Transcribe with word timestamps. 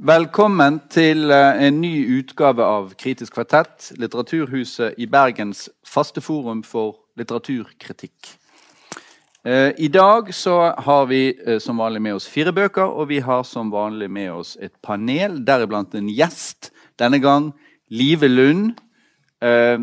Velkommen 0.00 0.78
til 0.88 1.28
eh, 1.30 1.66
en 1.66 1.82
ny 1.82 1.90
utgave 2.16 2.64
av 2.64 2.94
Kritisk 2.96 3.34
kvartett, 3.36 3.90
Litteraturhuset 4.00 4.96
i 4.96 5.04
Bergens 5.04 5.66
faste 5.84 6.22
forum 6.24 6.62
for 6.64 6.96
litteraturkritikk. 7.20 8.30
Eh, 9.44 9.76
I 9.76 9.90
dag 9.92 10.32
så 10.32 10.72
har 10.80 11.04
vi 11.12 11.36
eh, 11.36 11.60
som 11.60 11.76
vanlig 11.76 12.00
med 12.08 12.16
oss 12.16 12.26
fire 12.26 12.56
bøker, 12.56 12.88
og 12.88 13.10
vi 13.12 13.20
har 13.20 13.44
som 13.44 13.68
vanlig 13.68 14.08
med 14.08 14.32
oss 14.32 14.56
et 14.56 14.72
panel, 14.80 15.42
deriblant 15.44 15.92
en 15.94 16.08
gjest. 16.08 16.72
Denne 16.96 17.20
gang 17.20 17.52
Live 17.92 18.32
Lund, 18.32 18.80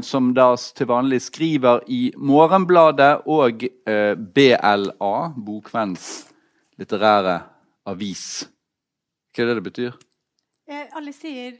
som 0.07 0.29
da 0.33 0.53
til 0.55 0.87
vanlig 0.87 1.19
skriver 1.21 1.83
i 1.91 2.13
Morgenbladet 2.15 3.25
og 3.27 3.65
BLA, 4.33 5.15
Bokvenns 5.35 6.05
litterære 6.79 7.41
avis. 7.91 8.47
Hva 9.39 9.45
er 9.45 9.53
det 9.53 9.59
det 9.61 9.69
betyr? 9.69 9.93
Eh, 10.67 10.87
alle 10.99 11.13
sier 11.15 11.53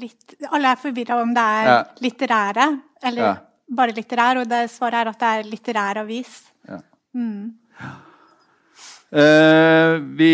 litt 0.00 0.38
Alle 0.48 0.70
er 0.72 0.78
forvirra 0.80 1.18
om 1.20 1.34
det 1.36 1.42
er 1.60 1.66
ja. 1.68 1.74
litterære 2.00 2.64
eller 3.04 3.22
ja. 3.22 3.32
bare 3.76 3.92
litterær, 3.92 4.40
og 4.40 4.48
det 4.48 4.62
svaret 4.72 5.02
er 5.02 5.10
at 5.10 5.20
det 5.20 5.32
er 5.34 5.50
litterær 5.50 6.00
avis. 6.00 6.38
Ja. 6.66 6.78
Mm. 7.14 7.52
Uh, 9.12 10.00
vi, 10.16 10.32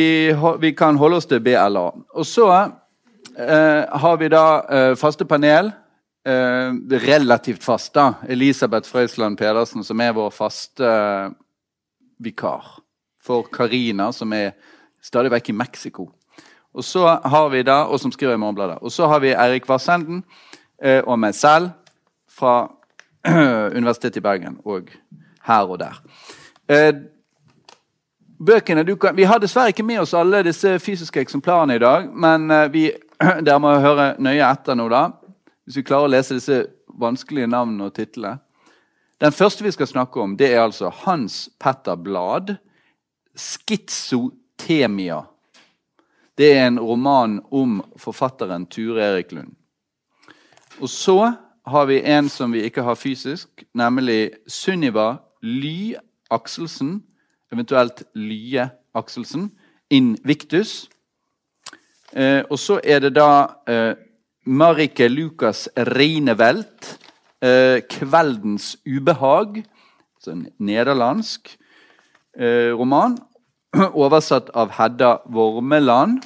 vi, 0.63 0.73
kan 0.79 0.97
holde 0.97 1.19
oss 1.19 1.27
til 1.29 1.43
BLA. 1.43 1.83
Og 2.15 2.25
så 2.25 2.47
uh, 2.47 3.99
har 4.07 4.17
vi 4.23 4.31
da 4.33 4.47
uh, 4.63 4.95
faste 4.97 5.27
panel. 5.27 5.75
Relativt 6.23 7.65
fast, 7.67 7.91
da. 7.99 8.13
Elisabeth 8.31 8.87
Frøysland 8.87 9.35
Pedersen, 9.37 9.83
som 9.83 10.01
er 10.01 10.15
vår 10.15 10.31
faste 10.31 10.87
vikar 12.23 12.77
for 13.19 13.51
Karina, 13.51 14.13
som 14.15 14.31
er 14.33 14.53
stadig 15.03 15.35
vekk 15.35 15.51
i 15.51 15.59
Mexico. 15.59 16.13
Og 16.75 16.85
så 16.85 17.07
har 17.25 17.49
vi 17.53 17.63
da, 17.63 17.83
og 17.85 18.01
som 18.01 18.13
skriver 18.13 18.35
i 18.35 18.41
Morgenbladet. 18.41 18.79
Og 18.81 18.93
så 18.93 19.07
har 19.07 19.21
vi 19.21 19.35
Eirik 19.35 19.69
Vassenden 19.69 20.23
eh, 20.83 21.03
og 21.05 21.19
meg 21.21 21.35
selv 21.35 21.71
fra 22.31 22.71
Universitetet 23.79 24.17
i 24.17 24.25
Bergen 24.25 24.59
og 24.65 24.89
her 25.47 25.69
og 25.69 25.79
der. 25.79 25.99
Eh, 26.69 26.95
bøkene, 28.47 28.97
kan, 28.97 29.17
Vi 29.17 29.23
har 29.23 29.39
dessverre 29.39 29.69
ikke 29.69 29.87
med 29.87 30.01
oss 30.01 30.15
alle 30.15 30.43
disse 30.43 30.79
fysiske 30.79 31.21
eksemplarene 31.21 31.77
i 31.77 31.83
dag, 31.83 32.09
men 32.15 32.51
eh, 32.51 32.73
vi, 32.73 32.87
dere 33.47 33.59
må 33.61 33.75
høre 33.81 34.15
nøye 34.19 34.49
etter 34.49 34.79
nå, 34.79 34.89
da. 34.89 35.11
Hvis 35.65 35.77
vi 35.77 35.87
klarer 35.87 36.09
å 36.09 36.15
lese 36.15 36.39
disse 36.41 36.65
vanskelige 36.99 37.51
navnene 37.51 37.91
og 37.91 37.95
titlene. 37.97 38.39
Den 39.23 39.33
første 39.33 39.65
vi 39.65 39.71
skal 39.71 39.87
snakke 39.87 40.21
om, 40.21 40.37
det 40.37 40.49
er 40.55 40.65
altså 40.65 40.91
Hans 41.05 41.49
Petter 41.61 41.95
Blad. 41.95 42.57
'Skitsotemia'. 43.37 45.32
Det 46.43 46.49
er 46.59 46.65
en 46.67 46.81
roman 46.83 47.37
om 47.55 47.77
forfatteren 48.03 48.65
Ture 48.67 49.05
Erik 49.05 49.29
Lund. 49.31 49.53
Og 50.83 50.91
så 50.91 51.33
har 51.71 51.85
vi 51.87 52.01
en 52.03 52.27
som 52.33 52.51
vi 52.51 52.65
ikke 52.67 52.83
har 52.83 52.99
fysisk, 52.99 53.63
nemlig 53.79 54.33
Sunniva 54.51 55.21
Ly 55.43 55.95
Akselsen, 56.35 57.05
eventuelt 57.53 58.03
Lye 58.19 58.67
Akselsen, 58.99 59.53
Invictus. 59.91 60.89
Eh, 62.11 62.43
og 62.51 62.59
så 62.59 62.81
er 62.83 63.05
det 63.07 63.15
da 63.15 63.47
eh, 63.71 63.95
Marike 64.43 65.07
Lukas 65.09 65.69
Reinevelt, 65.77 66.97
eh, 67.39 67.87
'Kveldens 67.87 68.77
ubehag', 68.83 69.63
altså 70.17 70.31
en 70.33 70.49
nederlandsk 70.59 71.55
eh, 72.35 72.75
roman. 72.75 73.21
oversatt 74.05 74.51
av 74.51 74.73
Hedda 74.77 75.23
Vormeland. 75.33 76.23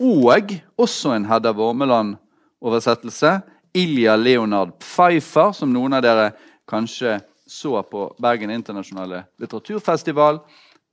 Og 0.00 0.54
også 0.80 1.12
en 1.12 1.26
Hedda 1.28 1.52
Vormeland-oversettelse. 1.52 3.40
Ilja 3.74 4.16
Leonard 4.16 4.72
Pfeiffer, 4.80 5.52
som 5.52 5.72
noen 5.72 5.92
av 5.94 6.02
dere 6.02 6.30
kanskje 6.68 7.18
så 7.46 7.82
på 7.86 8.06
Bergen 8.18 8.50
internasjonale 8.50 9.24
litteraturfestival, 9.38 10.40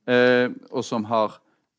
eh, 0.06 0.50
og 0.70 0.84
som 0.84 1.06
har 1.08 1.38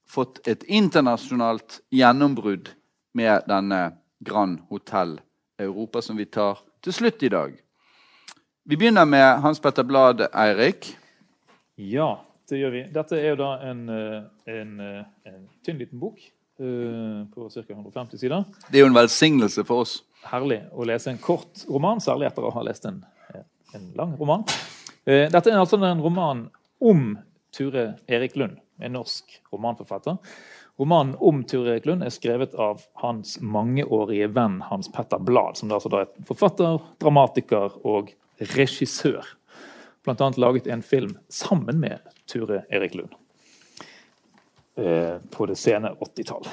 fått 0.09 0.42
et 0.48 0.64
internasjonalt 0.64 1.80
gjennombrudd 1.94 2.72
med 3.14 3.46
denne 3.48 3.81
Grand 4.20 4.59
Hotell 4.70 5.20
Europa, 5.59 6.02
som 6.02 6.18
vi 6.18 6.25
tar 6.25 6.59
til 6.81 6.94
slutt 6.94 7.24
i 7.24 7.30
dag. 7.30 7.54
Vi 8.66 8.75
begynner 8.75 9.06
med 9.06 9.40
Hans 9.44 9.59
Petter 9.59 9.84
Blad, 9.84 10.25
Eirik. 10.34 10.96
Ja 11.75 12.18
det 12.50 12.58
gjør 12.58 12.74
vi. 12.74 12.84
Dette 12.94 13.18
er 13.20 13.30
jo 13.34 13.40
da 13.40 13.50
en, 13.70 13.81
eh, 13.94 14.24
en, 14.50 14.80
eh, 14.81 15.06
en 15.25 15.50
tynn 15.64 15.78
liten 15.78 16.00
bok 16.00 16.20
på 16.59 17.50
ca. 17.53 17.64
150 17.68 18.20
sider. 18.20 18.44
Det 18.70 18.80
er 18.80 18.86
jo 18.86 18.92
en 18.92 18.97
velsignelse 18.97 19.64
for 19.68 19.86
oss. 19.86 20.00
Herlig 20.28 20.62
å 20.75 20.86
lese 20.88 21.14
en 21.14 21.22
kort 21.24 21.64
roman, 21.72 22.02
særlig 22.03 22.28
etter 22.28 22.46
å 22.46 22.53
ha 22.53 22.64
lest 22.68 22.86
en, 22.90 23.02
en 23.75 23.90
lang 23.97 24.16
roman. 24.20 24.44
Uh, 25.08 25.25
dette 25.31 25.48
er 25.48 25.59
altså 25.59 25.80
en 25.80 26.03
roman 26.03 26.48
om 26.84 27.14
Ture 27.56 27.94
Erik 28.12 28.36
Lund, 28.40 28.59
en 28.84 28.98
norsk 29.00 29.40
romanforfatter. 29.53 30.19
Romanen 30.80 31.16
om 31.19 31.42
Ture 31.44 31.74
Erik 31.74 31.88
Lund 31.90 32.06
er 32.06 32.14
skrevet 32.14 32.53
av 32.56 32.86
hans 33.02 33.36
mangeårige 33.44 34.30
venn 34.31 34.62
Hans 34.69 34.88
Petter 34.92 35.19
Blad, 35.19 35.58
som 35.59 35.72
er 35.72 35.80
altså 35.80 35.92
er 36.00 36.12
forfatter, 36.28 36.80
dramatiker 37.03 37.75
og 37.84 38.14
regissør. 38.53 39.28
Blant 40.08 40.22
annet 40.24 40.40
laget 40.40 40.69
en 40.72 40.84
film 40.86 41.18
sammen 41.28 41.81
med 41.81 42.00
Ture 42.31 42.64
Erik 42.72 42.96
Lund 42.96 43.12
eh, 43.12 43.19
på 44.75 45.47
det 45.50 45.57
sene 45.59 45.90
80-tall. 45.97 46.46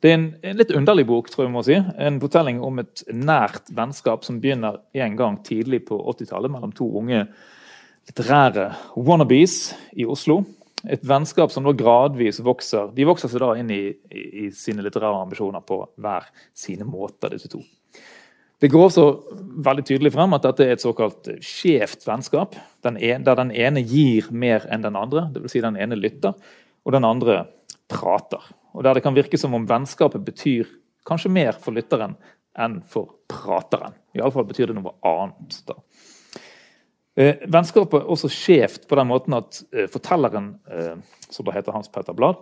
Det 0.00 0.08
er 0.08 0.16
en, 0.16 0.28
en, 0.40 0.56
litt 0.56 0.72
underlig 0.72 1.04
bok, 1.10 1.28
tror 1.28 1.44
jeg 1.44 1.52
må 1.52 1.62
si. 1.66 1.76
En 1.76 2.16
fortelling 2.22 2.62
om 2.64 2.80
et 2.80 3.02
nært 3.12 3.68
vennskap 3.76 4.24
som 4.24 4.38
begynner 4.40 4.80
en 4.96 5.16
gang 5.18 5.36
tidlig 5.44 5.82
på 5.90 5.98
80-tallet 6.14 6.52
mellom 6.52 6.72
to 6.76 6.88
unge 7.02 7.26
litterære 8.08 8.70
wannabes 8.96 9.74
i 9.92 10.08
Oslo. 10.08 10.40
Et 10.88 11.02
vennskap 11.04 11.52
som 11.52 11.66
da 11.66 11.74
gradvis 11.76 12.38
vokser 12.40 12.88
De 12.96 13.04
vokser 13.04 13.28
seg 13.28 13.42
da 13.42 13.50
inn 13.60 13.68
i, 13.74 13.82
i, 13.92 14.22
i 14.46 14.48
sine 14.56 14.80
litterære 14.86 15.20
ambisjoner 15.26 15.60
på 15.68 15.82
hver 16.00 16.30
sine 16.56 16.88
måter, 16.88 17.34
disse 17.34 17.52
to. 17.52 17.60
Det 18.60 18.68
går 18.68 18.86
også 18.86 19.04
veldig 19.64 19.84
tydelig 19.88 20.12
frem 20.12 20.36
at 20.36 20.44
dette 20.44 20.64
er 20.64 20.74
et 20.74 20.82
såkalt 20.82 21.28
skjevt 21.44 22.04
vennskap. 22.04 22.56
Den 22.84 22.98
en, 23.00 23.24
der 23.24 23.38
den 23.38 23.52
ene 23.56 23.80
gir 23.84 24.28
mer 24.32 24.66
enn 24.72 24.84
den 24.84 24.96
andre, 25.00 25.28
dvs. 25.32 25.54
Si 25.54 25.62
den 25.64 25.78
ene 25.80 25.96
lytter, 25.96 26.36
og 26.84 26.94
den 26.94 27.04
andre 27.04 27.44
prater. 27.90 28.42
Og 28.74 28.84
Der 28.84 28.94
det 28.94 29.02
kan 29.02 29.14
virke 29.14 29.38
som 29.38 29.54
om 29.54 29.66
vennskapet 29.66 30.24
betyr 30.24 30.68
kanskje 31.06 31.32
mer 31.32 31.52
for 31.52 31.74
lytteren 31.74 32.16
enn 32.58 32.80
for 32.82 33.16
prateren. 33.30 33.94
Iallfall 34.14 34.46
betyr 34.46 34.70
det 34.70 34.76
noe 34.78 34.94
annet. 35.06 35.62
da. 35.66 35.74
Eh, 37.16 37.36
vennskapet 37.46 38.00
er 38.00 38.10
også 38.10 38.30
skjevt 38.30 38.88
på 38.88 38.96
den 38.96 39.08
måten 39.10 39.34
at 39.34 39.62
eh, 39.72 39.88
fortelleren, 39.90 40.54
eh, 40.70 40.96
som 41.30 41.46
da 41.46 41.52
heter 41.52 41.72
Hans 41.72 41.88
Petter 41.88 42.14
Blad, 42.14 42.36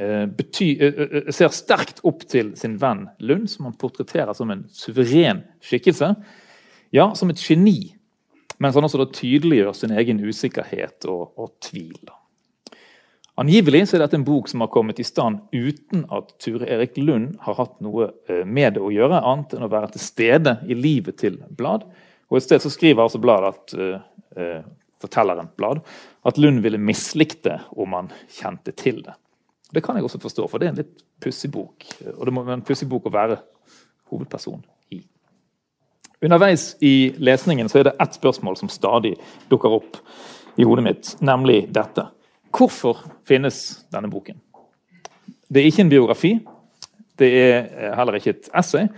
bety, 0.00 0.68
eh, 0.80 1.32
ser 1.32 1.52
sterkt 1.52 2.00
opp 2.08 2.22
til 2.30 2.54
sin 2.56 2.78
venn 2.80 3.08
Lund, 3.20 3.50
som 3.50 3.66
han 3.68 3.76
portretterer 3.76 4.32
som 4.36 4.50
en 4.50 4.62
suveren 4.72 5.42
skikkelse. 5.60 6.14
Ja, 6.94 7.10
som 7.14 7.30
et 7.30 7.42
geni, 7.42 7.94
mens 8.58 8.74
han 8.74 8.86
også 8.86 9.02
da 9.02 9.10
tydeliggjør 9.12 9.76
sin 9.76 9.92
egen 9.92 10.22
usikkerhet 10.24 11.06
og, 11.10 11.34
og 11.36 11.52
tvil. 11.62 12.00
Angivelig 13.40 13.86
er 13.94 14.02
dette 14.02 14.18
en 14.18 14.24
bok 14.26 14.50
som 14.50 14.60
har 14.60 14.68
kommet 14.68 14.98
i 15.00 15.04
stand 15.06 15.38
uten 15.54 16.02
at 16.12 16.34
Ture 16.42 16.66
Erik 16.68 16.98
Lund 17.00 17.38
har 17.40 17.56
hatt 17.56 17.78
noe 17.80 18.10
med 18.44 18.74
det 18.76 18.82
å 18.84 18.90
gjøre, 18.92 19.22
annet 19.24 19.54
enn 19.56 19.64
å 19.64 19.70
være 19.72 19.94
til 19.94 20.02
stede 20.04 20.58
i 20.68 20.76
livet 20.76 21.16
til 21.22 21.38
Blad. 21.56 21.86
Og 22.28 22.36
Et 22.36 22.44
sted 22.44 22.60
så 22.60 22.72
skriver 22.72 23.06
altså 23.06 23.22
Blad 23.22 23.46
at, 23.48 23.72
uh, 23.80 24.60
fortelleren 25.00 25.48
Blad 25.56 25.80
at 26.28 26.36
Lund 26.36 26.60
ville 26.60 26.82
mislikt 26.82 27.46
det 27.48 27.56
om 27.72 27.96
han 27.96 28.12
kjente 28.28 28.76
til 28.76 29.00
det. 29.08 29.16
Det 29.72 29.84
kan 29.86 29.96
jeg 29.96 30.04
også 30.04 30.20
forstå, 30.20 30.44
for 30.50 30.60
det 30.60 30.68
er 30.68 30.74
en 30.74 30.82
litt 30.82 31.02
pussig 31.22 31.48
bok. 31.54 31.88
Og 32.18 32.26
det 32.26 32.34
må 32.36 32.44
være 32.44 32.60
en 32.60 32.66
pussig 32.66 32.90
bok 32.90 33.08
å 33.08 33.14
være 33.14 33.40
hovedperson 34.10 34.60
i. 34.92 35.00
Underveis 36.20 36.74
i 36.84 37.14
lesningen 37.16 37.72
så 37.72 37.80
er 37.80 37.88
det 37.88 37.98
ett 38.02 38.20
spørsmål 38.20 38.60
som 38.60 38.68
stadig 38.68 39.14
dukker 39.48 39.80
opp 39.80 40.02
i 40.60 40.66
hodet 40.66 40.84
mitt, 40.84 41.14
nemlig 41.24 41.62
dette. 41.72 42.10
Hvorfor 42.50 43.04
finnes 43.28 43.84
denne 43.92 44.10
boken? 44.10 44.40
Det 45.50 45.62
er 45.62 45.70
ikke 45.70 45.84
en 45.86 45.92
biografi. 45.92 46.32
Det 47.18 47.30
er 47.30 47.94
heller 47.98 48.18
ikke 48.18 48.34
et 48.36 48.50
essay. 48.56 48.88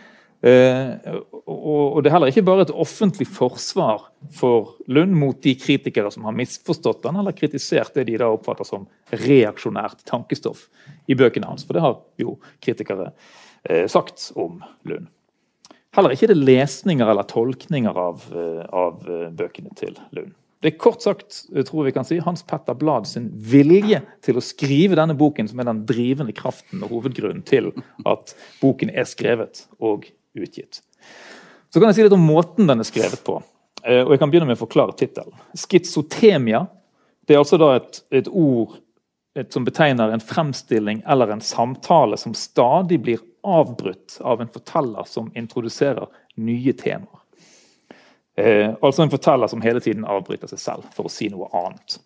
Eh, 0.43 1.15
og 1.47 2.01
det 2.03 2.11
er 2.11 2.17
heller 2.17 2.33
ikke 2.33 2.43
bare 2.47 2.65
et 2.67 2.75
offentlig 2.75 3.29
forsvar 3.31 4.09
for 4.35 4.73
Lund 4.91 5.15
mot 5.15 5.39
de 5.45 5.55
kritikere 5.55 6.11
som 6.11 6.27
har 6.27 6.35
misforstått 6.35 7.07
han, 7.07 7.21
eller 7.21 7.37
kritisert 7.37 7.95
det 7.95 8.09
de 8.09 8.19
da 8.19 8.31
oppfatter 8.35 8.67
som 8.67 8.89
reaksjonært 9.13 10.03
tankestoff 10.09 10.67
i 11.07 11.15
bøkene 11.19 11.47
hans. 11.47 11.67
For 11.67 11.79
det 11.79 11.85
har 11.85 11.99
jo 12.19 12.37
kritikere 12.63 13.13
eh, 13.69 13.87
sagt 13.91 14.33
om 14.35 14.59
Lund. 14.89 15.07
Heller 15.95 16.17
ikke 16.17 16.33
det 16.33 16.41
lesninger 16.41 17.07
eller 17.07 17.29
tolkninger 17.29 17.99
av, 18.09 18.27
eh, 18.35 18.65
av 18.67 19.07
bøkene 19.39 19.75
til 19.79 19.95
Lund. 20.17 20.35
Det 20.63 20.71
er 20.71 20.79
kort 20.79 21.03
sagt 21.03 21.41
tror 21.67 21.89
vi 21.89 21.93
kan 21.95 22.07
si, 22.07 22.21
Hans 22.23 22.45
Petter 22.47 22.77
Blad 22.79 23.09
sin 23.11 23.27
vilje 23.35 23.99
til 24.23 24.39
å 24.39 24.45
skrive 24.45 24.99
denne 24.99 25.17
boken, 25.19 25.49
som 25.51 25.59
er 25.59 25.67
den 25.67 25.83
drivende 25.89 26.35
kraften 26.37 26.85
og 26.85 26.93
hovedgrunnen 26.95 27.43
til 27.47 27.73
at 28.07 28.35
boken 28.61 28.93
er 28.95 29.09
skrevet 29.11 29.65
og 29.83 30.07
utgitt. 30.39 30.85
Så 31.73 31.81
kan 31.81 31.91
jeg 31.91 31.99
si 31.99 32.07
litt 32.07 32.15
om 32.15 32.23
måten 32.23 32.71
den 32.71 32.85
er 32.85 32.87
skrevet 32.87 33.25
på. 33.27 33.41
Eh, 33.83 34.05
og 34.05 34.15
jeg 34.15 34.23
kan 34.23 34.31
begynne 34.31 34.47
med 34.51 34.59
å 34.59 34.63
forklare 34.63 34.95
tittelen. 34.99 35.35
Skizotemia 35.59 36.67
det 37.27 37.35
er 37.35 37.43
altså 37.43 37.59
da 37.59 37.73
et, 37.79 38.03
et 38.15 38.29
ord 38.29 38.79
et, 39.39 39.49
som 39.55 39.65
betegner 39.65 40.13
en 40.13 40.23
fremstilling 40.23 41.03
eller 41.09 41.33
en 41.33 41.43
samtale 41.43 42.19
som 42.21 42.35
stadig 42.37 43.01
blir 43.03 43.23
avbrutt 43.43 44.19
av 44.21 44.43
en 44.43 44.51
forteller 44.53 45.09
som 45.09 45.31
introduserer 45.39 46.11
nye 46.37 46.75
temaer. 46.79 47.22
Eh, 48.37 48.71
altså 48.81 49.05
en 49.05 49.13
forteller 49.13 49.51
som 49.51 49.61
hele 49.61 49.81
tiden 49.81 50.07
avbryter 50.09 50.49
seg 50.49 50.61
selv 50.61 50.89
for 50.97 51.09
å 51.09 51.13
si 51.13 51.29
noe 51.33 51.51
annet. 51.53 51.99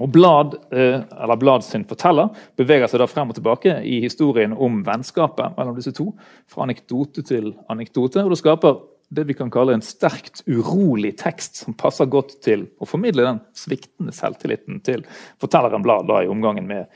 Og 0.00 0.08
Blad, 0.14 0.54
eh, 0.72 1.02
eller 1.22 1.36
Blad 1.36 1.64
sin 1.64 1.84
forteller 1.84 2.30
beveger 2.56 2.88
seg 2.90 3.02
da 3.02 3.08
frem 3.10 3.30
og 3.30 3.36
tilbake 3.36 3.76
i 3.84 4.00
historien 4.04 4.54
om 4.54 4.82
vennskapet 4.86 5.58
mellom 5.58 5.76
disse 5.76 5.92
to. 5.94 6.12
Fra 6.50 6.64
anekdote 6.64 7.22
til 7.26 7.52
anekdote. 7.68 8.24
og 8.24 8.30
Det 8.30 8.38
skaper 8.38 8.80
det 9.14 9.26
vi 9.28 9.34
kan 9.34 9.50
kalle 9.50 9.74
en 9.74 9.84
sterkt 9.84 10.42
urolig 10.46 11.16
tekst 11.20 11.60
som 11.62 11.76
passer 11.78 12.06
godt 12.10 12.40
til 12.42 12.66
å 12.80 12.88
formidle 12.88 13.26
den 13.26 13.40
sviktende 13.54 14.14
selvtilliten 14.16 14.80
til 14.86 15.04
fortelleren 15.42 15.84
Blad 15.84 16.08
da 16.08 16.22
i 16.22 16.30
omgangen 16.30 16.66
med 16.66 16.86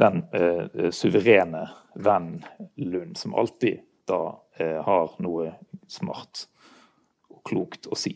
den 0.00 0.24
eh, 0.32 0.90
suverene 0.90 1.68
venn 1.94 2.42
Lund, 2.76 3.16
som 3.16 3.34
alltid 3.34 3.84
da 4.08 4.34
eh, 4.58 4.80
har 4.82 5.12
noe 5.22 5.52
smart 5.88 6.48
klokt 7.48 7.88
å 7.90 7.98
si. 7.98 8.14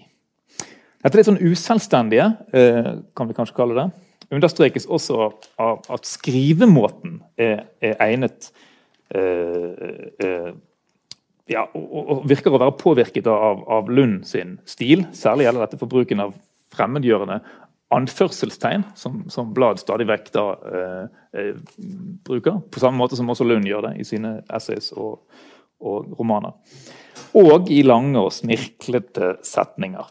Dette 1.03 1.19
litt 1.21 1.29
sånn 1.29 1.43
uselvstendige, 1.43 2.31
eh, 2.57 2.93
kan 3.15 3.29
vi 3.29 3.37
kanskje 3.37 3.57
kalle 3.59 3.77
det, 3.79 3.87
understrekes 4.35 4.89
også 4.91 5.29
av 5.63 5.85
at 5.93 6.09
skrivemåten 6.09 7.21
er, 7.39 7.67
er 7.85 8.01
egnet 8.03 8.49
eh, 9.15 9.85
eh, 10.19 10.51
ja, 11.53 11.63
og, 11.75 12.25
virker 12.27 12.55
å 12.55 12.59
være 12.59 12.75
påvirket 12.81 13.29
av, 13.31 13.63
av, 13.71 13.91
Lund 13.93 14.25
sin 14.27 14.57
stil. 14.67 15.07
Særlig 15.15 15.47
gjelder 15.47 15.67
dette 15.67 15.79
for 15.79 15.91
bruken 15.91 16.25
av 16.25 16.35
fremmedgjørende 16.75 17.39
anførselstegn, 17.95 18.83
som, 18.99 19.21
som 19.31 19.53
Blad 19.55 19.79
stadig 19.79 20.09
vekk 20.11 20.33
da 20.35 20.47
eh, 20.75 21.53
bruker. 22.27 22.59
På 22.75 22.83
samme 22.83 22.99
måte 22.99 23.19
som 23.19 23.31
også 23.31 23.47
Lund 23.47 23.69
gjør 23.69 23.87
det 23.87 23.93
i 24.03 24.09
sine 24.09 24.41
essays 24.51 24.91
og, 24.97 25.21
og 25.81 26.15
romaner 26.19 26.57
og 27.37 27.71
i 27.73 27.83
lange 27.85 28.21
og 28.21 28.35
snirklete 28.35 29.37
setninger. 29.45 30.05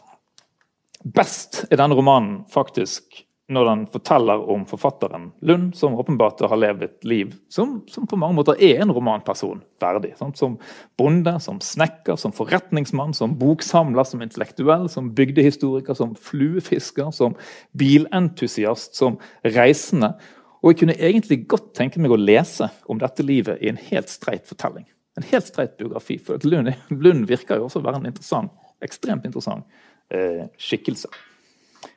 Best 1.06 1.64
er 1.70 1.80
denne 1.80 1.96
romanen 1.98 2.42
faktisk 2.50 3.22
når 3.46 3.68
den 3.68 3.82
forteller 3.86 4.40
om 4.50 4.64
forfatteren 4.66 5.28
Lund, 5.46 5.68
som 5.78 5.94
åpenbart 5.94 6.40
har 6.50 6.58
levd 6.58 6.82
et 6.82 7.04
liv 7.06 7.34
som, 7.52 7.76
som 7.86 8.08
på 8.10 8.18
mange 8.18 8.34
måter 8.34 8.58
er 8.58 8.80
en 8.82 8.90
romanperson 8.90 9.60
verdig. 9.82 10.16
Sant? 10.18 10.34
Som 10.40 10.56
bonde, 10.98 11.36
som 11.42 11.60
snekker, 11.62 12.18
som 12.18 12.34
forretningsmann, 12.34 13.14
som 13.14 13.36
boksamler, 13.38 14.02
som 14.02 14.24
intellektuell, 14.26 14.88
som 14.90 15.12
bygdehistoriker, 15.14 15.94
som 15.94 16.16
fluefisker, 16.18 17.12
som 17.14 17.38
bilentusiast, 17.78 18.98
som 18.98 19.20
reisende. 19.46 20.16
Og 20.58 20.72
jeg 20.72 20.82
kunne 20.82 20.98
egentlig 20.98 21.44
godt 21.46 21.70
tenke 21.78 22.02
meg 22.02 22.10
å 22.10 22.18
lese 22.18 22.72
om 22.90 22.98
dette 22.98 23.22
livet 23.22 23.62
i 23.62 23.70
en 23.70 23.82
helt 23.92 24.10
streit 24.10 24.50
fortelling 24.50 24.88
en 25.16 25.26
helt 25.30 25.46
streit 25.46 25.76
biografi. 25.76 26.18
For 26.18 26.38
Lund, 26.44 26.72
Lund, 26.88 27.26
virker 27.28 27.60
jo 27.60 27.68
også 27.68 27.80
å 27.80 27.86
være 27.86 28.02
en 28.02 28.10
interessant, 28.10 28.52
ekstremt 28.84 29.24
interessant 29.24 29.64
eh, 30.12 30.44
skikkelse. 30.60 31.10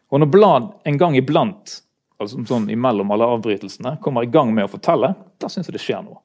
Og 0.10 0.24
når 0.24 0.31
Blad 0.33 0.69
en 0.89 0.98
gang 0.98 1.18
iblant, 1.19 1.75
altså 2.19 2.42
sånn 2.48 2.69
imellom 2.71 3.12
alle 3.13 3.27
avbrytelsene, 3.36 3.98
kommer 4.04 4.25
i 4.25 4.31
gang 4.31 4.54
med 4.56 4.69
å 4.69 4.71
fortelle, 4.71 5.13
da 5.39 5.51
syns 5.51 5.69
jeg 5.69 5.75
det 5.77 5.83
skjer 5.83 6.01
noe. 6.06 6.24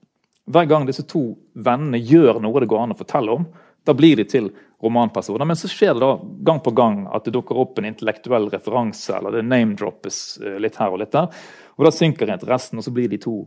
Hver 0.50 0.68
gang 0.68 0.86
disse 0.88 1.06
to 1.08 1.32
vennene 1.56 2.00
gjør 2.00 2.40
noe 2.44 2.60
det 2.60 2.68
går 2.70 2.84
an 2.84 2.94
å 2.94 2.98
fortelle 2.98 3.36
om, 3.40 3.46
da 3.84 3.92
blir 3.96 4.16
de 4.16 4.24
til 4.28 4.48
romanpersoner. 4.84 5.44
Men 5.48 5.56
så 5.56 5.68
skjer 5.68 5.94
det 5.96 6.04
da 6.04 6.14
gang 6.46 6.60
på 6.64 6.72
gang 6.76 7.04
at 7.12 7.26
det 7.26 7.34
dukker 7.36 7.58
opp 7.60 7.78
en 7.78 7.88
intellektuell 7.88 8.48
referanse, 8.52 9.12
eller 9.16 9.38
det 9.38 9.44
name-droppes 9.48 10.20
eh, 10.44 10.58
litt 10.62 10.78
her 10.80 10.94
og 10.94 11.02
litt 11.02 11.12
der. 11.16 11.32
Og 11.76 11.88
da 11.88 11.92
synker 11.92 12.32
interessen, 12.32 12.80
og 12.80 12.86
så 12.86 12.92
blir 12.94 13.10
de 13.12 13.20
to 13.20 13.42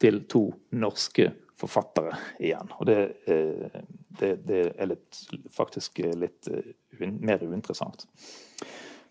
til 0.00 0.22
to 0.30 0.46
norske 0.72 1.30
forfattere 1.60 2.16
igjen. 2.40 2.70
Og 2.78 2.88
det, 2.88 2.98
eh, 3.30 3.82
det, 4.20 4.32
det 4.48 4.62
er 4.76 4.92
litt, 4.92 5.20
faktisk 5.54 6.00
litt 6.04 6.48
eh, 6.50 6.72
mer 7.00 7.42
uinteressant. 7.42 8.06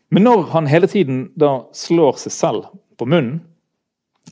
Men 0.09 0.25
når 0.25 0.47
han 0.55 0.69
hele 0.69 0.89
tiden 0.89 1.27
da 1.37 1.67
slår 1.75 2.17
seg 2.23 2.33
selv 2.33 2.69
på 2.97 3.07
munnen, 3.09 3.43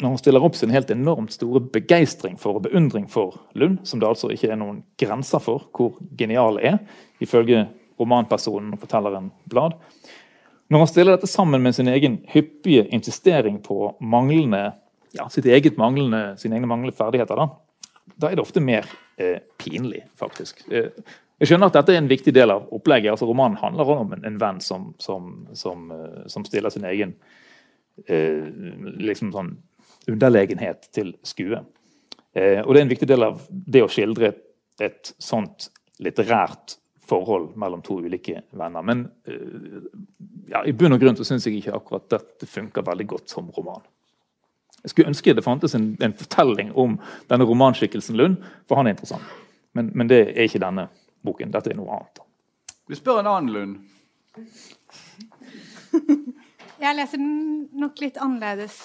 når 0.02 0.14
han 0.14 0.20
stiller 0.22 0.46
opp 0.46 0.56
sin 0.58 0.74
helt 0.74 0.92
enormt 0.94 1.34
store 1.34 1.62
begeistring 1.74 2.36
for 2.38 2.60
og 2.60 2.68
beundring 2.68 3.08
for 3.10 3.38
Lund, 3.58 3.80
som 3.88 4.02
det 4.02 4.10
altså 4.10 4.30
ikke 4.34 4.52
er 4.54 4.60
noen 4.60 4.84
grenser 5.00 5.42
for 5.42 5.70
hvor 5.74 5.96
genial 6.20 6.60
er, 6.62 6.78
ifølge 7.24 7.64
romanpersonen 7.98 8.76
og 8.76 8.82
fortelleren 8.84 9.32
Blad 9.50 9.74
Når 10.70 10.84
han 10.84 10.90
stiller 10.92 11.16
dette 11.16 11.30
sammen 11.32 11.64
med 11.64 11.74
sin 11.74 11.88
egen 11.88 12.20
hyppige 12.30 12.86
insistering 12.94 13.62
på 13.64 13.96
manglende, 14.02 14.74
ja, 15.16 15.30
sitt 15.32 15.46
eget 15.46 15.78
manglende, 15.80 16.36
sine 16.38 16.60
egne 16.60 16.70
manglende 16.70 16.98
ferdigheter, 16.98 17.40
da, 17.40 17.48
da 18.16 18.30
er 18.30 18.38
det 18.38 18.44
ofte 18.44 18.64
mer 18.64 18.88
eh, 19.18 19.40
pinlig, 19.60 20.04
faktisk. 20.18 20.64
Eh, 20.72 20.90
jeg 21.38 21.52
skjønner 21.52 21.70
at 21.70 21.78
dette 21.78 21.94
er 21.94 22.02
en 22.02 22.10
viktig 22.10 22.34
del 22.34 22.54
av 22.54 22.70
opplegget. 22.74 23.12
altså 23.12 23.28
Romanen 23.30 23.60
handler 23.62 23.92
om 23.94 24.14
en, 24.16 24.24
en 24.26 24.40
venn 24.42 24.62
som, 24.64 24.90
som, 25.02 25.48
som, 25.54 25.92
eh, 25.94 26.24
som, 26.32 26.46
stiller 26.48 26.74
sin 26.74 26.88
egen 26.90 27.14
uh, 28.10 28.48
liksom 28.98 29.34
sånn 29.36 29.52
underlegenhet 30.10 30.90
til 30.96 31.14
skue. 31.28 31.62
Uh, 32.38 32.64
og 32.64 32.74
det 32.74 32.80
er 32.80 32.84
en 32.86 32.94
viktig 32.96 33.10
del 33.10 33.28
av 33.28 33.46
det 33.50 33.84
å 33.86 33.92
skildre 33.92 34.32
et, 34.32 34.42
et 34.82 35.14
sånt 35.22 35.70
litterært 36.02 36.80
forhold 37.08 37.54
mellom 37.60 37.84
to 37.86 38.00
ulike 38.04 38.42
venner. 38.58 38.84
Men 38.84 39.06
ja, 40.50 40.60
i 40.68 40.74
bunn 40.76 40.98
og 40.98 41.00
grunn 41.00 41.16
så 41.16 41.24
syns 41.26 41.46
jeg 41.48 41.62
ikke 41.62 41.78
akkurat 41.78 42.10
dette 42.12 42.50
funker 42.50 42.84
veldig 42.84 43.06
godt 43.14 43.32
som 43.32 43.48
roman. 43.56 43.86
Jeg 44.88 44.94
skulle 44.94 45.12
ønske 45.12 45.34
det 45.36 45.44
fantes 45.44 45.74
en, 45.76 45.98
en 46.00 46.14
fortelling 46.16 46.70
om 46.80 46.94
denne 47.28 47.44
romanskikkelsen 47.44 48.16
Lund, 48.16 48.38
for 48.70 48.80
han 48.80 48.88
er 48.88 48.94
interessant. 48.96 49.26
Men, 49.76 49.90
men, 49.92 50.08
det 50.08 50.30
er 50.30 50.48
ikke 50.48 50.62
denne 50.64 50.86
boken. 51.28 51.52
Dette 51.52 51.74
er 51.74 51.76
noe 51.76 51.92
annet. 51.98 52.22
Vi 52.88 52.96
spør 52.96 53.20
en 53.20 53.28
annen 53.28 53.52
Lund. 53.52 53.84
Jeg 56.86 56.96
leser 56.96 57.20
den 57.20 57.68
nok 57.76 58.00
litt 58.00 58.16
annerledes 58.22 58.78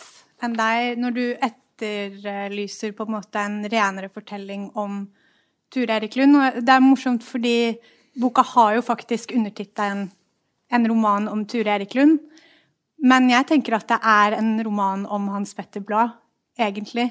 enn 0.43 0.59
deg 0.59 0.99
når 0.99 1.15
du 1.15 1.23
etterlyser 1.47 2.99
på 2.99 3.07
en 3.07 3.15
måte 3.15 3.39
en 3.47 3.63
renere 3.71 4.11
fortelling 4.11 4.75
om 4.75 5.07
Ture 5.71 6.01
Erik 6.01 6.19
Lund. 6.19 6.35
Og 6.41 6.59
det 6.67 6.75
er 6.75 6.83
morsomt 6.83 7.23
fordi 7.23 7.79
boka 8.19 8.43
har 8.57 8.81
jo 8.81 8.89
faktisk 8.91 9.31
undertittelen 9.39 10.11
'En 10.73 10.89
roman 10.89 11.29
om 11.29 11.47
Ture 11.47 11.71
Erik 11.71 11.95
Lund'. 11.95 12.19
Men 13.03 13.27
jeg 13.33 13.49
tenker 13.51 13.77
at 13.77 13.89
det 13.91 13.99
er 13.99 14.37
en 14.39 14.55
roman 14.63 15.05
om 15.11 15.27
Hans 15.33 15.57
Petter 15.59 15.83
Blad, 15.83 16.15
egentlig. 16.59 17.09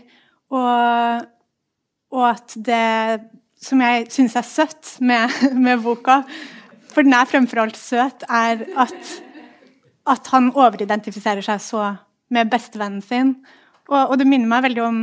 Og, 0.52 1.26
og 2.16 2.26
at 2.30 2.56
det 2.56 3.30
som 3.62 3.82
jeg 3.84 4.08
syns 4.14 4.38
er 4.40 4.48
søtt 4.48 4.94
med, 5.04 5.32
med, 5.66 5.82
boka, 5.84 6.22
for 6.92 7.06
den 7.06 7.16
er 7.16 7.30
fremfor 7.30 7.64
alt 7.64 7.80
søt, 7.80 8.24
er 8.28 8.64
at, 8.80 9.16
at 10.10 10.32
han 10.34 10.52
overidentifiserer 10.56 11.44
seg 11.46 11.64
så 11.64 11.90
med 12.32 12.52
bestevennen 12.52 13.04
sin. 13.04 13.36
Og, 13.90 14.14
og, 14.14 14.16
det 14.20 14.28
minner 14.28 14.50
meg 14.50 14.66
veldig 14.70 14.86
om 14.86 15.02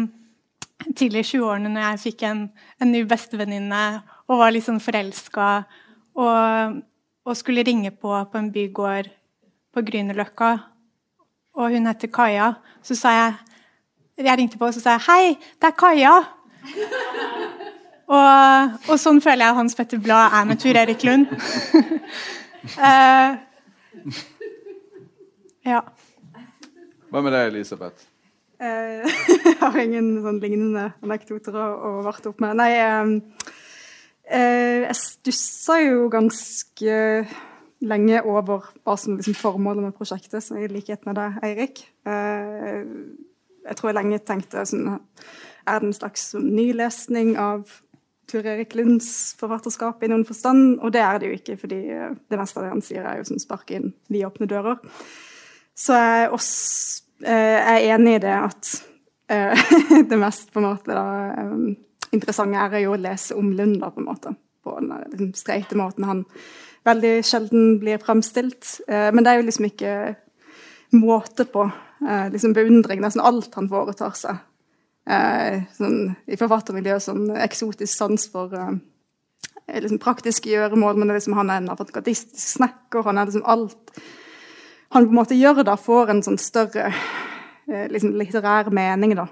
tidlig 0.97 1.27
i 1.27 1.29
20-årene, 1.35 1.73
når 1.75 1.85
jeg 1.85 2.03
fikk 2.07 2.25
en, 2.29 2.47
en 2.81 2.93
ny 2.93 3.03
bestevenninne 3.09 3.83
og 4.29 4.41
var 4.41 4.53
litt 4.55 4.67
sånn 4.67 4.81
forelska 4.81 5.49
og, 6.19 6.79
og, 7.27 7.33
skulle 7.37 7.65
ringe 7.67 7.91
på 7.93 8.13
på 8.31 8.41
en 8.41 8.51
bygård 8.55 9.11
på 9.75 9.85
Grünerløkka 9.85 10.53
og 11.59 11.75
hun 11.75 11.87
heter 11.91 12.11
Kaja. 12.15 12.53
Så 12.83 12.95
sa 12.95 13.15
jeg 13.17 13.35
Jeg 14.19 14.39
ringte 14.39 14.59
på 14.59 14.67
og 14.67 14.75
så 14.75 14.81
sa 14.81 14.91
jeg, 14.91 15.01
'Hei, 15.01 15.39
det 15.61 15.67
er 15.69 15.77
Kaja'. 15.79 16.25
og, 18.09 18.73
og, 18.91 18.99
sånn 18.99 19.21
føler 19.21 19.47
jeg 19.47 19.55
Hans 19.55 19.75
Petter 19.79 19.99
Blad 19.99 20.33
er 20.35 20.45
med 20.45 20.59
Tur 20.59 20.75
Erik 20.75 21.05
Lund. 21.05 21.27
uh, 22.83 23.37
ja. 25.73 25.81
Hva 27.11 27.23
med 27.23 27.33
deg, 27.33 27.47
Elisabeth? 27.53 28.11
Uh, 28.59 29.07
jeg 29.07 29.55
har 29.61 29.79
ingen 29.79 30.23
sånn 30.25 30.41
lignende 30.43 30.93
anekdoter 31.03 31.55
å, 31.55 31.69
å 31.79 32.03
varte 32.03 32.33
opp 32.33 32.43
med. 32.43 32.59
Nei, 32.59 32.73
um, 32.83 33.23
uh, 34.35 34.79
jeg 34.83 34.99
stussa 34.99 35.79
jo 35.85 36.09
ganske 36.11 36.99
lenge 37.85 38.23
over 38.27 38.71
hva 38.83 38.97
som 38.99 39.19
liksom 39.19 39.37
formålet 39.39 39.85
med 39.87 39.97
prosjektet, 39.97 40.43
så 40.45 40.59
i 40.59 40.71
likhet 40.71 41.07
med 41.07 41.19
deg, 41.19 41.37
Eirik. 41.47 41.83
Eh, 42.09 42.81
jeg 43.69 43.79
tror 43.79 43.91
jeg 43.91 43.99
lenge 43.99 44.23
tenkte 44.25 44.65
sånn 44.65 44.95
Er 45.69 45.83
det 45.83 45.91
en 45.91 45.97
slags 45.97 46.31
nylesning 46.41 47.35
av 47.37 47.69
Tur 48.29 48.47
Erik 48.47 48.75
Lunds 48.77 49.35
forfatterskap 49.41 50.03
i 50.03 50.09
noen 50.09 50.25
forstand? 50.29 50.79
Og 50.81 50.93
det 50.93 51.03
er 51.05 51.21
det 51.21 51.31
jo 51.31 51.39
ikke, 51.39 51.59
fordi 51.61 51.81
det 51.89 52.41
meste 52.41 52.61
av 52.61 52.67
det 52.67 52.73
han 52.73 52.85
sier, 52.85 53.05
er 53.05 53.21
jo 53.21 53.29
sånn 53.29 53.43
sparke 53.43 53.77
inn 53.77 53.93
vidåpne 54.13 54.49
dører. 54.49 54.81
så 55.77 55.97
er 55.97 56.15
jeg 56.23 56.31
også 56.39 57.05
eh, 57.25 57.59
jeg 57.59 57.75
er 57.75 57.95
enig 57.95 58.17
i 58.17 58.23
det 58.25 58.37
at 58.37 58.73
eh, 59.29 59.73
det 60.11 60.21
mest 60.21 60.53
på 60.53 60.63
en 60.63 60.69
måte 60.71 60.97
da, 60.97 61.07
eh, 61.43 61.55
interessante 62.17 62.65
er 62.65 62.85
jo 62.85 62.95
å 62.97 63.01
lese 63.01 63.37
om 63.39 63.53
Lund, 63.53 63.79
da, 63.83 63.91
på 63.93 64.03
en 64.03 64.09
måte. 64.09 64.35
På 64.65 64.79
den 64.81 64.93
liksom, 65.13 65.35
streite 65.39 65.79
måten 65.79 66.09
han 66.09 66.25
veldig 66.89 67.13
sjelden 67.27 67.79
blir 67.83 68.01
fremstilt. 68.03 68.79
Eh, 68.89 69.11
men 69.15 69.25
det 69.25 69.33
er 69.33 69.41
jo 69.41 69.47
liksom 69.47 69.69
ikke 69.69 69.95
måte 70.97 71.47
på 71.49 71.67
eh, 71.69 72.29
liksom 72.33 72.55
beundring. 72.57 73.03
Nesten 73.05 73.25
alt 73.25 73.55
han 73.59 73.71
foretar 73.71 74.17
seg. 74.19 74.43
Eh, 75.09 75.65
sånn, 75.77 76.15
I 76.29 76.39
forfattermiljøet 76.41 77.07
sånn 77.07 77.31
eksotisk 77.39 77.95
sans 77.95 78.29
for 78.33 78.55
liksom 79.69 80.01
praktiske 80.01 80.49
gjøremål, 80.49 80.97
men 80.97 81.13
liksom, 81.13 81.35
han 81.37 81.51
er 81.53 81.61
en 81.61 81.73
avantgardistisk 81.75 82.41
snekker. 82.57 83.05
Han 83.05 83.21
er 83.21 83.29
liksom 83.29 83.45
alt 83.45 83.99
han 84.89 85.05
på 85.05 85.13
en 85.13 85.19
måte 85.19 85.37
gjør 85.37 85.67
da, 85.69 85.75
får 85.77 86.09
en 86.09 86.23
sånn 86.25 86.39
større 86.41 86.87
liksom 87.93 88.15
litterær 88.17 88.71
mening, 88.73 89.13
da. 89.19 89.27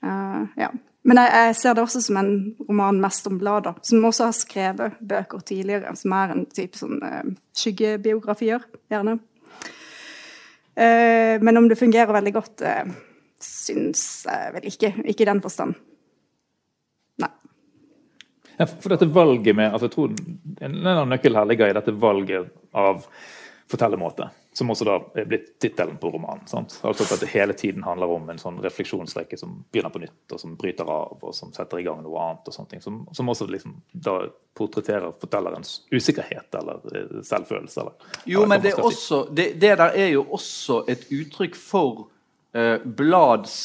Uh, 0.00 0.46
ja. 0.56 0.70
Men 1.06 1.20
jeg, 1.22 1.30
jeg, 1.38 1.56
ser 1.60 1.76
det 1.76 1.84
også 1.84 2.00
som 2.02 2.18
en 2.18 2.30
roman 2.66 2.98
mest 2.98 3.28
om 3.30 3.38
blader, 3.38 3.76
som 3.86 4.04
også 4.08 4.26
har 4.26 4.34
skrevet 4.34 4.96
bøker 5.06 5.42
tidligere, 5.46 5.94
som 5.98 6.14
er 6.18 6.32
en 6.34 6.46
type 6.50 6.78
sånn 6.78 6.98
uh, 6.98 7.28
skyggebiografier, 7.54 8.64
gjerne. 8.90 9.20
Uh, 10.74 11.38
men 11.46 11.62
om 11.62 11.68
det 11.70 11.78
fungerer 11.78 12.10
veldig 12.16 12.32
godt, 12.34 12.64
uh, 12.66 12.90
syns 13.42 14.02
jeg 14.26 14.56
vel 14.56 14.66
ikke. 14.72 14.92
Ikke 15.06 15.22
i 15.22 15.30
den 15.30 15.44
forstand. 15.44 15.78
Nei. 17.22 17.30
Ja, 18.56 18.66
for 18.66 18.96
dette 18.96 19.08
valget 19.12 19.54
med 19.56 19.68
altså 19.68 19.86
jeg 19.86 19.92
tror 19.92 20.12
En 20.64 20.76
av 20.88 21.06
nøkkel 21.10 21.36
her 21.36 21.48
ligger 21.48 21.70
i 21.70 21.76
dette 21.76 21.94
valget 22.00 22.50
av 22.74 23.04
fortellermåte. 23.70 24.30
Som 24.56 24.70
også 24.72 24.86
da 24.88 24.94
er 25.20 25.26
blitt 25.28 25.50
tittelen 25.60 25.98
på 26.00 26.08
romanen. 26.14 26.46
Sant? 26.48 26.78
Altså 26.80 27.04
at 27.12 27.20
det 27.20 27.28
hele 27.28 27.52
tiden 27.52 27.82
handler 27.84 28.08
om 28.14 28.30
en 28.32 28.38
sånn 28.40 28.56
refleksjonsrekke 28.64 29.36
som 29.36 29.58
begynner 29.68 29.92
på 29.92 30.00
nytt, 30.00 30.32
og 30.32 30.40
som 30.40 30.54
bryter 30.56 30.88
av, 30.88 31.18
og 31.20 31.34
som 31.36 31.50
setter 31.52 31.82
i 31.82 31.84
gang 31.84 32.00
noe 32.00 32.22
annet. 32.22 32.48
og 32.48 32.56
sånne 32.56 32.70
ting, 32.70 32.80
Som, 32.80 33.02
som 33.12 33.28
også 33.28 33.50
liksom 33.52 33.74
da 33.92 34.14
portretterer 34.56 35.12
fortellerens 35.20 35.82
usikkerhet 35.92 36.56
eller 36.56 36.80
eh, 36.88 37.18
selvfølelse. 37.28 37.84
Eller, 37.84 38.14
jo, 38.24 38.38
eller 38.38 38.54
men 38.54 38.64
det, 38.64 38.72
er 38.72 38.88
også, 38.88 39.26
det, 39.28 39.46
det, 39.60 39.74
der 39.76 39.92
er 39.92 40.08
jo 40.14 40.24
også 40.38 40.84
et 40.88 41.04
uttrykk 41.12 41.60
for 41.60 42.06
eh, 42.56 42.80
Blads 42.80 43.58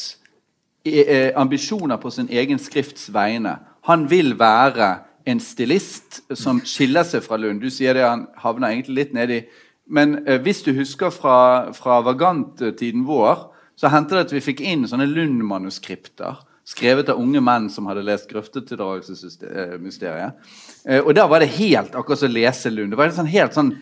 eh, 0.84 1.32
ambisjoner 1.40 1.96
på 1.96 2.12
sin 2.12 2.28
egen 2.28 2.60
skrifts 2.60 3.08
vegne. 3.14 3.56
Han 3.88 4.10
vil 4.12 4.36
være 4.38 4.98
en 5.24 5.40
stilist 5.40 6.20
som 6.36 6.60
skiller 6.66 7.06
seg 7.06 7.24
fra 7.24 7.40
Lund. 7.40 7.64
Du 7.64 7.70
sier 7.72 7.96
det 7.96 8.04
han 8.04 8.26
havner 8.42 8.74
egentlig 8.74 8.98
litt 8.98 9.16
nedi 9.16 9.44
men 9.90 10.26
eh, 10.26 10.40
hvis 10.42 10.62
du 10.66 10.72
husker 10.76 11.10
fra, 11.14 11.72
fra 11.76 12.00
Vagant-tiden 12.06 13.06
vår, 13.08 13.36
så 13.76 13.88
hendte 13.92 14.14
det 14.16 14.26
at 14.28 14.34
vi 14.34 14.44
fikk 14.44 14.60
inn 14.64 14.88
sånne 14.88 15.06
Lund-manuskripter. 15.10 16.34
Skrevet 16.68 17.08
av 17.10 17.18
unge 17.18 17.40
menn 17.42 17.70
som 17.72 17.86
hadde 17.90 18.06
lest 18.06 18.30
'Grøftetildragelsesmysteriet'. 18.30 20.32
Eh, 20.86 21.00
og 21.02 21.14
der 21.14 21.26
var 21.26 21.38
det 21.42 21.56
helt 21.58 21.94
akkurat 21.94 22.18
som 22.18 22.30
å 22.30 22.36
lese 22.36 22.70
Lund. 22.70 22.90
Det 22.92 23.00
var 23.00 23.10
sånn 23.10 23.26
helt 23.26 23.54
sånn 23.58 23.72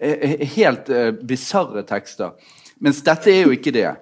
eh, 0.00 0.40
helt 0.56 0.88
eh, 0.88 1.12
bisarre 1.12 1.82
tekster. 1.84 2.30
Mens 2.80 3.02
dette 3.04 3.30
er 3.30 3.42
jo 3.44 3.52
ikke 3.52 3.74
det. 3.74 3.96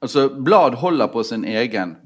Altså, 0.00 0.28
Blad 0.28 0.78
holder 0.80 1.10
på 1.12 1.22
sin 1.26 1.42
egen 1.44 1.96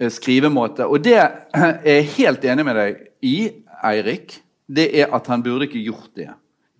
uh, 0.00 0.08
skrivemåte. 0.08 0.86
Og 0.86 1.02
det 1.04 1.18
er 1.18 1.74
jeg 1.84 2.06
helt 2.14 2.44
enig 2.44 2.64
med 2.64 2.78
deg 2.78 3.02
i, 3.26 3.36
Eirik. 3.84 4.38
Det 4.70 4.86
er 5.02 5.12
at 5.12 5.26
han 5.28 5.42
burde 5.44 5.66
ikke 5.66 5.82
gjort 5.82 6.14
det. 6.16 6.30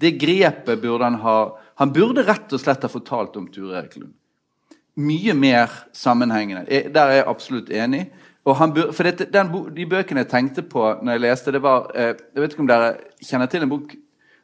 Det 0.01 0.17
grepet 0.21 0.81
burde 0.81 1.05
han 1.05 1.21
ha 1.21 1.59
Han 1.81 1.93
burde 1.93 2.25
rett 2.27 2.53
og 2.53 2.61
slett 2.61 2.83
ha 2.85 2.91
fortalt 2.93 3.37
om 3.41 3.47
Ture 3.49 3.79
Erik. 3.79 3.95
Mye 5.01 5.33
mer 5.35 5.71
sammenhengende. 5.97 6.67
Der 6.69 7.07
er 7.07 7.21
jeg 7.21 7.29
absolutt 7.29 7.71
enig. 7.73 8.11
Burde, 8.45 8.93
for 8.93 9.09
det, 9.09 9.31
den, 9.33 9.53
De 9.77 9.87
bøkene 9.87 10.25
jeg 10.25 10.31
tenkte 10.31 10.63
på 10.63 10.83
når 11.01 11.17
jeg 11.17 11.25
leste, 11.25 11.53
det 11.53 11.63
var 11.63 11.91
eh, 11.95 12.15
Jeg 12.35 12.43
vet 12.43 12.53
ikke 12.53 12.65
om 12.65 12.71
dere 12.71 12.91
kjenner 13.25 13.49
til 13.49 13.65
en 13.65 13.73
bok 13.73 13.95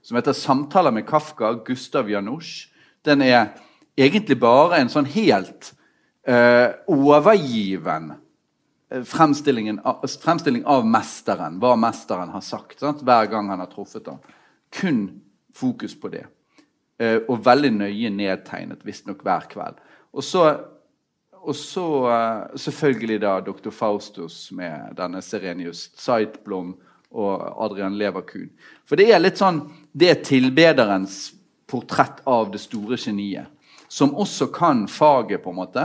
som 0.07 0.17
heter 0.17 0.33
'Samtaler 0.33 0.93
med 0.95 1.07
Kafka', 1.07 1.65
Gustav 1.65 2.09
Janusz. 2.09 2.69
Den 3.05 3.23
er 3.23 3.59
egentlig 3.99 4.39
bare 4.41 4.79
en 4.79 4.89
sånn 4.89 5.09
helt 5.11 5.73
eh, 6.27 6.71
overgiven 6.87 8.13
eh, 8.91 9.03
fremstilling 9.03 10.65
av 10.65 10.87
mesteren. 10.87 11.59
Hva 11.59 11.75
mesteren 11.77 12.31
har 12.31 12.41
sagt 12.41 12.81
sant? 12.81 13.03
hver 13.03 13.27
gang 13.27 13.51
han 13.51 13.59
har 13.59 13.67
truffet 13.67 14.07
ham. 14.07 14.21
Kun 14.71 15.26
fokus 15.57 15.97
på 15.99 16.13
det. 16.13 16.27
Eh, 16.97 17.19
og 17.29 17.43
veldig 17.45 17.75
nøye 17.77 18.11
nedtegnet, 18.13 18.85
visstnok 18.87 19.21
hver 19.25 19.45
kveld. 19.53 19.81
Og 20.17 20.25
så, 20.25 20.47
og 21.37 21.57
så 21.57 21.85
uh, 22.09 22.57
selvfølgelig 22.57 23.19
da 23.21 23.35
Dr. 23.45 23.69
Faustus 23.71 24.47
med 24.57 24.97
denne 24.97 25.21
Serenius 25.23 25.91
Zeitblom 26.01 26.73
og 27.13 27.43
Adrian 27.67 27.99
Leverkuhn. 28.01 28.49
For 28.89 28.97
det 28.97 29.11
er 29.13 29.21
litt 29.21 29.37
sånn 29.39 29.61
Det 29.93 30.09
er 30.09 30.25
tilbederens 30.25 31.35
portrett 31.69 32.23
av 32.25 32.49
det 32.55 32.63
store 32.65 32.97
geniet. 32.97 33.53
Som 33.89 34.17
også 34.17 34.49
kan 34.55 34.87
faget, 34.89 35.45
på 35.45 35.53
en 35.53 35.61
måte. 35.61 35.85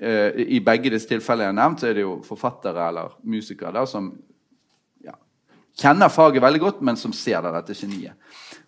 Uh, 0.00 0.32
I 0.32 0.64
begge 0.64 0.94
disse 0.94 1.12
tilfellene 1.12 1.50
jeg 1.50 1.52
har 1.52 1.60
nevnt, 1.60 1.84
så 1.84 1.90
er 1.90 1.98
det 1.98 2.08
jo 2.08 2.18
forfattere 2.24 2.88
eller 2.88 3.18
musikere 3.20 3.76
da, 3.76 3.84
som 3.86 4.14
ja, 5.04 5.12
kjenner 5.76 6.08
faget 6.08 6.42
veldig 6.42 6.64
godt, 6.64 6.84
men 6.88 6.96
som 6.96 7.12
ser 7.12 7.44
det, 7.44 7.52
dette 7.60 7.76
geniet. 7.76 8.16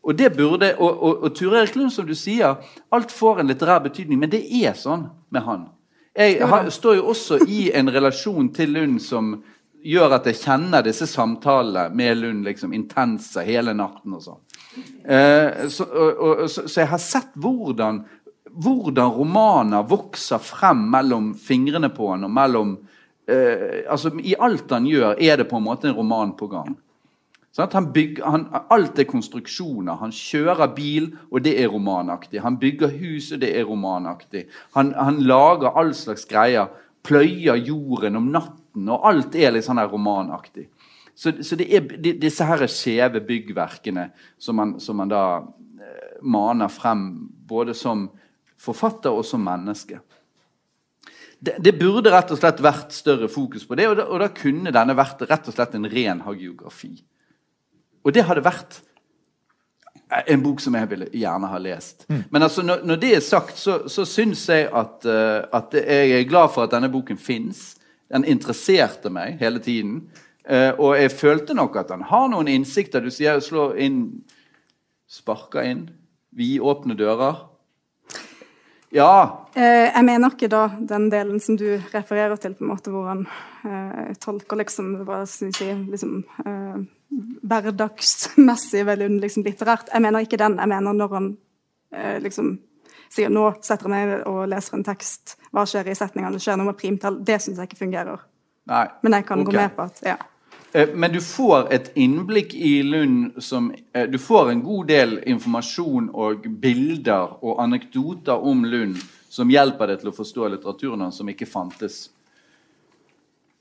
Og 0.02 0.16
det 0.16 0.30
burde, 0.37 0.73
og, 0.78 1.02
og, 1.02 1.25
og 1.26 1.35
Ture 1.37 1.61
Erik 1.61 1.76
Lund, 1.76 1.92
som 1.92 2.07
du 2.09 2.14
sier, 2.16 2.57
alt 2.90 3.12
får 3.12 3.42
en 3.42 3.50
litterær 3.50 3.83
betydning, 3.85 4.21
men 4.23 4.33
det 4.33 4.40
er 4.62 4.73
sånn 4.78 5.09
med 5.30 5.45
han. 5.45 5.66
Jeg 6.16 6.40
har, 6.49 6.71
står 6.73 6.97
jo 6.99 7.11
også 7.12 7.38
i 7.47 7.69
en 7.76 7.90
relasjon 7.92 8.49
til 8.54 8.73
Lund 8.75 8.99
som 9.04 9.37
gjør 9.87 10.16
at 10.19 10.26
jeg 10.28 10.40
kjenner 10.42 10.85
disse 10.85 11.07
samtalene 11.09 11.88
med 11.97 12.19
Lund 12.19 12.49
liksom 12.49 12.75
intense 12.76 13.45
hele 13.47 13.75
natten 13.76 14.16
og 14.16 14.25
sånn. 14.25 14.40
Eh, 15.04 15.69
så, 15.73 15.87
så, 15.87 16.66
så, 16.66 16.80
jeg 16.83 16.90
har 16.90 17.02
sett 17.02 17.33
hvordan, 17.40 18.02
hvordan 18.50 19.14
romaner 19.16 19.87
vokser 19.88 20.42
frem 20.42 20.85
mellom 20.92 21.33
fingrene 21.38 21.90
på 21.95 22.12
han 22.12 22.28
og 22.28 22.35
mellom 22.37 22.76
eh, 23.30 23.83
altså 23.90 24.12
I 24.21 24.37
alt 24.38 24.71
han 24.75 24.87
gjør, 24.90 25.14
er 25.19 25.40
det 25.40 25.49
på 25.50 25.59
en 25.59 25.66
måte 25.66 25.90
en 25.90 25.99
roman 25.99 26.35
på 26.38 26.50
gang. 26.52 26.76
Sånn, 27.50 27.88
bygger, 27.90 28.26
han, 28.30 28.45
alt 28.71 28.99
er 29.02 29.09
konstruksjoner. 29.11 29.99
Han 29.99 30.12
kjører 30.14 30.71
bil, 30.76 31.09
og 31.35 31.42
det 31.42 31.57
er 31.59 31.73
romanaktig. 31.73 32.45
Han 32.45 32.61
bygger 32.62 32.92
hus, 33.00 33.33
og 33.35 33.40
det 33.42 33.50
er 33.59 33.66
romanaktig. 33.66 34.45
Han, 34.76 34.92
han 34.95 35.19
lager 35.26 35.75
all 35.75 35.90
slags 35.99 36.28
greier. 36.30 36.71
Pløyer 37.02 37.59
jorden 37.59 38.21
om 38.21 38.28
natten, 38.30 38.87
og 38.87 39.09
alt 39.09 39.35
er 39.35 39.54
litt 39.57 39.66
sånn 39.66 39.83
romanaktig. 39.83 40.69
Så, 41.21 41.33
så, 41.42 41.59
det 41.59 41.66
er 41.75 41.88
de, 41.90 42.14
disse 42.23 42.47
her 42.47 42.62
skjeve 42.71 43.21
byggverkene 43.26 44.07
som 44.40 44.57
man, 44.57 44.76
som 44.80 44.97
man 45.00 45.11
da 45.11 45.25
eh, 45.40 46.21
maner 46.23 46.71
frem, 46.73 47.02
både 47.50 47.75
som 47.76 48.07
forfatter 48.61 49.12
og 49.12 49.26
som 49.26 49.42
menneske. 49.45 49.99
Det, 51.40 51.57
det, 51.59 51.75
burde 51.80 52.12
rett 52.12 52.30
og 52.30 52.38
slett 52.38 52.62
vært 52.62 52.95
større 52.95 53.28
fokus 53.33 53.66
på 53.66 53.76
det, 53.76 53.88
og 53.90 53.99
da, 53.99 54.07
og 54.12 54.23
da 54.23 54.30
kunne 54.37 54.73
denne 54.73 54.97
vært 54.97 55.25
rett 55.28 55.49
og 55.50 55.57
slett 55.57 55.76
en 55.76 55.88
ren 55.90 56.23
hagiografi. 56.25 56.95
Og 58.04 58.14
det 58.16 58.25
hadde 58.28 58.45
vært 58.45 58.80
en 60.26 60.42
bok 60.42 60.61
som 60.61 60.75
jeg 60.75 60.88
ville 60.90 61.09
gjerne 61.14 61.50
ha 61.50 61.59
lest. 61.62 62.07
Mm. 62.09 62.23
Men 62.30 62.42
altså, 62.42 62.62
når, 62.66 62.83
når, 62.85 62.97
det 63.02 63.12
er 63.16 63.21
sagt, 63.25 63.59
så, 63.59 63.76
så 63.88 64.04
syns 64.09 64.42
jeg 64.49 64.66
at, 64.66 65.07
uh, 65.07 65.47
at, 65.54 65.76
jeg 65.76 66.16
er 66.16 66.28
glad 66.28 66.50
for 66.54 66.66
at 66.66 66.75
denne 66.75 66.90
boken 66.90 67.19
fins. 67.19 67.76
Den 68.11 68.26
interesserte 68.26 69.12
meg 69.12 69.38
hele 69.42 69.62
tiden. 69.62 70.02
Uh, 70.50 70.73
og 70.80 70.97
jeg 70.99 71.14
følte 71.14 71.54
nok 71.54 71.78
at 71.78 71.92
han 71.95 72.02
har 72.11 72.26
noen 72.33 72.50
innsikter. 72.50 73.04
Du 73.04 73.12
sier 73.14 73.42
slå 73.45 73.71
inn 73.78 74.02
Sparker 75.11 75.66
inn. 75.66 75.88
Vidåpne 76.38 76.95
dører. 76.99 77.47
Ja. 78.95 79.47
Uh, 79.54 79.87
jeg 79.87 80.04
mener 80.07 80.35
ikke 80.35 80.50
da 80.50 80.69
den 80.78 81.09
delen 81.11 81.42
som 81.42 81.59
du 81.59 81.78
refererer 81.95 82.38
til, 82.38 82.54
på 82.59 82.66
en 82.66 82.73
måte 82.73 82.95
hvor 82.95 83.11
han 83.11 83.26
tolker 84.23 84.59
liksom 84.62 85.02
hva 85.04 85.23
skal 85.28 85.50
vi 85.50 85.59
si, 85.59 85.66
liksom 85.92 86.23
hverdagsmessig 87.11 88.85
veldig 88.87 89.09
liksom, 89.21 89.45
litterært. 89.47 89.90
Jeg 89.93 90.02
mener 90.05 90.26
ikke 90.26 90.38
den. 90.40 90.59
Jeg 90.61 90.71
mener 90.71 90.97
når 90.97 91.14
han 91.17 91.31
eh, 91.95 92.19
liksom 92.23 92.59
sier 93.11 93.31
nå 93.33 93.49
setter 93.59 93.90
jeg 93.90 93.95
meg 93.95 94.26
og 94.31 94.45
leser 94.50 94.79
en 94.79 94.87
tekst, 94.87 95.37
hva 95.50 95.64
skjer 95.67 95.90
i 95.90 95.97
setningene, 95.99 96.37
det 96.38 96.45
skjer 96.45 96.61
noe 96.61 96.71
med 96.71 96.79
primtall. 96.79 97.19
Det 97.26 97.40
syns 97.43 97.59
jeg 97.59 97.71
ikke 97.71 97.85
fungerer. 97.85 98.23
Nei. 98.71 98.85
Men 99.02 99.19
jeg 99.19 99.26
kan 99.26 99.43
okay. 99.43 99.50
gå 99.50 99.59
med 99.59 99.73
på 99.75 99.87
at 99.88 100.05
ja. 100.07 100.19
Eh, 100.73 100.93
men 100.95 101.11
du 101.12 101.19
får 101.25 101.73
et 101.75 101.90
innblikk 101.99 102.55
i 102.55 102.83
Lund 102.87 103.40
som 103.43 103.73
eh, 103.93 104.07
Du 104.07 104.19
får 104.23 104.52
en 104.52 104.62
god 104.62 104.87
del 104.87 105.17
informasjon 105.26 106.12
og 106.14 106.47
bilder 106.62 107.40
og 107.43 107.62
anekdoter 107.64 108.47
om 108.47 108.62
Lund 108.64 109.00
som 109.31 109.50
hjelper 109.50 109.90
deg 109.90 110.00
til 110.02 110.11
å 110.11 110.14
forstå 110.14 110.49
litteraturen 110.50 111.07
hans, 111.07 111.19
som 111.19 111.29
ikke 111.31 111.47
fantes 111.47 112.09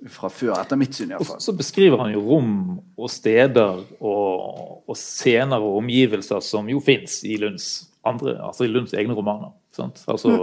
fra 0.07 0.29
før, 0.31 0.55
etter 0.61 0.79
mitt 0.79 0.95
syn 0.95 1.11
iallfall. 1.11 1.41
Så 1.43 1.53
beskriver 1.57 1.99
han 1.99 2.13
jo 2.13 2.23
rom 2.23 2.53
og 2.95 3.11
steder 3.11 3.81
og, 3.99 4.83
og 4.87 4.97
scener 4.97 5.59
og 5.59 5.81
omgivelser 5.81 6.43
som 6.45 6.69
jo 6.71 6.79
fins 6.83 7.19
i 7.27 7.35
Lunds 7.41 7.89
andre, 8.07 8.37
altså 8.45 8.63
i 8.65 8.71
Lunds 8.71 8.95
egne 8.95 9.17
romaner. 9.17 9.51
Sant? 9.75 9.99
Altså 10.09 10.35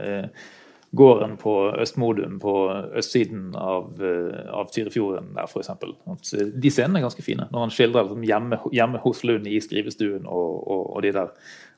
eh, 0.00 0.46
gården 0.96 1.36
på 1.40 1.54
Østmodum 1.82 2.38
på 2.42 2.54
østsiden 2.96 3.52
av, 3.58 3.92
eh, 4.00 4.40
av 4.54 4.72
Tyrifjorden 4.72 5.32
der, 5.36 5.48
f.eks. 5.50 6.34
De 6.54 6.72
scenene 6.72 7.00
er 7.00 7.06
ganske 7.06 7.24
fine. 7.26 7.48
Når 7.52 7.66
han 7.66 7.74
skildrer 7.74 8.08
liksom, 8.08 8.26
hjemme, 8.28 8.60
hjemme, 8.72 9.02
hos 9.04 9.24
Lund 9.26 9.48
i 9.50 9.60
skrivestuen 9.62 10.24
og, 10.24 10.52
og, 10.64 10.84
og 10.94 11.04
de 11.04 11.14
der. 11.16 11.32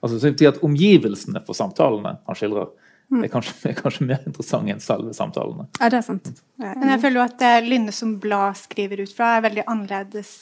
Altså, 0.05 0.21
så 0.21 0.51
at 0.51 0.63
Omgivelsene 0.67 1.43
for 1.47 1.59
samtalene 1.59 2.19
han 2.27 2.39
skildrer, 2.39 2.71
er 3.15 3.31
kanskje, 3.31 3.55
er 3.71 3.79
kanskje 3.79 4.07
mer 4.09 4.25
interessant 4.27 4.71
enn 4.73 4.83
selve 4.83 5.15
samtalene. 5.17 5.69
Ja, 5.79 5.91
det 5.93 6.01
er 6.01 6.07
sant. 6.07 6.29
Men 6.59 6.91
jeg 6.91 7.03
føler 7.05 7.21
jo 7.21 7.25
at 7.27 7.39
det 7.41 7.55
Lynne 7.69 7.95
som 7.95 8.17
blad 8.23 8.59
skriver 8.59 9.05
ut 9.05 9.15
fra, 9.15 9.37
er 9.37 9.47
veldig 9.47 9.67
annerledes 9.71 10.37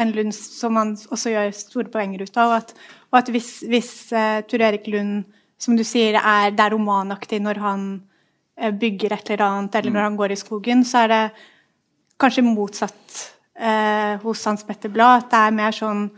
enn 0.00 0.10
Lund, 0.14 0.34
som 0.34 0.78
han 0.78 0.94
også 1.14 1.32
gjør 1.32 1.52
store 1.56 1.90
poenger 1.92 2.24
ut 2.26 2.38
av. 2.40 2.50
Og 2.50 2.56
at, 2.58 2.74
og 3.12 3.20
at 3.20 3.30
hvis, 3.34 3.50
hvis 3.70 3.92
uh, 4.14 4.42
Tor 4.48 4.64
Erik 4.66 4.88
Lund, 4.90 5.22
som 5.60 5.78
du 5.78 5.84
sier, 5.86 6.18
er, 6.18 6.50
det 6.54 6.64
er 6.64 6.74
romanaktig 6.74 7.40
når 7.44 7.60
han 7.62 7.86
uh, 8.60 8.72
bygger 8.74 9.14
et 9.14 9.34
eller 9.34 9.46
annet, 9.46 9.78
eller 9.78 9.94
når 9.94 10.08
han 10.08 10.18
går 10.18 10.34
i 10.34 10.40
skogen, 10.40 10.84
så 10.86 11.04
er 11.04 11.12
det 11.12 11.22
kanskje 12.20 12.46
motsatt 12.46 13.20
uh, 13.60 14.20
hos 14.24 14.44
Hans 14.50 14.66
Petter 14.66 14.92
Blad. 14.92 15.24
At 15.24 15.30
det 15.32 15.42
er 15.42 15.58
mer 15.62 15.78
sånn 15.78 16.08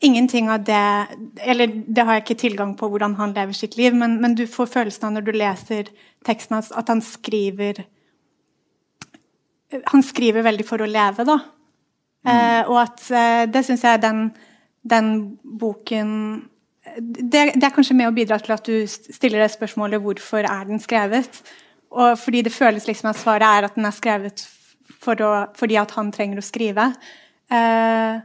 Ingenting 0.00 0.48
av 0.50 0.62
det 0.64 1.06
Eller 1.44 1.66
det 1.86 2.04
har 2.06 2.16
jeg 2.16 2.24
ikke 2.24 2.42
tilgang 2.42 2.74
på 2.78 2.88
hvordan 2.88 3.18
han 3.18 3.34
lever 3.36 3.56
sitt 3.56 3.76
liv, 3.76 3.94
men, 3.94 4.16
men 4.22 4.34
du 4.34 4.46
får 4.48 4.70
følelsen 4.72 5.08
av 5.08 5.16
når 5.16 5.26
du 5.26 5.32
leser 5.36 5.90
teksten 6.26 6.56
hans, 6.56 6.70
at 6.72 6.88
han 6.88 7.02
skriver 7.04 7.82
Han 9.92 10.04
skriver 10.04 10.46
veldig 10.46 10.66
for 10.66 10.82
å 10.82 10.88
leve, 10.88 11.26
da. 11.28 11.36
Mm. 12.24 12.30
Eh, 12.32 12.62
og 12.68 12.78
at 12.82 13.04
eh, 13.16 13.44
det 13.48 13.62
syns 13.64 13.84
jeg 13.86 14.00
den, 14.02 14.24
den 14.84 15.12
boken 15.60 16.10
det, 16.96 17.54
det, 17.54 17.62
er 17.64 17.72
kanskje 17.72 17.96
med 17.96 18.10
å 18.10 18.14
bidra 18.16 18.40
til 18.40 18.56
at 18.56 18.66
du 18.66 18.88
stiller 18.88 19.44
det 19.44 19.52
spørsmålet 19.52 20.02
hvorfor 20.02 20.48
er 20.48 20.66
den 20.68 20.80
skrevet. 20.82 21.42
Og 21.92 22.16
fordi 22.18 22.42
det 22.46 22.54
føles 22.54 22.86
liksom 22.88 23.12
at 23.12 23.20
svaret 23.20 23.46
er 23.46 23.68
at 23.68 23.76
den 23.76 23.86
er 23.88 23.94
skrevet 23.94 24.42
for 25.00 25.20
å, 25.24 25.30
fordi 25.56 25.78
at 25.80 25.92
han 25.96 26.10
trenger 26.14 26.40
å 26.40 26.44
skrive. 26.44 26.90
Eh, 27.52 28.20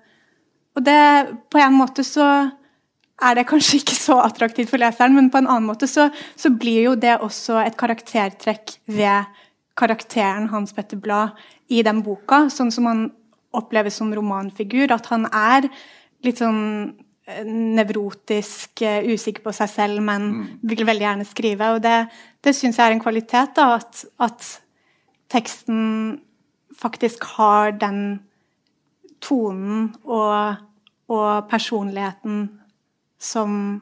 og 0.76 0.84
det, 0.84 1.02
på 1.52 1.60
en 1.62 1.78
måte 1.78 2.04
så 2.06 2.28
er 3.24 3.38
det 3.38 3.48
kanskje 3.48 3.80
ikke 3.80 3.96
så 3.96 4.20
attraktivt 4.26 4.72
for 4.74 4.82
leseren, 4.82 5.16
men 5.16 5.30
på 5.32 5.40
en 5.40 5.48
annen 5.48 5.70
måte 5.70 5.88
så, 5.88 6.10
så 6.36 6.52
blir 6.52 6.90
jo 6.90 6.96
det 7.00 7.16
også 7.24 7.62
et 7.64 7.78
karaktertrekk 7.80 8.76
ved 8.92 9.30
karakteren 9.80 10.50
Hans 10.52 10.76
Petter 10.76 11.00
Blad 11.00 11.36
i 11.72 11.82
den 11.86 12.02
boka, 12.04 12.46
sånn 12.52 12.74
som 12.76 12.88
han 12.90 13.08
oppleves 13.56 13.98
som 14.00 14.12
romanfigur. 14.16 14.92
At 14.92 15.08
han 15.12 15.28
er 15.32 15.70
litt 16.26 16.42
sånn 16.44 16.62
eh, 17.28 17.44
nevrotisk, 17.48 18.84
eh, 18.84 19.08
usikker 19.16 19.46
på 19.48 19.56
seg 19.56 19.72
selv, 19.72 20.04
men 20.04 20.30
mm. 20.32 20.46
vil 20.68 20.86
veldig 20.88 21.08
gjerne 21.08 21.28
skrive. 21.28 21.72
Og 21.78 21.84
det, 21.88 21.98
det 22.44 22.56
syns 22.56 22.80
jeg 22.80 22.90
er 22.90 22.98
en 22.98 23.04
kvalitet, 23.04 23.56
da, 23.56 23.80
at, 23.80 24.06
at 24.24 24.52
teksten 25.32 25.82
faktisk 26.76 27.24
har 27.38 27.76
den 27.80 28.20
tonen 29.24 29.90
og, 30.04 30.62
og 31.12 31.50
personligheten 31.52 32.48
som, 33.22 33.82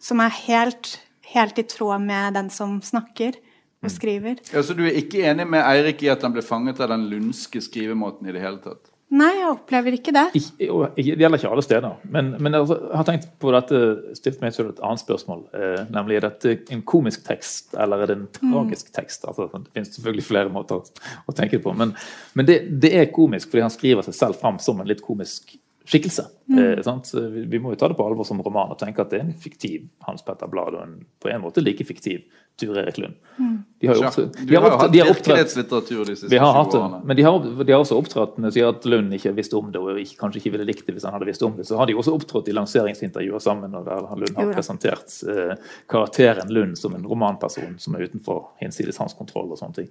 som 0.00 0.22
er 0.24 0.36
helt, 0.42 0.96
helt, 1.34 1.58
i 1.58 1.66
tråd 1.68 2.04
med 2.04 2.38
den 2.38 2.50
som 2.52 2.80
snakker 2.84 3.36
og 3.82 3.88
mm. 3.88 3.94
skriver. 3.94 4.42
Ja, 4.52 4.62
Så 4.62 4.76
du 4.78 4.84
er 4.86 4.98
ikke 4.98 5.24
enig 5.30 5.48
med 5.50 5.64
Eirik 5.64 6.02
i 6.04 6.10
at 6.12 6.22
han 6.22 6.34
ble 6.34 6.44
fanget 6.46 6.80
av 6.80 6.92
den 6.94 7.08
lundske 7.10 7.62
skrivemåten 7.62 8.28
i 8.28 8.34
det 8.34 8.42
hele 8.44 8.62
tatt? 8.64 8.92
Nei, 9.12 9.28
jeg 9.36 9.48
opplever 9.50 9.92
ikke 9.92 10.12
det. 10.14 10.22
det 10.32 11.04
gjelder 11.04 11.36
ikke 11.36 11.50
alle 11.52 11.64
steder. 11.64 11.96
Men, 12.14 12.30
men 12.40 12.56
altså, 12.56 12.78
jeg 12.80 12.96
har 12.96 13.08
tenkt 13.08 13.26
på 13.42 13.50
dette, 13.52 13.80
stilt 14.16 14.40
meg 14.40 14.54
selv 14.56 14.70
et 14.72 14.80
annet 14.80 15.02
spørsmål. 15.02 15.42
Eh, 15.52 15.82
nemlig 15.92 16.16
er 16.16 16.26
dette 16.30 16.54
en 16.72 16.80
komisk 16.88 17.26
tekst, 17.26 17.74
eller 17.76 18.04
er 18.04 18.12
det 18.12 18.16
en 18.16 18.30
tragisk 18.38 18.88
mm. 18.88 18.94
tekst? 18.96 19.26
Altså, 19.28 19.50
det 19.52 19.74
finnes 19.76 19.92
selvfølgelig 19.98 20.24
flere 20.30 20.52
måter 20.54 20.80
å 20.80 21.36
tenke 21.36 21.60
på, 21.60 21.74
men, 21.76 21.92
men 22.38 22.48
det, 22.48 22.62
det, 22.80 22.94
er 23.02 23.12
komisk 23.12 23.52
fordi 23.52 23.66
han 23.66 23.74
skriver 23.74 24.06
seg 24.06 24.16
selv 24.16 24.40
fram 24.40 24.60
som 24.62 24.80
en 24.80 24.88
litt 24.88 25.04
komisk 25.04 25.58
skikkelse. 25.84 26.26
Mm. 26.46 26.58
Eh, 26.58 27.30
vi, 27.30 27.44
vi, 27.44 27.58
må 27.58 27.72
jo 27.72 27.78
ta 27.80 27.88
det 27.88 27.96
på 27.98 28.06
alvor 28.06 28.26
som 28.28 28.40
roman 28.42 28.72
og 28.74 28.78
tenke 28.80 29.02
at 29.02 29.10
det 29.12 29.20
er 29.20 29.26
en 29.26 29.34
fiktiv 29.38 29.88
Hans 30.06 30.24
Petter 30.26 30.50
Blad 30.50 30.76
og 30.76 30.82
en 30.84 30.96
på 31.22 31.30
en 31.32 31.42
måte 31.42 31.64
like 31.64 31.84
fiktiv 31.86 32.24
Ture 32.60 32.82
Erik 32.82 32.98
Lund. 33.00 33.14
Mm. 33.38 33.62
De 33.80 33.88
har 33.88 33.96
jo 33.96 34.02
opptrådt, 34.06 34.40
de 34.48 34.56
har 34.56 34.66
hatt 34.76 34.92
virkelighetslitteratur 34.92 36.02
de 36.04 36.16
siste 36.16 36.40
årene. 36.42 37.00
Men 37.04 37.16
de 37.16 37.24
har, 37.24 37.46
de 37.64 37.72
har 37.72 37.80
også 37.80 37.96
opptrådt 37.96 38.36
med 38.42 38.52
sier 38.52 38.68
at 38.68 38.84
Lund 38.84 39.14
ikke 39.16 39.32
visste 39.38 39.56
om 39.56 39.70
det 39.72 39.80
og 39.80 40.02
ikke, 40.02 40.18
kanskje 40.20 40.42
ikke 40.42 40.52
ville 40.58 40.68
likt 40.68 40.84
det 40.86 40.96
hvis 40.98 41.06
han 41.08 41.16
hadde 41.16 41.30
visst 41.30 41.46
om 41.46 41.56
det. 41.56 41.66
Så 41.68 41.80
har 41.80 41.88
de 41.88 41.96
også 41.96 42.14
opptrådt 42.18 42.50
i 42.52 42.56
lanseringsintervjuer 42.58 43.42
sammen 43.42 43.78
og 43.78 43.88
der 43.88 44.04
Lund 44.20 44.36
har 44.36 44.52
presentert 44.52 45.16
eh, 45.32 45.56
karakteren 45.90 46.52
Lund 46.52 46.76
som 46.78 46.94
en 46.98 47.08
romanperson 47.08 47.78
som 47.80 47.96
er 47.96 48.04
utenfor 48.10 48.52
hinsides 48.60 49.00
hans 49.00 49.16
kontroll 49.16 49.48
og 49.48 49.62
sånne 49.62 49.80
ting. 49.80 49.90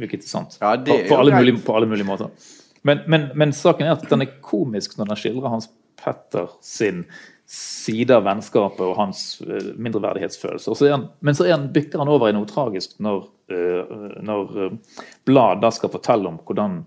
Hvilket 0.00 0.26
er 0.26 0.32
sant. 0.32 0.58
Ja, 0.58 0.74
på, 0.74 0.98
på, 1.06 1.16
alle 1.22 1.38
mulige, 1.38 1.62
på 1.62 1.78
alle 1.78 1.86
mulige 1.86 2.08
måter. 2.08 2.34
Men, 2.84 3.04
men, 3.08 3.30
men, 3.34 3.52
saken 3.56 3.86
er 3.86 3.96
at 3.96 4.10
den 4.10 4.24
er 4.26 4.34
komisk 4.44 4.98
når 4.98 5.12
den 5.12 5.20
skildrer 5.22 5.52
Hans 5.54 5.70
Petter 6.00 6.50
sin 6.64 7.06
side 7.48 8.12
av 8.16 8.24
vennskapet 8.24 8.82
og 8.84 8.96
hans 8.98 9.22
uh, 9.44 9.70
mindreverdighetsfølelse. 9.76 10.74
Så 10.74 10.88
han, 10.90 11.06
men 11.24 11.36
så 11.36 11.46
han, 11.48 11.68
bykker 11.72 12.00
han 12.00 12.10
over 12.12 12.30
i 12.30 12.36
noe 12.36 12.48
tragisk 12.48 12.96
når, 13.04 13.26
uh, 13.52 13.96
når 14.24 14.54
uh, 14.58 15.00
Blad 15.28 15.60
da 15.64 15.70
skal 15.72 15.92
fortelle 15.92 16.28
om 16.28 16.38
hvordan 16.44 16.80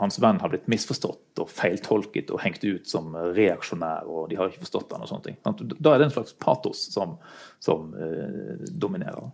hans 0.00 0.16
venn 0.20 0.40
har 0.40 0.52
blitt 0.52 0.68
misforstått 0.72 1.40
og 1.40 1.52
feiltolket 1.52 2.32
og 2.32 2.40
hengt 2.44 2.64
ut 2.64 2.88
som 2.88 3.12
reaksjonær, 3.36 4.08
og 4.08 4.28
de 4.30 4.38
har 4.40 4.48
ikke 4.48 4.64
forstått 4.64 4.92
han 4.96 5.04
og 5.04 5.12
sånne 5.12 5.28
ting. 5.28 5.38
Da 5.76 5.94
er 5.94 6.00
det 6.00 6.08
en 6.08 6.16
slags 6.16 6.36
patos 6.40 6.86
som, 6.92 7.16
som 7.64 7.92
dominerer. 8.72 9.28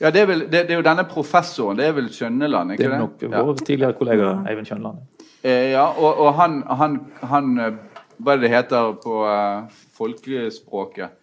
Ja, 0.00 0.08
det 0.08 0.22
er, 0.22 0.26
vel, 0.30 0.42
det, 0.48 0.64
det 0.64 0.72
er, 0.72 0.78
jo 0.80 0.84
denne 0.86 1.04
professoren, 1.04 1.76
det 1.76 1.84
er 1.90 1.96
vel 1.96 2.08
Kjønneland? 2.08 2.72
ikke 2.72 2.86
det? 2.86 2.92
er 2.96 3.02
nok 3.02 3.24
vår 3.24 3.50
ja. 3.50 3.64
tidligere 3.66 3.96
kollega 3.98 4.30
Eivind 4.48 4.70
Kjønneland. 4.70 5.02
Eh, 5.42 5.70
ja, 5.74 5.86
og, 5.92 6.22
og 6.24 6.34
han, 6.38 6.60
han, 6.80 6.98
han, 7.28 7.50
eh, 7.60 8.04
Hva 8.20 8.34
er 8.34 8.40
det 8.40 8.48
det 8.48 8.52
heter 8.52 8.94
på 9.00 9.20
uh, 9.24 9.68
folkespråket? 9.96 11.16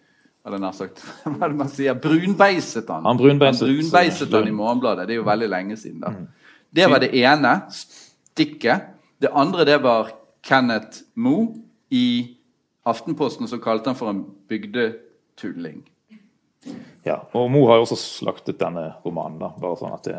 Eller 0.46 0.62
nær 0.62 0.74
sagt 0.74 1.02
Hva 1.24 1.34
er 1.46 1.52
det 1.52 1.58
man 1.58 1.70
sier? 1.70 1.98
Brunbeiset 1.98 2.90
han. 2.90 3.06
Han 3.06 3.18
brunbeiset, 3.18 3.66
han 3.66 3.74
brunbeiset 3.74 4.38
han 4.38 4.50
i 4.50 4.54
Morgenbladet. 4.54 5.08
Det 5.10 5.16
er 5.16 5.20
jo 5.20 5.26
veldig 5.26 5.50
lenge 5.50 5.78
siden. 5.78 6.00
da. 6.06 6.14
Mm. 6.14 6.54
Det 6.78 6.88
var 6.90 7.02
det 7.02 7.10
ene 7.18 7.54
stikket. 7.74 8.88
Det 9.18 9.30
andre 9.34 9.66
det 9.66 9.78
var 9.82 10.14
Kenneth 10.46 11.02
Moe 11.18 11.50
i 11.90 12.06
Aftenposten, 12.86 13.48
som 13.50 13.60
kalte 13.60 13.90
han 13.90 13.98
for 13.98 14.12
en 14.12 14.22
bygdetulling. 14.48 15.82
Ja, 17.08 17.22
og 17.32 17.48
Mo 17.52 17.64
har 17.70 17.80
jo 17.80 17.86
også 17.86 17.98
slaktet 17.98 18.60
denne 18.60 18.90
romanen. 19.04 19.40
da, 19.40 19.52
bare 19.56 19.80
sånn 19.80 19.96
at 19.96 20.08
det 20.08 20.18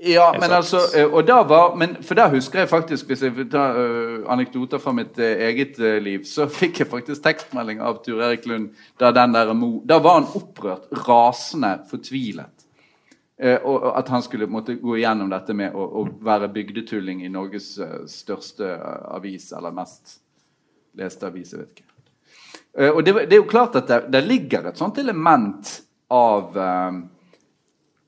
ja, 0.00 0.36
men 0.40 0.52
altså 0.54 0.78
eh, 0.94 1.08
og 1.10 1.24
da 1.26 1.40
var, 1.42 1.72
men, 1.76 1.96
For 2.06 2.14
da 2.14 2.28
husker 2.30 2.62
jeg 2.62 2.70
faktisk, 2.70 3.08
hvis 3.10 3.24
jeg 3.26 3.48
tar 3.50 3.74
uh, 3.74 4.28
anekdoter 4.30 4.78
fra 4.78 4.92
mitt 4.94 5.18
uh, 5.18 5.26
eget 5.48 5.80
uh, 5.82 5.96
liv, 5.98 6.22
så 6.22 6.46
fikk 6.60 6.84
jeg 6.84 6.90
faktisk 6.92 7.24
tekstmelding 7.24 7.82
av 7.82 7.98
Tur 8.04 8.22
Erik 8.22 8.46
Lund. 8.46 8.68
Da, 9.00 9.10
den 9.10 9.34
der, 9.34 9.50
Mo 9.58 9.80
da 9.82 9.98
var 10.02 10.20
han 10.20 10.30
opprørt, 10.38 10.86
rasende, 11.08 11.80
fortvilet. 11.90 12.54
og 13.38 13.84
At 13.98 14.08
han 14.10 14.22
skulle 14.22 14.48
måtte 14.50 14.74
gå 14.78 14.96
igjennom 14.98 15.30
dette 15.30 15.54
med 15.54 15.74
å, 15.74 15.84
å 16.00 16.06
være 16.26 16.48
bygdetulling 16.54 17.20
i 17.22 17.30
Norges 17.30 17.76
største 18.10 18.70
avis, 19.14 19.52
eller 19.54 19.74
mest 19.74 20.16
leste 20.98 21.26
avis. 21.26 21.52
jeg 21.52 21.60
vet 21.60 21.74
ikke. 21.74 21.84
og 22.94 23.04
det, 23.04 23.14
det, 23.20 23.36
er 23.36 23.42
jo 23.42 23.50
klart 23.50 23.78
at 23.78 23.86
det, 23.86 24.00
det 24.10 24.24
ligger 24.26 24.66
et 24.66 24.78
sånt 24.78 24.98
element 24.98 25.70
av 26.10 26.56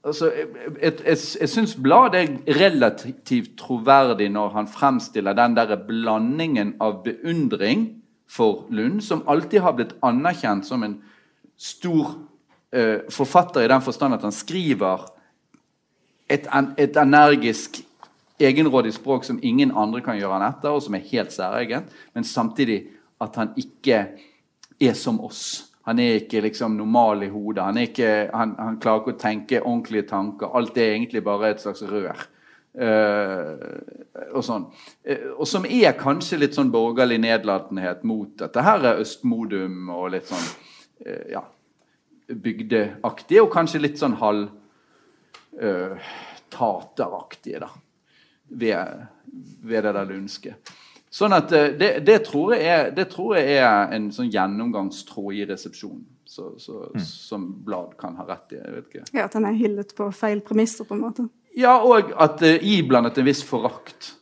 Altså, 0.01 0.31
jeg 0.33 0.47
jeg, 0.81 1.17
jeg 1.41 1.49
syns 1.53 1.75
Blad 1.77 2.15
er 2.17 2.31
relativt 2.57 3.51
troverdig 3.61 4.31
når 4.33 4.55
han 4.55 4.69
fremstiller 4.69 5.37
den 5.37 5.57
der 5.59 5.75
blandingen 5.77 6.73
av 6.81 7.03
beundring 7.05 8.01
for 8.31 8.65
Lund, 8.71 9.03
som 9.05 9.27
alltid 9.29 9.61
har 9.61 9.77
blitt 9.77 9.93
anerkjent 10.03 10.65
som 10.67 10.87
en 10.87 10.97
stor 11.59 12.15
uh, 12.73 12.99
forfatter 13.13 13.67
i 13.67 13.69
den 13.69 13.85
forstand 13.85 14.17
at 14.17 14.25
han 14.25 14.33
skriver 14.33 15.05
et, 16.31 16.47
et 16.79 16.97
energisk, 16.97 17.83
egenrådig 18.41 18.95
språk 18.97 19.27
som 19.27 19.41
ingen 19.43 19.75
andre 19.77 20.01
kan 20.01 20.17
gjøre 20.17 20.39
han 20.39 20.47
etter, 20.47 20.73
og 20.73 20.81
som 20.81 20.95
er 20.97 21.09
helt 21.11 21.35
særegent, 21.35 21.91
men 22.15 22.25
samtidig 22.25 22.87
at 23.21 23.37
han 23.37 23.51
ikke 23.59 23.99
er 24.81 24.95
som 24.97 25.21
oss. 25.21 25.70
Han 25.89 26.01
er 26.03 26.19
ikke 26.21 26.43
liksom 26.45 26.77
normal 26.77 27.25
i 27.25 27.31
hodet. 27.33 27.65
Han, 27.65 27.79
han, 28.35 28.53
han, 28.59 28.77
klarer 28.83 29.01
ikke 29.01 29.15
å 29.15 29.21
tenke 29.21 29.63
ordentlige 29.63 30.09
tanker. 30.11 30.53
Alt 30.57 30.77
er 30.77 30.93
egentlig 30.93 31.23
bare 31.25 31.55
et 31.55 31.63
slags 31.63 31.83
rør. 31.89 32.27
Uh, 32.71 33.81
og 34.31 34.45
sånn. 34.47 34.69
Uh, 35.03 35.31
og 35.41 35.47
som 35.49 35.65
er 35.67 35.97
kanskje 35.99 36.39
litt 36.39 36.55
sånn 36.55 36.71
borgerlig 36.71 37.19
nedlatenhet 37.25 38.05
mot 38.07 38.31
dette 38.39 38.63
her 38.63 38.85
er 38.93 39.01
Østmodum 39.03 39.89
og 39.91 40.13
litt 40.15 40.29
sånn 40.31 40.45
uh, 41.09 41.25
ja, 41.33 41.43
bygdeaktig, 42.31 43.41
og 43.43 43.51
kanskje 43.57 43.83
litt 43.83 43.99
sånn 44.01 44.19
halv 44.21 44.49
tateraktige, 46.51 47.59
da. 47.61 47.67
Ved, 48.61 49.03
ved 49.67 49.85
det 49.85 49.91
der 49.93 50.07
lundske. 50.09 50.55
Sånn 51.11 51.33
at 51.35 51.51
eh, 51.53 51.73
det, 51.75 51.91
det, 52.07 52.21
tror 52.29 52.53
jeg 52.55 52.67
er, 52.71 52.91
det 52.95 53.09
tror 53.11 53.35
jeg 53.39 53.57
er 53.59 53.91
en 53.97 54.11
sånn 54.15 54.29
gjennomgangstråd 54.31 55.35
i 55.41 55.45
resepsjonen. 55.49 56.05
Så, 56.31 56.53
så, 56.63 56.85
Som 57.03 57.49
blad 57.67 57.97
kan 57.99 58.15
ha 58.21 58.27
rett 58.29 58.53
i. 58.55 58.61
jeg 58.61 58.75
vet 58.77 58.87
ikke. 58.93 59.05
Ja, 59.19 59.25
At 59.27 59.35
den 59.35 59.49
er 59.49 59.57
hyllet 59.59 59.97
på 59.99 60.07
feil 60.15 60.39
premisser, 60.47 60.87
på 60.87 60.95
en 60.95 61.03
måte. 61.03 61.25
Ja, 61.59 61.81
og 61.83 62.13
at 62.15 62.39
det 62.39 62.53
er 62.61 62.69
iblandet 62.77 63.19
en 63.19 63.27
viss 63.27 63.43
forakt. 63.43 64.13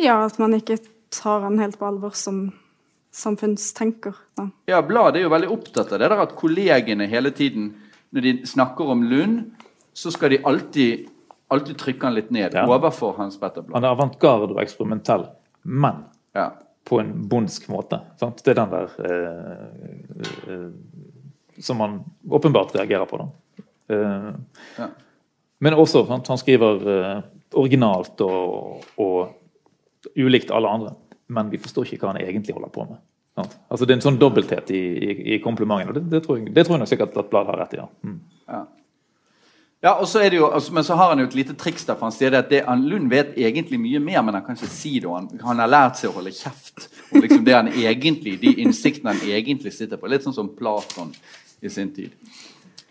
Ja, 0.00 0.22
at 0.24 0.38
man 0.40 0.56
ikke 0.56 0.78
tar 1.12 1.44
den 1.44 1.58
helt 1.60 1.76
på 1.76 1.84
alvor 1.90 2.16
som 2.16 2.46
samfunnstenker. 3.12 4.14
Da. 4.38 4.48
Ja, 4.70 4.80
bladet 4.86 5.20
er 5.20 5.26
jo 5.26 5.32
veldig 5.34 5.50
opptatt 5.52 5.92
av 5.92 6.00
det 6.00 6.08
der 6.08 6.22
at 6.24 6.34
kollegene 6.38 7.08
hele 7.10 7.32
tiden, 7.36 7.72
når 8.14 8.24
de 8.26 8.32
snakker 8.48 8.90
om 8.94 9.02
Lund, 9.10 9.42
så 9.92 10.12
skal 10.14 10.32
de 10.32 10.40
alltid, 10.46 11.08
alltid 11.52 11.76
trykke 11.78 12.06
han 12.08 12.16
litt 12.16 12.30
ned 12.34 12.54
Ja. 12.56 12.64
overfor 12.66 13.16
Hans 13.18 13.36
Petter 13.36 13.62
Blad. 13.62 13.76
Han 13.76 13.84
er 13.84 13.92
avantgarde 13.96 14.54
og 14.54 14.62
eksperimentell, 14.62 15.26
men 15.62 16.04
Ja. 16.34 16.50
på 16.84 17.00
en 17.00 17.28
bondsk 17.28 17.68
måte. 17.68 18.00
Sant? 18.18 18.42
Det 18.44 18.52
er 18.56 18.64
den 18.64 18.70
der 18.70 18.88
eh, 19.04 20.52
eh, 20.54 20.70
som 21.60 21.76
man 21.76 22.00
åpenbart 22.30 22.74
reagerer 22.74 23.06
på. 23.06 23.18
da. 23.18 23.28
Eh, 23.94 24.32
Ja. 24.78 24.88
Men 25.60 25.74
også, 25.74 26.06
sant? 26.08 26.26
han 26.28 26.38
skriver 26.38 26.86
eh, 26.88 27.22
originalt 27.52 28.20
og, 28.24 28.84
og 28.96 29.34
ulikt 30.16 30.50
alle 30.50 30.68
andre. 30.68 30.94
Men 31.28 31.50
vi 31.52 31.58
forstår 31.58 31.84
ikke 31.84 32.06
hva 32.06 32.14
han 32.14 32.22
egentlig 32.22 32.54
holder 32.56 32.70
på 32.74 32.86
med. 32.88 32.98
Sant? 33.36 33.58
Altså 33.70 33.86
Det 33.86 33.92
er 33.94 33.98
en 34.00 34.06
sånn 34.08 34.18
dobbelthet 34.18 34.70
i, 34.74 34.80
i, 34.80 35.34
i 35.34 35.38
komplimenten, 35.44 35.88
og 35.92 35.94
det, 35.98 36.04
det, 36.10 36.22
tror 36.24 36.38
jeg, 36.40 36.54
det 36.54 36.64
tror 36.66 36.74
jeg 36.78 36.80
nok 36.86 36.88
sikkert 36.90 37.16
at 37.20 37.28
Blad 37.30 37.46
har 37.46 37.60
rett 37.60 37.74
i. 37.76 37.76
ja. 37.82 37.86
Mm. 38.02 38.20
Ja. 38.48 38.64
Ja, 39.80 39.94
og 39.94 40.08
så 40.08 40.20
er 40.20 40.30
det 40.30 40.36
jo, 40.36 40.50
altså, 40.52 40.74
Men 40.76 40.84
så 40.84 40.94
har 40.94 41.08
han 41.08 41.22
jo 41.22 41.26
et 41.30 41.34
lite 41.34 41.54
triks 41.56 41.86
der, 41.88 41.96
for 41.96 42.10
han 42.10 42.12
sier 42.12 42.34
det 42.34 42.42
at 42.42 42.50
det, 42.50 42.60
han, 42.66 42.82
Lund 42.88 43.08
vet 43.08 43.32
egentlig 43.40 43.80
mye 43.80 44.00
mer, 44.04 44.20
men 44.26 44.36
han 44.36 44.44
kan 44.44 44.58
ikke 44.58 44.68
si 44.68 44.98
det. 44.98 45.08
og 45.08 45.16
Han, 45.16 45.30
han 45.40 45.62
har 45.64 45.72
lært 45.72 46.00
seg 46.00 46.10
å 46.10 46.18
holde 46.18 46.34
kjeft 46.36 46.88
om 47.10 47.24
liksom 47.24 47.46
det 47.46 47.56
han 47.56 47.70
egentlig, 47.72 48.36
de 48.42 48.52
innsiktene 48.60 49.14
han 49.14 49.24
egentlig 49.24 49.72
sitter 49.72 49.96
på. 49.96 50.10
Litt 50.12 50.26
sånn 50.26 50.36
som 50.36 50.52
Platon 50.56 51.14
i 51.64 51.72
sin 51.72 51.94
tid. 51.96 52.12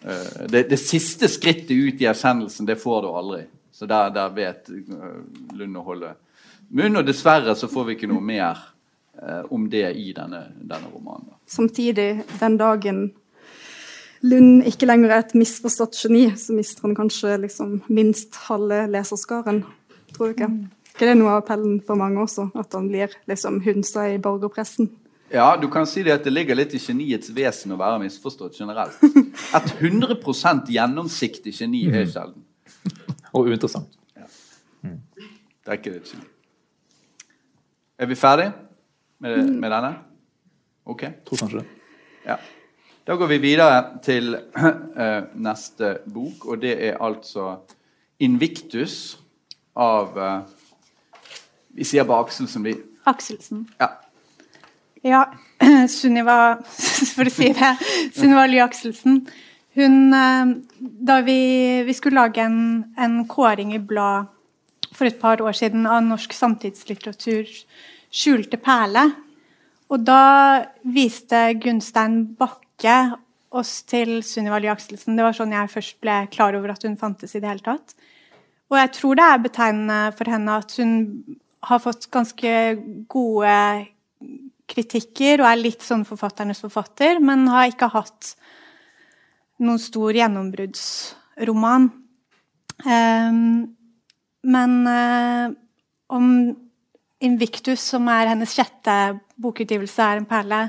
Uh, 0.01 0.47
det, 0.49 0.65
det 0.71 0.81
siste 0.81 1.29
skrittet 1.29 1.75
ut 1.77 2.01
i 2.01 2.09
erkjennelsen, 2.09 2.65
det 2.65 2.79
får 2.81 3.05
du 3.05 3.11
aldri. 3.13 3.43
Så 3.71 3.85
der, 3.85 4.09
der 4.15 4.33
vet 4.33 4.73
uh, 4.73 5.21
Lund 5.61 5.77
å 5.77 5.85
holde 5.85 6.15
munn. 6.73 6.97
Og 6.97 7.05
dessverre 7.05 7.53
så 7.55 7.69
får 7.69 7.85
vi 7.85 7.99
ikke 7.99 8.09
noe 8.09 8.25
mer 8.25 8.65
uh, 9.21 9.45
om 9.53 9.69
det 9.69 9.85
i 9.93 10.09
denne, 10.17 10.47
denne 10.57 10.89
romanen. 10.89 11.35
Samtidig, 11.45 12.25
den 12.41 12.57
dagen 12.57 13.11
Lund 14.21 14.65
ikke 14.67 14.87
lenger 14.89 15.13
er 15.13 15.23
et 15.23 15.35
misforstått 15.37 15.95
geni, 15.95 16.25
så 16.35 16.55
mister 16.55 16.87
han 16.87 16.95
kanskje 16.97 17.37
liksom 17.45 17.77
minst 17.87 18.35
halve 18.49 18.83
leserskaren. 18.91 19.61
Tror 20.15 20.31
du 20.31 20.35
ikke? 20.35 20.49
ikke 20.91 21.05
det 21.05 21.13
er 21.13 21.19
noe 21.19 21.37
av 21.37 21.43
appellen 21.43 21.77
for 21.87 21.99
mange 21.99 22.19
også? 22.19 22.49
At 22.59 22.75
han 22.75 22.89
blir 22.91 23.13
liksom 23.29 23.61
hunsa 23.63 24.09
i 24.11 24.17
borgerpressen? 24.19 24.89
Ja, 25.31 25.53
du 25.61 25.69
kan 25.71 25.85
si 25.87 26.01
det 26.03 26.15
at 26.17 26.25
det 26.25 26.33
ligger 26.33 26.57
litt 26.57 26.73
i 26.73 26.81
geniets 26.81 27.29
vesen 27.31 27.71
å 27.71 27.77
være 27.79 28.01
misforstått 28.01 28.57
generelt. 28.59 28.97
Et 29.57 29.71
100% 29.77 30.73
gjennomsiktig 30.73 31.53
geni 31.55 31.85
er 31.93 32.09
sjelden. 32.09 32.43
Og 33.37 33.47
uinteressant. 33.47 33.95
Det 34.81 35.75
er 35.75 35.77
ikke 35.77 35.91
et 35.99 36.07
geni. 36.09 36.23
Er 37.99 38.07
vi 38.09 38.15
ferdig 38.17 38.47
med, 39.21 39.51
med 39.59 39.69
denne? 39.69 39.91
Ok. 40.89 41.03
Tror 41.27 41.43
kanskje 41.43 41.59
det. 41.61 41.67
Ja. 42.25 42.39
Da 43.09 43.15
går 43.17 43.27
vi 43.31 43.37
videre 43.41 43.77
til 44.05 44.35
eh, 44.37 45.23
neste 45.41 45.95
bok, 46.13 46.43
og 46.45 46.59
det 46.61 46.75
er 46.77 46.99
altså 47.01 47.55
'Invictus' 48.21 49.17
av 49.75 50.17
eh, 50.17 50.43
Vi 51.73 51.87
sier 51.89 52.05
bare 52.05 52.27
Akselsen, 52.27 52.63
vi. 52.63 52.75
Akselsen. 53.09 53.63
Ja. 53.79 53.87
Ja, 55.03 55.23
Sunniva 55.97 56.61
For 57.15 57.25
å 57.25 57.33
si 57.33 57.49
det. 57.49 57.71
Sunniva 58.13 58.45
Ly 58.45 58.61
Akselsen. 58.67 59.25
Hun 59.73 60.13
eh, 60.13 60.53
Da 60.77 61.21
vi, 61.25 61.39
vi 61.89 61.97
skulle 61.97 62.21
lage 62.21 62.45
en, 62.45 62.93
en 62.93 63.25
kåring 63.25 63.73
i 63.73 63.81
blad 63.81 64.29
for 64.93 65.09
et 65.09 65.17
par 65.17 65.41
år 65.41 65.57
siden 65.57 65.89
av 65.89 66.05
norsk 66.05 66.29
samtidslitteratur 66.29 67.49
'Skjulte 68.13 68.61
perle'. 68.61 69.09
Og 69.89 70.05
da 70.05 70.65
viste 70.85 71.47
Gunstein 71.57 72.35
Bakke 72.37 72.68
oss 73.49 73.81
til 73.89 74.19
Sunniva 74.23 74.59
Lie 74.61 74.71
Akselsen. 74.71 75.17
Det 75.17 75.25
var 75.25 75.35
sånn 75.35 75.55
jeg 75.55 75.71
først 75.73 75.97
ble 76.03 76.21
klar 76.33 76.55
over 76.57 76.73
at 76.75 76.85
hun 76.85 76.97
fantes 76.99 77.35
i 77.35 77.41
det 77.41 77.49
hele 77.49 77.65
tatt. 77.65 77.95
Og 78.69 78.77
jeg 78.77 78.91
tror 78.99 79.17
det 79.17 79.25
er 79.25 79.45
betegnende 79.45 79.99
for 80.17 80.29
henne 80.29 80.57
at 80.61 80.75
hun 80.77 80.93
har 81.65 81.81
fått 81.83 82.07
ganske 82.13 82.51
gode 83.11 83.55
kritikker 84.69 85.41
og 85.41 85.49
er 85.49 85.63
litt 85.63 85.83
sånn 85.83 86.05
forfatternes 86.07 86.61
forfatter, 86.61 87.19
men 87.23 87.47
har 87.49 87.71
ikke 87.71 87.89
hatt 87.91 88.35
noen 89.59 89.81
stor 89.81 90.15
gjennombruddsroman. 90.15 91.89
Um, 92.85 93.41
men 94.47 94.75
eh, 94.87 95.49
om 96.15 96.27
Invictus, 97.19 97.81
som 97.81 98.07
er 98.07 98.29
hennes 98.31 98.53
sjette 98.55 98.95
bokutgivelse, 99.41 100.05
er 100.05 100.21
en 100.21 100.29
perle, 100.29 100.61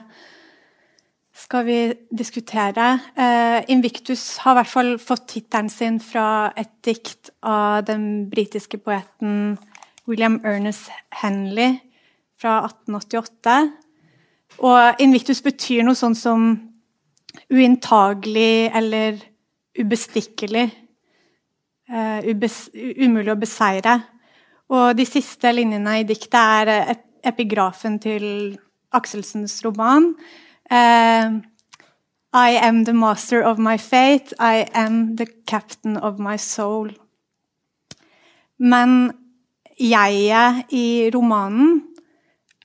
skal 1.36 1.66
vi 1.66 1.78
diskutere. 2.18 2.92
Uh, 3.18 3.62
Invictus 3.70 4.36
har 4.42 4.54
i 4.54 4.60
hvert 4.60 4.72
fall 4.72 4.92
fått 4.98 5.28
tittelen 5.34 5.70
sin 5.70 6.00
fra 6.02 6.50
et 6.58 6.72
dikt 6.84 7.30
av 7.42 7.84
den 7.88 8.28
britiske 8.30 8.80
poeten 8.82 9.58
William 10.08 10.40
Ernest 10.44 10.90
Henley 11.22 11.78
fra 12.40 12.60
1888. 12.66 13.56
Og 14.66 15.02
Invictus 15.02 15.42
betyr 15.42 15.84
noe 15.86 15.98
sånn 15.98 16.16
som 16.18 16.50
uinntagelig 17.50 18.70
eller 18.74 19.20
ubestikkelig. 19.78 20.66
Uh, 21.90 22.22
ubes 22.26 22.68
umulig 22.74 23.32
å 23.32 23.38
beseire. 23.38 24.00
Og 24.70 24.94
de 24.94 25.06
siste 25.06 25.50
linjene 25.50 26.00
i 26.00 26.06
diktet 26.06 26.40
er 26.40 26.74
ep 26.94 27.06
epigrafen 27.20 27.98
til 28.00 28.22
Akselsens 28.96 29.58
roman. 29.60 30.14
Eh, 30.70 31.30
I 32.32 32.50
am 32.62 32.84
the 32.84 32.92
master 32.92 33.42
of 33.42 33.58
my 33.58 33.76
fate, 33.76 34.32
I 34.38 34.68
am 34.72 35.16
the 35.16 35.26
captain 35.46 35.96
of 35.96 36.20
my 36.20 36.36
soul. 36.36 36.90
Men 38.56 39.10
jeget 39.74 40.70
i 40.70 41.10
romanen 41.10 41.80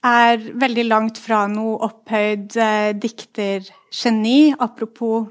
er 0.06 0.38
veldig 0.38 0.84
langt 0.86 1.18
fra 1.18 1.48
noe 1.50 1.80
opphøyd 1.82 2.54
eh, 2.62 2.92
diktergeni, 2.94 4.54
apropos 4.54 5.26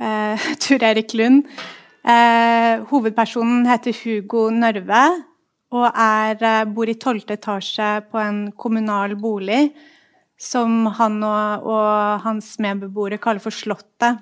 eh, 0.00 0.48
Tur 0.64 0.80
Erik 0.80 1.12
Lund. 1.12 1.44
Eh, 2.08 2.80
hovedpersonen 2.88 3.66
heter 3.68 3.92
Hugo 4.00 4.48
Nørve 4.48 5.04
og 5.76 5.90
er, 5.90 6.40
eh, 6.40 6.64
bor 6.72 6.88
i 6.88 6.96
tolvte 6.96 7.36
etasje 7.36 7.98
på 8.08 8.22
en 8.22 8.46
kommunal 8.56 9.18
bolig 9.20 9.74
som 10.44 10.84
han 10.98 11.20
og, 11.24 11.66
og 11.66 12.24
hans 12.24 12.54
medbeboere 12.62 13.20
kaller 13.22 13.42
for 13.42 13.54
Slottet. 13.54 14.20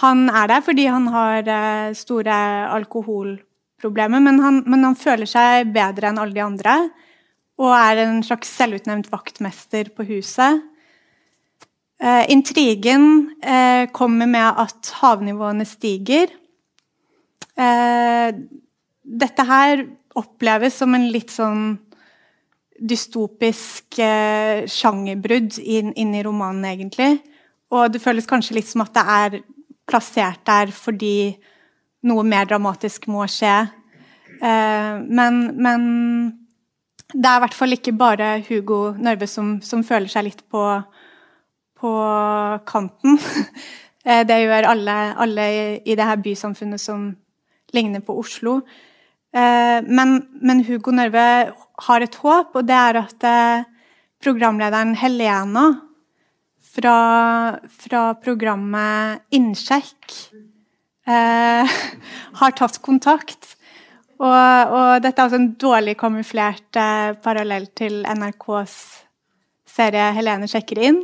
Han 0.00 0.28
er 0.30 0.50
der 0.50 0.62
fordi 0.62 0.86
han 0.86 1.08
har 1.10 1.46
eh, 1.50 1.92
store 1.98 2.34
alkoholproblemer, 2.76 4.22
men 4.22 4.38
han, 4.42 4.62
men 4.70 4.86
han 4.86 4.98
føler 4.98 5.26
seg 5.30 5.72
bedre 5.74 6.10
enn 6.10 6.20
alle 6.22 6.36
de 6.36 6.44
andre. 6.44 6.76
Og 7.60 7.74
er 7.76 8.04
en 8.04 8.22
slags 8.24 8.52
selvutnevnt 8.56 9.10
vaktmester 9.12 9.90
på 9.96 10.06
huset. 10.08 10.62
Eh, 12.00 12.30
intrigen 12.32 13.34
eh, 13.42 13.90
kommer 13.92 14.30
med 14.30 14.62
at 14.62 14.94
havnivåene 15.02 15.66
stiger. 15.68 16.30
Eh, 17.60 18.30
dette 19.04 19.44
her 19.44 19.84
oppleves 20.16 20.78
som 20.80 20.94
en 20.96 21.10
litt 21.12 21.34
sånn 21.34 21.74
dystopisk 22.80 23.98
eh, 24.00 24.64
sjangerbrudd 24.70 25.58
inn, 25.60 25.92
inn 25.98 26.14
i 26.16 26.22
romanen, 26.24 26.64
egentlig. 26.70 27.18
Og 27.70 27.92
det 27.92 28.02
føles 28.02 28.28
kanskje 28.28 28.56
litt 28.56 28.68
som 28.70 28.84
at 28.84 28.94
det 28.96 29.04
er 29.16 29.40
plassert 29.90 30.42
der 30.46 30.72
fordi 30.74 31.36
noe 32.08 32.24
mer 32.26 32.48
dramatisk 32.48 33.06
må 33.12 33.26
skje. 33.30 33.56
Eh, 34.40 34.94
men, 35.04 35.42
men 35.60 35.82
det 37.12 37.26
er 37.26 37.36
i 37.40 37.44
hvert 37.44 37.58
fall 37.58 37.76
ikke 37.76 37.96
bare 37.98 38.38
Hugo 38.46 38.94
Nørve 38.96 39.28
som, 39.28 39.58
som 39.64 39.84
føler 39.86 40.10
seg 40.10 40.30
litt 40.30 40.42
på, 40.50 40.64
på 41.80 41.94
kanten. 42.70 43.20
Eh, 44.00 44.22
det 44.24 44.38
gjør 44.40 44.64
alle, 44.64 44.92
alle 45.20 45.42
i, 45.52 45.64
i 45.92 45.92
det 45.92 46.06
her 46.08 46.22
bysamfunnet 46.24 46.80
som 46.80 47.02
ligner 47.76 48.00
på 48.00 48.14
Oslo. 48.16 48.54
Eh, 49.30 49.78
men, 49.86 50.16
men 50.42 50.64
Hugo 50.66 50.94
Nørve 50.94 51.26
har 51.86 52.04
et 52.04 52.18
håp, 52.22 52.56
og 52.58 52.66
det 52.66 52.76
er 52.76 52.98
at 53.00 53.26
eh, 53.26 53.68
programlederen 54.22 54.96
Helena 54.98 55.68
fra, 56.74 56.96
fra 57.70 58.02
programmet 58.22 59.22
Innsjekk 59.34 60.16
eh, 61.08 61.78
har 62.40 62.56
tatt 62.58 62.80
kontakt. 62.84 63.54
Og, 64.20 64.26
og 64.28 64.88
dette 65.00 65.16
er 65.16 65.28
altså 65.28 65.38
en 65.40 65.52
dårlig 65.60 65.96
kamuflert 66.00 66.76
eh, 66.76 67.14
parallell 67.24 67.70
til 67.78 68.02
NRKs 68.04 68.76
serie 69.70 70.10
'Helene 70.12 70.48
sjekker 70.50 70.82
inn'. 70.90 71.00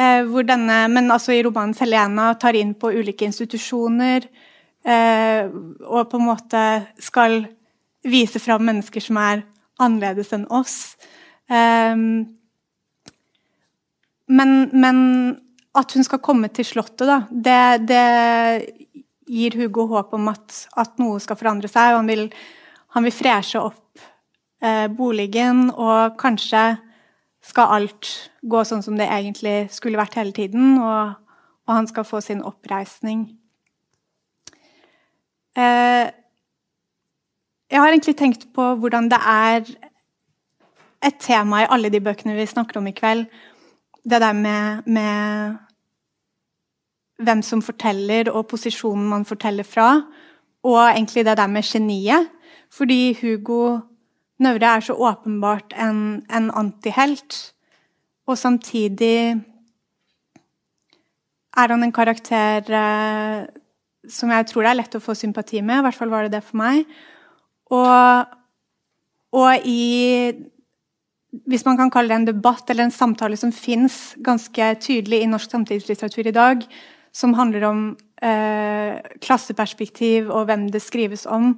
Eh, 0.00 0.22
hvor 0.26 0.46
denne, 0.46 0.86
men 0.88 1.10
altså 1.10 1.36
i 1.36 1.42
romanen 1.44 1.76
'Helena' 1.76 2.32
tar 2.40 2.56
inn 2.58 2.74
på 2.74 2.90
ulike 2.90 3.28
institusjoner 3.28 4.26
og 4.80 6.06
på 6.08 6.16
en 6.16 6.24
måte 6.24 6.60
skal 7.04 7.42
vise 8.06 8.40
fram 8.40 8.64
mennesker 8.64 9.04
som 9.04 9.18
er 9.20 9.42
annerledes 9.80 10.32
enn 10.36 10.46
oss. 10.52 10.96
Eh, 11.50 11.96
men, 14.30 14.54
men, 14.72 15.00
at 15.76 15.94
hun 15.94 16.06
skal 16.06 16.22
komme 16.22 16.50
til 16.50 16.66
Slottet, 16.66 17.06
da, 17.06 17.20
det, 17.30 17.86
det 17.86 18.94
gir 19.30 19.54
Hugo 19.60 19.86
håp 19.92 20.14
om 20.18 20.30
at, 20.32 20.64
at, 20.80 20.96
noe 20.98 21.20
skal 21.22 21.38
forandre 21.38 21.70
seg. 21.70 21.94
og 21.94 22.00
Han 22.02 22.10
vil, 22.10 22.24
han 22.96 23.06
vil 23.06 23.14
freshe 23.14 23.62
opp 23.62 24.02
eh, 24.62 24.86
boligen, 24.90 25.68
og 25.70 26.18
kanskje 26.20 26.64
skal 27.46 27.76
alt 27.78 28.10
gå 28.42 28.62
sånn 28.66 28.82
som 28.84 28.98
det 28.98 29.08
egentlig 29.08 29.70
skulle 29.72 29.98
vært 30.00 30.18
hele 30.18 30.34
tiden, 30.36 30.76
og, 30.82 31.14
og 31.66 31.76
han 31.78 31.88
skal 31.90 32.06
få 32.06 32.20
sin 32.24 32.42
oppreisning. 32.46 33.28
Eh, 35.58 36.10
jeg 37.70 37.80
har 37.80 37.88
egentlig 37.88 38.16
tenkt 38.18 38.48
på 38.54 38.74
hvordan 38.82 39.08
det 39.10 39.18
er 39.26 39.64
et 41.06 41.18
tema 41.20 41.62
i 41.62 41.70
alle 41.70 41.90
de 41.90 42.00
bøkene 42.00 42.36
vi 42.36 42.46
snakker 42.46 42.80
om 42.80 42.86
i 42.86 42.94
kveld. 42.96 43.26
Det 44.04 44.20
der 44.20 44.32
med, 44.32 44.82
med 44.86 45.56
hvem 47.22 47.42
som 47.42 47.62
forteller, 47.62 48.30
og 48.30 48.46
posisjonen 48.48 49.08
man 49.08 49.24
forteller 49.24 49.64
fra. 49.64 50.02
Og 50.62 50.80
egentlig 50.90 51.24
det 51.24 51.36
der 51.36 51.46
med 51.46 51.62
geniet. 51.62 52.28
Fordi 52.70 53.18
Hugo 53.20 53.78
Nøvre 54.40 54.76
er 54.76 54.80
så 54.80 54.94
åpenbart 54.96 55.74
en, 55.76 56.24
en 56.32 56.50
antihelt. 56.56 57.54
Og 58.26 58.38
samtidig 58.38 59.36
er 61.56 61.68
han 61.68 61.82
en 61.82 61.92
karakter 61.92 62.64
eh, 62.72 63.46
som 64.08 64.30
jeg 64.32 64.46
tror 64.48 64.64
det 64.64 64.70
er 64.72 64.78
lett 64.80 64.96
å 64.96 65.02
få 65.02 65.16
sympati 65.18 65.60
med. 65.62 65.80
I 65.80 65.86
hvert 65.88 65.98
fall 65.98 66.12
var 66.12 66.26
det 66.26 66.36
det 66.36 66.44
for 66.46 66.60
meg. 66.60 66.84
Og, 67.70 68.30
og 69.36 69.66
i 69.68 70.32
Hvis 71.46 71.62
man 71.62 71.76
kan 71.78 71.90
kalle 71.94 72.10
det 72.10 72.16
en 72.16 72.30
debatt 72.32 72.70
eller 72.70 72.88
en 72.88 72.94
samtale 72.94 73.36
som 73.38 73.52
fins 73.54 74.16
ganske 74.18 74.72
tydelig 74.82 75.20
i 75.22 75.28
norsk 75.30 75.52
samtidslitteratur 75.52 76.26
i 76.26 76.34
dag, 76.34 76.64
som 77.12 77.34
handler 77.38 77.66
om 77.68 77.84
eh, 78.22 78.98
klasseperspektiv 79.22 80.30
og 80.30 80.48
hvem 80.48 80.66
det 80.74 80.82
skrives 80.82 81.26
om, 81.26 81.54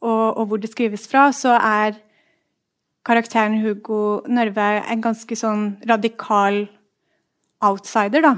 og, 0.00 0.36
og, 0.36 0.46
hvor 0.46 0.62
det 0.62 0.70
skrives 0.70 1.08
fra, 1.10 1.32
så 1.32 1.56
er 1.58 1.98
karakteren 3.04 3.58
Hugo 3.60 4.22
Nørve 4.28 4.68
en 4.86 5.02
ganske 5.02 5.36
sånn 5.36 5.74
radikal 5.90 6.68
outsider, 7.60 8.22
da. 8.24 8.36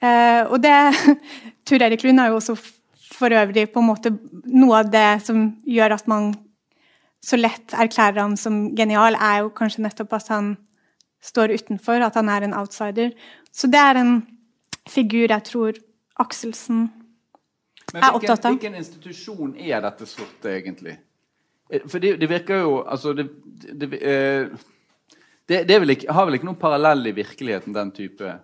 Eh, 0.00 0.42
og 0.48 0.60
det 0.64 0.76
Tur 1.68 1.82
Erik 1.84 2.04
Lund 2.06 2.20
er 2.22 2.30
jo 2.32 2.38
også 2.40 2.56
for 3.20 3.34
øvrig 3.36 3.66
på 3.72 3.82
en 3.82 3.90
måte 3.90 4.12
noe 4.48 4.80
av 4.80 4.92
det 4.92 5.20
som 5.26 5.50
gjør 5.68 5.98
at 5.98 6.06
man 6.08 6.32
så 7.20 7.36
lett 7.36 7.74
erklærer 7.76 8.22
ham 8.22 8.36
som 8.40 8.70
genial, 8.76 9.12
er 9.12 9.42
jo 9.44 9.50
kanskje 9.52 9.84
nettopp 9.84 10.14
at 10.16 10.30
han 10.32 10.54
står 11.20 11.52
utenfor, 11.52 12.00
at 12.00 12.16
han 12.16 12.30
er 12.32 12.46
en 12.46 12.56
outsider. 12.56 13.12
Så 13.52 13.68
det 13.68 13.80
er 13.80 14.00
en 14.00 14.14
figur 14.88 15.28
jeg 15.28 15.44
tror 15.44 15.76
Akselsen 16.20 16.88
Men 17.92 18.02
er 18.02 18.16
opptatt 18.16 18.44
av. 18.44 18.56
Hvilken 18.56 18.76
institusjon 18.76 19.54
er 19.56 19.80
dette 19.84 20.08
sorte, 20.08 20.50
egentlig? 20.52 20.96
Eh, 21.70 21.84
for 21.84 22.02
det, 22.02 22.16
det 22.20 22.28
virker 22.30 22.64
jo 22.64 22.74
Altså, 22.82 23.12
det, 23.16 23.28
det, 23.44 23.88
eh, 24.00 24.50
det, 25.48 25.62
det 25.68 25.80
vel 25.80 25.94
ikke, 25.96 26.12
har 26.12 26.28
vel 26.28 26.36
ikke 26.38 26.48
noen 26.48 26.60
parallell 26.60 27.08
i 27.08 27.14
virkeligheten, 27.16 27.76
den 27.76 27.92
type 27.96 28.34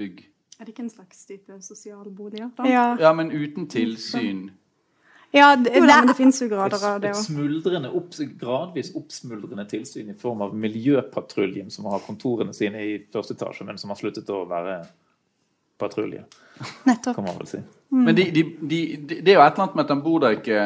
bygg? 0.00 0.20
Er 0.62 0.66
det 0.66 0.76
ikke 0.76 0.84
en 0.84 0.90
slags 0.92 1.24
type 1.26 1.56
sosialboliger? 1.58 2.52
Ja. 2.70 2.84
ja, 3.00 3.10
men 3.12 3.32
uten 3.34 3.64
tilsyn. 3.66 4.44
Ja, 5.34 5.56
det, 5.56 5.72
det, 5.74 5.96
det 6.06 6.14
fins 6.14 6.38
jo 6.38 6.46
grader 6.52 6.84
av 6.86 7.00
det 7.02 7.10
òg. 7.18 7.88
Opp, 7.98 8.14
gradvis 8.38 8.92
oppsmuldrende 8.94 9.64
tilsyn 9.66 10.12
i 10.12 10.14
form 10.14 10.44
av 10.46 10.54
miljøpatruljen 10.54 11.72
som 11.74 11.88
har 11.90 12.04
kontorene 12.06 12.54
sine 12.54 12.84
i 12.86 12.92
første 13.10 13.34
etasje, 13.34 13.66
men 13.66 13.80
som 13.80 13.90
har 13.90 13.98
sluttet 13.98 14.30
å 14.30 14.44
være 14.46 14.76
patrulje. 15.82 16.22
Nettopp. 16.86 17.18
Kan 17.18 17.26
man 17.26 17.42
vel 17.42 17.50
si. 17.56 17.64
Mm. 17.90 18.04
Men 18.06 18.20
de, 18.20 18.28
de, 18.38 18.46
de, 18.62 18.80
det 19.10 19.34
er 19.34 19.40
jo 19.40 19.42
et 19.42 19.50
eller 19.50 19.64
annet 19.66 19.76
med 19.80 19.84
at 19.88 19.94
han 19.96 20.06
bor 20.06 20.22
der 20.22 20.38
ikke 20.38 20.62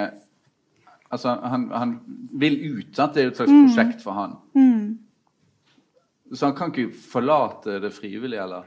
Altså, 1.07 1.37
han, 1.39 1.69
han 1.71 1.99
vil 2.35 2.57
ut. 2.67 2.89
Sant? 2.99 3.15
Det 3.15 3.23
er 3.23 3.29
jo 3.31 3.33
et 3.33 3.39
slags 3.39 3.53
mm. 3.55 3.67
prosjekt 3.71 4.01
for 4.03 4.19
han. 4.19 4.33
Mm. 4.59 6.35
Så 6.35 6.49
han 6.51 6.57
kan 6.59 6.75
ikke 6.75 6.91
forlate 6.99 7.79
det 7.81 7.93
frivillig, 7.95 8.41
eller? 8.43 8.67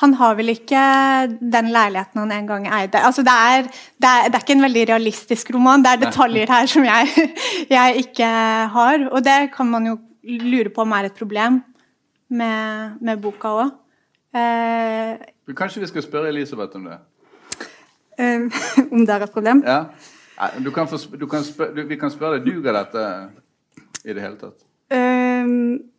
Han 0.00 0.14
har 0.16 0.36
vel 0.38 0.52
ikke 0.54 0.82
den 1.40 1.68
leiligheten 1.74 2.20
han 2.22 2.32
en 2.32 2.46
gang 2.48 2.68
eide. 2.68 3.02
Altså, 3.04 3.24
det, 3.26 3.34
er, 3.34 3.68
det, 4.00 4.08
er, 4.08 4.30
det 4.30 4.38
er 4.38 4.44
ikke 4.44 4.56
en 4.56 4.66
veldig 4.66 4.86
realistisk 4.88 5.52
roman. 5.54 5.84
Det 5.84 5.92
er 5.92 6.00
detaljer 6.06 6.52
her 6.54 6.70
som 6.70 6.86
jeg, 6.86 7.28
jeg 7.76 8.06
ikke 8.06 8.30
har. 8.76 9.06
Og 9.10 9.20
det 9.24 9.38
kan 9.56 9.68
man 9.68 9.90
jo 9.90 9.98
lure 10.42 10.72
på 10.72 10.86
om 10.86 10.96
er 10.96 11.10
et 11.10 11.18
problem 11.18 11.60
med, 12.32 12.98
med 13.00 13.20
boka 13.20 13.52
òg. 13.62 13.78
Eh, 14.32 15.54
Kanskje 15.56 15.82
vi 15.82 15.90
skal 15.90 16.04
spørre 16.06 16.32
Elisabeth 16.32 16.76
om 16.78 16.88
det? 16.88 16.98
Um, 18.18 18.48
om 18.92 19.06
det 19.06 19.14
er 19.14 19.26
et 19.26 19.30
problem? 19.34 19.62
Ja. 19.66 19.84
Du 20.64 20.70
kan 20.70 20.88
få, 20.88 20.98
du 21.20 21.26
kan 21.26 21.44
spør, 21.44 21.74
du, 21.76 21.82
vi 21.86 21.96
kan 21.96 22.10
spørre 22.10 22.38
deg. 22.38 22.48
Duger 22.48 22.72
dette 22.72 23.04
i 24.04 24.14
det 24.14 24.22
hele 24.24 24.38
tatt? 24.40 24.56
Um, 24.92 25.91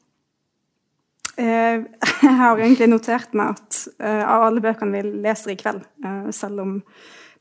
jeg 1.42 2.36
har 2.40 2.60
egentlig 2.60 2.88
notert 2.92 3.34
meg 3.38 3.56
at 3.56 3.78
uh, 4.04 4.22
av 4.22 4.48
alle 4.50 4.62
bøkene 4.64 4.94
vi 4.94 5.02
leser 5.24 5.54
i 5.54 5.58
kveld, 5.60 5.82
uh, 6.06 6.30
selv 6.36 6.62
om 6.64 6.76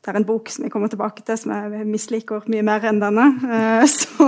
det 0.03 0.11
er 0.11 0.17
en 0.19 0.27
bok 0.27 0.49
som 0.51 0.65
jeg 0.65 0.73
kommer 0.73 0.89
tilbake 0.91 1.23
til 1.23 1.37
som 1.39 1.53
jeg 1.53 1.85
misliker 1.87 2.43
mye 2.51 2.65
mer 2.65 2.83
enn 2.89 2.99
denne, 2.99 3.27
så 3.99 4.25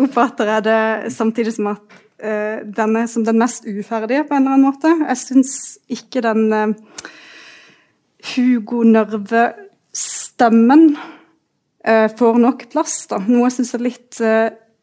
oppfatter 0.00 0.48
jeg 0.54 0.64
det 0.68 0.82
samtidig 1.12 1.52
som 1.58 1.66
at 1.74 1.98
denne 2.20 3.06
som 3.08 3.24
den 3.24 3.38
mest 3.40 3.64
uferdige, 3.64 4.26
på 4.28 4.34
en 4.36 4.42
eller 4.44 4.52
annen 4.58 4.66
måte. 4.66 4.90
Jeg 5.08 5.16
syns 5.16 5.52
ikke 5.88 6.20
den 6.20 6.74
Hugo 8.34 8.82
Nørve-stemmen 8.84 10.82
får 12.20 12.34
nok 12.44 12.66
plass. 12.74 13.06
da. 13.08 13.22
Noe 13.24 13.48
jeg 13.48 13.54
syns 13.56 13.72
er 13.78 13.86
litt 13.86 14.20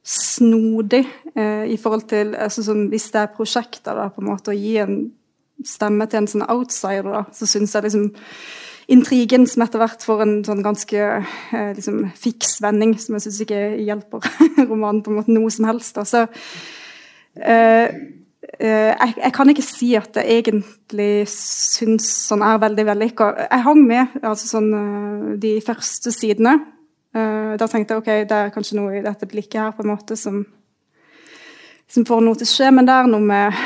snodig 0.08 1.02
i 1.36 1.76
forhold 1.78 2.06
til 2.08 2.32
altså, 2.40 2.64
sånn, 2.64 2.86
Hvis 2.90 3.10
det 3.12 3.20
er 3.20 3.34
prosjekter, 3.36 3.92
da, 3.94 4.08
på 4.10 4.24
en 4.24 4.30
måte, 4.30 4.54
å 4.54 4.58
gi 4.58 4.78
en 4.82 4.96
stemme 5.68 6.08
til 6.08 6.22
en 6.22 6.30
sånn 6.32 6.46
outsider, 6.48 7.10
da, 7.12 7.26
så 7.36 7.50
syns 7.50 7.76
jeg 7.76 7.86
liksom 7.86 8.08
intrigen 8.96 9.44
som 9.52 9.66
etter 9.66 9.82
hvert 9.82 10.06
får 10.08 10.24
en 10.24 10.34
sånn 10.48 10.64
ganske 10.64 11.04
eh, 11.20 11.72
liksom, 11.76 12.08
fiks 12.16 12.56
vending, 12.64 12.96
som 13.04 13.18
jeg 13.18 13.28
syns 13.28 13.44
ikke 13.44 13.62
hjelper 13.84 14.32
romanen 14.70 15.04
på 15.04 15.12
en 15.12 15.20
måte 15.20 15.36
noe 15.36 15.52
som 15.54 15.68
helst. 15.68 16.00
Da. 16.00 16.08
Så 16.08 16.26
Eh, 17.46 17.90
eh, 18.60 18.94
jeg, 18.94 19.14
jeg, 19.18 19.34
kan 19.34 19.50
ikke 19.52 19.66
si 19.66 19.92
at 19.98 20.18
jeg 20.18 20.42
egentlig 20.42 21.28
syns 21.32 22.08
sånn 22.28 22.46
er 22.46 22.62
veldig 22.64 22.88
vellykka. 22.92 23.30
Jeg 23.46 23.66
hang 23.68 23.84
med 23.86 24.18
altså 24.24 24.50
sånn, 24.56 24.72
eh, 24.74 25.30
de 25.42 25.58
første 25.66 26.14
sidene. 26.16 26.58
Da 27.58 27.68
tenkte 27.70 27.96
jeg 27.96 28.04
ok, 28.04 28.12
det 28.30 28.38
er 28.38 28.54
kanskje 28.54 28.78
noe 28.78 29.00
i 29.00 29.04
dette 29.06 29.30
blikket 29.30 29.60
her 29.62 29.74
på 29.76 29.86
en 29.86 29.92
måte 29.94 30.18
som, 30.20 30.42
som 31.90 32.06
får 32.06 32.22
noe 32.24 32.38
til 32.38 32.48
å 32.48 32.52
skje, 32.52 32.70
men 32.76 32.88
det 32.88 32.96
er 32.96 33.10
noe 33.10 33.24
med 33.26 33.60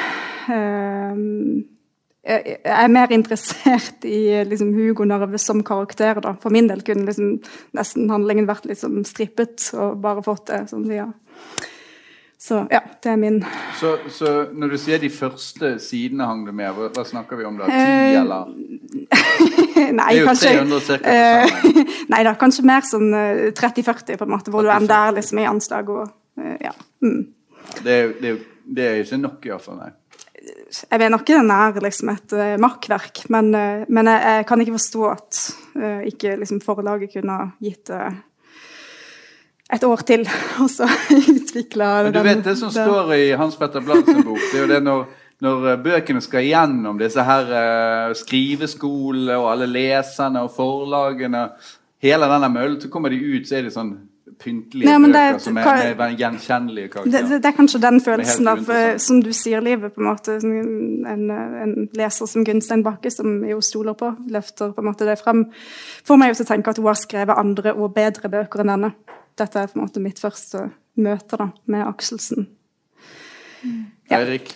jeg 2.21 2.61
er 2.69 2.91
mer 2.93 3.11
interessert 3.15 4.05
i 4.05 4.43
liksom, 4.45 4.75
Hugo 4.75 5.05
Narve 5.09 5.39
som 5.41 5.63
karakter. 5.65 6.19
Da. 6.21 6.35
For 6.41 6.53
min 6.53 6.69
del 6.69 6.83
kunne 6.85 7.07
liksom, 7.07 7.39
nesten 7.77 8.11
handlingen 8.13 8.49
vært 8.49 8.67
liksom, 8.69 8.99
strippet 9.09 9.71
og 9.73 9.97
bare 10.03 10.21
fått 10.25 10.51
det 10.51 10.67
sånn 10.69 10.85
ja. 10.93 11.09
Så 12.41 12.63
ja, 12.73 12.79
det 13.03 13.11
er 13.11 13.19
min 13.21 13.35
så, 13.77 13.91
så, 14.09 14.31
når 14.57 14.73
du 14.73 14.77
sier 14.81 14.97
de 15.01 15.11
første 15.13 15.75
sidene 15.83 16.25
hang 16.25 16.41
du 16.47 16.49
med, 16.57 16.73
hva, 16.73 17.03
snakker 17.05 17.37
vi 17.37 17.45
om 17.45 17.59
da? 17.59 17.67
Ti, 17.69 17.75
uh, 17.77 18.21
eller? 18.23 18.47
nei, 19.99 20.07
det 20.07 20.07
er 20.07 20.17
jo 20.17 20.29
kanskje 20.31 20.55
300 20.57 20.81
cirka 20.87 21.13
uh, 21.13 21.83
Nei 22.11 22.23
da, 22.25 22.33
kanskje 22.41 22.65
mer 22.65 22.87
sånn 22.87 23.13
30-40, 23.53 24.17
på 24.17 24.25
en 24.25 24.33
måte, 24.33 24.53
hvor 24.53 24.65
du 24.65 24.71
ender 24.73 25.13
liksom 25.19 25.43
i 25.43 25.47
anslag 25.47 25.93
og 25.93 26.09
ja. 26.41 26.73
Mm. 27.05 27.21
Det, 27.83 27.93
er, 27.93 28.13
det, 28.23 28.33
det 28.65 28.87
er 28.87 29.01
ikke 29.03 29.21
nok, 29.21 29.45
iallfall, 29.45 29.77
nei. 29.79 29.91
Jeg 30.41 30.97
mener 30.97 31.21
ikke 31.21 31.37
den 31.37 31.53
er 31.53 31.77
liksom 31.85 32.09
et 32.15 32.33
uh, 32.33 32.55
makkverk, 32.61 33.23
men, 33.33 33.53
uh, 33.53 33.85
men 33.85 34.09
jeg, 34.09 34.21
jeg, 34.25 34.45
kan 34.49 34.63
ikke 34.63 34.77
forstå 34.79 35.07
at 35.11 35.41
uh, 35.77 36.01
ikke 36.09 36.35
liksom, 36.41 36.61
forlaget 36.65 37.13
kunne 37.13 37.37
gitt 37.61 37.93
uh, 37.93 38.09
et 39.71 39.83
år 39.87 40.01
til, 40.07 40.25
og 40.61 40.69
så 40.69 40.87
utvikla 41.15 42.03
den 42.09 42.13
Du 42.17 42.21
vet 42.25 42.43
det 42.43 42.57
som 42.59 42.69
den. 42.73 42.83
står 42.85 43.13
i 43.15 43.31
Hans 43.39 43.55
Petter 43.59 43.81
Bladsen 43.85 44.23
bok, 44.27 44.39
det 44.51 44.59
er 44.59 44.65
jo 44.65 44.69
det 44.73 44.81
når, 44.83 45.03
når 45.41 45.67
eh, 45.71 45.77
bøkene 45.85 46.21
skal 46.21 46.43
gjennom 46.45 46.99
disse 46.99 47.23
her 47.23 47.49
uh, 47.55 48.13
skriveskolene 48.19 49.37
og 49.39 49.51
alle 49.55 49.67
leserne 49.71 50.43
og 50.45 50.51
forlagene 50.55 51.47
hele 52.01 52.27
denne 52.31 52.49
møllen, 52.51 52.79
så 52.81 52.89
kommer 52.93 53.09
de 53.13 53.19
ut, 53.21 53.45
så 53.47 53.59
er 53.59 53.67
de 53.67 53.73
sånn 53.73 53.91
pyntelige 54.41 54.89
Nei, 54.89 54.97
bøker 54.97 55.35
det- 55.35 55.41
som 55.43 55.57
er, 55.57 55.63
hva- 55.67 55.97
med 55.99 56.17
gjenkjennelige 56.17 56.87
Det, 56.87 56.91
karakterer. 56.95 57.27
det, 57.29 57.41
det 57.43 57.49
er 57.51 57.57
kanskje 57.57 57.81
den 57.83 57.99
følelsen 58.01 58.47
av, 58.49 58.69
eh, 58.73 58.97
som 58.97 59.19
du 59.21 59.29
sier, 59.37 59.61
Livet, 59.61 59.93
på 59.93 60.01
en 60.01 60.07
måte. 60.07 60.37
En, 60.41 61.29
en 61.31 61.75
leser 61.93 62.25
som 62.27 62.43
Gunstein 62.47 62.81
Bakke, 62.83 63.11
som 63.13 63.43
jeg 63.43 63.51
jo 63.53 63.61
stoler 63.61 63.93
på, 63.93 64.09
løfter 64.33 64.73
på 64.73 64.81
en 64.81 64.87
måte 64.89 65.05
det 65.05 65.19
frem. 65.21 65.43
Får 66.07 66.17
meg 66.17 66.31
jo 66.33 66.39
til 66.39 66.47
å 66.47 66.51
tenke 66.55 66.73
at 66.73 66.77
hun 66.81 66.89
har 66.89 66.97
skrevet 66.97 67.37
andre 67.37 67.73
og 67.75 67.93
bedre 67.93 68.29
bøker 68.33 68.63
enn 68.65 68.73
denne. 68.73 68.93
Dette 69.39 69.59
er 69.59 69.69
på 69.71 69.79
en 69.79 69.85
måte 69.85 70.03
mitt 70.03 70.19
første 70.19 70.69
møte 70.99 71.39
da, 71.39 71.51
med 71.71 71.85
Akselsen. 71.85 72.49
Ja. 74.09 74.19
Eirik? 74.19 74.51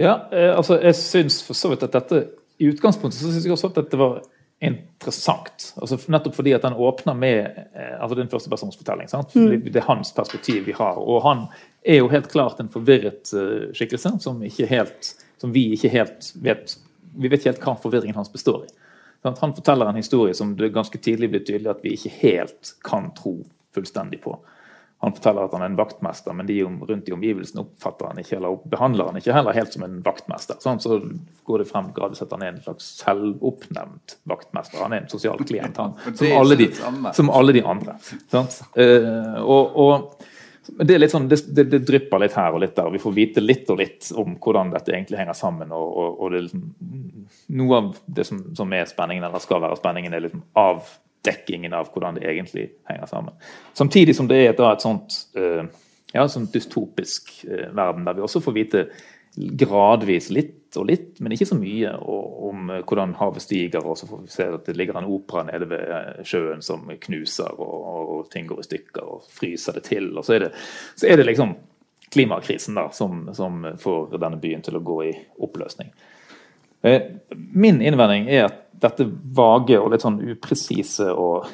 Ja, 0.00 0.12
eh, 0.32 0.50
altså 0.56 0.80
jeg 0.80 0.96
syns 0.98 1.40
for 1.44 1.56
så 1.56 1.70
vidt 1.72 1.84
at 1.86 1.94
dette 1.94 2.24
I 2.60 2.70
utgangspunktet 2.70 3.20
så 3.20 3.30
syns 3.30 3.46
jeg 3.46 3.54
også 3.54 3.70
at 3.70 3.80
dette 3.82 3.98
var 4.00 4.20
interessant. 4.60 5.70
Altså 5.80 5.96
Nettopp 6.12 6.36
fordi 6.36 6.52
at 6.52 6.64
den 6.66 6.76
åpner 6.76 7.16
med 7.16 7.38
eh, 7.72 7.94
altså 7.96 8.18
den 8.18 8.28
første 8.28 8.48
en 8.48 8.56
førstepersonsfortelling. 8.58 9.08
sant? 9.08 9.32
Det 9.34 9.76
er 9.76 9.88
hans 9.88 10.12
perspektiv 10.12 10.66
vi 10.66 10.76
har. 10.76 10.98
Og 11.00 11.22
han 11.24 11.46
er 11.84 12.02
jo 12.02 12.10
helt 12.12 12.28
klart 12.28 12.60
en 12.60 12.68
forvirret 12.68 13.32
eh, 13.32 13.70
skikkelse 13.76 14.18
som, 14.20 14.42
ikke 14.44 14.68
helt, 14.68 15.14
som 15.40 15.54
vi 15.54 15.70
ikke 15.76 15.92
helt 15.96 16.32
vet 16.44 16.76
Vi 17.10 17.26
vet 17.26 17.40
ikke 17.40 17.50
helt 17.50 17.64
hva 17.64 17.72
forvirringen 17.82 18.14
hans 18.14 18.30
består 18.30 18.66
i. 18.68 18.68
Han 19.24 19.54
forteller 19.56 19.88
en 19.88 19.96
historie 19.98 20.34
som 20.34 20.52
det 20.56 20.68
ganske 20.72 20.98
tidlig 20.98 21.30
blir 21.32 21.42
tydelig 21.44 21.70
at 21.72 21.80
vi 21.82 21.96
ikke 21.96 22.12
helt 22.20 22.70
kan 22.86 23.10
tro 23.16 23.40
fullstendig 23.74 24.22
på. 24.24 24.38
Han 25.02 25.14
forteller 25.16 25.46
at 25.46 25.54
han 25.56 25.62
er 25.64 25.70
en 25.70 25.76
vaktmester, 25.78 26.34
men 26.36 26.48
de 26.48 26.58
rundt 26.64 27.06
i 27.08 27.12
omgivelsene 27.16 27.62
oppfatter 27.62 28.10
han 28.10 28.18
ikke, 28.20 28.36
eller 28.36 28.58
behandler 28.68 29.08
han 29.08 29.16
ikke 29.16 29.32
heller 29.32 29.56
helt 29.56 29.72
som 29.72 29.86
en 29.86 29.94
vaktmester. 30.04 30.58
Sånn, 30.60 30.80
så 30.84 30.98
går 31.48 31.62
det 31.62 31.68
frem 31.70 31.88
gradvis 31.96 32.20
at 32.20 32.34
han 32.36 32.44
er 32.44 32.52
en 32.52 32.60
slags 32.66 32.90
selvoppnevnt 32.98 34.18
vaktmester. 34.28 34.82
Han 34.84 34.92
er 34.92 35.06
en 35.06 35.08
sosial 35.08 35.40
klient, 35.48 35.80
han, 35.80 35.96
som, 36.20 36.26
alle 36.36 36.58
de, 36.60 36.68
som 37.16 37.32
alle 37.32 37.56
de 37.56 37.64
andre. 37.64 37.96
Sånn? 38.28 38.52
Uh, 38.76 39.40
og, 39.40 39.80
og 39.80 40.28
det 40.84 40.94
er 40.94 41.00
litt 41.00 41.16
sånn, 41.16 41.32
det, 41.32 41.40
det, 41.48 41.64
det 41.72 41.80
drypper 41.88 42.20
litt 42.20 42.36
her 42.36 42.52
og 42.52 42.60
litt 42.62 42.76
der. 42.76 42.90
og 42.90 42.94
Vi 42.94 43.00
får 43.00 43.16
vite 43.16 43.42
litt 43.42 43.72
og 43.72 43.80
litt 43.80 44.12
om 44.20 44.36
hvordan 44.36 44.74
dette 44.74 44.92
egentlig 44.92 45.22
henger 45.22 45.38
sammen. 45.38 45.72
og, 45.72 45.94
og, 45.96 46.20
og 46.20 46.34
det 46.34 46.44
liksom, 46.44 46.66
Noe 47.56 47.78
av 47.80 47.94
det 48.04 48.28
som, 48.28 48.44
som 48.52 48.76
er 48.76 48.84
spenningen, 48.84 49.24
eller 49.24 49.40
skal 49.40 49.64
være 49.64 49.80
spenningen, 49.80 50.12
er 50.12 50.28
liksom 50.28 50.44
avdekkingen 51.20 51.72
av 51.72 51.88
hvordan 51.92 52.14
det 52.14 52.26
egentlig 52.28 52.70
henger 52.88 53.06
sammen. 53.06 53.34
Samtidig 53.72 54.16
som 54.16 54.28
det 54.28 54.46
er 54.46 54.52
da 54.56 54.72
et 54.72 54.82
sånt 54.82 55.12
eh, 55.36 55.64
ja, 56.12 56.26
sånn 56.28 56.48
dystopisk 56.52 57.44
eh, 57.44 57.70
verden, 57.74 58.04
der 58.04 58.14
vi 58.14 58.22
også 58.24 58.40
får 58.40 58.56
vite 58.56 58.84
gradvis 59.36 60.30
litt 60.30 60.56
og 60.76 60.86
litt, 60.86 61.20
men 61.20 61.32
ikke 61.32 61.46
så 61.46 61.58
mye, 61.58 61.92
om 62.00 62.70
eh, 62.70 62.82
hvordan 62.82 63.16
havet 63.20 63.44
stiger. 63.44 63.84
Og 63.84 63.98
så 63.98 64.08
får 64.08 64.22
vi 64.24 64.32
se 64.32 64.46
at 64.56 64.66
det 64.66 64.76
ligger 64.76 64.98
en 64.98 65.10
opera 65.10 65.44
nede 65.48 65.68
ved 65.70 66.22
sjøen 66.24 66.62
som 66.62 66.88
knuser, 66.88 67.60
og, 67.60 68.14
og 68.16 68.30
ting 68.32 68.48
går 68.48 68.62
i 68.62 68.68
stykker 68.70 69.16
og 69.16 69.26
fryser 69.30 69.76
det 69.78 69.84
til. 69.90 70.12
Og 70.16 70.26
så 70.26 70.38
er 70.38 70.46
det, 70.46 70.54
så 70.96 71.10
er 71.10 71.20
det 71.20 71.28
liksom 71.28 71.56
klimakrisen 72.10 72.74
da, 72.74 72.88
som, 72.90 73.28
som 73.36 73.62
får 73.78 74.16
denne 74.18 74.40
byen 74.40 74.64
til 74.66 74.80
å 74.80 74.82
gå 74.82 75.02
i 75.06 75.12
oppløsning. 75.38 75.92
Min 76.80 77.82
innvending 77.84 78.24
er 78.32 78.46
at 78.48 78.59
dette 78.82 79.06
vage 79.36 79.78
og 79.80 79.90
litt 79.92 80.04
sånn 80.04 80.20
upresise 80.32 81.10
og 81.12 81.50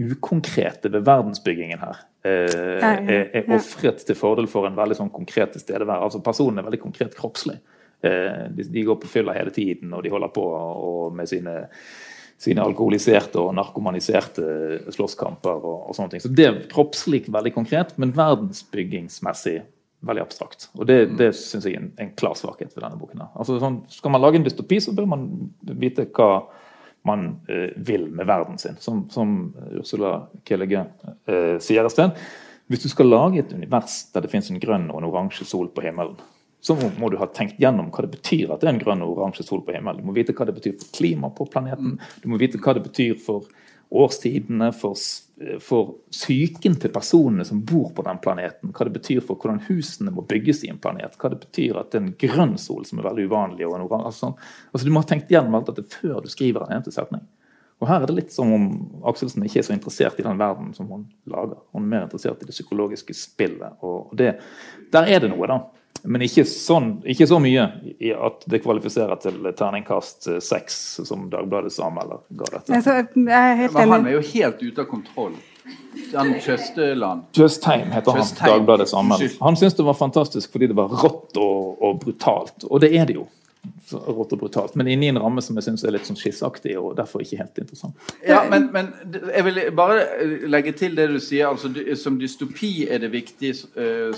ukonkrete 0.00 0.88
ved 0.92 1.04
verdensbyggingen 1.04 1.82
her 1.82 1.98
eh, 2.24 2.78
er, 2.80 3.26
er 3.36 3.50
ofret 3.56 4.04
til 4.06 4.16
fordel 4.16 4.46
for 4.48 4.68
en 4.68 4.78
veldig 4.78 4.96
sånn 4.96 5.10
konkret 5.12 5.52
tilstedeværelse. 5.56 6.06
Altså 6.06 6.22
personen 6.24 6.62
er 6.62 6.68
veldig 6.68 6.80
konkret 6.82 7.16
kroppslig. 7.18 7.58
Eh, 8.00 8.46
De, 8.54 8.64
de 8.64 8.86
går 8.86 9.00
på 9.02 9.10
fylla 9.12 9.34
hele 9.36 9.52
tiden, 9.52 9.92
og 9.92 10.04
de 10.04 10.12
holder 10.14 10.32
på 10.32 10.46
og 10.46 11.16
med 11.16 11.28
sine, 11.28 11.56
sine 12.40 12.64
alkoholiserte 12.64 13.42
og 13.42 13.52
narkomaniserte 13.58 14.94
slåsskamper 14.94 15.58
og, 15.60 15.90
og 15.90 15.98
sånne 15.98 16.14
ting. 16.14 16.24
Så 16.24 16.32
det 16.32 16.48
er 16.48 16.62
kroppslig 16.70 17.26
veldig 17.28 17.52
konkret, 17.58 17.92
men 18.00 18.16
verdensbyggingsmessig 18.16 19.58
veldig 20.06 20.22
abstrakt. 20.22 20.68
Og 20.78 20.86
det, 20.88 20.98
det 21.18 21.30
syns 21.36 21.66
jeg 21.68 21.76
er 21.76 21.82
en, 21.82 21.92
en 22.00 22.12
klar 22.18 22.36
svakhet 22.38 22.72
ved 22.72 22.84
denne 22.84 22.98
boken. 23.00 23.24
Altså, 23.30 23.58
sånn, 23.60 23.82
skal 23.92 24.14
man 24.14 24.22
lage 24.24 24.40
en 24.40 24.46
dystopi, 24.46 24.80
så 24.80 24.94
bør 24.96 25.08
man 25.12 25.28
vite 25.80 26.08
hva 26.16 26.30
man 27.08 27.40
eh, 27.48 27.70
vil 27.76 28.08
med 28.12 28.28
verden 28.28 28.58
sin. 28.60 28.76
Som, 28.80 29.06
som 29.12 29.54
Ursula 29.80 30.26
Kelege 30.48 30.86
eh, 31.26 31.56
sier 31.62 31.84
et 31.84 31.94
sted. 31.94 32.16
Hvis 32.70 32.84
du 32.84 32.90
skal 32.92 33.10
lage 33.10 33.42
et 33.42 33.54
univers 33.56 34.02
der 34.14 34.24
det 34.24 34.30
finnes 34.32 34.50
en 34.52 34.60
grønn 34.62 34.90
og 34.92 35.00
en 35.00 35.08
oransje 35.08 35.46
sol 35.48 35.70
på 35.74 35.84
himmelen, 35.84 36.20
så 36.60 36.76
må, 36.76 37.08
du 37.08 37.16
ha 37.16 37.26
tenkt 37.32 37.60
gjennom 37.60 37.88
hva 37.88 38.04
det 38.04 38.12
betyr 38.18 38.50
at 38.52 38.60
det 38.60 38.68
er 38.68 38.74
en 38.74 38.82
grønn 38.82 39.02
og 39.04 39.14
oransje 39.14 39.46
sol 39.46 39.62
på 39.64 39.72
himmelen. 39.72 40.02
Du 40.02 40.10
må 40.10 40.14
vite 40.16 40.34
hva 40.36 40.44
det 40.48 40.54
betyr 40.58 40.76
for 40.76 40.92
klimaet 40.98 41.36
på 41.38 41.48
planeten. 41.48 41.96
Du 42.20 42.28
må 42.28 42.40
vite 42.40 42.60
hva 42.60 42.76
det 42.76 42.84
betyr 42.84 43.16
for 43.20 43.48
årstidene, 43.90 44.68
for, 44.76 44.98
for 45.64 45.94
psyken 46.12 46.74
til 46.80 46.92
personene 46.92 47.44
som 47.48 47.62
bor 47.64 47.90
på 47.96 48.04
den 48.04 48.18
planeten. 48.20 48.72
Hva 48.76 48.84
det 48.84 48.94
betyr 48.98 49.22
for 49.24 49.40
hvordan 49.40 49.62
husene 49.70 50.12
må 50.12 50.24
bygges 50.28 50.64
i 50.66 50.70
en 50.72 50.80
planet. 50.82 51.16
Hva 51.20 51.30
det 51.32 51.40
betyr 51.46 51.78
at 51.80 51.92
det 51.92 52.00
er 52.00 52.06
en 52.06 52.16
grønn 52.20 52.56
sol 52.60 52.84
som 52.88 53.00
er 53.00 53.08
veldig 53.08 53.28
uvanlig. 53.30 53.66
og 53.66 53.78
oran- 53.80 54.04
altså, 54.04 54.26
sånn. 54.26 54.36
altså, 54.72 54.84
Du 54.84 54.92
må 54.92 55.00
ha 55.00 55.08
tenkt 55.08 55.30
gjennom 55.32 55.54
alt 55.54 55.66
dette 55.66 55.88
før 55.88 56.22
du 56.22 56.28
skriver 56.28 56.66
en 56.66 56.76
eneste 56.76 56.92
setning. 56.92 57.24
Og 57.80 57.88
Her 57.88 58.02
er 58.02 58.06
det 58.06 58.16
litt 58.16 58.32
som 58.32 58.52
om 58.52 59.02
Akselsen 59.08 59.42
ikke 59.42 59.58
er 59.62 59.62
så 59.62 59.72
interessert 59.72 60.20
i 60.20 60.22
den 60.22 60.36
verden 60.36 60.74
som 60.74 60.86
hun 60.86 61.06
lager. 61.26 61.56
Hun 61.72 61.84
er 61.84 61.88
mer 61.88 62.02
interessert 62.02 62.42
i 62.42 62.46
det 62.46 62.52
psykologiske 62.52 63.14
spillet. 63.16 63.72
og 63.82 64.14
det, 64.14 64.38
Der 64.92 65.04
er 65.04 65.20
det 65.20 65.30
noe, 65.30 65.46
da. 65.46 65.60
Men 66.02 66.24
ikke, 66.24 66.46
sånn, 66.48 66.94
ikke 67.12 67.26
så 67.28 67.36
mye 67.42 67.66
i 68.00 68.12
at 68.16 68.44
det 68.48 68.62
kvalifiserer 68.64 69.20
til 69.20 69.44
terningkast 69.56 70.30
eh, 70.32 70.38
seks, 70.44 70.78
som 71.04 71.26
Dagbladets 71.32 71.76
anmelder 71.84 72.22
ga 72.40 72.48
dette. 72.54 72.78
Altså, 72.78 72.94
jeg 73.04 73.36
er 73.36 73.58
helt 73.58 73.76
Men 73.76 73.92
han 73.96 74.08
er 74.08 74.16
jo 74.16 74.22
helt 74.30 74.62
ute 74.64 74.84
av 74.84 74.88
kontroll. 74.88 75.34
Han 76.14 76.32
Tjøsteland. 76.40 77.26
Tjøstheim 77.36 77.90
heter 77.92 78.16
han, 78.16 78.22
Dagbladet 78.22 78.54
Dagbladets 78.54 78.94
anmelder. 78.96 79.34
Han 79.44 79.58
syntes 79.58 79.76
det 79.76 79.86
var 79.86 79.98
fantastisk 79.98 80.54
fordi 80.54 80.70
det 80.70 80.78
var 80.78 80.94
rått 81.02 81.36
og, 81.38 81.76
og 81.84 82.00
brutalt. 82.02 82.64
Og 82.70 82.80
det 82.82 82.94
er 82.96 83.06
det 83.10 83.18
jo. 83.20 83.26
Rått 83.90 84.32
og 84.32 84.40
brutalt. 84.40 84.76
Men 84.80 84.88
inni 84.88 85.10
en 85.12 85.20
ramme 85.20 85.42
som 85.44 85.58
jeg 85.58 85.68
syns 85.68 85.84
er 85.84 85.92
litt 85.94 86.08
sånn 86.08 86.18
skissaktig, 86.18 86.78
og 86.80 86.94
derfor 86.98 87.20
ikke 87.22 87.42
helt 87.42 87.60
interessant. 87.60 87.98
Ja, 88.26 88.40
men, 88.48 88.70
men 88.72 88.88
jeg 89.34 89.44
vil 89.50 89.60
bare 89.76 90.06
legge 90.48 90.72
til 90.78 90.96
det 90.96 91.10
du 91.12 91.20
sier. 91.20 91.50
altså 91.50 91.68
Som 91.98 92.16
dystopi 92.22 92.88
er 92.88 93.04
det 93.04 93.12
viktig 93.12 93.52
eh, 93.76 94.16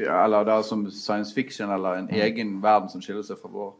Eller 0.00 0.44
da 0.48 0.62
som 0.62 0.86
science 0.90 1.34
fiction 1.34 1.70
eller 1.70 2.00
en 2.00 2.10
egen 2.10 2.58
verden 2.62 2.88
som 2.88 3.02
skiller 3.04 3.24
seg 3.26 3.40
fra 3.40 3.52
vår. 3.52 3.72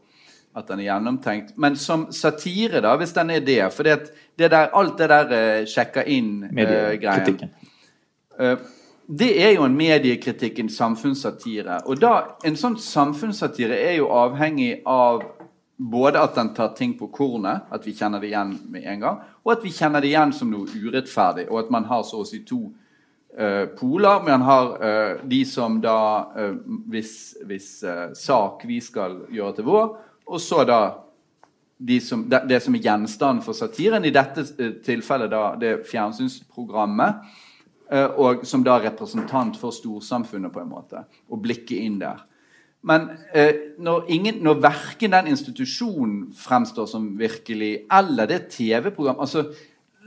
At 0.55 0.67
den 0.67 0.81
er 0.83 0.89
gjennomtenkt. 0.89 1.53
Men 1.55 1.77
som 1.79 2.09
satire, 2.11 2.81
da, 2.83 2.97
hvis 2.99 3.13
den 3.15 3.29
er 3.31 3.39
det 3.39 3.61
For 3.71 3.87
det, 3.87 4.11
det 4.39 4.51
der, 4.51 4.73
alt 4.75 4.97
det 4.99 5.07
der 5.09 5.31
uh, 5.31 5.67
sjekker 5.69 6.09
inn-greien 6.11 7.37
uh, 7.39 7.69
Eh, 8.41 8.57
det 9.19 9.43
er 9.43 9.51
jo 9.55 9.65
en 9.67 9.75
mediekritikk, 9.75 10.59
en 10.59 10.69
samfunnssatire. 10.69 11.81
Og 11.85 11.99
da, 11.99 12.13
en 12.47 12.57
sånn 12.57 12.77
samfunnssatire 12.79 13.75
er 13.75 13.97
jo 13.99 14.07
avhengig 14.15 14.81
av 14.87 15.25
både 15.91 16.21
at 16.21 16.37
den 16.37 16.53
tar 16.55 16.71
ting 16.77 16.93
på 16.97 17.09
kornet, 17.11 17.65
at 17.73 17.85
vi 17.85 17.95
kjenner 17.97 18.21
det 18.21 18.29
igjen 18.29 18.53
med 18.71 18.85
en 18.87 19.01
gang, 19.01 19.19
og 19.43 19.55
at 19.55 19.65
vi 19.65 19.73
kjenner 19.73 20.01
det 20.01 20.11
igjen 20.13 20.33
som 20.37 20.51
noe 20.53 20.69
urettferdig, 20.69 21.49
og 21.49 21.65
at 21.65 21.73
man 21.73 21.89
har 21.89 22.05
så 22.07 22.21
å 22.21 22.27
si 22.27 22.43
to 22.47 22.61
eh, 22.69 22.80
poler. 23.79 24.29
han 24.29 24.41
har 24.41 24.83
eh, 24.83 25.19
de 25.23 25.45
som 25.45 25.81
da 25.81 26.31
eh, 26.37 26.55
Hvis, 26.91 27.37
hvis 27.45 27.83
eh, 27.83 28.13
sak 28.13 28.65
vi 28.67 28.81
skal 28.81 29.21
gjøre 29.31 29.55
til 29.55 29.65
vår, 29.65 29.95
og 30.25 30.41
så 30.41 30.63
da 30.63 30.81
de 31.81 31.99
som, 32.01 32.25
det, 32.29 32.43
det 32.49 32.59
som 32.61 32.75
er 32.75 32.83
gjenstand 32.85 33.41
for 33.45 33.57
satiren, 33.57 34.05
i 34.05 34.13
dette 34.13 34.45
eh, 34.59 34.75
tilfellet 34.85 35.31
da 35.31 35.55
det 35.59 35.71
fjernsynsprogrammet, 35.89 37.23
eh, 37.91 38.05
og 38.05 38.45
som 38.45 38.65
da 38.65 38.77
representant 38.83 39.57
for 39.57 39.73
storsamfunnet, 39.73 40.53
på 40.53 40.61
en 40.61 40.69
måte, 40.69 41.05
og 41.29 41.41
blikket 41.41 41.79
inn 41.81 41.97
der. 42.01 42.21
Men 42.85 43.11
eh, 43.37 43.73
når, 43.81 44.05
ingen, 44.09 44.39
når 44.45 44.61
verken 44.61 45.13
den 45.13 45.31
institusjonen 45.33 46.31
fremstår 46.37 46.87
som 46.89 47.11
virkelig, 47.19 47.85
eller 47.93 48.29
det 48.29 48.47
TV-program 48.53 49.21
altså, 49.21 49.51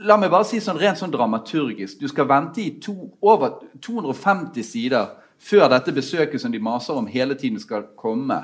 La 0.03 0.17
meg 0.19 0.31
bare 0.31 0.47
si 0.47 0.59
sånn 0.59 0.79
rent 0.81 0.99
sånn 0.99 1.13
dramaturgisk. 1.13 1.99
Du 2.01 2.09
skal 2.11 2.27
vente 2.27 2.59
i 2.63 2.73
to, 2.83 2.95
over 3.23 3.61
250 3.79 4.65
sider 4.67 5.13
før 5.39 5.69
dette 5.71 5.93
besøket 5.95 6.41
som 6.41 6.51
de 6.51 6.59
maser 6.59 6.97
om 6.99 7.07
hele 7.07 7.37
tiden 7.39 7.61
skal 7.63 7.87
komme. 7.95 8.41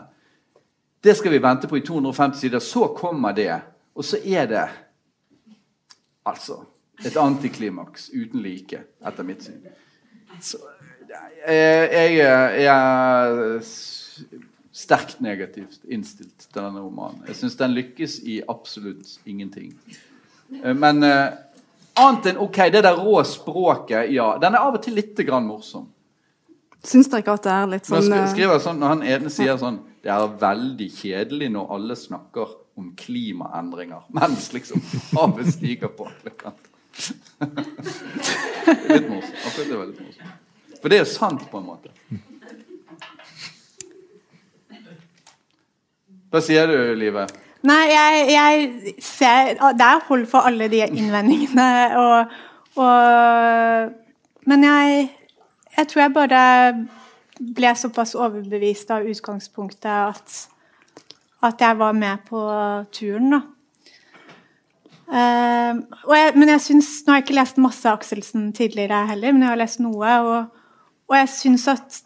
Det 1.04 1.18
skal 1.18 1.34
vi 1.34 1.42
vente 1.44 1.68
på 1.68 1.80
i 1.80 1.84
250 1.84 2.40
sider. 2.40 2.64
Så 2.64 2.88
kommer 2.96 3.36
det. 3.36 3.52
Og 3.96 4.06
så 4.08 4.22
er 4.24 4.48
det 4.48 4.68
altså 6.26 6.62
et 7.06 7.18
antiklimaks 7.18 8.12
uten 8.14 8.44
like, 8.46 8.84
etter 9.04 9.28
mitt 9.28 9.44
syn. 9.44 9.66
Så, 10.40 10.62
jeg, 11.48 11.90
jeg, 11.92 12.14
jeg 12.62 12.70
er 12.70 13.60
sterkt 14.72 15.20
negativt 15.22 15.82
innstilt 15.90 16.48
til 16.48 16.62
denne 16.62 16.80
romanen. 16.80 17.26
Jeg 17.28 17.42
syns 17.42 17.58
den 17.60 17.76
lykkes 17.76 18.22
i 18.24 18.40
absolutt 18.50 19.18
ingenting. 19.26 19.74
Eh, 20.64 20.74
Men 20.74 21.04
eh, 21.04 21.32
annet 22.02 22.26
enn 22.32 22.38
ok, 22.44 22.58
det 22.74 22.82
der 22.84 22.96
rå 23.00 23.24
språket, 23.28 24.12
ja. 24.16 24.38
Den 24.42 24.56
er 24.56 24.60
av 24.68 24.76
og 24.80 24.84
til 24.84 24.94
litt 25.00 25.16
grann 25.28 25.46
morsom. 25.48 25.88
Syns 26.84 27.08
dere 27.12 27.22
ikke 27.22 27.36
at 27.38 27.44
det 27.46 27.52
er 27.54 27.68
litt 27.76 27.86
sånn 27.86 28.02
skri- 28.08 28.18
eh, 28.24 28.30
skriver 28.34 28.60
sånn, 28.64 28.80
når 28.82 28.88
han 28.96 29.04
ene 29.06 29.30
sier 29.30 29.58
sånn 29.62 29.80
Det 30.02 30.10
er 30.10 30.32
veldig 30.42 30.88
kjedelig 30.98 31.52
når 31.54 31.68
alle 31.76 31.94
snakker 31.96 32.48
om 32.82 32.88
klimaendringer, 32.98 34.02
mens 34.18 34.48
liksom 34.56 34.82
havet 35.14 35.52
stiger 35.54 35.92
på. 35.94 36.08
litt 38.90 39.10
morsomt. 39.10 39.38
Akkurat 39.46 39.68
det 39.70 39.78
morsomt. 39.78 40.32
For 40.82 40.90
det 40.90 40.98
er 40.98 41.04
jo 41.04 41.10
sant, 41.12 41.44
på 41.52 41.60
en 41.62 41.68
måte. 41.68 41.92
Hva 46.32 46.42
sier 46.42 46.66
du, 46.72 46.78
Live? 46.98 47.28
Nei, 47.62 47.82
jeg, 47.94 48.22
jeg 48.34 48.94
ser 49.06 49.60
Det 49.78 49.86
er 49.86 50.06
hold 50.08 50.26
for 50.30 50.50
alle 50.50 50.70
de 50.72 50.82
innvendingene. 50.88 51.68
Og, 52.02 52.32
og, 52.82 53.92
men 54.50 54.66
jeg, 54.66 55.10
jeg 55.78 55.90
tror 55.92 56.02
jeg 56.02 56.16
bare 56.16 56.44
ble 57.42 57.74
såpass 57.78 58.16
overbevist 58.18 58.92
av 58.94 59.06
utgangspunktet 59.10 59.90
at, 59.90 60.38
at 61.46 61.62
jeg 61.62 61.78
var 61.78 61.98
med 61.98 62.26
på 62.30 62.42
turen, 62.94 63.36
da. 63.38 63.42
Uh, 65.12 65.82
jeg, 66.16 66.32
men 66.40 66.54
jeg 66.54 66.62
synes, 66.64 66.90
Nå 67.04 67.12
har 67.12 67.18
jeg 67.20 67.26
ikke 67.26 67.36
lest 67.36 67.58
masse 67.60 67.90
Akselsen 67.90 68.54
tidligere 68.56 69.02
heller, 69.10 69.34
men 69.34 69.44
jeg 69.44 69.52
har 69.52 69.60
lest 69.60 69.82
noe. 69.84 70.12
Og, 70.24 70.62
og 71.12 71.18
jeg 71.18 71.32
syns 71.34 71.68
at 71.68 72.02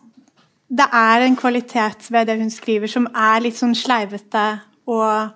det 0.76 0.88
er 0.90 1.22
en 1.22 1.36
kvalitet 1.38 2.08
ved 2.10 2.26
det 2.26 2.40
hun 2.40 2.50
skriver, 2.50 2.90
som 2.90 3.06
er 3.14 3.44
litt 3.46 3.60
sånn 3.60 3.76
sleivete 3.78 4.46
og 4.90 5.36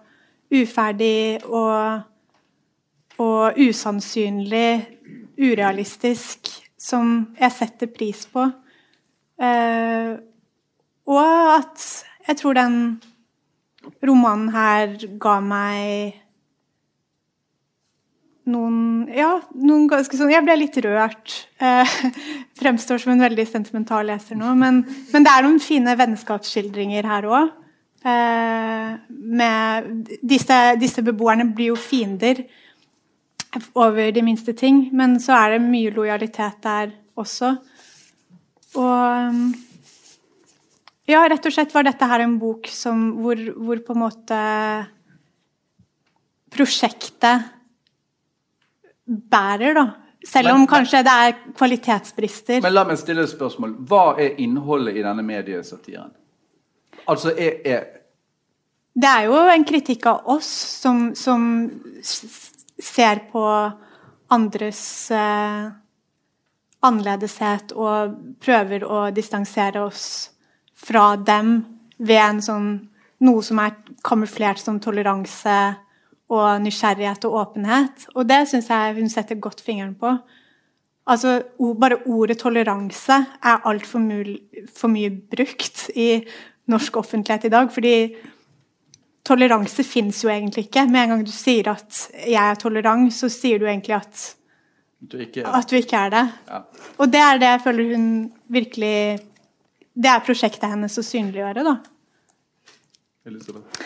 uferdig 0.54 1.44
og, 1.46 2.02
og 3.22 3.60
usannsynlig, 3.60 4.72
urealistisk, 5.40 6.52
som 6.80 7.36
jeg 7.40 7.56
setter 7.56 7.92
pris 7.94 8.26
på. 8.32 8.48
Eh, 9.40 10.16
og 11.10 11.54
at 11.56 11.86
jeg 12.28 12.40
tror 12.42 12.58
den 12.58 12.80
romanen 14.06 14.50
her 14.54 14.98
ga 15.22 15.40
meg 15.44 16.18
noen 18.50 19.06
Ja, 19.14 19.40
noen 19.54 19.88
ganske 19.90 20.18
sånn 20.18 20.32
Jeg 20.34 20.42
ble 20.46 20.56
litt 20.58 20.78
rørt. 20.84 21.36
Eh, 21.62 21.96
fremstår 22.60 23.02
som 23.02 23.14
en 23.14 23.24
veldig 23.24 23.46
sentimental 23.48 24.10
leser 24.10 24.38
nå. 24.40 24.56
Men, 24.58 24.82
men 25.14 25.26
det 25.26 25.34
er 25.34 25.46
noen 25.46 25.60
fine 25.64 25.96
vennskapsskildringer 26.00 27.08
her 27.10 27.30
òg. 27.30 27.52
Eh, 28.00 28.92
disse, 30.22 30.58
disse, 30.80 31.04
beboerne 31.04 31.50
blir 31.52 31.74
jo 31.74 31.80
fiender 31.80 32.46
over 33.76 34.12
de 34.16 34.24
minste 34.24 34.54
ting, 34.54 34.86
men 34.96 35.18
så 35.20 35.36
er 35.36 35.56
det 35.56 35.66
mye 35.66 35.92
lojalitet 35.92 36.62
der 36.64 36.94
også. 37.20 37.56
Og 38.80 39.56
ja, 41.10 41.24
rett 41.26 41.48
og 41.50 41.54
slett 41.56 41.74
var 41.74 41.88
dette 41.88 42.08
her 42.08 42.24
en 42.24 42.38
bok 42.40 42.70
som, 42.72 43.10
hvor, 43.20 43.40
hvor 43.58 43.82
på 43.84 43.96
en 43.96 44.04
måte 44.04 44.42
prosjektet 46.54 47.50
bærer, 49.10 49.74
da. 49.74 49.88
Selv 50.30 50.52
om 50.52 50.66
men, 50.66 50.68
kanskje 50.70 51.00
det 51.08 51.12
er 51.26 51.36
kvalitetsbrister. 51.56 52.60
Men 52.62 52.74
la 52.76 52.84
meg 52.86 53.00
stille 53.00 53.24
et 53.24 53.32
spørsmål. 53.32 53.78
Hva 53.88 54.20
er 54.20 54.36
innholdet 54.44 55.00
i 55.00 55.04
denne 55.06 55.24
mediesatiren? 55.26 56.12
Altså, 57.10 57.34
er, 57.34 57.60
er 57.66 57.84
Det 58.94 59.10
er 59.10 59.28
jo 59.30 59.42
en 59.50 59.66
kritikk 59.66 60.06
av 60.12 60.28
oss 60.30 60.50
som, 60.84 61.10
som 61.16 61.44
ser 62.04 63.24
på 63.32 63.44
andres 64.30 64.84
eh, 65.12 65.70
annerledeshet 66.86 67.74
og 67.76 68.16
prøver 68.44 68.86
å 68.86 69.10
distansere 69.16 69.82
oss 69.84 70.06
fra 70.80 71.16
dem 71.18 71.58
ved 72.00 72.22
en 72.24 72.42
sånn 72.44 72.70
noe 73.26 73.44
som 73.44 73.60
er 73.60 73.76
kamuflert 74.06 74.62
som 74.62 74.80
toleranse 74.80 75.58
og 76.30 76.62
nysgjerrighet 76.64 77.26
og 77.28 77.40
åpenhet. 77.42 78.06
Og 78.16 78.28
det 78.30 78.46
syns 78.48 78.70
jeg 78.72 78.96
hun 79.00 79.10
setter 79.12 79.42
godt 79.42 79.64
fingeren 79.66 79.96
på. 80.00 80.14
Altså, 81.10 81.42
Bare 81.82 82.00
ordet 82.06 82.38
toleranse 82.40 83.18
er 83.42 83.66
altfor 83.68 84.06
for 84.78 84.94
mye 84.94 85.10
brukt 85.10 85.90
i 85.98 86.22
norsk 86.70 87.00
offentlighet 87.02 87.50
i 87.50 87.54
dag. 87.54 87.72
fordi 87.74 88.16
toleranse 89.30 89.84
fins 89.86 90.24
jo 90.24 90.32
egentlig 90.32 90.68
ikke. 90.68 90.88
Med 90.90 91.04
en 91.04 91.10
gang 91.14 91.24
du 91.26 91.32
sier 91.32 91.68
at 91.70 92.10
'jeg 92.26 92.52
er 92.52 92.56
tolerant', 92.56 93.14
så 93.14 93.30
sier 93.30 93.60
du 93.60 93.66
egentlig 93.66 93.96
at 93.96 94.36
du 95.00 95.18
ikke 95.18 95.42
er, 95.42 95.48
at 95.48 95.70
du 95.70 95.76
ikke 95.76 95.96
er 95.98 96.10
det. 96.10 96.26
Ja. 96.48 96.62
Og 96.98 97.12
det 97.12 97.20
er 97.20 97.38
det 97.38 97.48
jeg 97.48 97.62
føler 97.62 97.96
hun 97.96 98.34
virkelig 98.50 99.20
Det 100.00 100.08
er 100.08 100.20
prosjektet 100.24 100.70
hennes 100.70 100.98
å 100.98 101.04
synliggjøre, 101.04 101.64
da. 101.64 101.76
Elisabeth? 103.26 103.82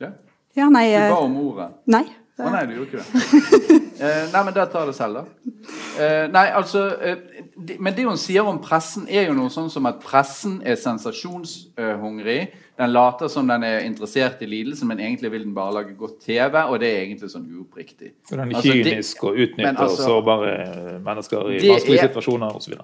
Ja? 0.00 0.10
Ja, 0.54 0.68
nei, 0.68 0.90
du 0.90 0.98
ba 0.98 1.06
eh, 1.06 1.24
om 1.24 1.36
ordet? 1.36 1.68
Nei. 1.86 2.04
Å 2.40 2.48
nei, 2.48 2.62
du 2.64 2.78
gjorde 2.78 2.88
ikke 2.88 3.02
det. 3.02 3.20
eh, 4.06 4.22
nei, 4.32 4.40
men 4.46 4.54
da 4.56 4.64
tar 4.72 4.88
det 4.88 4.94
selv, 4.96 5.20
da. 5.20 5.52
Eh, 6.00 6.24
nei, 6.32 6.46
altså 6.56 6.86
eh, 6.96 7.18
de, 7.52 7.76
Men 7.76 7.92
det 7.92 8.06
hun 8.08 8.16
sier 8.20 8.48
om 8.48 8.56
pressen, 8.64 9.04
er 9.04 9.28
jo 9.28 9.36
noe 9.36 9.52
sånn 9.52 9.68
som 9.72 9.84
at 9.90 10.00
pressen 10.02 10.56
er 10.64 10.78
sensasjonshungrig. 10.80 12.38
Den 12.80 12.94
later 12.94 13.28
som 13.30 13.52
den 13.52 13.66
er 13.68 13.84
interessert 13.84 14.40
i 14.42 14.48
lidelse, 14.48 14.88
men 14.88 15.02
egentlig 15.04 15.34
vil 15.34 15.44
den 15.44 15.52
bare 15.54 15.76
lage 15.76 15.92
godt 15.98 16.22
TV. 16.24 16.56
Og 16.64 16.80
det 16.80 16.88
er 16.88 17.04
egentlig 17.04 17.28
sånn 17.34 17.44
uoppriktig. 17.52 18.14
Så 18.24 18.38
den 18.38 18.46
er 18.46 18.56
altså, 18.56 18.78
kynisk 18.80 19.28
og 19.28 19.44
utnytter 19.44 19.84
altså, 19.84 20.08
sårbare 20.08 20.56
mennesker 21.04 21.52
i 21.52 21.62
vanskelige 21.68 22.08
situasjoner 22.08 22.58
osv.? 22.62 22.80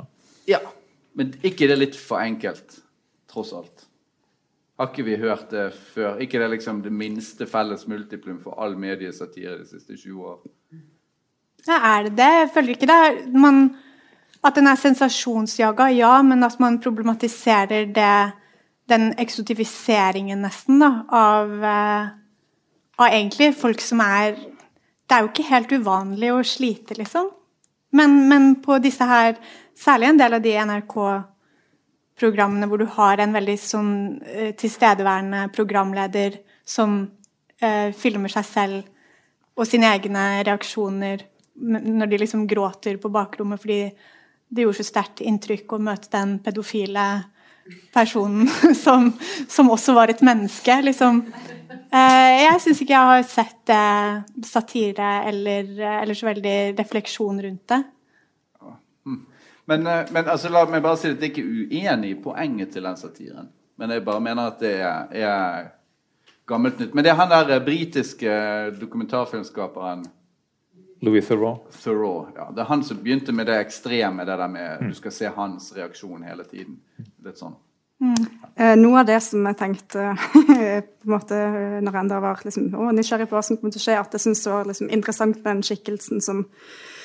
Ja. 0.51 0.61
Men 1.19 1.33
ikke 1.41 1.71
det 1.73 1.81
litt 1.81 1.97
for 1.99 2.21
enkelt, 2.21 2.83
tross 3.33 3.57
alt. 3.57 3.88
Har 4.79 4.93
ikke 4.93 5.05
vi 5.09 5.17
hørt 5.19 5.51
det 5.51 5.73
før? 5.75 6.21
Ikke 6.23 6.39
det 6.39 6.53
liksom 6.53 6.85
det 6.85 6.93
minste 6.95 7.49
felles 7.51 7.83
multiplum 7.91 8.39
for 8.45 8.55
all 8.63 8.77
mediesatire 8.79 9.57
de 9.59 9.67
siste 9.67 9.97
20 9.99 10.21
år? 10.23 10.37
Ja, 11.67 11.81
er 11.97 12.07
det 12.07 12.13
det? 12.21 12.29
Jeg 12.37 12.51
føler 12.55 12.69
ikke 12.77 12.87
det. 12.87 13.33
Man, 13.35 13.75
at 14.47 14.55
den 14.55 14.71
er 14.71 14.79
sensasjonsjaga, 14.79 15.89
ja, 15.97 16.13
men 16.23 16.47
at 16.47 16.61
man 16.63 16.79
problematiserer 16.79 17.91
det, 17.91 18.13
den 18.89 19.11
eksotifiseringen 19.19 20.47
nesten 20.47 20.79
da, 20.79 20.93
av, 21.11 21.51
uh, 21.59 22.15
av 23.03 23.11
egentlig 23.11 23.51
folk 23.59 23.83
som 23.85 24.01
er 24.05 24.39
Det 25.09 25.17
er 25.17 25.23
jo 25.25 25.29
ikke 25.31 25.49
helt 25.49 25.71
uvanlig 25.73 26.29
å 26.29 26.43
slite, 26.45 26.93
liksom. 26.99 27.31
Men, 27.97 28.29
men 28.29 28.51
på 28.61 28.77
disse 28.85 29.07
her, 29.09 29.39
særlig 29.73 30.11
en 30.11 30.19
del 30.21 30.37
av 30.37 30.43
de 30.45 30.53
NRK 30.69 30.97
programmene 32.19 32.69
hvor 32.69 32.81
du 32.83 32.89
har 32.99 33.21
en 33.23 33.35
veldig 33.37 33.57
sånn 33.63 33.95
uh, 34.23 34.51
tilstedeværende 34.59 35.49
programleder 35.55 36.41
som 36.69 37.01
eh, 37.63 37.95
filmer 37.97 38.29
seg 38.33 38.45
selv 38.45 39.59
og 39.59 39.67
sine 39.67 39.89
egne 39.97 40.25
reaksjoner 40.47 41.25
når 41.59 42.11
de 42.11 42.21
liksom 42.21 42.45
gråter 42.51 42.99
på 43.01 43.11
bakrommet 43.11 43.63
fordi 43.63 43.81
det 44.49 44.65
gjorde 44.65 44.79
så 44.79 44.87
sterkt 44.87 45.23
inntrykk 45.25 45.75
å 45.75 45.81
møte 45.83 46.11
den 46.13 46.37
pedofile 46.45 47.07
personen 47.93 48.49
som, 48.85 49.11
som 49.49 49.73
også 49.73 49.97
var 49.97 50.13
et 50.13 50.23
menneske. 50.25 50.77
liksom. 50.87 51.25
eh, 51.89 52.45
jeg 52.45 52.63
syns 52.65 52.83
ikke 52.85 52.95
jeg 52.95 53.13
har 53.13 53.27
sett 53.29 53.75
satire 54.47 55.11
eller, 55.29 55.73
eller 56.03 56.17
så 56.17 56.31
veldig 56.31 56.59
refleksjon 56.79 57.43
rundt 57.45 57.65
det. 57.75 57.83
Men, 59.69 59.87
eh, 59.87 60.07
men 60.11 60.29
altså, 60.29 60.49
la 60.49 60.65
meg 60.65 60.83
bare 60.83 60.97
si 60.97 61.11
at 61.13 61.21
jeg 61.21 61.35
ikke 61.35 61.43
er 61.45 61.73
uenig 61.77 62.15
i 62.15 62.21
poenget 62.23 62.73
til 62.73 62.87
den 62.89 62.97
satiren. 62.97 63.51
Men 63.79 63.93
jeg 63.93 64.05
bare 64.07 64.25
mener 64.25 64.49
at 64.49 64.63
det 64.65 64.79
er, 64.81 65.13
er 65.13 65.69
gammelt 66.49 66.81
nytt. 66.81 66.95
Men 66.97 67.05
det 67.05 67.13
er 67.13 67.19
han 67.21 67.35
der 67.35 67.53
eh, 67.59 67.65
britiske 67.67 68.39
dokumentarfilmskaperen 68.81 70.07
Louis 71.05 71.29
Theroux. 71.29 71.69
Theroux 71.83 72.33
ja. 72.35 72.49
Det 72.55 72.65
er 72.65 72.73
han 72.73 72.83
som 72.83 73.05
begynte 73.05 73.37
med 73.37 73.47
det 73.47 73.61
ekstreme, 73.61 74.25
det 74.25 74.41
der 74.41 74.51
med 74.57 74.81
mm. 74.81 74.89
du 74.89 74.99
skal 74.99 75.15
se 75.15 75.37
hans 75.37 75.71
reaksjon 75.77 76.25
hele 76.25 76.49
tiden. 76.49 76.81
Litt 77.29 77.39
sånn. 77.39 77.55
Mm. 78.01 78.27
Eh, 78.57 78.75
noe 78.81 79.03
av 79.03 79.07
det 79.07 79.21
som 79.27 79.45
jeg 79.53 79.61
tenkte 79.61 80.11
på 80.33 80.57
en 80.57 81.13
måte, 81.13 81.39
når 81.85 81.93
jeg 81.93 82.07
enda 82.07 82.25
var 82.25 82.41
liksom, 82.41 82.73
å, 82.73 82.89
nysgjerrig 82.97 83.29
på 83.29 83.37
hva 83.37 83.45
som 83.45 83.61
kom 83.61 83.75
til 83.75 83.85
å 83.85 83.89
skje, 83.91 84.01
at 84.01 84.17
jeg 84.17 84.31
syntes 84.31 84.47
det 84.49 84.55
var 84.57 84.71
liksom, 84.73 84.95
interessant 84.97 85.43
med 85.43 85.51
den 85.53 85.67
skikkelsen 85.69 86.25
som 86.25 86.47
Eh, 86.49 86.97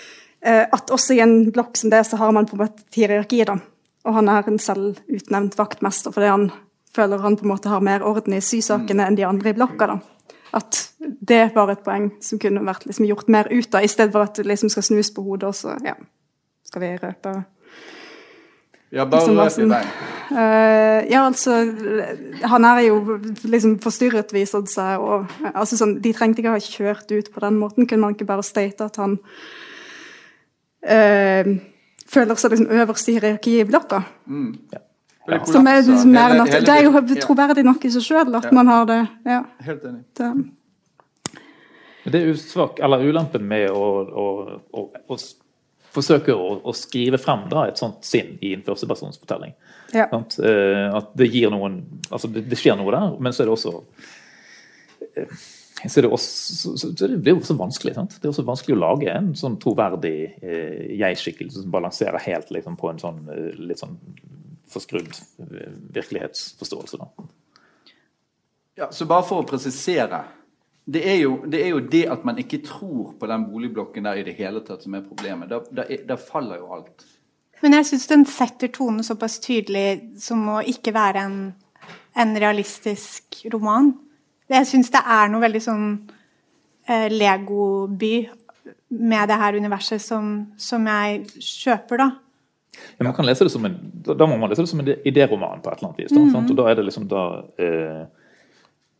at 0.44 0.92
også 0.92 1.16
i 1.16 1.22
en 1.24 1.52
blokk 1.56 1.78
som 1.80 1.92
det, 1.94 2.02
så 2.04 2.18
har 2.20 2.34
man 2.36 2.46
på 2.50 2.58
en 2.58 2.66
måte 2.66 2.84
et 2.84 2.98
hierarki. 3.00 3.44
da. 3.48 3.56
Og 4.04 4.18
han 4.18 4.28
er 4.28 4.48
en 4.48 4.60
selvutnevnt 4.60 5.56
vaktmester 5.56 6.12
fordi 6.12 6.32
han 6.32 6.50
føler 6.94 7.24
han 7.24 7.38
på 7.40 7.46
en 7.46 7.54
måte 7.54 7.72
har 7.72 7.84
mer 7.84 8.04
orden 8.06 8.36
i 8.36 8.42
sysakene 8.44 9.08
enn 9.08 9.18
de 9.18 9.26
andre 9.28 9.54
i 9.54 9.58
blokka. 9.58 9.88
da. 9.94 10.00
At 10.54 10.82
det 11.00 11.56
var 11.56 11.72
et 11.72 11.86
poeng 11.86 12.12
som 12.22 12.42
kunne 12.42 12.66
vært 12.68 12.86
liksom 12.86 13.08
gjort 13.08 13.32
mer 13.32 13.50
ut 13.50 13.74
av, 13.74 13.84
i 13.84 13.90
stedet 13.90 14.14
for 14.14 14.28
at 14.28 14.38
det 14.38 14.46
liksom 14.46 14.70
skal 14.70 14.86
snus 14.86 15.10
på 15.16 15.24
hodet, 15.26 15.50
og 15.50 15.58
så 15.58 15.78
ja, 15.86 15.96
skal 16.68 16.84
vi 16.84 16.92
røpe 17.02 17.34
ja, 18.94 19.08
bare 19.10 19.26
liksom, 19.26 19.56
sånn, 19.56 19.72
vei. 19.74 19.82
Uh, 20.30 21.00
ja, 21.10 21.24
altså 21.26 21.56
Han 22.52 22.66
er 22.70 22.84
jo 22.86 23.18
liksom 23.50 23.80
forstyrret, 23.82 24.30
viser 24.36 24.62
det 24.62 24.70
seg. 24.70 25.02
Og, 25.02 25.32
altså, 25.50 25.80
sånn, 25.80 25.96
de 26.04 26.12
trengte 26.14 26.44
ikke 26.44 26.54
ha 26.54 26.62
kjørt 26.62 27.10
ut 27.10 27.32
på 27.34 27.42
den 27.42 27.58
måten. 27.58 27.88
Kunne 27.90 28.06
man 28.06 28.14
ikke 28.14 28.30
bare 28.30 28.46
state 28.46 28.86
at 28.86 29.00
han 29.02 29.18
øh, 30.84 31.54
føler 32.14 32.40
seg 32.40 32.56
liksom 32.56 32.74
øverst 32.82 33.10
i 33.10 33.16
hierarkiet 33.18 33.64
i 33.66 33.70
blokka. 33.70 34.04
Mm. 34.26 34.50
Ja. 34.74 34.84
Ja. 35.28 35.46
Som 35.48 35.68
er, 35.72 35.80
liksom, 35.80 36.12
mer 36.12 36.34
enn 36.36 36.50
det 36.52 36.74
er 36.74 36.84
jo 36.84 37.00
troverdig 37.24 37.64
nok 37.64 37.86
i 37.88 37.94
seg 37.94 38.04
sjøl 38.04 38.36
at 38.36 38.50
ja. 38.50 38.52
man 38.56 38.68
har 38.68 38.90
det. 38.90 39.00
Ja. 39.24 39.40
Helt 39.64 39.86
enig. 39.88 40.04
Det. 40.20 40.32
Det 42.04 42.20
er 42.20 42.34
usvak, 42.34 42.50
svak, 42.52 42.82
eller 42.84 43.06
ulempen 43.08 43.46
med 43.48 43.70
å, 43.72 43.86
å, 44.04 44.26
å, 44.76 44.84
å 45.08 45.18
forsøke 45.96 46.36
å, 46.36 46.58
å 46.68 46.74
skrive 46.76 47.20
frem 47.22 47.46
da, 47.52 47.70
et 47.70 47.80
sånt 47.80 48.04
sinn 48.04 48.36
i 48.44 48.52
en 48.58 48.66
førstepersonsfortelling. 48.66 49.56
Ja. 49.96 50.10
Sant? 50.12 50.36
Eh, 50.44 50.90
At 50.92 51.14
det 51.16 51.30
gir 51.30 51.52
noen 51.54 51.84
Altså, 52.10 52.28
det, 52.34 52.48
det 52.50 52.58
skjer 52.60 52.76
noe 52.80 52.92
der, 52.92 53.16
men 53.22 53.36
så 53.36 53.44
er 53.44 53.50
det 53.52 53.56
også 53.56 53.74
eh, 55.22 55.44
så 55.90 56.00
er 56.00 56.06
det, 56.06 56.12
også, 56.16 56.56
så, 56.56 56.74
så, 56.80 57.08
det 57.12 57.28
er 57.28 57.36
jo 57.36 57.42
også 57.42 57.58
vanskelig. 57.60 57.96
Sant? 57.98 58.16
Det 58.16 58.28
er 58.28 58.32
også 58.32 58.46
vanskelig 58.48 58.78
å 58.78 58.82
lage 58.84 59.12
en 59.12 59.34
sånn 59.36 59.58
troverdig 59.62 60.18
eh, 60.40 60.94
jeg-skikkelse 61.00 61.64
som 61.66 61.74
balanserer 61.74 62.24
helt 62.24 62.54
liksom, 62.56 62.78
på 62.80 62.92
en 62.92 63.02
sånn 63.02 63.20
eh, 63.34 63.50
litt 63.60 63.82
sånn 63.82 63.98
forskrudd 64.72 65.12
eh, 65.44 65.74
virkelighetsforståelse. 65.98 67.02
Da. 67.02 67.28
Ja, 68.80 68.88
så 68.96 69.08
bare 69.10 69.28
for 69.28 69.44
å 69.44 69.50
presisere. 69.50 70.24
Det 70.84 71.04
er, 71.08 71.18
jo, 71.22 71.36
det 71.48 71.62
er 71.64 71.74
jo 71.76 71.82
det 71.88 72.06
at 72.12 72.24
man 72.28 72.40
ikke 72.42 72.62
tror 72.66 73.14
på 73.20 73.28
den 73.30 73.46
boligblokken 73.48 74.08
der 74.08 74.20
i 74.20 74.26
det 74.28 74.38
hele 74.40 74.64
tatt 74.66 74.84
som 74.84 74.96
er 74.98 75.04
problemet. 75.06 75.52
Da, 75.52 75.62
da, 75.72 75.86
da 76.08 76.18
faller 76.20 76.64
jo 76.64 76.72
alt. 76.76 77.06
Men 77.64 77.78
jeg 77.78 77.88
syns 77.92 78.10
den 78.12 78.26
setter 78.28 78.72
tonen 78.76 79.06
såpass 79.08 79.38
tydelig 79.44 80.20
som 80.20 80.42
å 80.52 80.58
ikke 80.68 80.92
være 80.96 81.28
en, 81.28 81.38
en 82.20 82.34
realistisk 82.40 83.44
roman. 83.54 83.94
Jeg 84.52 84.68
syns 84.68 84.92
det 84.94 85.02
er 85.02 85.30
noe 85.32 85.44
veldig 85.44 85.62
sånn 85.64 85.86
eh, 86.88 87.08
legoby 87.14 88.16
med 88.94 89.30
det 89.32 89.38
her 89.40 89.58
universet 89.58 90.02
som, 90.04 90.34
som 90.60 90.86
jeg 90.90 91.24
kjøper, 91.40 92.04
da. 92.04 92.10
Ja, 92.98 93.06
man 93.06 93.14
kan 93.14 93.26
lese 93.26 93.46
det 93.46 93.54
som 93.54 93.66
en, 93.66 93.78
da 94.06 94.26
må 94.28 94.38
man 94.38 94.50
lese 94.52 94.66
det 94.66 94.72
som 94.72 94.82
en 94.82 94.92
idéroman 95.06 95.62
på 95.62 95.70
et 95.72 95.80
eller 95.80 95.90
annet 95.92 96.04
vis. 96.04 96.14
Da, 96.14 96.26
sant? 96.34 96.52
Og 96.52 96.58
da 96.58 96.68
er 96.70 96.78
det 96.78 96.86
liksom 96.88 97.08
da 97.10 97.24
eh, 97.62 98.04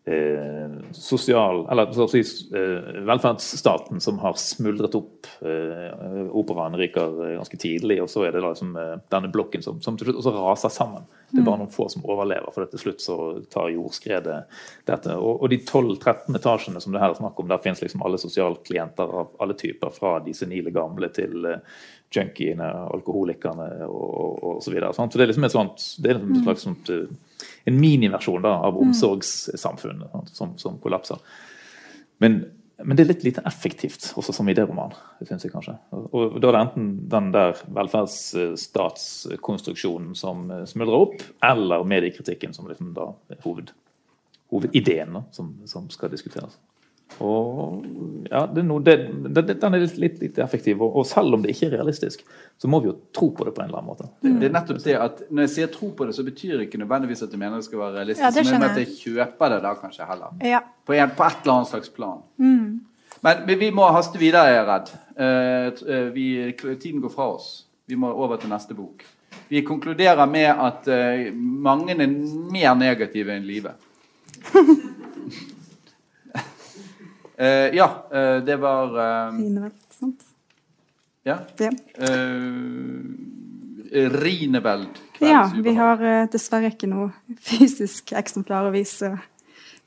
eh, 0.06 0.92
sosial 0.92 1.68
Eller 1.72 1.92
så 1.96 2.06
å 2.06 2.12
si, 2.12 2.22
eh, 2.56 3.02
velferdsstaten 3.08 4.02
som 4.04 4.20
har 4.20 4.36
smuldret 4.40 4.96
opp. 5.00 5.28
Eh, 5.42 6.28
operaen 6.32 6.78
ryker 6.80 7.20
eh, 7.28 7.36
ganske 7.38 7.60
tidlig, 7.60 8.02
og 8.04 8.10
så 8.12 8.26
er 8.28 8.36
det 8.36 8.44
da 8.44 8.52
liksom 8.52 8.76
eh, 8.80 8.96
denne 9.14 9.32
blokken 9.32 9.64
som, 9.64 9.80
som 9.82 9.98
til 9.98 10.10
slutt 10.10 10.22
også 10.22 10.36
raser 10.36 10.74
sammen. 10.74 11.08
Det 11.32 11.42
er 11.42 11.48
bare 11.48 11.64
noen 11.64 11.74
få 11.74 11.88
som 11.90 12.06
overlever, 12.06 12.52
for 12.54 12.70
til 12.70 12.84
slutt 12.84 13.02
så 13.02 13.18
tar 13.50 13.72
jordskredet 13.74 14.44
dette. 14.86 15.16
Og, 15.18 15.42
og 15.42 15.50
de 15.50 15.58
12-13 15.64 16.38
etasjene 16.38 16.84
som 16.84 16.94
det 16.94 17.02
her 17.02 17.16
er 17.16 17.18
snakk 17.18 17.40
om, 17.42 17.50
der 17.50 17.64
finnes 17.64 17.82
liksom 17.82 18.04
alle 18.06 18.22
sosialklienter 18.22 19.18
av 19.24 19.34
alle 19.42 19.58
typer, 19.58 19.94
fra 19.96 20.20
de 20.26 20.36
senile 20.38 20.74
gamle 20.76 21.10
til 21.16 21.48
junkiene, 22.14 22.68
alkoholikerne 22.94 23.88
og, 23.88 24.44
og 24.44 24.60
så 24.62 24.70
videre. 24.70 24.94
Sant? 24.94 25.14
Så 25.14 25.18
det 25.18 25.26
er 25.26 25.32
liksom 25.32 25.48
et 25.48 25.56
sånt, 25.56 25.86
det 26.04 26.12
er 26.12 26.20
liksom 26.20 26.36
et 26.38 26.46
slags 26.46 26.68
sånt, 26.68 26.92
en 27.66 27.80
miniversjon 27.80 28.42
da, 28.44 28.50
av 28.68 28.78
omsorgssamfunnet 28.82 30.12
sant, 30.12 30.30
som, 30.36 30.58
som 30.60 30.80
kollapser. 30.84 31.18
Men, 32.24 32.32
men 32.84 32.98
det 32.98 33.04
er 33.06 33.12
litt 33.14 33.28
lite 33.28 33.46
effektivt, 33.48 34.04
også 34.20 34.32
som 34.36 34.50
idéroman, 34.52 34.92
syns 35.24 35.44
jeg 35.46 35.54
kanskje. 35.54 35.76
Og, 35.94 36.24
og 36.26 36.40
da 36.44 36.48
er 36.50 36.54
det 36.56 36.64
enten 36.66 36.86
den 37.14 37.28
der 37.36 37.52
velferdsstatskonstruksjonen 37.80 40.12
som 40.20 40.38
eh, 40.52 40.68
smuldrer 40.70 40.98
opp, 41.08 41.18
eller 41.54 41.80
mediekritikken 41.88 42.52
som 42.56 42.66
liksom 42.72 42.88
da 42.98 43.06
hoved, 43.46 43.68
hovedideen 44.54 45.12
da, 45.20 45.22
som, 45.36 45.46
som 45.70 45.84
skal 45.94 46.10
diskuteres. 46.14 46.54
Og 47.22 47.84
ja, 48.32 48.46
det 48.50 48.64
er 48.64 48.66
noe, 48.66 48.82
det, 48.82 48.96
det, 49.36 49.44
Den 49.62 49.76
er 49.76 49.84
litt, 49.84 49.98
litt, 50.02 50.16
litt 50.24 50.38
effektiv, 50.42 50.82
og, 50.82 50.96
og 50.98 51.06
selv 51.08 51.38
om 51.38 51.44
det 51.44 51.54
ikke 51.54 51.68
er 51.70 51.76
realistisk, 51.78 52.24
så 52.58 52.70
må 52.72 52.80
vi 52.82 52.90
jo 52.90 52.96
tro 53.16 53.30
på 53.38 53.46
det 53.46 53.54
på 53.54 53.62
en 53.62 53.70
eller 53.70 53.82
annen 53.82 53.92
måte. 53.92 54.08
Det, 54.24 54.32
det 54.42 54.50
er 54.50 54.56
nettopp 54.56 54.82
det 54.84 54.96
at 54.98 55.22
Når 55.30 55.48
jeg 55.48 55.54
sier 55.56 55.70
tro 55.74 55.92
på 55.94 56.08
det, 56.10 56.16
så 56.18 56.26
betyr 56.26 56.58
det 56.58 56.68
ikke 56.68 56.82
nødvendigvis 56.82 57.22
at 57.26 57.34
du 57.34 57.38
mener 57.38 57.62
det 57.62 57.68
skal 57.68 57.84
være 57.84 58.00
realistisk. 58.00 58.40
Ja, 58.42 58.58
men 58.58 58.68
at 58.70 58.82
jeg 58.82 58.90
kjøper 58.98 59.54
det 59.54 59.62
da 59.68 59.76
kanskje 59.78 60.10
heller. 60.10 60.34
Ja. 60.42 60.64
På, 60.86 60.98
en, 60.98 61.14
på 61.14 61.28
et 61.28 61.46
eller 61.46 61.60
annet 61.60 61.74
slags 61.74 61.94
plan. 61.94 62.26
Men 63.24 63.46
vi, 63.48 63.60
vi 63.62 63.72
må 63.72 63.88
haste 63.96 64.20
videre, 64.20 64.50
jeg 64.52 64.62
er 64.64 64.70
redd. 64.72 64.94
Uh, 65.14 65.94
eh, 65.96 66.08
vi, 66.16 66.28
tiden 66.82 67.02
går 67.04 67.14
fra 67.14 67.30
oss. 67.38 67.52
Vi 67.88 67.96
må 68.00 68.10
over 68.12 68.42
til 68.42 68.52
neste 68.52 68.76
bok. 68.76 69.06
Vi 69.48 69.62
konkluderer 69.64 70.26
med 70.30 70.50
at 70.50 70.90
uh, 70.90 71.30
mange 71.38 71.94
er 71.94 72.08
mer 72.52 72.74
negative 72.80 73.38
enn 73.38 73.48
livet. 73.48 73.78
Eh, 77.38 77.76
ja, 77.76 77.88
eh, 78.12 78.38
det 78.46 78.58
var 78.62 78.94
eh, 79.00 79.38
Rinevelt, 79.38 79.88
sant? 80.00 80.26
Ja. 81.24 81.40
Ja. 81.58 81.72
Uh, 81.98 83.04
Rineveld. 83.94 84.88
Ja, 85.20 85.52
vi 85.64 85.74
har 85.78 86.02
eh, 86.04 86.24
dessverre 86.34 86.72
ikke 86.74 86.90
noe 86.90 87.12
fysisk 87.42 88.12
eksemplar 88.18 88.68
å 88.68 88.74
vise 88.74 89.14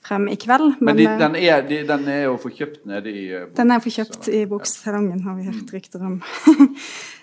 frem 0.06 0.28
i 0.30 0.36
kveld. 0.38 0.78
Men 0.78 0.94
Men, 0.94 0.96
de, 0.96 1.06
eh, 1.06 1.18
den, 1.18 1.36
er, 1.36 1.64
de, 1.66 1.80
den 1.88 2.06
er 2.08 2.22
jo 2.28 2.36
forkjøpt 2.40 2.86
nede 2.86 3.10
i 3.10 3.24
eh, 3.34 3.48
den 3.56 3.74
er 3.74 3.82
forkjøpt 3.82 4.30
i 4.30 4.44
boksalongen, 4.48 5.24
har 5.26 5.36
vi 5.38 5.48
hørt 5.50 5.74
rykter 5.74 6.06
om. 6.06 6.22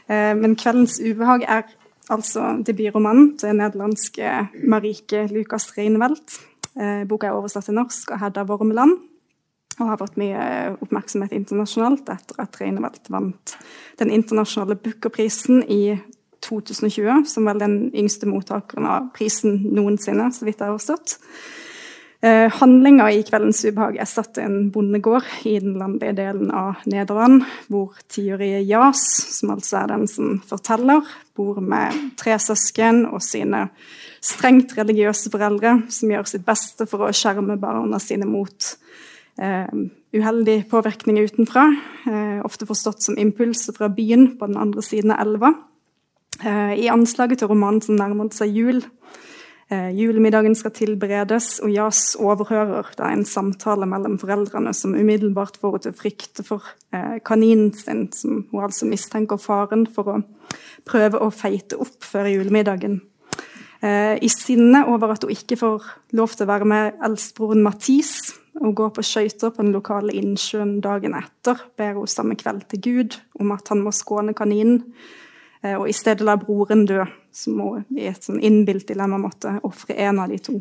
Eh, 0.03 0.33
Men 0.35 0.57
'Kveldens 0.59 0.97
ubehag' 0.99 1.45
er 1.47 1.63
altså 2.11 2.57
debutromanen 2.59 3.37
til 3.39 3.55
nederlandske 3.55 4.49
Marike 4.67 5.21
Lukas 5.31 5.69
Reinevelt. 5.77 6.41
Eh, 6.75 7.05
Boka 7.07 7.29
er 7.29 7.37
oversatt 7.37 7.69
til 7.69 7.77
norsk 7.77 8.11
og 8.11 8.19
Hedda 8.19 8.43
Wormeland 8.43 8.97
og 9.79 9.89
har 9.89 9.99
fått 10.01 10.19
mye 10.21 10.43
oppmerksomhet 10.83 11.33
internasjonalt 11.35 12.09
etter 12.13 12.43
at 12.43 12.59
Reinevelt 12.61 13.09
vant 13.13 13.55
den 14.01 14.13
internasjonale 14.13 14.77
Booker-prisen 14.79 15.63
i 15.71 15.97
2020, 16.43 17.25
som 17.29 17.47
vel 17.47 17.59
den 17.61 17.75
yngste 17.95 18.27
mottakeren 18.27 18.87
av 18.89 19.11
prisen 19.15 19.61
noensinne, 19.71 20.29
så 20.35 20.47
vidt 20.47 20.59
jeg 20.59 20.69
har 20.69 20.79
forstått. 20.79 21.17
Eh, 22.23 22.47
Handlinga 22.55 23.09
i 23.11 23.23
Kveldens 23.27 23.65
ubehag 23.67 23.97
er 23.99 24.07
satt 24.07 24.37
i 24.39 24.45
en 24.45 24.69
bondegård 24.71 25.27
i 25.43 25.57
den 25.59 25.73
landlige 25.75 26.13
delen 26.15 26.53
av 26.55 26.79
Nederland, 26.87 27.43
hvor 27.67 27.97
tiårige 28.07 28.61
Jas, 28.63 29.01
som 29.39 29.51
altså 29.57 29.81
er 29.81 29.89
den 29.91 30.07
som 30.07 30.37
forteller, 30.47 31.03
bor 31.35 31.59
med 31.59 32.13
tre 32.19 32.37
søsken 32.39 33.03
og 33.09 33.19
sine 33.25 33.65
strengt 34.23 34.71
religiøse 34.77 35.33
foreldre, 35.33 35.81
som 35.91 36.15
gjør 36.15 36.29
sitt 36.31 36.47
beste 36.47 36.87
for 36.87 37.03
å 37.03 37.11
skjerme 37.11 37.59
barna 37.59 37.99
sine 37.99 38.29
mot 38.29 38.71
uheldig 40.13 40.67
påvirkning 40.69 41.17
utenfra, 41.23 41.65
eh, 42.05 42.45
ofte 42.45 42.67
forstått 42.69 43.01
som 43.01 43.17
impulser 43.17 43.73
fra 43.73 43.89
byen 43.89 44.37
på 44.37 44.47
den 44.47 44.57
andre 44.57 44.81
siden 44.81 45.11
av 45.11 45.27
elva. 45.27 45.53
Eh, 46.43 46.73
I 46.85 46.89
anslaget 46.89 47.39
til 47.39 47.47
romanen 47.47 47.81
som 47.81 47.95
nærmer 47.95 48.29
seg 48.33 48.53
jul, 48.53 48.83
eh, 49.69 49.89
julemiddagen 49.91 50.55
skal 50.55 50.71
tilberedes, 50.71 51.59
og 51.63 51.71
Jas 51.73 52.15
overhører 52.15 52.95
da 52.95 53.09
en 53.09 53.25
samtale 53.25 53.85
mellom 53.85 54.19
foreldrene 54.19 54.73
som 54.73 54.93
umiddelbart 54.93 55.57
får 55.57 55.71
henne 55.71 55.81
til 55.81 55.91
å 55.91 56.01
frykte 56.01 56.43
for 56.45 56.61
eh, 56.93 57.19
kaninen 57.25 57.73
sin, 57.73 58.11
som 58.11 58.45
hun 58.51 58.63
altså 58.63 58.85
mistenker 58.85 59.37
faren 59.37 59.87
for 59.87 60.03
å 60.03 60.23
prøve 60.85 61.19
å 61.19 61.31
feite 61.31 61.79
opp 61.79 62.03
før 62.03 62.29
julemiddagen. 62.29 63.01
Eh, 63.81 64.17
I 64.21 64.29
sinne 64.29 64.85
over 64.87 65.11
at 65.11 65.23
hun 65.23 65.31
ikke 65.31 65.57
får 65.57 65.83
lov 66.13 66.29
til 66.35 66.45
å 66.45 66.53
være 66.53 66.65
med 66.65 66.93
eldstebroren 67.03 67.63
Mathis 67.63 68.33
og 68.61 68.75
gå 68.77 68.89
på 68.93 69.03
skøyter 69.05 69.53
på 69.53 69.63
den 69.63 69.73
lokale 69.73 70.13
innsjøen 70.17 70.77
dagen 70.83 71.15
etter, 71.17 71.59
ber 71.77 71.97
hun 71.97 72.09
samme 72.09 72.37
kveld 72.39 72.67
til 72.71 72.83
Gud 72.85 73.17
om 73.41 73.53
at 73.55 73.71
han 73.73 73.81
må 73.83 73.93
skåne 73.95 74.35
kaninen, 74.37 74.83
eh, 75.63 75.75
og 75.77 75.87
i 75.89 75.95
stedet 75.95 76.25
la 76.25 76.37
broren 76.39 76.85
dø, 76.89 77.03
som 77.33 77.59
hun 77.59 77.97
i 77.97 78.07
et 78.11 78.23
sånn 78.23 78.41
innbilt 78.43 78.87
dilemma 78.91 79.17
måtte 79.21 79.57
ofre 79.65 79.97
en 80.05 80.21
av 80.21 80.29
de 80.29 80.39
to. 80.43 80.59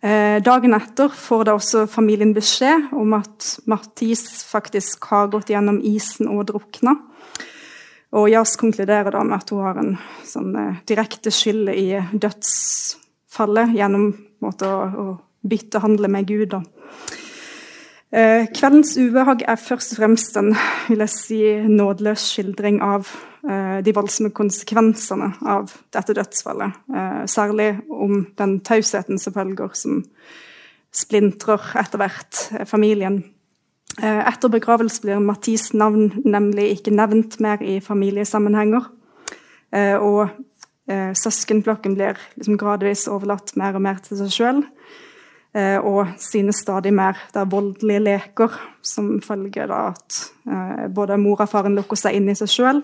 Eh, 0.00 0.38
Dagen 0.42 0.74
etter 0.76 1.10
får 1.10 1.44
da 1.48 1.56
også 1.58 1.86
familien 1.90 2.34
beskjed 2.34 2.92
om 2.94 3.16
at 3.18 3.46
Mathis 3.66 4.44
faktisk 4.46 5.08
har 5.10 5.30
gått 5.32 5.50
gjennom 5.50 5.80
isen 5.82 6.30
og 6.30 6.46
drukna. 6.52 6.94
Og 8.14 8.30
Jazz 8.30 8.56
konkluderer 8.56 9.10
da 9.12 9.24
med 9.26 9.36
at 9.40 9.50
hun 9.52 9.64
har 9.66 9.80
en 9.80 9.96
sånn 10.26 10.54
eh, 10.56 10.78
direkte 10.88 11.32
skyld 11.34 11.72
i 11.74 11.88
dødsfallet 12.14 13.74
gjennom 13.76 14.12
måte, 14.44 14.70
å, 14.70 14.86
å 14.86 15.06
byttehandle 15.46 16.08
med 16.08 16.26
Gud. 16.26 16.48
Da. 16.54 16.62
Eh, 18.08 18.46
kveldens 18.56 18.94
ubehag 18.96 19.42
er 19.44 19.58
først 19.60 19.92
og 19.92 19.98
fremst 20.00 20.36
en 20.40 20.54
vil 20.88 21.02
jeg 21.04 21.12
si, 21.12 21.40
nådeløs 21.68 22.22
skildring 22.30 22.78
av 22.80 23.08
eh, 23.44 23.82
de 23.84 23.92
voldsomme 23.92 24.32
konsekvensene 24.32 25.34
av 25.44 25.74
dette 25.92 26.16
dødsfallet. 26.16 26.78
Eh, 26.88 27.26
særlig 27.28 27.74
om 27.92 28.22
den 28.38 28.60
tausheten 28.64 29.20
som 29.20 29.36
følger, 29.36 29.74
som 29.76 30.00
splintrer 30.94 31.60
etter 31.76 32.00
hvert 32.00 32.46
familien. 32.70 33.20
Etter 33.98 34.48
begravelse 34.52 35.02
blir 35.02 35.18
Mathis 35.20 35.72
navn 35.74 36.22
nemlig 36.24 36.68
ikke 36.76 36.92
nevnt 36.94 37.40
mer 37.42 37.60
i 37.66 37.80
familiesammenhenger. 37.82 38.84
Og 40.04 40.28
søskenflokken 41.18 41.96
blir 41.96 42.20
liksom 42.38 42.60
gradvis 42.60 43.08
overlatt 43.10 43.56
mer 43.58 43.74
og 43.74 43.82
mer 43.82 43.98
til 44.04 44.20
seg 44.20 44.30
sjøl. 44.36 44.62
Og 45.56 46.10
sine 46.20 46.52
stadig 46.52 46.90
mer 46.94 47.16
voldelige 47.48 48.02
leker, 48.04 48.52
som 48.84 49.14
følger 49.24 49.70
av 49.72 49.94
at 49.94 50.18
eh, 50.44 50.82
både 50.92 51.16
mor 51.18 51.40
og 51.40 51.48
faren 51.50 51.74
lukker 51.74 51.98
seg 51.98 52.18
inn 52.18 52.28
i 52.28 52.36
seg 52.36 52.52
sjøl. 52.52 52.82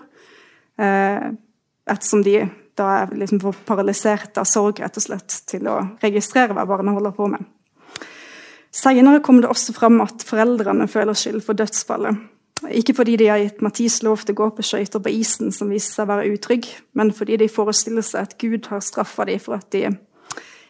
Ettersom 0.75 2.23
de 2.25 2.39
da 2.75 2.87
er 3.01 3.13
liksom 3.15 3.39
paralysert 3.67 4.37
av 4.37 4.47
sorg 4.49 4.81
rett 4.83 4.97
og 4.99 5.05
slett 5.05 5.41
til 5.47 5.67
å 5.71 5.77
registrere 6.01 6.55
hva 6.55 6.65
barna 6.67 6.95
holder 6.95 7.15
på 7.15 7.29
med. 7.31 7.43
Senere 8.75 9.21
kom 9.23 9.39
det 9.39 9.47
også 9.47 9.75
fram 9.75 10.01
at 10.03 10.25
foreldrene 10.27 10.89
føler 10.91 11.15
skyld 11.15 11.45
for 11.45 11.55
dødsfallet. 11.55 12.17
Ikke 12.75 12.95
fordi 12.95 13.15
de 13.19 13.29
har 13.29 13.39
gitt 13.39 13.61
Mathis 13.63 14.01
lov 14.03 14.23
til 14.23 14.35
å 14.35 14.39
gå 14.41 14.49
på 14.57 14.65
skøyter 14.65 15.03
på 15.03 15.11
isen, 15.11 15.51
som 15.55 15.71
viser 15.71 15.91
seg 15.99 16.07
å 16.07 16.11
være 16.11 16.33
utrygg, 16.35 16.67
men 16.95 17.11
fordi 17.15 17.37
de 17.39 17.51
forestiller 17.51 18.03
seg 18.03 18.27
at 18.27 18.35
Gud 18.41 18.67
har 18.71 18.83
straffa 18.83 19.27
dem 19.27 19.39
for 19.43 19.59
at 19.59 19.69
de 19.75 19.89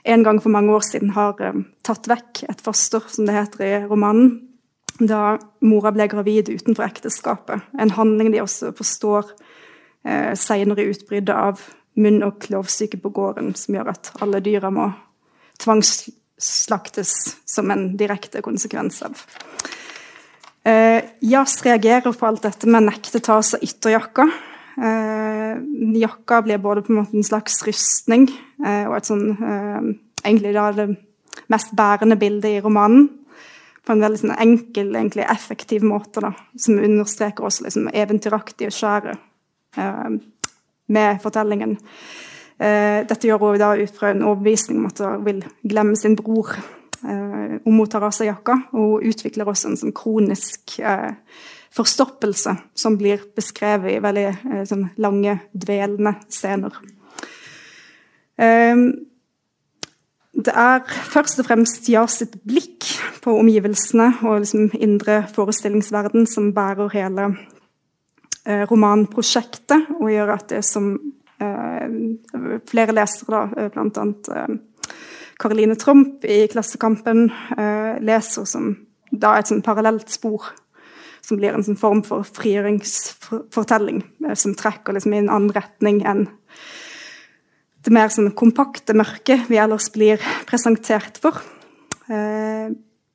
en 0.06 0.24
gang 0.24 0.42
for 0.42 0.54
mange 0.54 0.74
år 0.74 0.84
siden 0.86 1.14
har 1.16 1.40
eh, 1.42 1.62
tatt 1.86 2.10
vekk 2.10 2.44
et 2.50 2.62
foster, 2.62 3.04
som 3.10 3.26
det 3.26 3.38
heter 3.38 3.66
i 3.66 3.72
romanen, 3.90 4.36
da 5.00 5.36
mora 5.66 5.92
ble 5.92 6.08
gravid 6.08 6.52
utenfor 6.54 6.86
ekteskapet. 6.86 7.66
En 7.80 7.92
handling 7.98 8.32
de 8.32 8.44
også 8.44 8.72
forstår 8.78 9.34
eh, 10.06 10.32
senere 10.40 10.86
i 10.86 10.94
utbruddet 10.94 11.36
av 11.36 11.64
munn- 12.00 12.24
og 12.28 12.40
klovsyke 12.44 13.00
på 13.02 13.12
gården, 13.16 13.54
som 13.60 13.76
gjør 13.76 13.92
at 13.96 14.14
alle 14.24 14.44
dyra 14.46 14.72
må 14.72 14.92
tvangsslaktes 15.64 17.14
som 17.48 17.72
en 17.72 17.90
direkte 17.98 18.44
konsekvens 18.46 19.02
av. 19.08 19.20
Eh, 20.66 21.02
Jas 21.22 21.60
reagerer 21.66 22.14
på 22.14 22.28
alt 22.28 22.46
dette 22.46 22.70
med 22.70 22.84
å 22.84 22.90
nekte 22.92 23.22
ta 23.24 23.40
av 23.40 23.48
seg 23.48 23.64
ytterjakka. 23.66 24.30
Eh, 24.78 25.58
jakka 25.96 26.42
blir 26.42 26.58
både 26.58 26.82
på 26.82 26.92
en 26.92 27.00
måte 27.00 27.18
en 27.18 27.24
slags 27.24 27.62
rustning 27.64 28.28
eh, 28.66 28.84
og 28.90 28.98
et 28.98 29.08
sånn 29.08 29.30
eh, 29.32 29.94
Egentlig 30.26 30.56
da 30.56 30.72
det 30.74 30.88
mest 31.54 31.76
bærende 31.78 32.16
bildet 32.18 32.56
i 32.58 32.62
romanen. 32.64 33.04
På 33.86 33.94
en 33.94 34.02
veldig 34.02 34.18
sånn 34.18 34.32
enkel, 34.42 34.88
egentlig 34.98 35.28
effektiv 35.30 35.84
måte, 35.86 36.24
da, 36.24 36.32
som 36.58 36.80
understreker 36.82 37.46
også 37.46 37.68
liksom 37.68 37.92
eventyraktige 37.94 38.72
skjæret 38.74 39.22
eh, 39.78 40.16
med 40.90 41.22
fortellingen. 41.22 41.76
Dette 42.58 43.28
gjør 43.28 43.44
hun 43.44 43.60
da 43.60 43.74
ut 43.76 43.94
fra 43.94 44.14
en 44.16 44.24
overbevisning 44.24 44.80
om 44.80 44.88
at 44.90 45.04
hun 45.04 45.26
vil 45.28 45.44
glemme 45.68 45.98
sin 46.00 46.16
bror. 46.18 46.56
Hun 47.04 47.76
mottar 47.76 48.08
av 48.08 48.16
seg 48.16 48.32
jakka, 48.32 48.56
og 48.72 48.96
hun 48.96 49.12
utvikler 49.12 49.52
også 49.52 49.70
en 49.70 49.82
sånn 49.84 49.94
kronisk 49.94 50.80
eh, 50.80 51.20
forstoppelse 51.76 52.56
som 52.76 52.98
blir 52.98 53.24
beskrevet 53.36 53.96
i 53.98 54.04
veldig 54.04 54.28
eh, 54.30 54.64
sånn 54.68 54.88
lange, 55.02 55.40
dvelende 55.52 56.16
scener. 56.32 56.78
Eh, 58.40 58.86
det 60.36 60.52
er 60.52 60.82
først 60.84 61.40
og 61.40 61.48
fremst 61.48 61.88
Ja 61.88 62.04
sitt 62.12 62.36
blikk 62.44 62.88
på 63.24 63.38
omgivelsene 63.40 64.10
og 64.28 64.42
liksom 64.44 64.70
indre 64.84 65.22
forestillingsverden 65.36 66.28
som 66.28 66.52
bærer 66.56 66.92
hele 66.96 67.30
eh, 68.46 68.66
romanprosjektet, 68.70 69.92
og 70.00 70.12
gjør 70.12 70.36
at 70.36 70.50
det 70.52 70.64
som 70.68 70.94
eh, 71.40 72.00
flere 72.72 72.96
lesere, 72.96 73.46
da, 73.76 73.86
annet 73.86 74.32
Karoline 75.36 75.76
Tromp 75.76 76.24
i 76.24 76.46
Klassekampen, 76.48 77.26
leser 78.00 78.46
som 78.48 78.70
da 79.12 79.34
et 79.36 79.50
sånn 79.50 79.60
parallelt 79.66 80.08
spor 80.14 80.46
som 81.26 81.40
blir 81.40 81.56
en 81.56 81.66
sånn 81.66 81.80
form 81.80 82.04
for 82.06 82.26
frigjøringsfortelling, 82.38 84.04
eh, 84.28 84.36
som 84.38 84.56
trekker 84.58 84.96
liksom 84.96 85.16
i 85.16 85.24
en 85.24 85.32
annen 85.34 85.54
retning 85.56 86.04
enn 86.06 86.28
det 87.86 87.94
mer 87.94 88.10
sånn 88.10 88.32
kompakte 88.34 88.96
mørket 88.98 89.46
vi 89.50 89.60
ellers 89.62 89.92
blir 89.94 90.22
presentert 90.50 91.20
for. 91.22 91.38
Eh, 92.10 92.72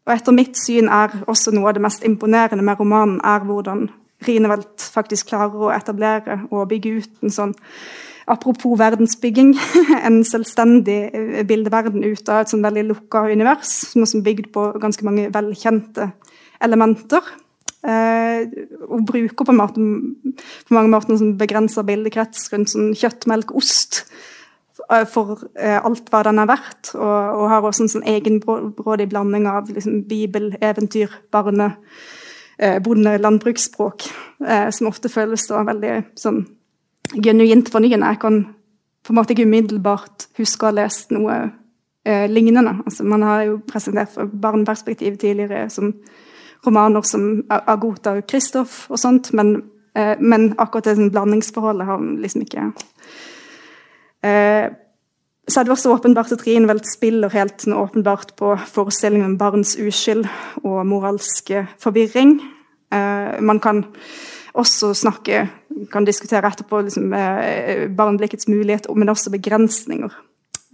og 0.07 0.13
etter 0.15 0.35
mitt 0.35 0.59
syn 0.59 0.91
er 0.91 1.15
også 1.31 1.53
noe 1.55 1.71
av 1.71 1.77
det 1.77 1.83
mest 1.85 2.07
imponerende 2.07 2.65
med 2.67 2.79
romanen 2.79 3.19
er 3.27 3.43
hvordan 3.47 3.89
Rinevelt 4.21 4.85
faktisk 4.93 5.31
klarer 5.31 5.63
å 5.65 5.71
etablere 5.73 6.43
og 6.51 6.67
bygge 6.69 6.91
ut 7.01 7.23
en 7.25 7.33
sånn 7.33 7.55
Apropos 8.31 8.77
verdensbygging, 8.79 9.57
en 10.07 10.21
selvstendig 10.23 10.99
eh, 11.11 11.41
bildeverden 11.49 12.05
ut 12.05 12.29
av 12.31 12.45
et 12.45 12.53
sånn 12.53 12.63
veldig 12.63 12.85
lukka 12.87 13.25
univers, 13.27 13.73
som 13.91 14.05
er 14.07 14.23
bygd 14.23 14.53
på 14.55 14.69
ganske 14.79 15.03
mange 15.03 15.25
velkjente 15.35 16.13
elementer. 16.63 17.27
Eh, 17.81 18.43
og 18.89 19.07
bruker 19.09 19.47
på, 19.47 19.55
måte, 19.57 19.81
på 20.69 20.77
mange 20.77 20.93
måter 20.93 21.15
en 21.15 21.23
sånn 21.23 21.39
begrensa 21.41 21.85
bildekrets 21.87 22.51
rundt 22.53 22.75
sånn 22.75 22.91
kjøtt, 22.99 23.25
melk, 23.31 23.55
ost 23.57 24.03
Eh, 24.93 25.07
for 25.07 25.39
eh, 25.59 25.79
alt 25.79 26.09
hva 26.11 26.23
den 26.27 26.41
er 26.43 26.49
verdt, 26.51 26.93
og, 26.97 27.19
og 27.41 27.45
har 27.53 27.67
også 27.67 27.85
en 27.85 27.93
sånn 27.93 28.07
egenbrådig 28.11 29.09
blanding 29.11 29.47
av 29.51 29.69
liksom, 29.71 30.03
bibel, 30.09 30.51
eventyr, 30.63 31.13
barne, 31.33 31.73
eh, 32.59 32.79
bonde, 32.83 33.17
landbruksspråk, 33.21 34.09
eh, 34.47 34.71
som 34.75 34.91
ofte 34.91 35.13
føles 35.13 35.47
da 35.51 35.63
veldig 35.69 35.95
sånn 36.19 36.43
genuint 37.23 37.71
fornyende. 37.73 38.15
Jeg 38.15 38.23
kan 38.23 38.43
på 39.07 39.13
en 39.13 39.19
måte 39.19 39.35
ikke 39.35 39.49
umiddelbart 39.49 40.29
huske 40.39 40.67
å 40.67 40.71
ha 40.71 40.79
lest 40.81 41.15
noe 41.15 41.39
eh, 42.05 42.27
lignende. 42.31 42.81
Altså, 42.85 43.07
man 43.09 43.25
har 43.27 43.47
jo 43.49 43.61
presentert 43.67 44.13
for 44.15 44.31
barneperspektiv 44.31 45.21
tidligere 45.21 45.69
som 45.73 45.95
romaner 46.67 47.05
som 47.07 47.43
Agota 47.49 48.17
og 48.19 48.27
Kristoff 48.29 48.85
og 48.91 49.01
sånt, 49.01 49.33
men, 49.33 49.57
eh, 49.97 50.17
men 50.21 50.55
akkurat 50.59 50.91
det 50.91 50.97
sånn, 50.99 51.13
blandingsforholdet 51.15 51.87
har 51.89 52.07
liksom 52.25 52.47
ikke 52.47 52.73
Eh, 54.21 54.69
så 55.49 55.61
er 55.61 55.65
det 55.65 55.73
også 55.73 55.95
åpenbart 55.95 56.33
at 56.33 56.43
Rienvelt 56.47 56.85
spiller 56.87 57.33
helt 57.33 57.65
åpenbart 57.67 58.35
på 58.37 58.53
forestillingen 58.69 59.33
om 59.33 59.39
barns 59.39 59.77
uskyld 59.81 60.27
og 60.63 60.87
moralsk 60.87 61.51
forvirring. 61.81 62.37
Eh, 62.93 63.41
man 63.41 63.61
kan 63.61 63.85
også 64.55 64.95
snakke, 64.95 65.49
kan 65.93 66.05
diskutere 66.05 66.47
etterpå 66.47 66.81
liksom, 66.81 67.13
eh, 67.13 67.89
barneblikkets 67.89 68.49
mulighet, 68.49 68.87
men 68.95 69.09
også 69.09 69.31
begrensninger. 69.31 70.11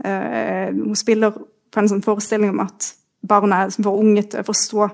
Eh, 0.05 0.74
hun 0.74 0.97
spiller 0.97 1.30
på 1.72 1.80
en 1.80 1.89
sånn 1.89 2.05
forestilling 2.05 2.51
om 2.51 2.61
at 2.61 2.95
barna 3.28 3.64
er 3.64 3.70
for 3.70 3.99
unge 4.01 4.22
til 4.22 4.41
å 4.41 4.47
forstå 4.47 4.91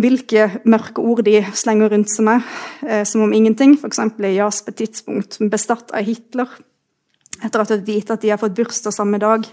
hvilke 0.00 0.48
mørke 0.68 1.02
ord 1.02 1.22
de 1.26 1.40
slenger 1.56 1.92
rundt 1.92 2.10
seg 2.12 2.26
med, 2.26 2.48
eh, 2.86 3.04
som 3.08 3.24
om 3.26 3.32
ingenting. 3.36 3.76
F.eks. 3.78 4.00
i 4.00 4.34
Jas 4.36 4.62
på 4.64 4.72
et 4.72 4.80
tidspunkt 4.82 5.38
bestatt 5.52 5.92
av 5.92 6.06
Hitler 6.06 6.50
etter 7.40 7.62
at 7.62 7.72
de 7.72 7.80
vite 7.86 8.12
at 8.14 8.22
de 8.22 8.32
har 8.32 8.40
fått 8.40 8.56
bursdag 8.56 8.92
samme 8.92 9.20
dag, 9.20 9.46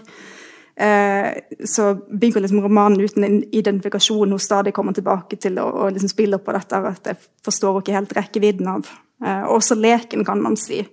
eh, 0.76 1.28
så 1.64 1.94
bygger 1.96 2.44
liksom 2.44 2.60
romanen 2.64 3.00
uten 3.00 3.24
en 3.24 3.38
identifikasjon 3.44 4.34
hun 4.34 4.42
stadig 4.42 4.74
kommer 4.76 4.92
tilbake 4.92 5.38
til 5.40 5.58
og, 5.62 5.72
og 5.72 5.92
liksom 5.96 6.12
spiller 6.12 6.42
på 6.42 6.52
dette 6.56 6.82
at 6.92 7.12
jeg 7.12 7.20
forstår 7.46 7.80
ikke 7.80 7.96
helt 7.96 8.16
rekkevidden 8.18 8.72
av. 8.76 8.90
Eh, 9.24 9.44
også 9.50 9.74
leken, 9.78 10.24
kan 10.24 10.42
man 10.42 10.56
si, 10.60 10.84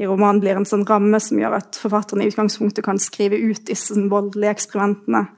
i 0.00 0.08
romanen 0.08 0.42
blir 0.42 0.58
en 0.58 0.68
sånn 0.68 0.86
ramme 0.88 1.20
som 1.22 1.38
gjør 1.40 1.60
at 1.60 1.78
forfatterne 1.80 2.26
i 2.26 2.32
utgangspunktet 2.32 2.84
kan 2.84 2.98
skrive 3.00 3.38
ut 3.38 3.62
disse 3.68 3.94
voldelige 4.10 4.58
eksperimentene 4.58 5.28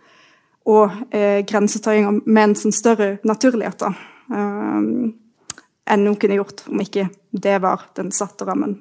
og 0.69 1.15
eh, 1.15 1.43
grensetøyinger 1.49 2.23
med 2.25 2.43
en 2.45 2.57
sånn 2.59 2.75
større 2.75 3.17
naturlighet 3.27 3.83
da, 3.83 3.93
eh, 4.31 4.91
enn 5.93 6.07
hun 6.07 6.19
kunne 6.21 6.39
gjort 6.39 6.67
om 6.71 6.83
ikke 6.85 7.09
det 7.33 7.57
var 7.65 7.89
den 7.97 8.13
satte 8.15 8.47
rammen. 8.47 8.77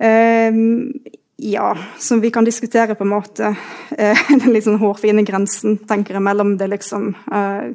Eh, 0.00 0.60
ja, 1.42 1.78
som 1.98 2.20
vi 2.20 2.30
kan 2.30 2.44
diskutere 2.44 2.94
på 2.94 3.04
en 3.04 3.14
måte 3.14 3.54
uh, 3.98 4.30
den 4.42 4.52
litt 4.52 4.66
sånn 4.66 4.80
hårfine 4.80 5.24
grensen 5.24 5.78
tenker 5.88 6.18
jeg, 6.18 6.24
mellom 6.24 6.56
det 6.60 6.70
liksom 6.74 7.12
uh, 7.32 7.72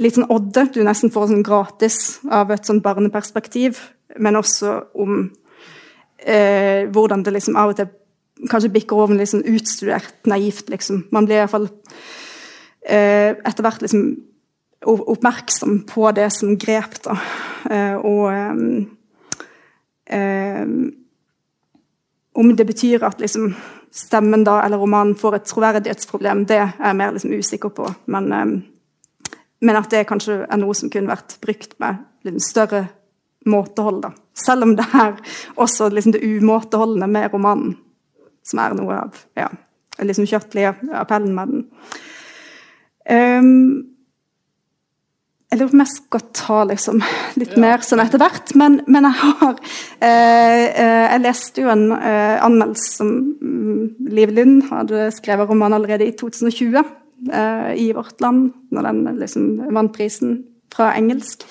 Litt 0.00 0.16
sånn 0.16 0.30
odde 0.32 0.62
du 0.72 0.78
nesten 0.86 1.10
får 1.12 1.26
sånn 1.28 1.42
gratis 1.44 1.96
av 2.32 2.48
et 2.54 2.64
sånn 2.64 2.78
barneperspektiv, 2.80 3.76
men 4.16 4.38
også 4.38 4.78
om 4.96 5.18
uh, 5.26 6.80
hvordan 6.94 7.26
det 7.26 7.34
liksom 7.34 7.58
av 7.60 7.74
og 7.74 7.76
til 7.76 7.90
kanskje 8.50 8.74
bikker 8.74 8.96
over 8.98 9.14
litt 9.16 9.32
sånn 9.32 9.48
utstudert 9.48 10.18
naivt, 10.30 10.66
liksom. 10.72 10.96
Man 11.14 11.26
blir 11.28 11.38
iallfall 11.42 11.68
eh, 12.86 13.30
etter 13.36 13.62
hvert 13.64 13.82
liksom 13.84 14.02
oppmerksom 14.82 15.72
på 15.86 16.02
det 16.16 16.28
som 16.34 16.58
grep, 16.58 16.94
da. 17.04 17.14
og 18.02 18.24
eh, 18.34 18.52
um, 20.64 20.72
om 22.32 22.56
det 22.56 22.64
betyr 22.64 23.04
at 23.04 23.20
liksom, 23.20 23.52
stemmen 23.92 24.44
da, 24.44 24.62
eller 24.64 24.80
romanen 24.80 25.14
får 25.18 25.36
et 25.36 25.50
troverdighetsproblem, 25.50 26.46
det 26.48 26.58
er 26.58 26.72
jeg 26.78 26.98
mer 26.98 27.14
liksom, 27.14 27.34
usikker 27.36 27.72
på. 27.76 27.88
Men, 28.10 28.32
eh, 28.32 29.36
men, 29.60 29.76
at 29.76 29.90
det 29.92 30.06
kanskje 30.08 30.42
er 30.48 30.60
noe 30.60 30.74
som 30.74 30.90
kunne 30.90 31.12
vært 31.12 31.36
brukt 31.44 31.76
med 31.82 32.02
litt 32.26 32.42
større 32.42 32.86
måtehold. 33.46 34.02
Da. 34.02 34.12
Selv 34.34 34.66
om 34.66 34.76
det 34.78 34.86
er 34.96 35.18
også 35.60 35.90
liksom, 35.92 36.16
det 36.16 36.24
umåteholdne 36.24 37.08
med 37.10 37.32
romanen 37.34 37.76
som 38.46 38.62
er 38.62 38.76
noe 38.78 38.98
av 39.04 39.22
ja, 39.38 39.48
liksom 40.02 40.28
kjøttlige 40.28 40.74
appellen 40.98 41.34
med 41.36 41.54
den. 41.54 41.64
Um, 43.10 43.92
jeg 45.52 45.60
lurer 45.60 45.68
på 45.68 45.76
om 45.76 45.82
jeg 45.82 45.92
skal 45.92 46.22
ta 46.32 46.58
liksom 46.64 47.02
litt 47.40 47.50
ja. 47.52 47.60
mer 47.60 47.82
sånn 47.84 48.00
etter 48.00 48.22
hvert. 48.22 48.54
Men, 48.56 48.78
men 48.88 49.04
jeg 49.04 49.18
har 49.20 49.58
eh, 50.00 50.62
eh 50.70 51.02
Jeg 51.12 51.20
leste 51.26 51.60
jo 51.60 51.68
en 51.68 51.90
eh, 51.92 52.38
anmeldelse 52.40 52.86
som 52.96 53.10
mm, 53.36 54.08
Liv 54.16 54.32
Lund 54.32 54.62
hadde 54.70 55.10
skrevet 55.12 55.50
roman 55.50 55.76
allerede 55.76 56.08
i 56.08 56.14
2020 56.16 56.80
eh, 56.80 57.68
i 57.84 57.90
Vårt 57.92 58.24
Land, 58.24 58.54
når 58.72 58.88
den 58.88 59.20
liksom 59.20 59.50
vant 59.76 59.92
prisen 59.92 60.38
fra 60.72 60.94
engelsk. 60.96 61.44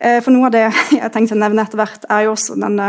Eh, 0.00 0.18
for 0.24 0.34
noe 0.34 0.50
av 0.50 0.56
det 0.56 0.66
jeg 0.98 1.14
tenkte 1.14 1.38
å 1.38 1.42
nevne 1.44 1.62
etter 1.62 1.78
hvert, 1.78 2.10
er 2.10 2.26
jo 2.26 2.34
også 2.34 2.58
den 2.58 2.82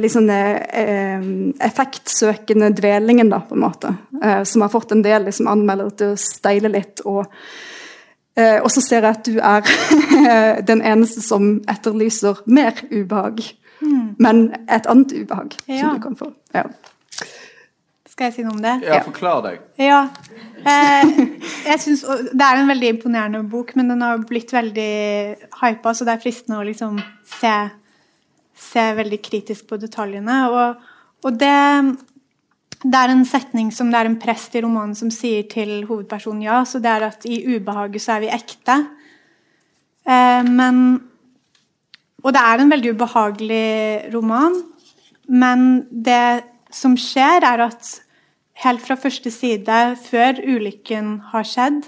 litt 0.00 0.12
sånn 0.14 0.30
eh, 0.32 1.20
effektsøkende 1.60 2.70
dvelingen, 2.78 3.28
da, 3.32 3.40
på 3.44 3.54
en 3.58 3.64
måte. 3.66 3.90
Eh, 4.22 4.42
som 4.48 4.62
har 4.64 4.72
fått 4.72 4.92
en 4.92 5.02
del 5.04 5.26
liksom, 5.28 5.48
anmeldere 5.52 5.90
til 5.98 6.14
å 6.14 6.20
steile 6.20 6.70
litt. 6.72 7.02
Og, 7.04 7.26
eh, 8.36 8.56
og 8.62 8.70
så 8.72 8.80
ser 8.80 9.02
jeg 9.04 9.18
at 9.18 9.24
du 9.28 9.36
er 9.40 10.62
den 10.70 10.80
eneste 10.82 11.20
som 11.24 11.58
etterlyser 11.68 12.40
mer 12.46 12.72
ubehag. 12.90 13.42
Men 14.22 14.52
et 14.70 14.86
annet 14.86 15.12
ubehag 15.12 15.56
Ja. 15.66 15.80
som 15.80 15.96
du 15.96 16.02
kan 16.04 16.16
få. 16.16 16.32
Ja. 16.54 16.68
Skal 18.12 18.28
jeg 18.28 18.34
si 18.36 18.42
noe 18.44 18.52
om 18.54 18.60
det? 18.62 18.74
Ja, 18.86 19.00
forklar 19.02 19.40
deg. 19.42 19.60
Ja. 19.80 20.02
Eh, 20.62 21.12
jeg 21.66 21.80
synes, 21.80 22.02
Det 22.30 22.44
er 22.44 22.60
en 22.60 22.68
veldig 22.68 22.88
imponerende 22.92 23.40
bok, 23.50 23.72
men 23.74 23.88
den 23.88 24.02
har 24.04 24.18
blitt 24.28 24.52
veldig 24.52 24.92
hypa, 25.62 25.94
så 25.96 26.04
det 26.06 26.12
er 26.14 26.22
fristende 26.22 26.60
å 26.60 26.66
liksom 26.68 27.00
se, 27.40 27.54
se 28.62 28.86
veldig 28.96 29.18
kritisk 29.24 29.68
på 29.70 29.78
detaljene. 29.82 30.38
Og, 30.52 30.88
og 31.26 31.38
det, 31.40 31.52
det 32.82 32.98
er 32.98 33.12
en 33.12 33.24
setning 33.28 33.70
som 33.74 33.90
det 33.92 34.00
er 34.00 34.10
en 34.10 34.18
prest 34.22 34.54
i 34.58 34.62
romanen 34.64 34.96
som 34.98 35.10
sier 35.14 35.46
til 35.50 35.82
hovedpersonen 35.88 36.44
ja, 36.46 36.62
så 36.68 36.80
det 36.82 36.92
er 36.92 37.08
at 37.10 37.26
i 37.28 37.42
ubehaget 37.56 38.04
så 38.04 38.16
er 38.16 38.24
vi 38.24 38.34
ekte. 38.34 38.78
Eh, 40.06 40.42
men 40.48 41.00
Og 42.22 42.30
det 42.30 42.38
er 42.38 42.60
en 42.62 42.70
veldig 42.70 42.90
ubehagelig 42.94 44.14
roman, 44.14 44.54
men 45.26 45.88
det 45.90 46.44
som 46.70 46.94
skjer, 46.94 47.42
er 47.42 47.64
at 47.66 47.88
helt 48.62 48.82
fra 48.84 48.94
første 48.94 49.30
side, 49.30 49.78
før 50.06 50.38
ulykken 50.38 51.16
har 51.32 51.42
skjedd, 51.42 51.82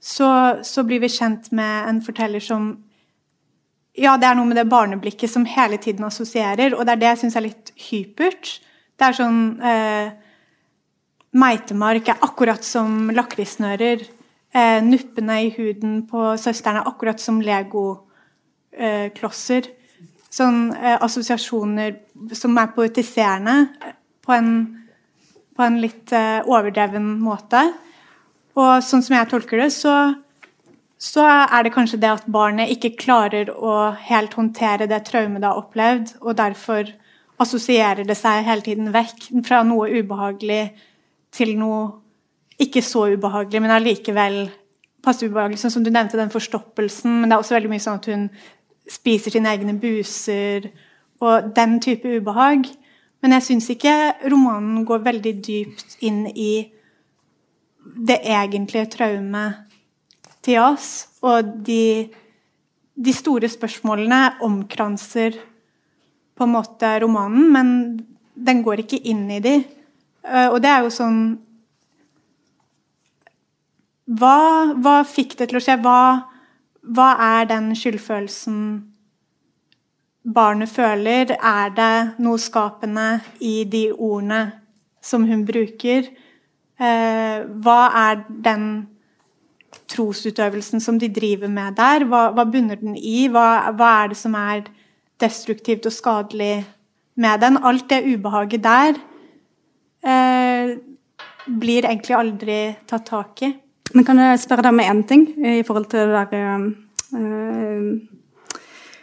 så, 0.00 0.58
så 0.66 0.82
blir 0.82 1.04
vi 1.04 1.12
kjent 1.12 1.52
med 1.52 1.86
en 1.86 2.00
forteller 2.02 2.42
som 2.42 2.72
Ja, 3.98 4.14
det 4.20 4.26
er 4.28 4.34
noe 4.38 4.46
med 4.46 4.56
det 4.60 4.68
barneblikket 4.70 5.30
som 5.32 5.44
hele 5.50 5.78
tiden 5.82 6.04
assosierer, 6.06 6.74
og 6.76 6.86
det 6.86 6.92
er 6.94 7.00
det 7.00 7.08
jeg 7.08 7.20
syns 7.24 7.36
er 7.36 7.46
litt 7.48 7.72
hypert. 7.90 8.60
Det 8.94 9.04
er 9.08 9.12
sånn 9.16 9.40
eh, 9.64 10.08
Meitemark 11.30 12.08
er 12.10 12.22
akkurat 12.26 12.64
som 12.66 13.10
lakrissnører. 13.14 13.98
Eh, 14.50 14.80
nuppene 14.82 15.36
i 15.46 15.50
huden 15.54 16.06
på 16.10 16.36
søsteren 16.42 16.76
er 16.80 16.88
akkurat 16.90 17.20
som 17.22 17.40
legoklosser. 17.42 18.02
sånn 20.30 20.74
eh, 20.74 20.98
assosiasjoner 21.02 21.96
som 22.38 22.58
er 22.58 22.66
poetiserende 22.74 23.68
eh, 23.82 23.94
på 24.22 24.32
en, 24.34 24.50
på 25.56 25.62
en 25.66 25.80
litt 25.82 26.12
eh, 26.14 26.42
overdreven 26.46 27.18
måte. 27.22 27.72
Og 28.54 28.82
sånn 28.82 29.02
som 29.02 29.16
jeg 29.16 29.28
tolker 29.30 29.56
det, 29.62 29.70
så, 29.74 30.14
så 31.00 31.24
er 31.24 31.64
det 31.64 31.72
kanskje 31.72 31.98
det 32.02 32.10
at 32.12 32.26
barnet 32.28 32.72
ikke 32.74 32.92
klarer 33.00 33.48
å 33.56 33.90
helt 34.04 34.34
håndtere 34.36 34.88
det 34.90 35.00
traumet 35.06 35.40
det 35.40 35.48
har 35.48 35.60
opplevd, 35.62 36.12
og 36.20 36.36
derfor 36.36 36.90
assosierer 37.40 38.04
det 38.04 38.18
seg 38.20 38.44
hele 38.44 38.64
tiden 38.66 38.90
vekk 38.92 39.30
fra 39.46 39.62
noe 39.64 39.88
ubehagelig 39.88 40.74
til 41.32 41.54
noe 41.56 41.86
ikke 42.60 42.82
så 42.84 43.06
ubehagelig, 43.14 43.62
men 43.64 43.72
allikevel 43.72 44.42
passe 45.00 45.24
ubehagelig. 45.24 45.62
Sånn 45.62 45.72
som 45.78 45.86
du 45.86 45.88
nevnte, 45.88 46.18
den 46.20 46.32
forstoppelsen, 46.32 47.22
men 47.22 47.30
det 47.30 47.38
er 47.38 47.44
også 47.46 47.56
veldig 47.56 47.72
mye 47.72 47.84
sånn 47.86 48.02
at 48.02 48.10
hun 48.12 48.26
spiser 48.90 49.32
sine 49.32 49.54
egne 49.54 49.78
buser, 49.80 50.68
og 51.24 51.48
den 51.56 51.78
type 51.80 52.12
ubehag. 52.20 52.68
Men 53.24 53.36
jeg 53.38 53.46
syns 53.46 53.70
ikke 53.72 53.96
romanen 54.28 54.84
går 54.88 55.00
veldig 55.08 55.34
dypt 55.46 55.96
inn 56.04 56.26
i 56.28 56.52
det 57.80 58.20
egentlige 58.28 58.90
traumet 58.92 59.69
til 60.50 60.60
oss. 60.62 60.90
Og 61.22 61.54
de, 61.66 62.10
de 62.94 63.14
store 63.14 63.48
spørsmålene 63.50 64.40
omkranser 64.46 65.38
på 66.36 66.46
en 66.46 66.54
måte 66.54 66.94
romanen, 67.02 67.50
men 67.52 67.70
den 68.34 68.62
går 68.64 68.84
ikke 68.84 69.02
inn 69.12 69.26
i 69.30 69.40
de. 69.44 69.58
Eh, 70.24 70.48
Og 70.48 70.60
det 70.64 70.70
er 70.72 70.84
jo 70.86 70.92
sånn 70.94 71.22
hva, 74.10 74.74
hva 74.74 75.00
fikk 75.06 75.36
det 75.38 75.50
til 75.50 75.60
å 75.60 75.62
skje? 75.62 75.76
Hva, 75.84 75.98
hva 76.82 77.10
er 77.22 77.50
den 77.50 77.68
skyldfølelsen 77.78 78.56
barnet 80.34 80.72
føler? 80.72 81.36
Er 81.36 81.70
det 81.76 81.92
noe 82.24 82.40
skapende 82.42 83.20
i 83.38 83.62
de 83.70 83.84
ordene 83.92 84.40
som 85.04 85.28
hun 85.28 85.44
bruker? 85.46 86.10
Eh, 86.80 87.36
hva 87.62 87.80
er 88.08 88.24
den 88.48 88.66
trosutøvelsen 89.90 90.82
som 90.82 90.98
de 90.98 91.08
driver 91.12 91.50
med 91.50 91.76
der? 91.78 92.06
Hva, 92.08 92.28
hva 92.34 92.44
bunner 92.48 92.78
den 92.80 92.96
i? 92.96 93.28
Hva, 93.32 93.70
hva 93.76 93.90
er 94.02 94.12
det 94.12 94.20
som 94.20 94.36
er 94.38 94.68
destruktivt 95.20 95.88
og 95.90 95.94
skadelig 95.94 96.54
med 97.20 97.42
den? 97.42 97.58
Alt 97.62 97.88
det 97.90 98.04
ubehaget 98.06 98.64
der 98.64 99.00
eh, 100.06 100.76
blir 101.50 101.88
egentlig 101.88 102.16
aldri 102.16 102.60
tatt 102.88 103.08
tak 103.10 103.44
i. 103.46 103.52
Men 103.94 104.06
kan 104.06 104.20
jeg 104.22 104.42
spørre 104.44 104.68
deg 104.68 104.76
om 104.76 104.84
én 104.84 105.02
ting 105.08 105.26
i 105.42 105.62
forhold 105.66 105.90
til 105.90 106.12
det 106.12 106.26
der 106.30 106.68
eh, 107.18 107.88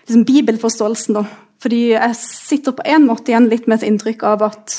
liksom 0.07 0.25
bibelforståelsen, 0.27 1.19
da? 1.19 1.25
Fordi 1.61 1.81
jeg 1.95 2.15
sitter 2.21 2.75
på 2.77 2.85
en 2.85 3.07
måte 3.07 3.33
igjen 3.33 3.49
litt 3.49 3.65
med 3.67 3.81
et 3.81 3.89
inntrykk 3.89 4.23
av 4.29 4.45
at 4.45 4.75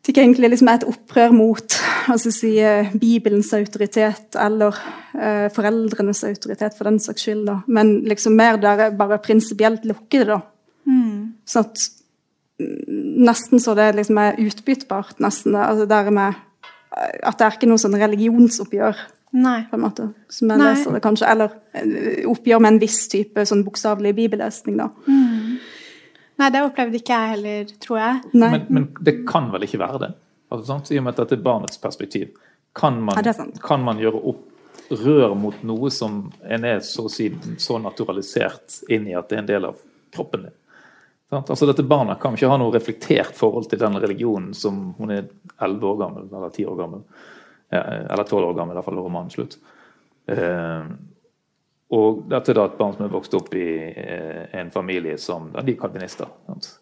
det 0.00 0.14
ikke 0.14 0.22
egentlig 0.24 0.48
liksom 0.54 0.68
er 0.72 0.78
et 0.80 0.88
opprør 0.88 1.32
mot 1.36 1.74
altså 2.08 2.30
si, 2.32 2.54
eh, 2.64 2.88
Bibelens 2.96 3.52
autoritet 3.52 4.36
eller 4.40 4.76
eh, 5.14 5.46
foreldrenes 5.52 6.24
autoritet, 6.24 6.76
for 6.76 6.88
den 6.88 6.98
saks 7.02 7.26
skyld. 7.26 7.44
da. 7.46 7.58
Men 7.68 8.00
liksom 8.08 8.36
mer 8.38 8.56
der 8.56 8.86
er 8.86 8.96
bare 8.96 9.20
prinsipielt 9.22 9.84
lukkede, 9.84 10.38
da. 10.38 10.40
Sånn 11.46 11.66
at 11.66 11.82
mm, 12.58 13.24
Nesten 13.28 13.60
så 13.62 13.74
det 13.76 13.90
liksom 13.98 14.18
er 14.18 14.40
utbyttbart. 14.40 15.20
nesten, 15.20 15.54
altså 15.56 15.86
dermed 15.88 16.34
At 17.22 17.38
det 17.38 17.44
er 17.46 17.54
ikke 17.56 17.68
noe 17.70 17.78
sånn 17.78 17.94
religionsoppgjør, 17.94 18.96
Nei. 19.32 19.60
på 19.70 19.76
en 19.76 19.84
måte. 19.84 20.08
Som 20.28 20.50
jeg 20.50 20.58
Nei. 20.58 20.72
leser 20.72 20.96
det 20.96 21.02
kanskje. 21.04 21.28
Eller 21.30 21.52
eh, 21.72 22.24
oppgjør 22.26 22.60
med 22.64 22.72
en 22.72 22.80
viss 22.82 23.04
type 23.12 23.44
sånn 23.46 23.62
bokstavelig 23.64 24.16
bibellesning, 24.16 24.80
da. 24.80 24.88
Nei, 26.40 26.48
det 26.54 26.62
opplevde 26.64 27.00
ikke 27.00 27.16
jeg 27.16 27.32
heller, 27.34 27.72
tror 27.84 27.98
jeg. 28.00 28.20
Nei. 28.32 28.50
Men, 28.54 28.68
men 28.68 28.86
det 29.04 29.16
kan 29.28 29.50
vel 29.52 29.66
ikke 29.66 29.82
være 29.82 30.04
det? 30.06 30.12
Altså, 30.50 30.66
sant? 30.72 30.90
I 30.90 31.00
og 31.00 31.04
med 31.06 31.14
at 31.14 31.24
dette 31.24 31.36
er 31.38 31.44
barnets 31.44 31.80
perspektiv. 31.82 32.30
Kan 32.78 33.00
man, 33.04 33.18
Ja, 33.18 33.34
kan 33.64 33.82
man 33.84 34.00
gjøre 34.00 34.22
opprør 34.30 35.34
mot 35.38 35.58
noe 35.66 35.90
som 35.92 36.22
en 36.46 36.64
er 36.66 36.80
så 36.86 37.08
så 37.10 37.78
naturalisert 37.82 38.80
inn 38.88 39.08
i 39.10 39.16
at 39.18 39.28
det 39.28 39.36
er 39.36 39.42
en 39.42 39.50
del 39.50 39.68
av 39.68 39.82
kroppen 40.14 40.46
din? 40.46 40.56
Sant? 41.30 41.50
Altså 41.50 41.68
Dette 41.68 41.86
barnet 41.86 42.18
kan 42.22 42.34
ikke 42.34 42.50
ha 42.50 42.56
noe 42.58 42.74
reflektert 42.74 43.36
forhold 43.38 43.68
til 43.70 43.78
den 43.82 43.98
religionen 44.02 44.54
som 44.56 44.94
hun 44.98 45.12
er 45.14 45.28
11 45.62 45.86
år 45.92 46.00
gammel, 46.00 46.26
eller 46.30 46.50
10 46.50 46.66
år 46.72 46.80
gammel. 46.80 47.04
Eh, 47.70 48.00
Eller 48.10 48.24
12 48.24 48.48
år 48.48 48.56
gammel, 48.58 48.74
i 48.74 48.78
hvert 48.78 48.88
fall 48.88 48.98
da 48.98 49.04
romanen 49.06 49.30
slutt. 49.30 49.58
Og 51.96 52.22
dette 52.30 52.52
er 52.54 52.60
et 52.62 52.78
barn 52.78 52.94
som 52.94 53.06
er 53.06 53.12
vokst 53.12 53.34
opp 53.34 53.50
i 53.58 53.66
eh, 53.90 54.44
en 54.60 54.70
familie 54.70 55.16
som 55.18 55.48
ja, 55.54 55.64
De 55.66 55.74
er 55.74 55.80
kalvinister. 55.80 56.30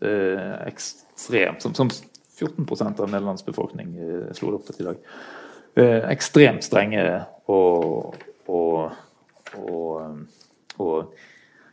Eh, 0.04 0.50
ekstremt, 0.68 1.64
som, 1.64 1.74
som 1.74 1.88
14% 1.88 3.00
av 3.00 3.08
Nederlands 3.08 3.46
befolkning 3.46 3.94
eh, 3.96 4.26
slo 4.36 4.52
det 4.52 4.60
opp 4.60 4.68
til 4.68 4.84
i 4.84 4.88
dag. 4.90 5.04
Ekstremt 6.10 6.64
strenge 6.66 7.02
og, 7.54 8.16
og, 8.50 8.96
og, 9.62 10.16
og 10.82 11.12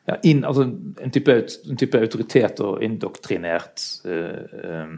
ja, 0.06 0.18
inn, 0.30 0.44
altså 0.46 0.68
en, 1.02 1.12
type, 1.12 1.36
en 1.66 1.80
type 1.82 2.02
autoritet 2.06 2.62
og 2.62 2.84
indoktrinert 2.86 3.82
eh, 4.06 4.94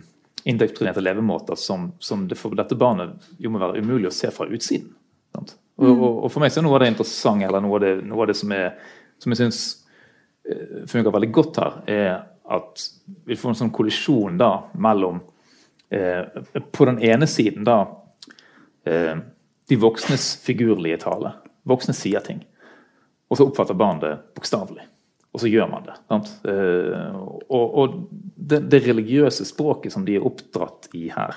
indoktrinerte 0.47 1.01
levemåter 1.01 1.55
som, 1.55 1.91
som 1.99 2.27
det 2.27 2.37
for 2.39 2.55
dette 2.55 2.75
barnet 2.79 3.29
jo 3.39 3.51
må 3.51 3.61
være 3.63 3.81
umulig 3.83 4.11
å 4.11 4.15
se 4.15 4.29
fra 4.31 4.47
utsiden. 4.47 4.93
Sant? 5.35 5.55
Og, 5.77 5.91
og, 5.91 6.23
og 6.25 6.31
For 6.33 6.41
meg 6.41 6.53
så 6.53 6.61
er 6.61 6.65
noe 6.65 6.77
av 6.77 6.83
det 6.83 6.91
interessante, 6.93 7.45
eller 7.47 7.63
noe 7.63 7.77
av 7.77 7.83
det, 7.85 7.93
noe 8.07 8.23
av 8.23 8.31
det 8.31 8.37
som, 8.39 8.53
er, 8.55 8.73
som 9.21 9.33
jeg 9.33 9.41
syns 9.43 9.61
eh, 10.49 10.83
fungerer 10.89 11.13
veldig 11.13 11.31
godt 11.37 11.61
her, 11.61 11.79
er 11.91 12.11
at 12.57 12.85
vi 13.27 13.37
får 13.37 13.53
en 13.53 13.59
sånn 13.61 13.73
kollisjon 13.75 14.37
da 14.39 14.51
mellom 14.79 15.19
eh, 15.91 16.23
På 16.71 16.87
den 16.87 17.01
ene 17.03 17.27
siden 17.29 17.67
da 17.67 17.81
eh, 18.87 19.19
de 19.67 19.79
voksnes 19.79 20.29
figurlige 20.45 21.01
tale. 21.03 21.33
Voksne 21.67 21.95
sier 21.95 22.23
ting. 22.23 22.39
Og 23.27 23.37
så 23.37 23.47
oppfatter 23.49 23.75
barn 23.75 23.99
det 23.99 24.13
bokstavelig. 24.37 24.85
Og 25.35 25.43
så 25.43 25.51
gjør 25.51 25.67
man 25.69 25.83
det. 25.85 25.97
Sant? 26.07 26.29
Eh, 26.47 27.17
og 27.51 27.79
og 27.83 27.97
det, 28.37 28.63
det 28.71 28.85
religiøse 28.85 29.45
språket 29.45 29.93
som 29.93 30.05
de 30.07 30.15
er 30.17 30.25
oppdratt 30.25 30.87
i 30.95 31.09
her, 31.11 31.35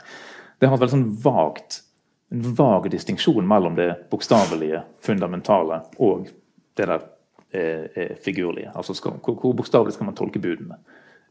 det 0.61 0.69
har 0.69 0.77
et 0.77 0.85
veldig 0.85 0.95
sånn 0.95 1.09
vagt 1.25 1.81
en 2.31 2.55
vag 2.55 2.91
distinksjon 2.91 3.49
mellom 3.49 3.75
det 3.79 3.89
bokstavelige, 4.11 4.83
fundamentale, 5.03 5.81
og 5.99 6.29
det 6.77 6.87
der 6.87 7.03
eh, 7.51 7.87
eh, 7.95 8.15
figurlige. 8.25 8.71
Altså 8.75 8.95
skal, 8.95 9.19
hvor, 9.25 9.35
hvor 9.35 9.57
bokstavelig 9.59 9.97
skal 9.97 10.09
man 10.09 10.19
tolke 10.19 10.43
budene? 10.43 10.79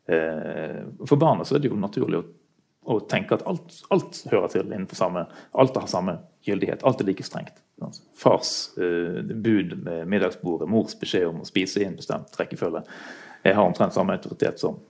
Eh, 0.06 0.84
for 1.08 1.16
barna 1.16 1.46
så 1.46 1.56
er 1.56 1.64
det 1.64 1.72
jo 1.72 1.80
naturlig 1.80 2.20
å, 2.20 2.26
å 2.92 3.00
tenke 3.10 3.38
at 3.38 3.48
alt, 3.48 3.80
alt 3.94 4.22
hører 4.32 4.52
til 4.52 4.68
innenfor 4.68 5.00
samme 5.00 5.26
Alt 5.52 5.78
har 5.78 5.88
samme 5.88 6.18
gyldighet. 6.46 6.84
Alt 6.84 7.02
er 7.02 7.12
like 7.12 7.24
strengt. 7.24 7.64
sant? 7.80 8.02
Fars 8.18 8.54
eh, 8.78 9.24
bud 9.24 9.78
med 9.86 10.08
middagsbordet, 10.12 10.70
mors 10.70 11.00
beskjed 11.00 11.30
om 11.32 11.42
å 11.44 11.48
spise 11.48 11.84
i 11.84 11.88
en 11.88 11.98
bestemt 12.00 12.36
rekkefølge, 12.40 12.84
har 13.46 13.64
omtrent 13.64 13.96
samme 13.96 14.18
autoritet 14.20 14.60
som 14.60 14.82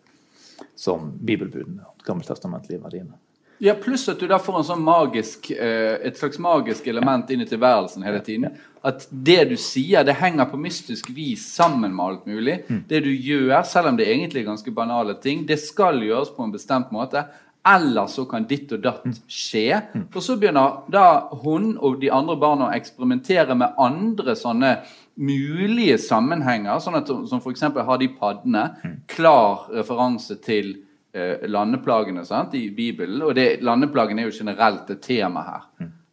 som 0.75 1.11
bibelbudene, 1.21 1.83
gammeltestamentlige 2.05 2.81
verdiene. 2.83 3.17
Ja, 3.59 3.73
Pluss 3.75 4.07
at 4.07 4.21
du 4.21 4.27
da 4.27 4.37
får 4.39 4.61
en 4.61 4.67
sånn 4.69 4.83
magisk, 4.85 5.49
eh, 5.51 5.97
et 6.07 6.17
slags 6.17 6.39
magisk 6.39 6.85
element 6.87 7.29
inn 7.29 7.41
i 7.43 7.47
tilværelsen 7.47 8.05
hele 8.07 8.21
tiden. 8.23 8.53
At 8.87 9.03
det 9.11 9.49
du 9.49 9.57
sier, 9.59 10.05
det 10.07 10.15
henger 10.15 10.47
på 10.47 10.57
mystisk 10.57 11.09
vis 11.11 11.43
sammen 11.57 11.91
med 11.91 12.05
alt 12.05 12.25
mulig. 12.25 12.55
Det 12.87 13.03
du 13.03 13.11
gjør, 13.11 13.61
selv 13.67 13.91
om 13.91 13.97
det 13.97 14.07
egentlig 14.07 14.41
er 14.45 14.51
ganske 14.53 14.71
banale 14.71 15.17
ting, 15.19 15.45
det 15.45 15.59
skal 15.59 15.99
gjøres 15.99 16.31
på 16.31 16.43
en 16.47 16.55
bestemt 16.55 16.91
måte. 16.95 17.25
Eller 17.67 18.07
så 18.07 18.23
kan 18.25 18.47
ditt 18.47 18.71
og 18.71 18.81
datt 18.81 19.19
skje. 19.27 19.81
Og 20.15 20.23
så 20.23 20.37
begynner 20.39 20.79
da 20.89 21.27
hun 21.43 21.77
og 21.77 21.99
de 21.99 22.09
andre 22.09 22.37
barna 22.39 22.69
å 22.69 22.75
eksperimentere 22.77 23.55
med 23.59 23.75
andre 23.77 24.35
sånne 24.39 24.77
mulige 25.19 25.97
sammenhenger. 25.99 26.79
sånn 26.79 26.95
at 26.95 27.07
Som 27.07 27.43
f.eks. 27.43 27.61
har 27.61 27.97
de 27.97 28.07
paddene 28.07 28.69
klar 29.07 29.67
referanse 29.69 30.39
til 30.41 30.77
eh, 31.13 31.47
landeplagene 31.49 32.25
sant, 32.25 32.53
i 32.55 32.69
Bibelen. 32.75 33.21
Og 33.25 33.35
det, 33.37 33.63
landeplagene 33.65 34.21
er 34.23 34.27
jo 34.29 34.37
generelt 34.43 34.89
et 34.93 35.01
tema 35.03 35.41
her. 35.47 35.63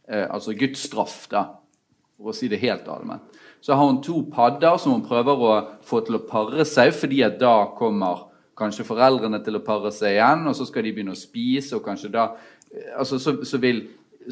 Eh, 0.09 0.27
altså 0.31 0.55
Guds 0.57 0.81
straff, 0.89 1.29
da, 1.33 1.43
for 2.17 2.29
å 2.33 2.37
si 2.37 2.47
det 2.53 2.63
helt 2.63 2.89
allment. 2.89 3.23
Så 3.61 3.75
har 3.75 3.87
hun 3.87 4.03
to 4.05 4.31
padder 4.33 4.77
som 4.79 4.93
hun 4.95 5.07
prøver 5.07 5.37
å 5.43 5.65
få 5.87 6.01
til 6.07 6.17
å 6.19 6.27
pare 6.29 6.65
seg, 6.69 6.95
fordi 6.95 7.23
at 7.27 7.41
da 7.41 7.55
kommer 7.77 8.17
kanskje 8.57 8.89
foreldrene 8.89 9.41
til 9.45 9.57
å 9.59 9.65
pare 9.65 9.91
seg 9.93 10.11
igjen, 10.17 10.47
og 10.49 10.55
så 10.57 10.65
skal 10.69 10.83
de 10.87 10.93
begynne 10.97 11.17
å 11.17 11.19
spise, 11.19 11.77
og 11.77 11.85
kanskje 11.85 12.15
da 12.15 12.25
eh, 12.73 12.93
altså 12.97 13.17
så, 13.21 13.31
så, 13.45 13.57
vil, 13.63 13.79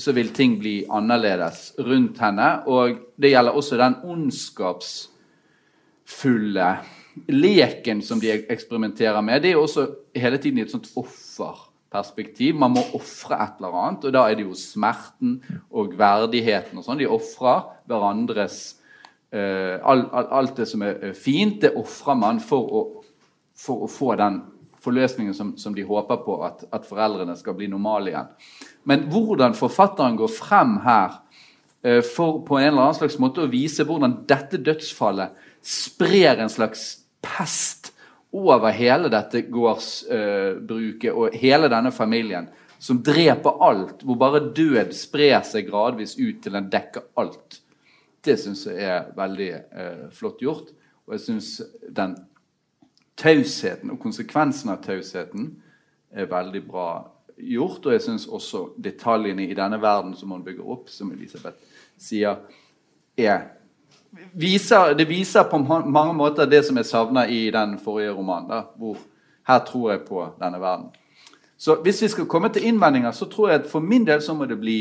så 0.00 0.10
vil 0.16 0.30
ting 0.36 0.52
bli 0.60 0.76
annerledes 0.88 1.74
rundt 1.84 2.18
henne. 2.22 2.48
Og 2.70 2.88
det 3.20 3.30
gjelder 3.34 3.54
også 3.58 3.74
den 3.80 3.94
ondskapsfulle 4.14 6.70
leken 7.28 8.02
som 8.02 8.20
de 8.20 8.32
eksperimenterer 8.50 9.20
med. 9.22 9.42
Det 9.42 9.50
er 9.50 9.58
jo 9.58 9.66
også 9.66 9.86
hele 10.16 10.38
tiden 10.38 10.58
i 10.58 10.64
et 10.64 10.72
sånt 10.72 10.88
offerperspektiv. 10.98 12.56
Man 12.58 12.74
må 12.74 12.84
ofre 12.96 13.38
et 13.42 13.60
eller 13.60 13.76
annet, 13.82 14.06
og 14.06 14.14
da 14.16 14.24
er 14.28 14.38
det 14.38 14.46
jo 14.46 14.56
smerten 14.58 15.36
og 15.70 15.94
verdigheten 15.98 16.78
og 16.78 16.86
sånn. 16.86 17.00
De 17.00 17.10
ofrer 17.10 17.68
hverandres 17.90 18.62
uh, 19.34 19.78
alt, 19.82 20.10
alt 20.12 20.56
det 20.58 20.68
som 20.70 20.82
er 20.86 21.14
fint, 21.18 21.60
det 21.62 21.74
ofrer 21.78 22.18
man 22.18 22.42
for 22.42 22.66
å, 22.66 22.84
for 23.58 23.86
å, 23.86 23.90
få 23.90 24.14
den 24.20 24.42
forløsningen 24.84 25.36
som, 25.36 25.54
som 25.60 25.74
de 25.76 25.86
håper 25.86 26.18
på 26.26 26.38
at, 26.44 26.66
at, 26.74 26.88
foreldrene 26.88 27.36
skal 27.38 27.56
bli 27.56 27.70
normale 27.72 28.12
igjen. 28.12 28.32
Men 28.90 29.06
hvordan 29.12 29.56
forfatteren 29.56 30.18
går 30.20 30.34
frem 30.34 30.76
her 30.84 31.20
uh, 31.86 32.02
for 32.02 32.42
på 32.46 32.58
en 32.58 32.72
eller 32.72 32.88
annen 32.88 33.00
slags 33.00 33.20
måte 33.22 33.46
å 33.46 33.52
vise 33.52 33.86
hvordan 33.86 34.24
dette 34.28 34.60
dødsfallet 34.60 35.42
sprer 35.64 36.42
en 36.42 36.52
slags 36.52 37.03
pest 37.24 37.92
over 38.34 38.70
hele 38.74 39.08
dette 39.12 39.44
gårdsbruket 39.46 41.10
og 41.14 41.36
hele 41.38 41.70
denne 41.72 41.92
familien, 41.94 42.48
som 42.78 43.00
dreper 43.02 43.62
alt, 43.64 44.02
hvor 44.04 44.18
bare 44.20 44.42
død 44.54 44.92
sprer 44.96 45.40
seg 45.46 45.68
gradvis 45.70 46.16
ut 46.18 46.42
til 46.44 46.56
den 46.56 46.66
dekker 46.72 47.06
alt. 47.20 47.60
Det 48.24 48.36
syns 48.40 48.66
jeg 48.66 48.80
er 48.82 49.10
veldig 49.16 49.50
uh, 49.54 50.04
flott 50.12 50.42
gjort. 50.42 50.72
Og 51.04 51.16
jeg 51.16 51.24
syns 51.26 51.50
den 51.92 52.16
tausheten 53.20 53.92
og 53.92 54.00
konsekvensen 54.02 54.72
av 54.72 54.80
tausheten 54.84 55.50
er 56.14 56.30
veldig 56.30 56.62
bra 56.66 56.88
gjort. 57.36 57.84
Og 57.86 57.96
jeg 57.96 58.04
syns 58.06 58.26
også 58.26 58.66
detaljene 58.80 59.46
i 59.46 59.56
denne 59.56 59.80
verden 59.82 60.14
som 60.18 60.32
man 60.32 60.44
bygger 60.44 60.70
opp, 60.76 60.90
som 60.92 61.12
Elisabeth 61.14 61.60
sier, 62.00 62.40
er 63.16 63.44
viser, 64.34 64.94
det 64.94 65.08
viser 65.08 65.46
på 65.50 65.58
mange 65.58 66.14
måter 66.14 66.46
det 66.50 66.64
som 66.66 66.76
jeg 66.76 66.86
savna 66.86 67.26
i 67.26 67.50
den 67.54 67.78
forrige 67.78 68.14
romanen. 68.14 68.50
Da, 68.50 68.62
hvor 68.78 68.98
her 69.48 69.64
tror 69.66 69.90
jeg 69.90 70.04
på 70.08 70.26
denne 70.40 70.60
verden. 70.60 70.90
Så 71.56 71.78
hvis 71.82 72.02
vi 72.02 72.08
skal 72.08 72.26
komme 72.26 72.48
til 72.52 72.66
innvendinger, 72.66 73.12
så 73.12 73.28
tror 73.30 73.50
jeg 73.50 73.60
at 73.60 73.70
for 73.70 73.80
min 73.80 74.06
del 74.06 74.22
så 74.22 74.34
må 74.34 74.44
det 74.44 74.60
bli 74.60 74.78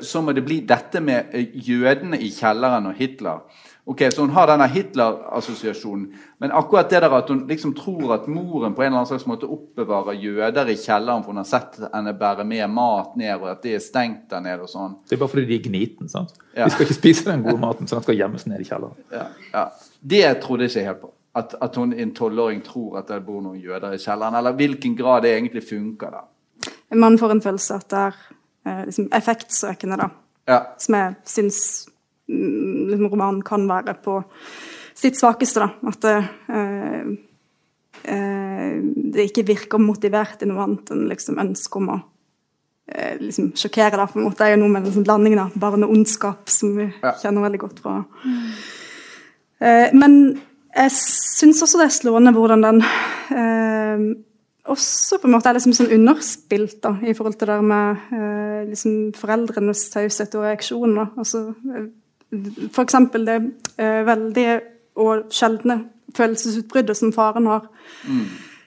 så 0.00 0.22
må 0.24 0.32
det 0.32 0.44
bli 0.46 0.62
dette 0.64 1.00
med 1.04 1.34
jødene 1.54 2.16
i 2.16 2.30
kjelleren 2.32 2.86
og 2.88 2.94
Hitler. 2.96 3.42
Ok, 3.86 4.00
Så 4.12 4.20
hun 4.20 4.30
har 4.30 4.46
denne 4.48 4.64
Hitler-assosiasjonen. 4.72 6.06
Men 6.40 6.52
akkurat 6.56 6.88
det 6.90 7.02
der 7.04 7.12
at 7.12 7.28
hun 7.28 7.42
liksom 7.48 7.74
tror 7.76 8.14
at 8.14 8.28
moren 8.32 8.72
på 8.74 8.82
en 8.82 8.86
eller 8.86 9.02
annen 9.02 9.10
slags 9.10 9.26
måte 9.28 9.44
oppbevarer 9.44 10.16
jøder 10.16 10.70
i 10.72 10.76
kjelleren 10.80 11.20
for 11.24 11.34
hun 11.34 11.42
har 11.42 11.48
sett 11.48 11.76
henne 11.92 12.14
bære 12.16 12.46
med 12.48 12.70
mat 12.72 13.12
ned, 13.20 13.34
og 13.42 13.50
at 13.50 13.62
det 13.62 13.74
er 13.76 13.84
stengt 13.84 14.30
der 14.30 14.40
nede 14.40 14.64
og 14.64 14.72
sånn. 14.72 14.96
Det 15.04 15.18
er 15.18 15.20
bare 15.20 15.34
fordi 15.34 15.44
de 15.50 15.58
er 15.58 15.68
gniten. 15.68 16.08
sant? 16.08 16.32
Ja. 16.56 16.64
De 16.64 16.70
skal 16.72 16.88
ikke 16.88 16.96
spise 16.96 17.28
den 17.28 17.44
gode 17.44 17.60
maten, 17.60 17.86
så 17.86 17.98
den 17.98 18.08
skal 18.08 18.16
gjemmes 18.22 18.46
ned 18.48 18.64
i 18.64 18.68
kjelleren. 18.70 18.96
Ja, 19.12 19.26
ja. 19.52 19.68
Det 20.00 20.24
trodde 20.40 20.64
jeg 20.64 20.72
ikke 20.72 20.88
helt 20.88 21.04
på. 21.04 21.12
At, 21.34 21.54
at 21.60 21.76
hun, 21.76 21.92
en 21.92 22.14
tolvåring 22.14 22.64
tror 22.64 23.00
at 23.02 23.08
det 23.10 23.24
bor 23.26 23.40
noen 23.42 23.60
jøder 23.60 23.92
i 23.92 24.00
kjelleren. 24.00 24.36
Eller 24.38 24.54
hvilken 24.56 24.96
grad 24.96 25.26
det 25.26 25.34
egentlig 25.34 25.64
funker. 25.68 26.10
da. 26.14 26.72
Man 26.94 27.18
får 27.18 27.30
en 27.34 27.42
følelse 27.42 27.74
at 27.74 27.88
det 27.90 27.98
er 27.98 28.20
eh, 28.66 28.84
liksom 28.86 29.08
effektsøkende, 29.12 29.98
da. 29.98 30.08
Ja. 30.48 30.60
Som 30.78 30.94
jeg 30.94 31.16
syns 31.26 31.58
romanen 32.28 33.42
kan 33.44 33.66
være 33.68 33.94
på 34.02 34.18
sitt 34.94 35.18
svakeste. 35.18 35.60
da, 35.60 35.70
At 35.88 36.00
det, 36.00 36.16
eh, 36.48 37.06
eh, 38.14 38.80
det 39.12 39.28
ikke 39.30 39.46
virker 39.46 39.78
motivert 39.78 40.42
i 40.42 40.46
noe 40.46 40.62
annet 40.64 40.90
enn 40.94 41.08
liksom 41.08 41.38
ønsket 41.38 41.76
om 41.82 41.88
å 41.88 42.00
eh, 42.88 43.16
liksom 43.20 43.52
sjokkere. 43.56 43.96
da, 43.96 44.06
på 44.06 44.18
en 44.18 44.24
måte. 44.28 44.38
Det 44.38 44.46
er 44.46 44.56
jo 44.56 44.62
noe 44.62 44.74
med 44.76 44.84
liksom, 44.84 45.04
blandingen 45.04 45.38
av 45.38 45.52
barn 45.58 45.84
og 45.84 45.90
ondskap 45.90 46.48
som 46.48 46.76
vi 46.76 46.92
Ja. 47.02 47.12
kjenner 47.22 47.42
veldig 47.42 47.58
godt 47.60 47.80
fra. 47.80 48.04
Eh, 49.60 49.90
men 49.92 50.40
jeg 50.74 50.90
syns 50.90 51.62
også 51.62 51.78
det 51.78 51.86
er 51.86 51.98
slående 52.02 52.32
hvordan 52.34 52.62
den 52.62 52.80
eh, 53.30 54.14
også 54.66 55.18
på 55.20 55.28
en 55.28 55.34
måte 55.36 55.50
er 55.50 55.54
liksom 55.58 55.74
sånn 55.76 55.92
underspilt 55.92 56.80
da, 56.82 56.94
i 57.04 57.12
forhold 57.12 57.36
til 57.38 57.48
det 57.48 57.58
med 57.62 57.96
eh, 58.12 58.64
liksom 58.70 59.12
foreldrenes 59.14 59.90
taushet 59.92 60.34
og 60.34 60.46
reaksjon. 60.48 60.94
da, 60.96 61.06
altså 61.16 61.54
eksempel 62.82 63.26
det 63.26 63.36
eh, 63.78 64.00
veldige 64.06 64.60
og 65.00 65.30
sjeldne 65.34 65.80
følelsesutbruddet 66.14 66.96
som 66.96 67.12
faren 67.14 67.48
har 67.50 67.66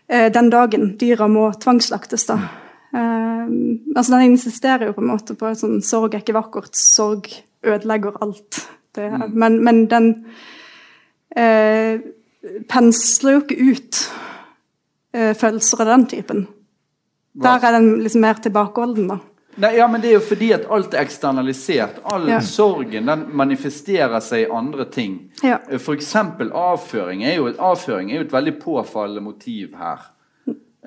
eh, 0.10 0.28
den 0.34 0.50
dagen 0.52 0.90
dyra 1.00 1.28
må 1.32 1.50
tvangsslaktes. 1.62 2.26
da. 2.28 2.40
Eh, 2.94 3.46
altså 3.96 4.14
Den 4.14 4.34
insisterer 4.34 4.90
jo 4.90 4.98
på 4.98 5.02
en 5.06 5.12
måte 5.14 5.38
på 5.38 5.50
at 5.52 5.62
sånn, 5.62 5.82
sorg 5.86 6.16
er 6.16 6.26
ikke 6.26 6.38
vakkert, 6.38 6.76
sorg 6.76 7.32
ødelegger 7.68 8.20
alt. 8.22 8.62
Det, 8.96 9.10
mm. 9.12 9.32
men, 9.34 9.58
men 9.64 9.82
den 9.92 10.12
eh, 11.38 12.00
pensler 12.70 13.38
jo 13.38 13.44
ikke 13.44 13.72
ut 13.72 14.04
eh, 15.14 15.34
følelser 15.38 15.84
av 15.84 15.92
den 15.94 16.06
typen. 16.14 16.46
Der 17.38 17.62
er 17.62 17.76
den 17.78 18.00
liksom 18.02 18.24
mer 18.26 18.40
tilbakeholden, 18.42 19.12
da. 19.12 19.20
Nei, 19.58 19.72
ja, 19.78 19.88
men 19.90 20.02
Det 20.02 20.10
er 20.12 20.14
jo 20.20 20.26
fordi 20.26 20.52
at 20.54 20.68
alt 20.70 20.94
er 20.94 21.02
eksternalisert. 21.06 22.02
All 22.06 22.28
Ja. 22.30 22.40
sorgen 22.40 23.06
den 23.10 23.26
manifesterer 23.34 24.20
seg 24.22 24.48
i 24.48 24.52
andre 24.54 24.86
ting. 24.86 25.32
Ja. 25.44 25.58
F.eks. 25.72 26.14
avføring 26.16 27.24
er 27.26 27.36
jo, 27.38 27.48
et- 27.48 27.58
avføring 27.58 28.12
er 28.12 28.16
jo 28.22 28.22
et 28.28 28.32
veldig 28.32 28.60
påfallende 28.62 29.22
motiv 29.22 29.74
her. 29.78 29.98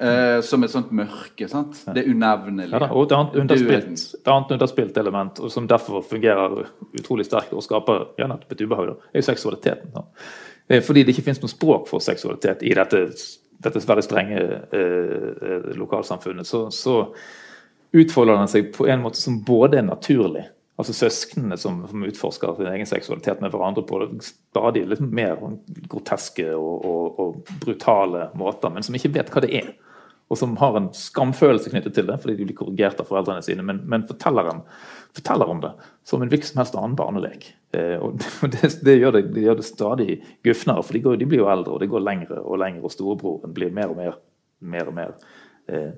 Eh, 0.01 0.41
som 0.41 0.62
et 0.64 0.71
sånt 0.71 0.93
mørke. 0.93 1.49
sant? 1.49 1.85
Det 1.95 2.07
unevnelige. 2.07 2.71
Ja, 2.73 2.79
da, 2.79 2.87
og 2.87 3.03
et 3.05 3.12
annet 3.12 3.35
underspilt, 3.37 4.14
et 4.14 4.29
annet 4.33 4.51
underspilt 4.53 4.97
element 4.97 5.41
og 5.41 5.51
som 5.51 5.66
derfor 5.68 6.01
fungerer 6.03 6.64
utrolig 6.99 7.27
sterkt 7.27 7.53
og 7.53 7.62
skaper 7.62 8.07
ja, 8.18 8.27
et 8.51 8.61
ubehag, 8.62 8.87
da, 8.87 8.93
er 9.12 9.21
jo 9.21 9.27
seksualiteten. 9.27 9.93
Da. 9.93 10.01
Eh, 10.71 10.81
Fordi 10.81 11.03
det 11.05 11.09
ikke 11.14 11.25
finnes 11.25 11.43
noe 11.43 11.51
språk 11.53 11.87
for 11.89 11.99
seksualitet 12.01 12.62
i 12.62 12.73
dette, 12.73 13.11
dette 13.61 13.81
veldig 13.85 14.03
strenge 14.07 14.41
eh, 14.73 14.79
eh, 14.79 15.77
lokalsamfunnet, 15.77 16.47
så, 16.47 16.71
så 16.73 17.12
utfolder 17.97 18.38
den 18.38 18.51
seg 18.51 18.72
på 18.74 18.86
en 18.91 19.05
måte 19.05 19.20
som 19.20 19.41
både 19.47 19.80
er 19.80 19.86
naturlig 19.88 20.47
Altså 20.80 20.95
søsknene 20.97 21.59
som, 21.61 21.82
som 21.91 22.05
utforsker 22.09 22.55
sin 22.57 22.70
egen 22.70 22.88
seksualitet 22.88 23.43
med 23.45 23.53
hverandre 23.53 23.82
på 23.84 23.99
stadig 24.24 24.86
litt 24.88 25.03
mer 25.05 25.36
groteske 25.93 26.47
og, 26.57 26.86
og, 26.88 27.18
og 27.20 27.51
brutale 27.61 28.30
måter, 28.41 28.72
men 28.72 28.86
som 28.86 28.97
ikke 28.97 29.11
vet 29.18 29.32
hva 29.34 29.43
det 29.45 29.51
er. 29.59 29.68
Og 30.30 30.38
som 30.38 30.55
har 30.61 30.78
en 30.78 30.88
skamfølelse 30.95 31.72
knyttet 31.72 31.99
til 31.99 32.07
det, 32.09 32.16
fordi 32.22 32.38
de 32.38 32.47
blir 32.47 32.57
korrigert 32.57 33.01
av 33.03 33.11
foreldrene 33.11 33.45
sine. 33.45 33.64
Men, 33.66 33.82
men 33.91 34.07
fortelleren 34.09 34.62
forteller 35.18 35.53
om 35.53 35.61
det 35.66 35.72
som 36.07 36.22
en 36.22 36.30
hvilken 36.30 36.49
som 36.53 36.62
helst 36.62 36.76
annen 36.78 36.97
barnelek. 36.97 37.49
Eh, 37.76 37.97
og 38.05 38.22
det, 38.55 38.70
det, 38.86 38.95
gjør 39.03 39.18
det, 39.18 39.24
det 39.34 39.45
gjør 39.49 39.59
det 39.61 39.66
stadig 39.68 40.20
gufnere, 40.47 40.86
for 40.86 40.97
de, 40.97 41.03
går, 41.05 41.20
de 41.20 41.28
blir 41.28 41.43
jo 41.43 41.51
eldre, 41.51 41.74
og 41.74 41.84
det 41.84 41.91
går 41.93 42.07
lengre 42.07 42.41
og 42.41 42.62
lengre, 42.62 42.86
og 42.86 42.95
storebroren 42.95 43.53
blir 43.57 43.74
mer 43.74 43.93
og 43.93 44.01
mer, 44.01 44.16
mer, 44.62 44.88
og 44.88 44.97
mer 44.97 45.18
eh, 45.68 45.91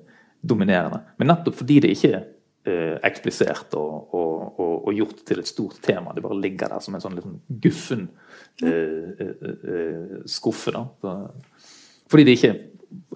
dominerende. 0.43 0.99
Men 1.17 1.31
nettopp 1.31 1.57
fordi 1.61 1.79
det 1.83 1.93
ikke 1.95 2.11
er 2.11 2.23
eh, 2.67 2.97
eksplisert 3.07 3.75
og, 3.79 4.13
og, 4.13 4.59
og, 4.59 4.73
og 4.89 4.99
gjort 4.99 5.23
til 5.27 5.41
et 5.41 5.49
stort 5.49 5.79
tema. 5.85 6.13
Det 6.13 6.23
bare 6.25 6.39
ligger 6.43 6.75
der 6.75 6.83
som 6.83 6.97
en 6.97 7.03
sånn 7.03 7.17
liten 7.17 7.39
guffen 7.63 8.07
eh, 8.63 9.23
eh, 9.23 9.49
eh, 9.49 10.15
skuffe. 10.29 10.75
da. 10.75 10.85
Så, 11.01 11.15
fordi 12.11 12.27
det 12.27 12.37
ikke 12.37 12.55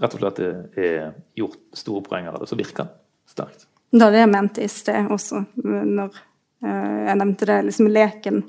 rett 0.01 0.15
og 0.15 0.23
slett 0.23 0.39
er 0.41 1.11
gjort 1.37 1.59
store 1.77 2.05
poenger 2.05 2.33
av 2.33 2.41
det, 2.41 2.49
så 2.49 2.57
virker 2.57 2.87
det 2.87 3.33
sterkt. 3.35 3.67
Det 3.91 4.01
var 4.01 4.11
det 4.11 4.23
jeg 4.23 4.31
mente 4.33 4.63
i 4.63 4.71
sted 4.71 5.11
også, 5.13 5.43
når 5.63 6.15
eh, 6.65 7.01
jeg 7.07 7.19
nevnte 7.21 7.47
det 7.49 7.59
liksom 7.69 7.91
leken 7.93 8.41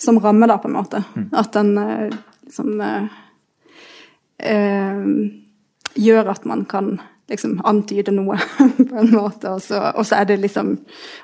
som 0.00 0.20
ramme, 0.20 0.46
da, 0.48 0.58
på 0.58 0.68
en 0.68 0.76
måte. 0.76 1.02
At 1.36 1.52
den 1.56 1.78
eh, 1.78 2.12
liksom 2.46 2.80
eh, 2.80 3.08
eh, 4.38 5.02
gjør 5.94 6.30
at 6.34 6.46
man 6.48 6.64
kan 6.70 6.98
liksom 7.30 7.60
antyde 7.66 8.14
noe, 8.14 8.38
på 8.90 8.98
en 9.02 9.12
måte. 9.14 9.54
Og 9.54 9.62
så, 9.64 9.80
og 9.94 10.06
så 10.06 10.20
er 10.20 10.28
det 10.30 10.40
liksom 10.42 10.74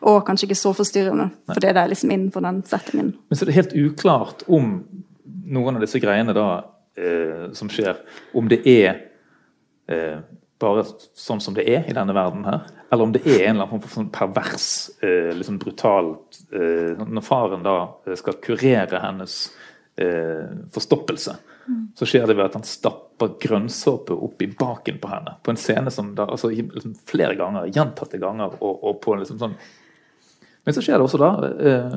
Og 0.07 0.23
kanskje 0.27 0.49
ikke 0.49 0.59
så 0.61 0.73
forstyrrende, 0.77 1.31
fordi 1.53 1.73
det 1.73 1.83
er 1.83 1.91
liksom 1.93 2.15
innenfor 2.15 2.45
den 2.47 2.63
settingen. 2.67 3.13
Men 3.29 3.39
så 3.39 3.45
er 3.45 3.51
det 3.51 3.59
helt 3.59 3.77
uklart 3.77 4.47
om 4.47 4.81
noen 5.47 5.79
av 5.79 5.85
disse 5.85 6.01
greiene 6.03 6.35
da 6.37 6.49
eh, 6.99 7.53
som 7.57 7.71
skjer, 7.71 8.01
om 8.37 8.49
det 8.51 8.63
er 8.67 8.91
eh, 9.91 10.19
bare 10.61 10.85
sånn 11.19 11.43
som 11.43 11.55
det 11.57 11.67
er 11.69 11.87
i 11.87 11.95
denne 11.95 12.15
verden 12.17 12.47
her, 12.49 12.67
eller 12.91 13.07
om 13.07 13.13
det 13.15 13.25
er 13.27 13.47
en 13.47 13.57
eller 13.57 13.67
annen 13.67 13.73
form 13.75 13.83
for 13.85 13.95
sånn 13.99 14.13
pervers, 14.15 14.69
eh, 15.05 15.33
liksom 15.37 15.59
brutalt 15.63 16.41
eh, 16.55 16.97
Når 16.97 17.25
faren 17.27 17.67
da 17.67 17.77
skal 18.19 18.39
kurere 18.43 19.03
hennes 19.03 19.37
eh, 20.01 20.47
forstoppelse, 20.75 21.37
så 21.95 22.07
skjer 22.07 22.27
det 22.27 22.37
ved 22.37 22.45
at 22.47 22.55
han 22.59 22.67
stapper 22.67 23.35
grønnsåpe 23.43 24.15
opp 24.15 24.43
i 24.43 24.49
baken 24.59 25.01
på 25.03 25.11
henne. 25.11 25.35
På 25.43 25.51
en 25.51 25.59
scene 25.61 25.91
som 25.91 26.13
da, 26.15 26.29
altså 26.31 26.51
liksom 26.53 26.95
flere 27.09 27.35
ganger, 27.39 27.69
gjentatte 27.75 28.21
ganger. 28.23 28.57
og, 28.61 28.85
og 28.85 29.01
på 29.03 29.17
liksom 29.19 29.41
sånn 29.43 29.57
Men 30.67 30.75
så 30.75 30.83
skjer 30.83 30.99
det 30.99 31.07
også 31.07 31.21
da 31.23 31.31
eh, 31.71 31.97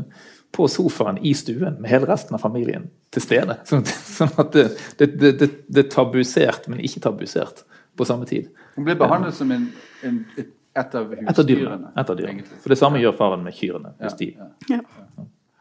på 0.55 0.67
sofaen 0.69 1.17
i 1.25 1.33
stuen 1.37 1.79
med 1.81 1.89
hele 1.89 2.05
resten 2.09 2.37
av 2.37 2.41
familien 2.41 2.87
til 3.13 3.25
stede. 3.25 3.57
Sånn, 3.69 3.85
sånn 4.19 4.33
at 4.41 4.53
det, 4.53 4.67
det, 4.97 5.09
det, 5.21 5.49
det, 5.67 5.83
er 5.83 5.89
tabusert, 5.89 6.69
men 6.69 6.81
ikke 6.85 7.01
tabusert 7.05 7.63
på 7.97 8.07
samme 8.07 8.29
tid. 8.29 8.49
Hun 8.77 8.87
blir 8.87 8.97
behandlet 8.97 9.35
som 9.37 9.51
en, 9.51 9.67
en, 10.05 10.21
et, 10.37 10.95
av 10.95 11.09
husdyrene. 11.11 11.91
Et 11.97 12.13
av 12.13 12.17
dyrene. 12.17 12.45
For 12.61 12.73
det 12.73 12.79
samme 12.79 13.01
gjør 13.01 13.17
faren 13.17 13.43
med 13.45 13.57
kyrne. 13.57 13.93
Hvis 14.01 14.17
de. 14.21 14.29
Ja. 14.69 14.79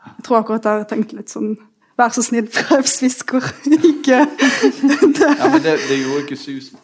Jeg 0.09 0.25
tror 0.25 0.41
akkurat 0.41 0.65
jeg 0.65 0.85
har 0.85 0.89
tenkt 0.89 1.17
litt 1.17 1.33
sånn 1.33 1.57
Vær 1.99 2.13
så 2.15 2.23
snill, 2.23 2.47
prøvsfisker. 2.47 3.43
Ikke 3.67 4.19
Ja, 4.19 5.49
men 5.51 5.63
det, 5.65 5.75
det 5.89 5.97
gjorde 5.99 6.21
ikke 6.23 6.37
susen. 6.37 6.79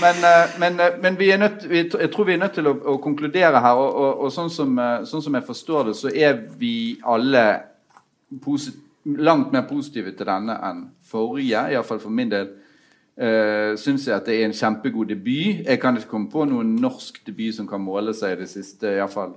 Men, 0.00 0.18
eh, 0.24 0.60
men, 0.60 0.80
eh, 0.80 1.02
men, 1.02 1.18
vi 1.18 1.30
er 1.30 1.36
nødt, 1.36 1.64
jeg 2.00 2.10
tror 2.12 2.24
vi 2.24 2.32
er 2.32 2.42
nødt 2.42 2.52
til 2.52 2.68
å, 2.68 2.74
å 2.84 2.96
konkludere 3.00 3.60
her. 3.64 3.80
Og, 3.80 3.94
og, 3.94 4.20
og 4.20 4.32
sånn, 4.32 4.50
som, 4.52 4.76
eh, 4.78 5.00
sånn, 5.08 5.24
som, 5.24 5.34
jeg 5.34 5.46
forstår 5.46 5.88
det, 5.88 5.96
så 5.96 6.12
er 6.12 6.36
vi 6.60 6.98
alle 7.02 7.46
langt 9.04 9.52
mer 9.52 9.64
positive 9.70 10.12
til 10.12 10.28
denne 10.28 10.58
enn 10.68 10.84
forrige. 11.08 11.64
Iallfall 11.72 12.04
for 12.04 12.12
min 12.12 12.32
del. 12.32 12.54
Uh, 13.18 13.72
syns 13.74 14.04
jeg 14.06 14.14
at 14.14 14.28
det 14.28 14.36
er 14.36 14.44
en 14.46 14.54
kjempegod 14.54 15.08
debut. 15.10 15.64
Jeg 15.66 15.80
kan 15.82 15.96
ikke 15.98 16.12
komme 16.12 16.28
på 16.30 16.44
noen 16.46 16.76
norsk 16.78 17.16
debut 17.26 17.56
som 17.56 17.66
kan 17.66 17.82
måle 17.82 18.12
seg 18.14 18.36
i 18.36 18.42
det 18.44 18.46
siste. 18.52 18.92
I 18.92 19.00
hvert 19.00 19.10
fall 19.16 19.32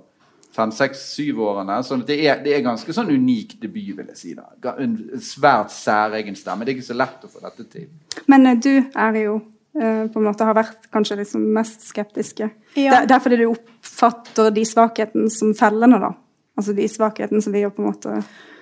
fem, 0.55 0.71
seks, 0.75 1.03
syv 1.15 1.41
årene. 1.45 1.79
Så 1.83 1.97
det 2.07 2.17
er, 2.25 2.41
det 2.43 2.55
er 2.55 2.65
ganske 2.65 2.95
sånn 2.95 3.11
unik 3.11 3.57
debut, 3.61 3.93
vil 3.97 4.11
jeg 4.11 4.19
si. 4.19 4.33
da. 4.37 4.75
En 4.81 4.97
svært 5.23 5.73
særegen 5.75 6.37
stemme. 6.39 6.67
Det 6.67 6.73
er 6.73 6.79
ikke 6.79 6.91
så 6.91 6.99
lett 6.99 7.25
å 7.25 7.31
få 7.31 7.43
dette 7.45 7.67
til. 7.71 7.87
Men 8.31 8.49
uh, 8.49 8.55
du 8.59 8.73
er 8.79 9.19
jo 9.21 9.37
uh, 9.39 10.05
på 10.11 10.21
en 10.21 10.27
måte 10.27 10.47
har 10.47 10.57
vært 10.57 10.89
kanskje 10.93 11.21
liksom 11.21 11.47
mest 11.55 11.87
skeptiske. 11.87 12.51
Ja. 12.75 13.01
Det, 13.01 13.07
det, 13.09 13.17
er 13.17 13.23
fordi 13.23 13.41
du 13.43 13.47
oppfatter 13.51 14.51
de 14.55 14.65
svakhetene 14.67 15.31
som 15.33 15.55
fellene, 15.57 16.01
da. 16.01 16.13
Altså 16.59 16.75
de 16.77 16.87
svakhetene 16.91 17.41
som 17.43 17.53
vi 17.55 17.63
jo 17.63 17.71
på 17.73 17.81
en 17.81 17.87
måte 17.87 18.17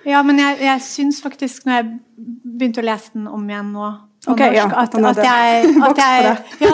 Ja, 0.06 0.22
men 0.24 0.38
jeg, 0.38 0.60
jeg 0.62 0.82
syns 0.86 1.18
faktisk, 1.20 1.66
når 1.66 1.80
jeg 1.80 1.88
begynte 2.16 2.80
å 2.80 2.86
lese 2.86 3.10
den 3.16 3.26
om 3.28 3.42
igjen 3.50 3.74
nå 3.74 3.88
okay, 4.30 4.54
norsk, 4.54 4.56
ja, 4.56 4.68
at, 4.78 4.94
at, 4.94 5.20
jeg, 5.26 5.72
at 5.88 6.00
jeg 6.00 6.30
ja, 6.64 6.70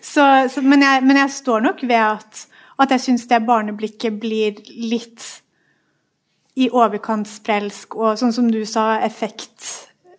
så, 0.00 0.24
så, 0.50 0.64
men, 0.64 0.82
jeg, 0.82 1.04
men 1.06 1.20
jeg 1.20 1.34
står 1.36 1.68
nok 1.68 1.84
ved 1.84 2.00
at 2.00 2.42
at 2.82 2.92
jeg 2.94 3.04
syns 3.06 3.28
det 3.30 3.42
barneblikket 3.46 4.18
blir 4.20 4.58
litt 4.68 5.24
i 6.60 6.68
overkant 6.68 7.28
sprelsk, 7.30 7.96
og 7.96 8.18
sånn 8.20 8.34
som 8.34 8.50
du 8.52 8.60
sa, 8.68 8.98
effekt 9.04 9.68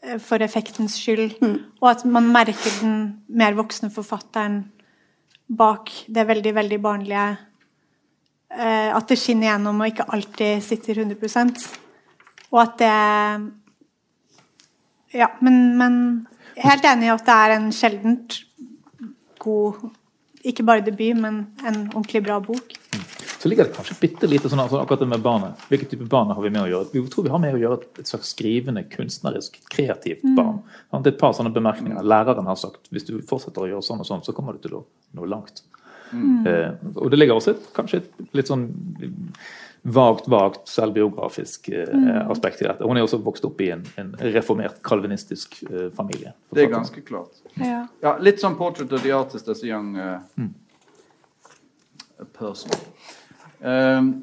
eh, 0.02 0.18
for 0.22 0.42
effektens 0.42 0.98
skyld. 0.98 1.38
Mm. 1.44 1.58
Og 1.82 1.90
at 1.92 2.06
man 2.10 2.32
merker 2.34 2.80
den 2.82 2.96
mer 3.30 3.58
voksne 3.58 3.92
forfatteren 3.94 4.64
bak 5.54 5.92
det 6.10 6.26
veldig, 6.30 6.54
veldig 6.58 6.80
barnlige. 6.82 7.28
Eh, 8.54 8.90
at 8.96 9.10
det 9.10 9.20
skinner 9.22 9.52
gjennom 9.52 9.82
og 9.82 9.92
ikke 9.92 10.10
alltid 10.14 10.62
sitter 10.62 11.02
100% 11.02 11.64
Og 12.54 12.60
at 12.62 12.76
det 12.78 12.98
Ja, 15.14 15.28
men, 15.42 15.78
men 15.78 15.96
helt 16.58 16.86
enig 16.86 17.08
i 17.08 17.14
at 17.14 17.26
det 17.26 17.34
er 17.34 17.54
en 17.56 17.72
sjeldent 17.74 18.38
god 19.42 19.82
ikke 20.44 20.66
bare 20.68 20.84
debut, 20.84 21.16
men 21.18 21.46
en 21.64 21.86
ordentlig 21.94 22.24
bra 22.26 22.40
bok. 22.44 22.76
Så 23.40 23.50
ligger 23.50 23.68
det 23.68 23.76
kanskje 23.76 23.96
bitte 24.00 24.28
lite 24.28 24.48
sånn 24.52 24.62
altså 24.64 24.80
akkurat 24.80 25.02
det 25.04 25.10
med 25.12 25.24
barnet. 25.24 25.64
Hvilken 25.68 25.90
type 25.92 26.08
barn 26.12 26.32
har 26.32 26.40
vi 26.44 26.52
med 26.54 26.62
å 26.64 26.70
gjøre? 26.70 26.90
Vi 26.94 27.04
tror 27.12 27.26
vi 27.26 27.32
har 27.34 27.42
med 27.44 27.58
å 27.58 27.60
gjøre 27.60 27.80
et 28.00 28.08
slags 28.08 28.32
skrivende, 28.32 28.86
kunstnerisk, 28.92 29.58
kreativt 29.74 30.24
mm. 30.24 30.36
barn. 30.38 30.62
Det 30.94 31.12
er 31.12 31.16
et 31.16 31.20
par 31.20 31.36
sånne 31.36 31.52
bemerkninger. 31.56 32.08
Læreren 32.08 32.48
har 32.48 32.60
sagt 32.60 32.88
hvis 32.94 33.08
du 33.10 33.18
fortsetter 33.28 33.66
å 33.66 33.70
gjøre 33.74 33.84
sånn 33.84 34.04
og 34.04 34.08
sånn, 34.08 34.24
så 34.24 34.36
kommer 34.36 34.56
du 34.56 34.64
til 34.64 34.78
å 34.80 34.84
nå 35.20 35.28
langt. 35.28 35.66
Mm. 36.14 36.48
Eh, 36.48 36.72
og 36.94 37.12
det 37.12 37.20
ligger 37.20 37.40
også 37.40 37.56
et, 37.56 37.68
kanskje 37.76 38.00
et 38.04 38.36
litt 38.38 38.52
sånn 38.52 38.68
vagt, 39.84 40.28
vagt 40.28 40.68
selvbiografisk 40.68 41.70
eh, 41.70 41.90
mm. 41.90 42.32
aspekt 42.32 42.62
i 42.62 42.68
dette. 42.68 42.84
Hun 42.84 42.98
er 42.98 43.04
også 43.04 43.20
vokst 43.24 43.46
opp 43.46 43.62
i 43.62 43.70
en, 43.76 43.84
en 44.00 44.14
reformert 44.34 44.80
kalvinistisk 44.86 45.60
eh, 45.70 45.90
familie. 45.96 46.32
Det 46.56 46.64
er 46.64 46.72
ganske 46.72 47.04
klart. 47.04 47.42
Ja. 47.60 47.84
ja. 48.02 48.18
litt 48.24 48.40
sånn 48.42 48.56
'Portrait 48.56 48.92
of 48.96 49.04
the 49.04 49.12
Artist 49.12 49.50
as 49.52 49.64
a 49.64 49.68
Young 49.68 49.98
uh, 50.00 50.22
mm. 50.40 50.54
Person'. 52.38 52.72
Um, 53.60 54.14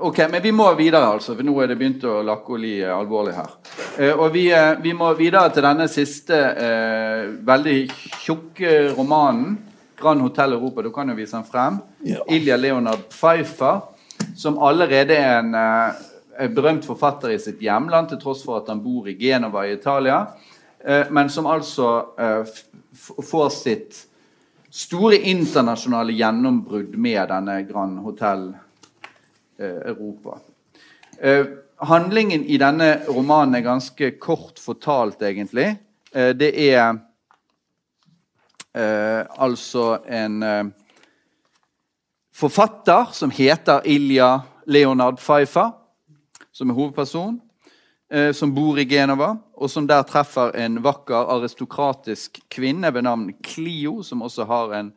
ok, 0.00 0.24
Men 0.30 0.42
vi 0.42 0.52
må 0.52 0.70
videre, 0.80 1.04
altså, 1.04 1.36
for 1.36 1.44
nå 1.44 1.52
er 1.60 1.68
det 1.68 1.76
begynt 1.80 2.08
å 2.08 2.22
lakke 2.24 2.56
og 2.56 2.64
li 2.64 2.72
alvorlig 2.84 3.36
her. 3.36 3.52
Uh, 3.98 4.14
og 4.14 4.32
vi, 4.32 4.46
uh, 4.54 4.80
vi, 4.80 4.96
må 4.96 5.12
videre 5.18 5.52
til 5.52 5.68
denne 5.68 5.90
siste 5.92 6.40
veldig 7.44 7.78
tjukke 8.24 8.78
romanen. 8.96 9.58
'Grand 9.98 10.22
Hotel 10.22 10.52
Europa'. 10.54 10.82
Du 10.82 10.92
kan 10.94 11.08
jo 11.10 11.14
vise 11.18 11.36
den 11.36 11.44
frem. 11.44 11.80
Ja. 12.06 12.24
Ilja 12.30 12.56
Leonard 12.56 13.08
Pfeiffer 13.10 13.97
som 14.38 14.58
allerede 14.58 15.16
er 15.16 15.38
en, 15.38 15.54
eh, 15.54 16.50
berømt 16.50 16.84
forfatter 16.86 17.30
i 17.30 17.38
sitt 17.38 17.58
hjemland, 17.58 18.08
til 18.08 18.20
tross 18.22 18.44
for 18.46 18.60
at 18.60 18.68
han 18.68 18.82
bor 18.82 19.08
i 19.08 19.16
Genova 19.18 19.64
i 19.66 19.72
Italia, 19.72 20.26
eh, 20.84 21.10
men 21.10 21.28
som 21.28 21.46
altså 21.46 21.88
eh, 22.18 22.44
får 23.30 23.50
sitt 23.50 24.06
store 24.70 25.18
internasjonale 25.18 26.14
gjennombrudd 26.14 26.94
med 26.94 27.28
denne 27.28 27.62
Grand 27.66 27.98
Hotel 27.98 28.54
Europa. 29.58 30.36
Handlingen 31.82 32.44
i 32.44 32.58
denne 32.62 33.00
romanen 33.08 33.56
er 33.58 33.64
ganske 33.64 34.10
kort 34.20 34.60
fortalt, 34.62 35.22
egentlig. 35.22 35.72
Det 36.12 36.50
er 36.68 37.00
altså 38.74 39.86
en 40.06 40.44
forfatter 42.38 43.10
som 43.12 43.30
heter 43.30 43.82
Ilja 43.84 44.40
Leonard 44.66 45.18
Pfeiffer, 45.18 45.72
som 46.52 46.70
er 46.70 46.76
hovedperson, 46.76 47.40
eh, 48.12 48.32
som 48.32 48.52
bor 48.54 48.78
i 48.78 48.86
Genova, 48.86 49.32
og 49.58 49.70
som 49.70 49.86
der 49.88 50.06
treffer 50.06 50.54
en 50.54 50.78
vakker, 50.84 51.32
aristokratisk 51.34 52.38
kvinne 52.50 52.92
ved 52.94 53.02
navn 53.08 53.32
Clio, 53.44 54.02
som 54.02 54.22
også 54.22 54.46
har 54.46 54.76
en, 54.78 54.92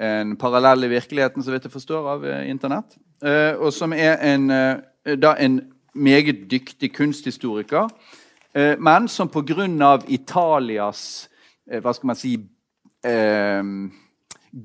en 0.00 0.36
parallell 0.40 0.84
i 0.84 0.92
virkeligheten, 0.94 1.42
så 1.44 1.52
vidt 1.52 1.68
jeg 1.68 1.76
forstår, 1.76 2.08
av 2.16 2.24
eh, 2.24 2.48
Internett. 2.48 2.96
Eh, 3.20 3.52
og 3.60 3.72
som 3.72 3.92
er 3.92 4.16
en, 4.24 4.48
da 5.20 5.36
en 5.40 5.60
meget 5.94 6.46
dyktig 6.50 6.94
kunsthistoriker, 6.94 7.88
men 8.78 9.08
som 9.10 9.28
pga. 9.28 9.98
Italias 10.06 11.28
hva 11.66 11.92
skal 11.94 12.06
man 12.06 12.18
si 12.18 12.36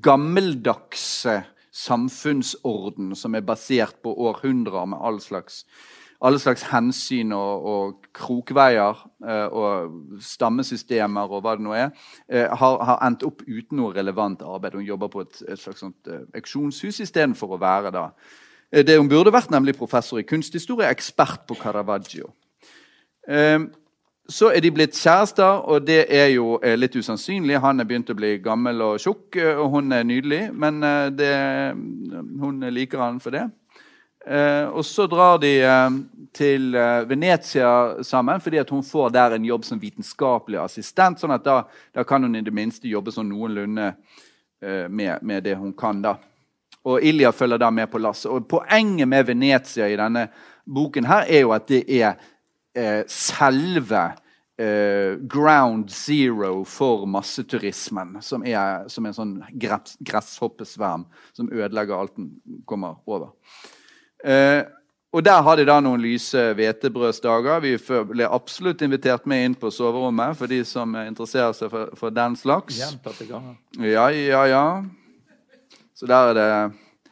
gammeldagse 0.02 1.34
samfunnsorden 1.70 3.14
som 3.16 3.34
er 3.34 3.46
basert 3.46 4.00
på 4.02 4.12
århundrer 4.26 4.88
med 4.90 4.98
all 5.00 5.20
slags, 5.22 5.64
alle 6.20 6.40
slags 6.42 6.66
hensyn 6.72 7.32
og, 7.32 7.66
og 7.72 8.10
krokveier 8.16 8.98
eh, 9.24 9.46
og 9.46 10.20
stammesystemer 10.24 11.30
og 11.30 11.44
hva 11.44 11.56
det 11.56 11.64
nå 11.64 11.74
er, 11.78 11.90
eh, 12.28 12.50
har, 12.50 12.78
har, 12.84 13.00
endt 13.06 13.24
opp 13.28 13.44
uten 13.46 13.80
noe 13.80 13.94
relevant 13.96 14.42
arbeid. 14.42 14.76
Hun 14.76 14.88
jobber 14.88 15.12
på 15.12 15.24
et, 15.24 15.42
et 15.48 15.62
slags 15.62 15.84
sånt 15.86 16.10
eh, 16.10 16.26
auksjonshus 16.36 17.00
istedenfor 17.06 17.56
å 17.56 17.60
være 17.62 17.94
da. 17.94 18.08
Eh, 18.72 18.84
det 18.86 18.98
hun 18.98 19.10
burde 19.10 19.32
vært, 19.34 19.52
nemlig 19.54 19.78
professor 19.78 20.20
i 20.20 20.26
kunsthistorie, 20.26 20.90
ekspert 20.90 21.46
på 21.48 21.58
Caravaggio. 21.60 22.34
Eh, 23.28 23.60
så 24.30 24.50
er 24.54 24.62
de 24.62 24.70
blitt 24.74 24.94
kjærester, 24.94 25.64
og 25.66 25.86
det 25.86 26.04
er 26.14 26.28
jo 26.34 26.54
eh, 26.62 26.76
litt 26.78 26.94
usannsynlig. 26.96 27.58
Han 27.62 27.82
er 27.82 27.88
begynt 27.88 28.12
å 28.12 28.18
bli 28.18 28.36
gammel 28.42 28.82
og 28.84 29.00
tjukk, 29.02 29.36
eh, 29.40 29.58
og 29.58 29.74
hun 29.74 29.90
er 29.96 30.06
nydelig, 30.06 30.42
men 30.54 30.78
eh, 30.86 31.08
det, 31.14 31.32
hun 32.42 32.62
liker 32.70 33.02
han 33.02 33.18
for 33.22 33.36
det. 33.36 33.48
Og 34.20 34.82
så 34.84 35.06
drar 35.08 35.38
de 35.40 35.54
til 36.36 36.74
Venezia 37.08 37.70
sammen 38.04 38.42
fordi 38.44 38.60
hun 38.68 38.82
får 38.84 39.14
der 39.14 39.32
en 39.32 39.46
jobb 39.48 39.64
som 39.64 39.78
vitenskapelig 39.80 40.58
assistent. 40.60 41.18
sånn 41.18 41.32
at 41.32 41.46
da, 41.46 41.54
da 41.96 42.04
kan 42.04 42.28
hun 42.28 42.36
i 42.36 42.42
det 42.44 42.52
minste 42.52 42.86
jobbe 42.86 43.14
sånn 43.14 43.30
noenlunde 43.32 43.94
med, 44.92 45.24
med, 45.24 45.40
det 45.42 45.56
hun 45.56 45.72
kan. 45.72 46.02
da. 46.04 46.18
Og 46.84 47.00
Ilja 47.00 47.32
følger 47.32 47.64
da 47.64 47.70
med 47.72 47.88
på 47.90 47.98
lasset. 47.98 48.28
Og 48.28 48.44
Poenget 48.46 49.08
med 49.08 49.24
Venezia 49.26 49.88
i 49.88 49.96
denne 49.96 50.26
boken 50.68 51.08
her 51.08 51.24
er 51.24 51.40
jo 51.40 51.56
at 51.56 51.72
det 51.72 51.80
er 51.88 52.20
eh, 52.74 53.02
selve 53.08 54.10
eh, 54.60 55.16
ground 55.30 55.90
zero 55.90 56.64
for 56.68 57.06
masseturismen. 57.08 58.18
Som 58.22 58.44
er, 58.46 58.88
som 58.92 59.06
en 59.06 59.16
sånn 59.16 59.32
gress, 59.60 59.96
gresshoppesverm 60.04 61.06
som 61.36 61.48
ødelegger 61.52 61.96
alt 61.96 62.16
den 62.18 62.34
kommer 62.68 63.00
over. 63.08 63.32
Eh, 64.24 64.62
og 65.10 65.24
der 65.26 65.40
har 65.42 65.58
de 65.58 65.64
da 65.66 65.80
noen 65.82 66.02
lyse 66.02 66.38
hvetebrødsdager. 66.54 67.64
Vi 67.64 67.72
ble 68.12 68.28
absolutt 68.30 68.84
invitert 68.86 69.24
med 69.26 69.48
inn 69.48 69.56
på 69.58 69.72
soverommet 69.74 70.38
for 70.38 70.50
de 70.50 70.60
som 70.68 70.94
interesserer 71.02 71.56
seg 71.56 71.72
for, 71.72 71.90
for 71.98 72.14
den 72.14 72.36
slags. 72.38 72.78
Ja, 73.82 74.06
ja, 74.14 74.44
ja. 74.46 74.64
Så 75.98 76.06
der 76.06 76.30
er 76.30 76.38
det 76.38 76.46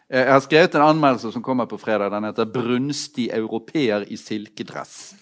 Jeg 0.09 0.33
har 0.33 0.41
skrevet 0.41 0.75
en 0.79 0.87
anmeldelse 0.87 1.35
som 1.35 1.43
kommer 1.45 1.67
på 1.69 1.77
fredag. 1.77 2.09
Den 2.15 2.25
heter 2.25 2.47
'Brunstig 2.47 3.29
europeer 3.29 4.07
i 4.09 4.17
silkedress'. 4.17 5.13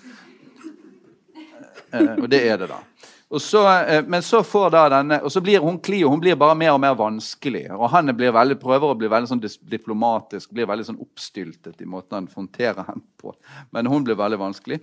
Eh, 1.96 2.14
og 2.22 2.28
det 2.32 2.42
er 2.46 2.60
det, 2.62 2.68
da. 2.70 2.80
Og 3.26 3.42
så, 3.42 3.62
eh, 3.82 4.04
men 4.06 4.22
så 4.22 4.42
får 4.46 4.70
da 4.70 4.84
denne 4.88 5.18
Og 5.24 5.32
så 5.34 5.40
blir 5.42 5.58
hun 5.64 5.80
Clio 5.82 6.12
hun 6.12 6.20
blir 6.22 6.36
bare 6.38 6.54
mer 6.54 6.76
og 6.76 6.80
mer 6.80 6.94
vanskelig. 6.94 7.66
Og 7.74 7.90
han 7.90 8.12
blir 8.16 8.34
veldig, 8.34 8.58
prøver 8.62 8.92
å 8.92 8.98
bli 8.98 9.10
veldig 9.10 9.32
sånn 9.32 9.42
diplomatisk, 9.42 10.52
blir 10.54 10.68
veldig 10.70 10.86
sånn 10.86 11.02
oppstyltet 11.02 11.82
i 11.82 11.90
måten 11.90 12.20
han 12.20 12.28
håndterer 12.30 12.86
henne 12.86 13.06
på. 13.18 13.34
Men 13.74 13.86
hun 13.90 14.06
blir 14.06 14.18
veldig 14.18 14.38
vanskelig. 14.38 14.80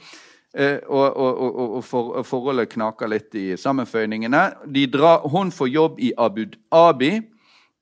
Eh, 0.54 0.80
og, 0.86 1.18
og, 1.18 1.62
og, 1.64 1.78
for, 1.88 2.20
forholdet 2.28 2.74
knaker 2.76 3.10
litt 3.10 3.36
i 3.40 3.54
sammenføyningene. 3.58 4.44
Drar, 4.92 5.24
hun 5.32 5.52
får 5.52 5.72
jobb 5.72 6.04
i 6.04 6.12
Abu 6.18 6.46
Dhabi. 6.46 7.16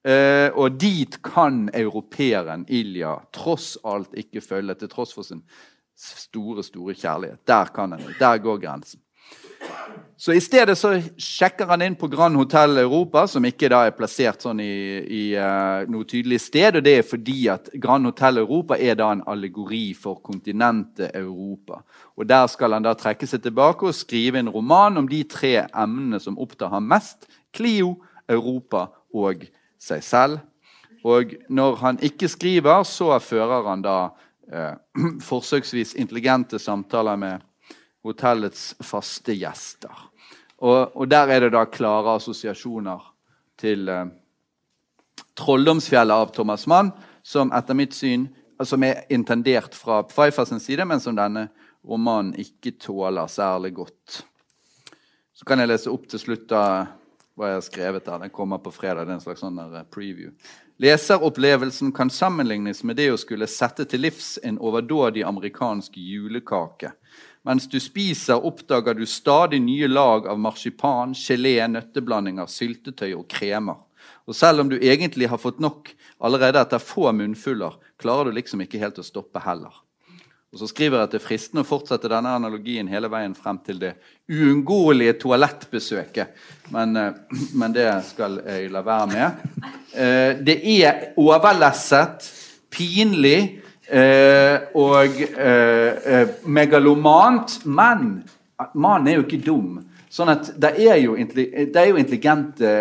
Uh, 0.02 0.50
og 0.58 0.80
dit 0.82 1.14
kan 1.22 1.68
europeeren 1.78 2.64
Ilja 2.74 3.20
tross 3.38 3.76
alt 3.86 4.16
ikke 4.18 4.42
følge, 4.42 4.74
til 4.80 4.90
tross 4.90 5.12
for 5.14 5.22
sin 5.22 5.44
store, 5.94 6.64
store 6.66 6.96
kjærlighet. 6.98 7.44
Der 7.46 7.70
kan 7.76 7.94
han, 7.94 8.08
der 8.18 8.42
går 8.42 8.58
grensen. 8.64 8.98
Så 10.22 10.36
i 10.38 10.42
stedet 10.42 10.76
så 10.78 10.92
sjekker 11.18 11.66
han 11.66 11.82
inn 11.82 11.96
på 11.98 12.06
Grand 12.12 12.38
Hotel 12.38 12.78
Europa, 12.78 13.24
som 13.28 13.46
ikke 13.48 13.72
da 13.74 13.80
er 13.88 13.96
plassert 13.98 14.44
sånn 14.46 14.60
i, 14.62 14.76
i 15.02 15.22
uh, 15.34 15.82
noe 15.90 16.06
tydelig 16.06 16.38
sted. 16.44 16.78
Og 16.78 16.86
det 16.86 16.94
er 17.00 17.08
fordi 17.10 17.38
at 17.50 17.72
Grand 17.82 18.06
Hotel 18.06 18.38
Europa 18.44 18.78
er 18.78 19.00
da 19.00 19.08
en 19.16 19.24
allegori 19.26 19.96
for 19.98 20.22
kontinentet 20.22 21.16
Europa. 21.18 21.82
Og 22.22 22.30
der 22.30 22.46
skal 22.54 22.78
han 22.78 22.86
da 22.86 22.94
trekke 22.94 23.26
seg 23.26 23.42
tilbake 23.42 23.90
og 23.90 23.98
skrive 23.98 24.44
en 24.44 24.54
roman 24.54 25.02
om 25.02 25.10
de 25.10 25.24
tre 25.26 25.56
emnene 25.66 26.22
som 26.22 26.38
opptar 26.38 26.70
ham 26.76 26.86
mest. 26.94 27.26
Clio, 27.50 27.96
Europa 28.30 28.92
og 29.18 29.48
seg 29.82 30.06
selv. 30.06 30.40
Og 31.02 31.34
når 31.50 31.82
han 31.82 31.98
ikke 32.06 32.30
skriver, 32.30 32.84
så 32.86 33.18
fører 33.18 33.66
han 33.72 33.82
da 33.82 34.00
eh, 34.54 34.76
forsøksvis 35.32 35.96
intelligente 35.98 36.62
samtaler 36.62 37.18
med 37.18 37.48
hotellets 38.06 38.72
faste 38.84 39.36
gjester. 39.38 39.94
Og, 40.62 40.96
og 40.96 41.08
der 41.10 41.32
er 41.34 41.46
det 41.46 41.54
da 41.56 41.66
klare 41.70 42.18
assosiasjoner 42.18 43.06
til 43.62 43.90
eh, 43.90 44.10
Trolldomsfjellet 45.38 46.24
av 46.26 46.34
Thomas 46.36 46.68
Mann, 46.70 46.92
som 47.24 47.54
etter 47.56 47.78
mitt 47.78 47.96
syn 47.98 48.28
som 48.66 48.84
er 48.86 49.06
intendert 49.10 49.74
fra 49.78 50.04
Pfeiffers 50.06 50.54
side, 50.62 50.86
men 50.86 51.02
som 51.02 51.18
denne 51.18 51.48
romanen 51.88 52.36
ikke 52.38 52.76
tåler 52.82 53.30
særlig 53.32 53.74
godt. 53.74 54.22
Så 55.34 55.48
kan 55.50 55.62
jeg 55.62 55.72
lese 55.72 55.90
opp 55.90 56.06
til 56.10 56.22
slutt 56.22 56.46
da 56.52 56.64
hva 57.38 57.48
jeg 57.50 57.58
har 57.58 57.66
skrevet 57.66 58.06
der. 58.06 58.20
Den 58.26 58.34
kommer 58.34 58.62
på 58.62 58.74
fredag. 58.76 59.08
det 59.08 59.16
er 59.16 59.18
en 59.18 59.24
slags 59.24 59.42
sånn 59.42 59.58
eh, 59.64 59.84
preview. 59.90 60.34
Leseropplevelsen 60.82 61.92
kan 61.94 62.10
sammenlignes 62.10 62.84
med 62.84 62.98
det 62.98 63.12
å 63.14 63.20
skulle 63.20 63.48
sette 63.50 63.86
til 63.90 64.04
livs 64.06 64.36
en 64.44 64.60
overdådig 64.60 65.24
amerikansk 65.26 65.98
julekake. 65.98 66.92
Mens 67.48 67.66
du 67.70 67.80
spiser, 67.82 68.46
oppdager 68.46 68.94
du 68.94 69.06
stadig 69.10 69.62
nye 69.64 69.88
lag 69.90 70.28
av 70.30 70.40
marsipan, 70.40 71.16
gelé, 71.18 71.56
nøtteblandinger, 71.74 72.50
syltetøy 72.50 73.16
og 73.16 73.26
kremer. 73.32 73.80
Og 74.30 74.38
selv 74.38 74.62
om 74.62 74.70
du 74.70 74.78
egentlig 74.78 75.30
har 75.30 75.42
fått 75.42 75.62
nok 75.62 75.90
allerede 76.22 76.62
etter 76.62 76.82
få 76.82 77.10
munnfuller, 77.18 77.80
klarer 78.02 78.30
du 78.30 78.38
liksom 78.38 78.62
ikke 78.62 78.82
helt 78.82 79.02
å 79.02 79.06
stoppe 79.06 79.42
heller. 79.42 79.74
Og 80.52 80.60
så 80.60 80.68
skriver 80.68 81.00
jeg 81.00 81.08
at 81.08 81.14
det 81.14 81.20
er 81.22 81.24
fristende 81.24 81.64
å 81.64 81.68
fortsette 81.68 82.10
denne 82.12 82.34
analogien 82.36 82.90
hele 82.92 83.08
veien 83.12 83.34
frem 83.38 83.58
til 83.64 83.78
det 83.80 83.94
uunngåelige 84.28 85.16
toalettbesøket. 85.22 86.34
Men, 86.76 86.98
eh, 87.00 87.14
men 87.60 87.76
det 87.76 87.88
skal 88.10 88.42
jeg 88.44 88.72
la 88.74 88.84
være 88.86 89.08
med. 89.14 89.46
Eh, 89.96 90.32
Det 90.44 90.58
er 90.76 91.14
overlesset, 91.16 92.28
pinlig 92.72 93.61
og 93.92 95.22
eh, 95.38 95.92
eh, 96.06 96.28
megalomant. 96.46 97.66
Men 97.66 98.24
mannen 98.74 99.08
er 99.08 99.20
jo 99.20 99.26
ikke 99.26 99.44
dum. 99.46 99.80
Sånn 100.12 100.32
at 100.34 100.52
det 100.60 100.74
er 100.84 100.98
jo, 101.00 101.16
det 101.16 101.78
er 101.80 101.92
jo 101.92 102.00
intelligente 102.00 102.72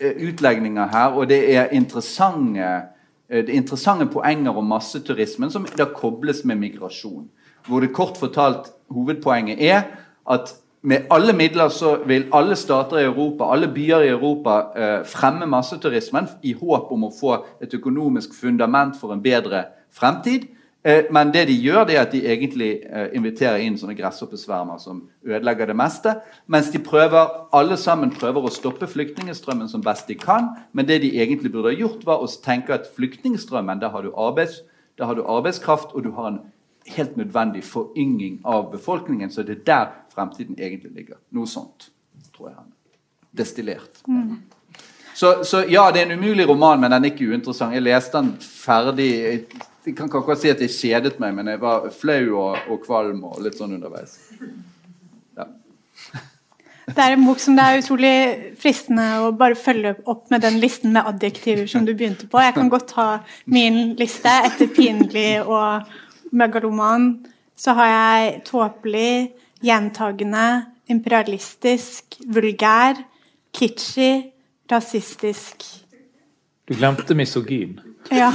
eh, 0.00 0.18
utlegninger 0.28 0.92
her, 0.92 1.16
og 1.18 1.26
det 1.30 1.40
er 1.54 1.72
interessante, 1.74 2.68
eh, 3.28 3.42
det 3.42 3.50
er 3.50 3.58
interessante 3.58 4.06
poenger 4.10 4.54
om 4.54 4.68
masseturismen 4.70 5.50
som 5.50 5.66
da 5.78 5.88
kobles 5.90 6.44
med 6.46 6.60
migrasjon. 6.62 7.26
Hvor 7.66 7.82
det 7.82 7.94
kort 7.94 8.18
fortalt 8.18 8.70
hovedpoenget 8.94 9.58
er 9.58 9.82
at 10.30 10.54
med 10.86 11.08
alle 11.10 11.32
midler 11.34 11.68
så 11.68 11.96
vil 12.06 12.28
alle 12.32 12.54
stater 12.56 13.00
i 13.00 13.08
Europa, 13.08 13.48
alle 13.50 13.66
byer 13.74 14.04
i 14.06 14.12
Europa 14.12 14.60
eh, 14.76 15.00
fremme 15.04 15.48
masseturismen 15.50 16.28
i 16.46 16.52
håp 16.54 16.92
om 16.94 17.08
å 17.08 17.14
få 17.14 17.32
et 17.62 17.74
økonomisk 17.74 18.36
fundament 18.38 18.94
for 19.00 19.10
en 19.10 19.22
bedre 19.22 19.64
fremtid. 19.96 20.46
Eh, 20.86 21.04
Men 21.10 21.32
det 21.34 21.48
de 21.48 21.54
gjør, 21.58 21.84
det 21.84 21.96
er 21.96 22.04
at 22.04 22.12
de 22.12 22.20
egentlig 22.22 22.70
eh, 22.86 23.08
inviterer 23.18 23.58
inn 23.64 23.78
sånne 23.78 23.96
gresshoppesvermer 23.98 24.78
som 24.78 25.00
ødelegger 25.26 25.66
det 25.66 25.76
meste. 25.76 26.12
Mens 26.46 26.70
de 26.70 26.78
prøver, 26.78 27.48
alle 27.52 27.76
sammen 27.76 28.12
prøver 28.14 28.46
å 28.46 28.52
stoppe 28.54 28.86
flyktningstrømmen 28.86 29.68
som 29.68 29.82
best 29.82 30.06
de 30.06 30.14
kan. 30.14 30.52
Men 30.72 30.86
det 30.86 31.00
de 31.02 31.10
egentlig 31.18 31.50
burde 31.52 31.72
ha 31.72 31.80
gjort, 31.80 32.06
var 32.06 32.22
å 32.22 32.30
tenke 32.44 32.76
at 32.76 32.86
flyktningstrømmen, 32.94 33.82
da 33.82 33.90
har 33.90 34.06
du, 34.06 34.12
arbeids, 34.14 34.62
har 35.00 35.18
du 35.18 35.24
arbeidskraft, 35.26 35.90
og 35.94 36.04
du 36.04 36.12
har 36.14 36.30
en 36.30 36.40
helt 36.86 37.16
nødvendig 37.16 37.64
forynging 37.64 38.40
av 38.44 38.70
befolkningen. 38.70 39.30
Så 39.30 39.42
det 39.42 39.58
er 39.58 39.64
der 39.66 39.86
fremtiden 40.14 40.54
egentlig 40.58 40.92
ligger. 40.94 41.18
Noe 41.34 41.50
sånt, 41.50 41.90
tror 42.36 42.52
jeg. 42.52 42.58
han 42.60 42.72
Destillert. 43.36 44.04
Så, 45.14 45.42
så 45.44 45.64
ja, 45.68 45.90
det 45.90 46.00
er 46.02 46.12
en 46.12 46.18
umulig 46.20 46.46
roman, 46.48 46.80
men 46.80 46.92
den 46.94 47.04
er 47.04 47.10
ikke 47.10 47.26
uinteressant. 47.32 47.74
Jeg 47.74 47.82
leste 47.82 48.20
den 48.20 48.36
ferdig. 48.40 49.10
Jeg, 49.86 49.94
kan 49.94 50.08
ikke 50.08 50.18
akkurat 50.18 50.40
si 50.42 50.50
at 50.50 50.62
jeg 50.64 50.72
kjedet 50.74 51.20
meg, 51.22 51.34
men 51.36 51.46
jeg 51.52 51.60
var 51.62 51.84
flau 51.94 52.22
og, 52.40 52.56
og 52.66 52.80
kvalm 52.82 53.20
og 53.28 53.38
litt 53.44 53.58
sånn 53.58 53.76
underveis. 53.76 54.16
Ja. 55.38 55.46
Det 56.86 57.02
er 57.02 57.14
en 57.14 57.26
bok 57.26 57.38
som 57.42 57.54
det 57.58 57.66
er 57.66 57.80
utrolig 57.80 58.16
fristende 58.58 59.06
å 59.22 59.30
bare 59.38 59.58
følge 59.58 59.96
opp 60.10 60.26
med 60.34 60.42
den 60.42 60.58
listen 60.62 60.90
med 60.94 61.06
adjektiver 61.06 61.70
som 61.70 61.86
du 61.86 61.94
begynte 61.94 62.26
på. 62.30 62.42
Jeg 62.42 62.54
kan 62.58 62.70
godt 62.70 62.96
ha 62.98 63.08
min 63.50 63.94
liste 63.98 64.34
etter 64.50 64.70
pinlig 64.74 65.40
og 65.44 65.86
megaloman. 66.34 67.12
Så 67.58 67.74
har 67.78 67.90
jeg 67.90 68.40
tåpelig, 68.50 69.32
gjentagende, 69.64 70.66
imperialistisk, 70.92 72.18
vulgær, 72.26 72.98
kitschy, 73.54 74.32
rasistisk. 74.70 75.62
Du 76.66 76.74
glemte 76.74 77.14
misogyn. 77.14 77.78
Ja. 78.10 78.32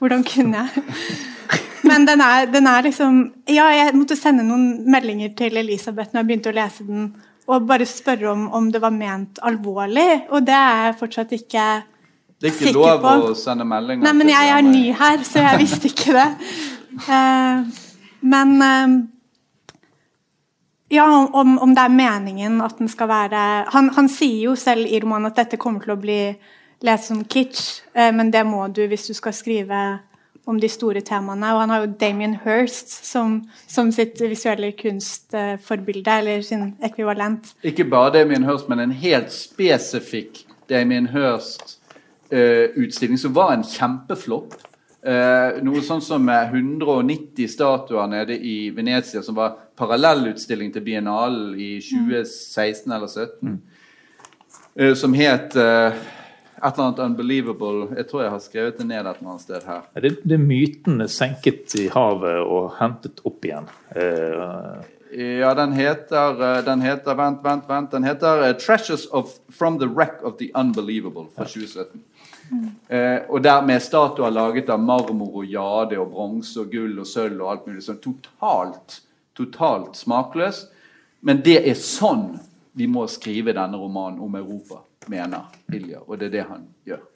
Hvordan 0.00 0.24
kunne 0.24 0.64
jeg? 0.64 0.84
Men 1.90 2.06
den 2.08 2.20
er, 2.24 2.46
den 2.46 2.66
er 2.66 2.86
liksom 2.86 3.20
Ja, 3.48 3.68
jeg 3.74 3.94
måtte 3.96 4.16
sende 4.18 4.44
noen 4.46 4.86
meldinger 4.90 5.32
til 5.36 5.56
Elisabeth 5.60 6.14
når 6.14 6.22
jeg 6.22 6.28
begynte 6.30 6.52
å 6.52 6.56
lese 6.56 6.86
den, 6.86 7.10
og 7.50 7.66
bare 7.68 7.86
spørre 7.88 8.30
om, 8.30 8.48
om 8.54 8.68
det 8.72 8.82
var 8.82 8.94
ment 8.94 9.40
alvorlig, 9.42 10.26
og 10.30 10.44
det 10.46 10.54
er 10.54 10.84
jeg 10.86 10.98
fortsatt 11.00 11.32
ikke 11.34 11.64
sikker 11.80 11.86
på. 11.86 12.36
Det 12.40 12.50
er 12.50 12.58
ikke 12.60 12.74
lov 12.76 13.00
på. 13.02 13.14
å 13.32 13.38
sende 13.38 13.66
meldinger. 13.68 14.04
Nei, 14.06 14.12
men 14.16 14.30
jeg 14.32 14.52
er 14.54 14.66
ny 14.66 14.84
her, 14.96 15.24
så 15.26 15.42
jeg 15.42 15.60
visste 15.64 15.90
ikke 15.90 16.14
det. 16.14 16.28
Uh, 17.08 17.66
men 18.30 18.54
uh, 18.62 18.94
ja, 20.94 21.08
om, 21.26 21.58
om 21.58 21.74
det 21.74 21.84
er 21.84 21.98
meningen 21.98 22.62
at 22.64 22.78
den 22.78 22.90
skal 22.90 23.10
være 23.10 23.42
han, 23.70 23.90
han 23.94 24.08
sier 24.10 24.50
jo 24.50 24.56
selv 24.58 24.88
i 24.90 24.98
romanen 25.02 25.30
at 25.30 25.38
dette 25.38 25.58
kommer 25.60 25.84
til 25.84 25.94
å 25.94 26.00
bli 26.00 26.22
lest 26.82 27.10
som 27.10 27.24
kitsch, 27.24 27.82
eh, 27.94 28.12
men 28.14 28.30
det 28.32 28.46
må 28.46 28.68
du 28.68 28.86
hvis 28.88 29.06
du 29.10 29.14
skal 29.14 29.32
skrive 29.36 29.98
om 30.46 30.60
de 30.60 30.68
store 30.68 31.00
temaene. 31.06 31.54
Og 31.54 31.60
han 31.60 31.70
har 31.70 31.80
jo 31.84 31.94
Damien 32.00 32.38
Hirst 32.44 33.06
som, 33.06 33.42
som 33.68 33.92
sitt 33.92 34.20
visuelle 34.20 34.72
kunstforbilde, 34.78 36.18
eller 36.22 36.42
sin 36.42 36.74
ekvivalent. 36.82 37.54
Ikke 37.62 37.84
bare 37.84 38.12
Damien 38.18 38.44
Hirst, 38.48 38.68
men 38.68 38.80
en 38.80 38.92
helt 38.92 39.32
spesifikk 39.34 40.46
Damien 40.70 41.08
Hirst-utstilling 41.12 43.18
som 43.18 43.34
var 43.34 43.52
en 43.54 43.64
kjempeflopp. 43.66 44.54
Eh, 45.00 45.62
noe 45.64 45.80
sånn 45.80 46.02
som 46.04 46.28
eh, 46.28 46.50
190 46.52 47.48
statuer 47.48 48.06
nede 48.10 48.36
i 48.36 48.70
Venezia, 48.76 49.22
som 49.24 49.34
var 49.38 49.54
parallellutstilling 49.80 50.72
til 50.74 50.84
Biennalen 50.84 51.54
i 51.56 51.80
2016 51.80 52.92
eller 52.92 53.08
2017. 53.08 53.62
Eh, 54.76 54.94
som 54.94 55.14
het 55.16 55.56
eh, 55.56 55.92
et 56.60 56.74
eller 56.74 56.86
annet 56.86 57.02
unbelievable 57.04 57.88
Jeg 57.96 58.06
tror 58.10 58.22
jeg 58.22 58.30
har 58.30 58.42
skrevet 58.44 58.78
det 58.78 58.86
ned 58.86 59.00
et 59.00 59.18
eller 59.18 59.32
annet 59.32 59.44
sted 59.46 59.66
her. 59.66 59.84
Det, 59.94 60.14
det 60.22 60.36
er 60.36 60.44
mytene 60.44 61.08
senket 61.08 61.76
i 61.80 61.88
havet 61.92 62.40
og 62.44 62.72
hentet 62.78 63.22
opp 63.24 63.44
igjen. 63.44 63.68
Uh... 63.96 64.80
Ja, 65.10 65.54
den 65.58 65.72
heter, 65.74 66.36
eh, 66.38 66.64
den 66.64 66.84
heter 66.86 67.16
Vent, 67.18 67.40
vent, 67.42 67.64
vent. 67.68 67.90
Den 67.90 68.04
heter 68.04 68.44
eh, 68.44 68.54
'Treasures 68.54 69.08
of, 69.10 69.32
from 69.48 69.78
the 69.78 69.88
Wreck 69.88 70.22
of 70.22 70.36
the 70.38 70.50
Unbelievable' 70.54 71.26
fra 71.34 71.44
2017. 71.44 72.04
Uh, 72.50 73.30
og 73.30 73.44
der 73.44 73.62
med 73.62 73.78
statuer 73.82 74.30
laget 74.30 74.70
av 74.70 74.80
marmor 74.82 75.36
og 75.38 75.46
jade 75.46 75.98
og 75.98 76.08
bronse 76.10 76.58
og 76.60 76.72
gull 76.72 76.98
og 76.98 77.06
sølv 77.06 77.38
og 77.44 77.50
alt 77.52 77.68
mulig 77.68 77.84
sånn 77.84 78.00
totalt, 78.02 78.96
totalt 79.38 79.94
smakløs. 79.94 80.64
Men 81.22 81.44
det 81.46 81.60
er 81.62 81.78
sånn 81.78 82.40
vi 82.74 82.88
må 82.90 83.06
skrive 83.06 83.54
denne 83.54 83.78
romanen 83.78 84.18
om 84.24 84.34
Europa, 84.34 84.80
mener 85.08 85.48
Ilja. 85.72 86.02
Og 86.06 86.18
det 86.18 86.30
er 86.30 86.34
det 86.38 86.48
han 86.48 86.66
gjør. 86.88 87.06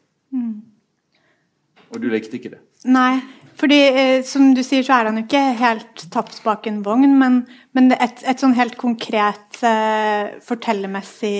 Og 1.94 2.00
du 2.02 2.08
likte 2.10 2.38
ikke 2.38 2.54
det? 2.56 2.62
Nei, 2.90 3.20
fordi 3.56 3.78
eh, 3.88 4.22
som 4.26 4.50
du 4.56 4.62
sier, 4.64 4.84
så 4.84 4.98
er 4.98 5.08
han 5.08 5.20
jo 5.20 5.24
ikke 5.24 5.44
helt 5.60 6.04
tapt 6.12 6.40
bak 6.44 6.66
en 6.68 6.82
vogn, 6.84 7.14
men, 7.20 7.44
men 7.76 7.94
et, 7.96 8.20
et 8.26 8.40
sånn 8.40 8.56
helt 8.58 8.76
konkret 8.80 9.60
eh, 9.64 10.34
fortellermessig 10.44 11.38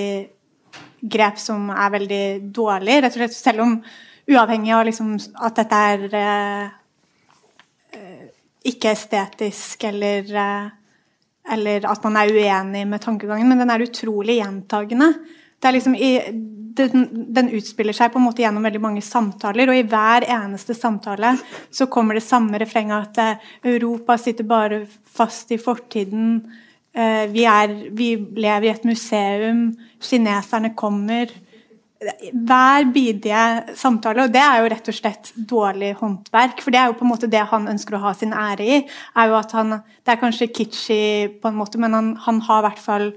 grep 1.05 1.41
som 1.43 1.69
er 1.75 1.93
veldig 1.99 2.25
dårlig, 2.55 3.03
rett 3.03 3.17
og 3.17 3.21
slett 3.21 3.37
selv 3.37 3.65
om 3.67 3.75
uavhengig 4.31 4.73
av 4.73 4.87
liksom, 4.89 5.19
at 5.45 5.59
dette 5.61 5.83
er 5.91 6.07
eh, 6.21 6.65
eh, 7.99 8.25
ikke 8.73 8.95
estetisk 8.95 9.85
eller 9.91 10.33
eh, 10.33 10.73
eller 11.45 11.85
at 11.85 12.05
man 12.07 12.15
er 12.17 12.31
uenig 12.33 12.87
med 12.89 13.03
tankegangen, 13.05 13.51
men 13.51 13.59
den 13.61 13.69
er 13.69 13.83
utrolig 13.85 14.39
gjentagende. 14.39 15.11
Det 15.65 15.71
er 15.71 15.77
liksom 15.79 15.95
i, 15.97 16.09
den, 16.77 17.07
den 17.33 17.47
utspiller 17.57 17.97
seg 17.97 18.11
på 18.13 18.21
en 18.21 18.27
måte 18.27 18.43
gjennom 18.43 18.67
veldig 18.67 18.83
mange 18.85 19.03
samtaler, 19.05 19.71
og 19.71 19.79
i 19.79 19.87
hver 19.89 20.27
eneste 20.29 20.75
samtale 20.77 21.31
så 21.73 21.87
kommer 21.89 22.19
det 22.19 22.27
samme 22.27 22.59
refrenget 22.61 23.07
at 23.09 23.21
eh, 23.23 23.47
Europa 23.73 24.19
sitter 24.21 24.45
bare 24.45 24.83
fast 25.17 25.55
i 25.57 25.59
fortiden. 25.63 26.35
eh, 26.93 27.25
vi, 27.33 27.47
er, 27.49 27.73
vi 27.97 28.11
lever 28.37 28.67
i 28.69 28.73
et 28.75 28.85
museum. 28.85 29.63
Kineserne 30.05 30.75
kommer. 30.77 31.33
Hver 32.35 32.85
bidige 32.93 33.45
samtale, 33.81 34.27
og 34.27 34.35
det 34.35 34.43
er 34.43 34.61
jo 34.61 34.69
rett 34.75 34.91
og 34.93 34.99
slett 34.99 35.31
dårlig 35.55 35.95
håndverk. 36.03 36.61
For 36.61 36.75
det 36.75 36.83
er 36.83 36.91
jo 36.91 36.99
på 36.99 37.07
en 37.07 37.13
måte 37.15 37.31
det 37.33 37.47
han 37.55 37.71
ønsker 37.73 37.97
å 37.97 38.03
ha 38.03 38.13
sin 38.19 38.37
ære 38.37 38.67
i. 38.67 38.83
er 39.17 39.33
jo 39.33 39.39
at 39.39 39.57
han, 39.57 39.79
Det 40.05 40.13
er 40.13 40.21
kanskje 40.21 40.51
kitschy, 40.53 41.01
på 41.41 41.49
en 41.49 41.57
måte, 41.57 41.81
men 41.81 41.97
han, 41.97 42.13
han 42.27 42.43
har 42.45 42.61
i 42.61 42.69
hvert 42.69 42.85
fall 42.85 43.09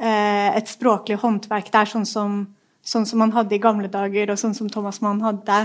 et 0.00 0.70
språklig 0.70 1.18
håndverk. 1.20 1.68
Det 1.68 1.80
er 1.82 1.90
sånn 1.90 2.06
som, 2.08 2.42
sånn 2.80 3.04
som 3.08 3.20
man 3.20 3.34
hadde 3.34 3.56
i 3.56 3.62
gamle 3.62 3.90
dager, 3.92 4.32
og 4.32 4.40
sånn 4.40 4.56
som 4.56 4.70
Thomas 4.72 5.02
Mann 5.04 5.20
hadde. 5.20 5.58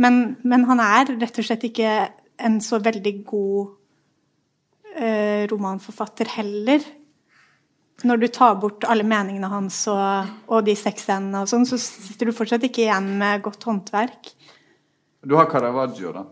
Men, 0.00 0.36
men 0.44 0.66
han 0.68 0.82
er 0.84 1.14
rett 1.16 1.40
og 1.40 1.46
slett 1.46 1.64
ikke 1.70 1.94
en 2.40 2.58
så 2.64 2.80
veldig 2.82 3.14
god 3.28 3.72
eh, 4.96 5.44
romanforfatter 5.50 6.30
heller. 6.36 6.84
Når 8.04 8.20
du 8.20 8.28
tar 8.32 8.56
bort 8.60 8.86
alle 8.88 9.04
meningene 9.04 9.50
hans 9.52 9.82
og, 9.92 10.30
og 10.48 10.64
de 10.64 10.76
sexscenene, 10.78 11.42
og 11.42 11.50
sånn, 11.50 11.66
så 11.68 11.76
sitter 11.80 12.30
du 12.30 12.36
fortsatt 12.36 12.64
ikke 12.68 12.86
igjen 12.86 13.10
med 13.20 13.44
godt 13.44 13.66
håndverk. 13.68 14.32
Du 15.20 15.36
har 15.36 15.50
Caravaggio, 15.52 16.14
da. 16.16 16.24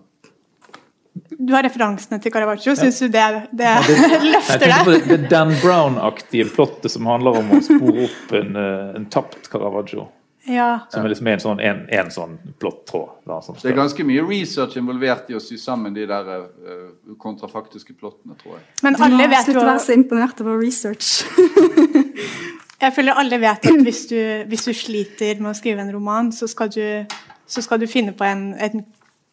Du 1.30 1.52
har 1.52 1.64
referansene 1.66 2.20
til 2.22 2.32
Caravaggio. 2.32 2.74
Syns 2.78 3.00
du 3.02 3.08
det, 3.12 3.24
det 3.52 3.72
Jeg 3.88 4.20
løfter 4.24 4.64
deg? 4.64 4.92
det, 4.92 5.00
det 5.08 5.18
Dan 5.32 5.52
Brown-aktige 5.62 6.48
plottet 6.54 6.94
som 6.94 7.08
handler 7.10 7.42
om 7.42 7.56
å 7.56 7.60
spore 7.64 8.06
opp 8.06 8.38
en, 8.38 8.56
eh, 8.56 8.94
en 8.96 9.08
tapt 9.12 9.50
Caravaggio. 9.52 10.08
Ja. 10.48 10.86
Som 10.88 11.04
er 11.04 11.12
liksom 11.12 11.28
en 11.28 11.42
sånn, 11.42 11.58
en, 11.60 11.82
en 11.92 12.12
sånn 12.12 12.38
plott 12.60 12.86
tråd. 12.88 13.18
Da, 13.28 13.42
som 13.44 13.58
Det 13.60 13.74
er 13.74 13.76
ganske 13.76 14.06
mye 14.08 14.24
research 14.24 14.78
involvert 14.80 15.28
i 15.28 15.36
å 15.36 15.42
sy 15.44 15.58
sammen 15.60 15.92
de 15.92 16.06
der 16.08 16.30
uh, 16.32 17.16
kontrafaktiske 17.20 17.92
plottene, 17.98 18.38
tror 18.40 18.56
jeg. 18.56 18.64
Men 18.86 18.96
alle 18.96 19.28
vet 19.28 19.50
jo 19.50 19.52
Slutt 19.52 19.60
å 19.60 19.68
være 19.68 19.84
så 19.84 19.98
imponert 19.98 20.40
over 20.44 20.56
research. 20.62 21.26
Jeg 22.82 22.94
føler 22.94 23.18
alle 23.18 23.40
vet 23.42 23.66
at 23.66 23.80
hvis 23.82 24.04
du, 24.06 24.18
hvis 24.48 24.68
du 24.68 24.72
sliter 24.76 25.40
med 25.42 25.50
å 25.50 25.56
skrive 25.58 25.82
en 25.82 25.90
roman, 25.92 26.30
så 26.34 26.46
skal 26.50 26.70
du, 26.70 27.18
så 27.46 27.64
skal 27.64 27.82
du 27.82 27.88
finne 27.90 28.14
på 28.16 28.26
en, 28.28 28.52
en 28.54 28.86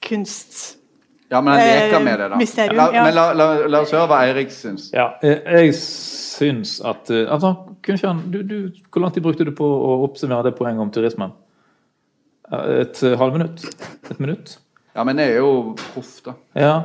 kunst... 0.06 0.82
Ja, 1.30 1.42
men 1.42 1.54
han 1.54 1.62
leker 1.62 2.04
med 2.06 2.20
det, 2.20 2.28
da. 2.30 2.36
Eh, 2.36 2.42
mysterium, 2.42 2.78
la, 2.78 2.90
ja. 2.94 3.06
Men 3.08 3.16
la, 3.16 3.26
la, 3.34 3.48
la 3.72 3.82
oss 3.82 3.94
høre 3.96 4.10
hva 4.12 4.20
Eirik 4.28 4.52
syns. 4.54 4.92
Ja, 4.94 5.08
eh, 5.26 5.42
jeg 5.58 5.74
syns 5.80 6.78
at 6.86 7.10
eh, 7.10 7.26
altså, 7.32 7.56
kunne 7.82 7.98
ikke 7.98 8.12
han, 8.12 8.22
du, 8.32 8.44
du, 8.46 8.84
Hvor 8.94 9.02
lang 9.02 9.16
tid 9.16 9.26
brukte 9.26 9.48
du 9.48 9.52
på 9.58 9.66
å 9.66 9.96
oppsummere 10.06 10.46
det 10.50 10.54
poenget 10.60 10.86
om 10.86 10.94
turismen? 10.94 11.34
Eh, 12.52 12.70
Et 12.84 13.02
eh, 13.04 13.18
halvminutt? 13.20 13.66
Et 14.12 14.22
minutt? 14.22 14.60
Ja, 14.96 15.04
men 15.04 15.20
jeg 15.20 15.34
er 15.34 15.42
jo 15.42 15.74
proff, 15.80 16.14
da. 16.24 16.36
Ja. 16.56 16.76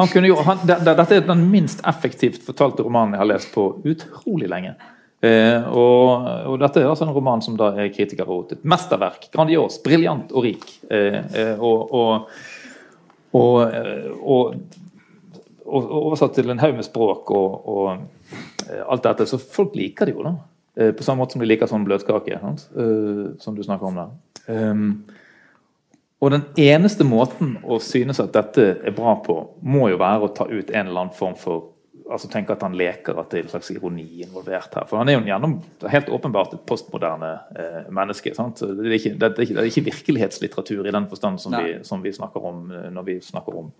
Han 0.00 0.08
kunne 0.10 0.32
jo, 0.32 0.40
han, 0.42 0.64
det, 0.66 0.80
det, 0.82 0.96
dette 0.98 1.20
er 1.20 1.28
den 1.28 1.44
minst 1.52 1.84
effektivt 1.86 2.42
fortalte 2.42 2.82
romanen 2.82 3.14
jeg 3.14 3.22
har 3.22 3.30
lest 3.36 3.52
på 3.54 3.68
utrolig 3.86 4.48
lenge. 4.50 4.72
Eh, 5.22 5.68
og, 5.70 6.24
og 6.50 6.56
dette 6.58 6.80
er 6.82 6.88
altså 6.90 7.06
en 7.06 7.14
roman 7.14 7.42
som 7.44 7.54
da 7.58 7.68
er 7.78 7.92
kritikerrotet. 7.94 8.58
Et 8.58 8.66
mesterverk. 8.72 9.28
Grandios, 9.30 9.78
briljant 9.84 10.32
og 10.34 10.48
rik. 10.48 10.64
Eh, 10.90 11.20
eh, 11.38 11.52
og, 11.62 11.94
og, 11.94 12.32
og, 13.32 13.76
og, 14.20 14.54
og 15.64 15.92
oversatt 16.02 16.36
til 16.36 16.52
en 16.52 16.60
haug 16.62 16.76
med 16.76 16.86
språk 16.86 17.32
og, 17.32 17.68
og 17.72 17.90
eh, 18.68 18.82
alt 18.84 19.06
dette. 19.06 19.28
Så 19.30 19.40
folk 19.40 19.76
liker 19.78 20.08
det 20.08 20.16
jo, 20.16 20.26
da. 20.26 20.34
Eh, 20.76 20.92
På 20.96 21.06
samme 21.06 21.22
måte 21.22 21.36
som 21.36 21.44
de 21.44 21.48
liker 21.48 21.70
sånn 21.70 21.86
bløtkake? 21.88 22.38
Eh, 22.38 23.24
som 23.40 23.56
du 23.56 23.64
snakker 23.64 23.88
om 23.88 24.00
der. 24.02 24.14
Um, 24.52 24.86
og 26.22 26.30
den 26.30 26.44
eneste 26.60 27.06
måten 27.06 27.56
å 27.62 27.80
synes 27.82 28.20
at 28.22 28.34
dette 28.34 28.68
er 28.78 28.94
bra 28.94 29.16
på, 29.24 29.36
må 29.62 29.88
jo 29.90 29.98
være 29.98 30.26
å 30.26 30.34
ta 30.34 30.46
ut 30.46 30.70
en 30.70 30.86
eller 30.86 31.06
annen 31.06 31.16
form 31.16 31.34
for 31.38 31.71
altså 32.12 32.28
tenke 32.30 32.54
at 32.54 32.62
han 32.64 32.76
leker 32.78 33.18
at 33.20 33.32
det 33.32 33.40
er 33.40 33.46
en 33.46 33.52
slags 33.54 33.70
ironi 33.74 34.06
involvert 34.24 34.74
her. 34.76 34.86
For 34.90 35.00
han 35.00 35.10
er 35.10 35.18
jo 35.18 35.24
gjennom 35.26 35.56
helt 35.92 36.12
åpenbart 36.12 36.54
et 36.56 36.64
postmoderne 36.68 37.32
eh, 37.58 37.90
menneske. 37.94 38.32
Det 38.32 38.68
er, 38.68 38.94
ikke, 38.98 39.14
det, 39.16 39.30
er 39.30 39.44
ikke, 39.46 39.56
det 39.56 39.64
er 39.64 39.70
ikke 39.70 39.88
virkelighetslitteratur 39.90 40.88
i 40.88 40.94
den 40.94 41.08
forstand 41.10 41.42
som 41.42 41.56
vi, 41.58 41.78
som 41.88 42.04
vi 42.04 42.14
snakker 42.14 42.48
om 42.52 42.64
eh, 42.70 42.88
når 42.94 43.08
vi 43.08 43.18
snakker 43.24 43.58
om 43.64 43.72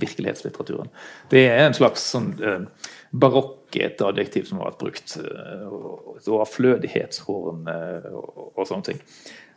virkelighetslitteraturen. 0.00 0.88
Det 1.30 1.44
er 1.50 1.64
en 1.66 1.76
slags 1.76 2.04
sånn 2.14 2.32
eh, 2.38 2.64
barokk 3.10 3.76
et 3.80 4.02
adjektiv 4.02 4.48
som 4.48 4.60
har 4.60 4.72
vært 4.72 4.82
brukt. 4.82 5.16
eh, 5.20 5.66
og, 5.66 6.16
og 6.16 6.42
og, 7.30 8.34
og, 8.36 8.50
og 8.56 8.66
sånne 8.68 8.90
ting. 8.92 9.00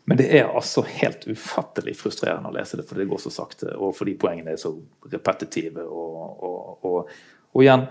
Men 0.06 0.20
det 0.20 0.26
er 0.36 0.50
altså 0.52 0.84
helt 0.84 1.24
ufattelig 1.32 1.96
frustrerende 1.96 2.50
å 2.50 2.56
lese 2.56 2.76
det, 2.76 2.84
for 2.90 3.00
det 3.00 3.08
går 3.08 3.22
så 3.24 3.32
sakte, 3.32 3.70
og 3.78 3.94
fordi 3.96 4.18
poengene 4.20 4.52
er 4.52 4.60
så 4.60 4.74
repetitive. 5.12 5.86
Og, 5.88 6.44
og, 6.44 6.74
og, 6.84 7.14
og 7.54 7.64
igjen, 7.64 7.86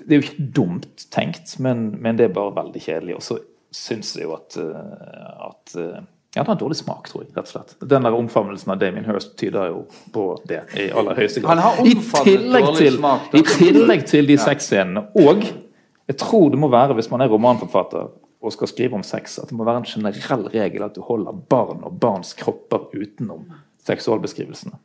det 0.00 0.10
er 0.10 0.20
jo 0.20 0.24
ikke 0.24 0.46
dumt 0.56 1.06
tenkt, 1.12 1.58
men, 1.62 1.90
men 2.00 2.18
det 2.18 2.28
er 2.28 2.36
bare 2.36 2.54
veldig 2.56 2.80
kjedelig. 2.80 3.18
Og 3.18 3.24
så 3.24 3.38
syns 3.74 4.14
jeg 4.16 4.28
jo 4.28 4.36
at, 4.36 4.56
eh, 4.60 5.48
at 5.48 5.74
eh, 5.80 6.06
ja, 6.34 6.42
det 6.42 6.48
har 6.48 6.58
dårlig 6.58 6.78
smak, 6.78 7.10
tror 7.10 7.24
jeg. 7.24 7.32
rett 7.36 7.46
og 7.46 7.52
slett. 7.52 7.76
Den 7.84 8.06
der 8.06 8.16
omfavnelsen 8.16 8.72
av 8.74 8.80
Damien 8.80 9.06
Hirst 9.06 9.36
tyder 9.38 9.70
jo 9.70 9.84
på 10.14 10.26
det 10.50 10.64
i 10.80 10.88
aller 10.90 11.18
høyeste 11.18 11.44
grad. 11.44 11.54
Han 11.54 11.62
har 11.62 11.86
I 11.86 11.94
tillegg 12.26 12.70
til, 12.78 12.98
smak. 12.98 13.28
I 13.38 13.44
tillegg 13.52 14.06
til 14.10 14.30
de 14.30 14.38
sexscenene. 14.40 15.04
Og 15.20 15.44
jeg 15.44 16.18
tror 16.20 16.48
det 16.50 16.58
må 16.60 16.70
være, 16.72 16.96
hvis 16.98 17.10
man 17.12 17.22
er 17.22 17.30
romanforfatter 17.30 18.08
og 18.44 18.52
skal 18.52 18.68
skrive 18.68 18.98
om 18.98 19.04
sex, 19.06 19.38
at 19.40 19.48
det 19.48 19.56
må 19.56 19.64
være 19.64 19.84
en 19.84 19.88
generell 19.88 20.48
regel 20.52 20.84
at 20.84 20.96
du 20.96 21.04
holder 21.06 21.38
barn 21.48 21.84
og 21.86 21.94
barns 22.00 22.34
kropper 22.36 22.90
utenom 22.92 23.46
seksualbeskrivelsene. 23.86 24.76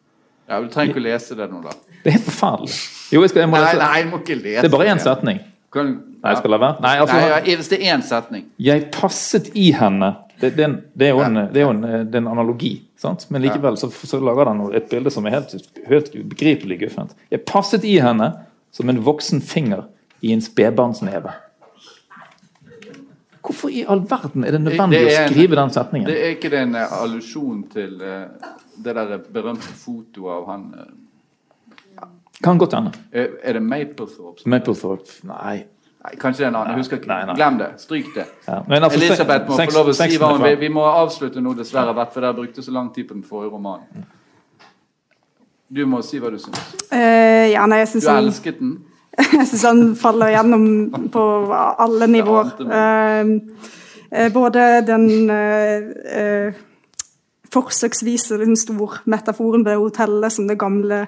Ja, 0.49 0.59
Du 0.63 0.67
trenger 0.73 0.95
ikke 0.95 1.01
å 1.03 1.05
lese 1.05 1.35
det 1.37 1.47
nå, 1.51 1.61
da. 1.61 1.75
Det 2.03 2.09
er 2.09 2.15
helt 2.17 2.25
forferdelig. 2.25 2.77
Jo, 3.13 3.21
jeg 3.21 3.31
skal, 3.31 3.43
jeg 3.43 3.49
må 3.51 3.57
Nei, 3.59 3.65
lese. 3.67 3.79
nei, 3.83 3.97
jeg 3.99 4.07
må 4.09 4.19
ikke 4.23 4.37
lese 4.39 4.61
Det 4.63 4.69
er 4.69 4.73
bare 4.73 4.87
én 4.93 5.01
setning. 5.03 5.39
Kan, 5.69 5.89
Nei, 6.23 6.31
jeg 6.33 6.39
skal 6.41 6.53
la 6.55 6.59
være. 6.63 6.81
Nei, 6.81 6.93
altså, 7.03 7.17
Nei, 7.19 7.27
ja, 7.29 7.57
hvis 7.59 7.69
det 7.69 7.77
er 7.79 7.93
én 7.93 8.05
setning. 8.05 8.45
Jeg 8.65 8.85
passet 8.95 9.51
i 9.53 9.67
henne. 9.77 10.09
Det, 10.39 10.53
det, 10.57 10.65
er 10.65 10.77
det 10.97 11.09
er 11.09 11.11
jo 11.13 11.21
en, 11.25 11.37
er 11.43 11.59
jo 11.61 11.69
en, 11.75 11.83
er 11.85 12.17
en 12.17 12.29
analogi. 12.31 12.71
Sant? 12.99 13.27
Men 13.29 13.43
likevel 13.43 13.77
så, 13.77 13.91
så 13.91 14.19
lager 14.23 14.49
han 14.49 14.63
et 14.75 14.87
bilde 14.91 15.11
som 15.13 15.27
er 15.29 15.37
helt, 15.37 15.53
helt 15.87 16.09
ubegripelig 16.15 16.79
guffent. 16.81 17.13
Jeg 17.31 17.43
passet 17.47 17.85
i 17.87 17.99
henne 18.01 18.31
som 18.75 18.89
en 18.89 19.03
voksen 19.05 19.43
finger 19.45 19.85
i 20.25 20.33
en 20.33 20.41
spedbarnsneve. 20.43 21.35
Hvorfor 23.45 23.71
i 23.71 23.85
all 23.87 24.01
verden 24.09 24.43
er 24.45 24.51
det 24.57 24.59
nødvendig 24.61 24.99
Det 24.99 25.13
er 25.13 25.27
å 25.27 25.29
skrive 25.31 25.57
den 25.57 25.71
setningen? 25.73 26.09
Det 26.09 26.17
er 26.25 26.33
ikke 26.35 26.51
det 26.53 26.59
en 26.65 26.75
allusjon 26.81 27.61
til 27.71 28.01
eh, 28.03 28.49
det 28.83 28.95
der 28.95 29.17
berømte 29.33 29.73
fotoet 29.75 30.31
av 30.33 30.47
han 30.49 30.63
eh, 30.77 32.07
Kan 32.43 32.57
godt 32.57 32.73
hende. 32.73 32.91
Er 33.11 33.53
det 33.53 33.61
Maplethorpe? 33.63 34.45
Mapplethorpe 34.49 35.27
Nei. 35.27 35.57
Nei, 35.99 36.13
kanskje 36.15 36.45
det 36.45 36.45
er 36.45 36.53
en 36.53 36.57
annen. 36.61 36.77
Husker. 36.79 37.01
Nei, 37.07 37.25
nei. 37.27 37.33
Glem 37.35 37.57
det. 37.59 37.73
Stryk 37.81 38.13
det. 38.15 38.23
Ja. 38.45 38.61
Men 38.67 38.85
altså, 38.87 38.99
Elisabeth 39.01 39.49
må 39.49 39.57
få 39.59 39.73
lov 39.75 39.89
å 39.91 39.95
si 39.97 40.19
hva 40.21 40.29
hun 40.31 40.45
vil. 40.45 40.55
Vi 40.61 40.69
må 40.71 40.85
avslutte 40.87 41.43
nå, 41.43 41.51
dessverre, 41.57 41.91
Bert, 41.97 42.13
for 42.13 42.23
dere 42.23 42.37
brukte 42.37 42.63
så 42.63 42.71
lang 42.71 42.93
tid 42.95 43.09
på 43.09 43.17
den 43.17 43.25
forrige 43.27 43.51
romanen. 43.57 44.05
Du 45.67 45.83
må 45.85 45.99
si 46.01 46.21
hva 46.23 46.31
du 46.31 46.39
syns. 46.39 46.71
Uh, 46.93 47.51
ja, 47.51 47.65
nei, 47.67 47.81
jeg 47.83 47.99
Du 47.99 48.07
han, 48.07 48.21
elsket 48.23 48.61
den. 48.61 48.71
jeg 49.41 49.49
synes 49.51 49.65
han 49.67 49.83
faller 49.99 50.31
gjennom 50.37 51.11
på 51.11 51.25
alle 51.83 52.07
nivåer. 52.15 52.55
Uh, 52.63 53.75
Eh, 54.11 54.25
eh, 54.25 54.33
både 54.33 54.81
den 54.81 55.29
eh, 57.49 57.55
eh, 57.55 57.55
forsøksvise 57.55 58.37
metaforen 59.05 59.65
ved 59.65 59.77
hotellet 59.77 60.31
som 60.31 60.47
det 60.47 60.59
gamle 60.59 61.07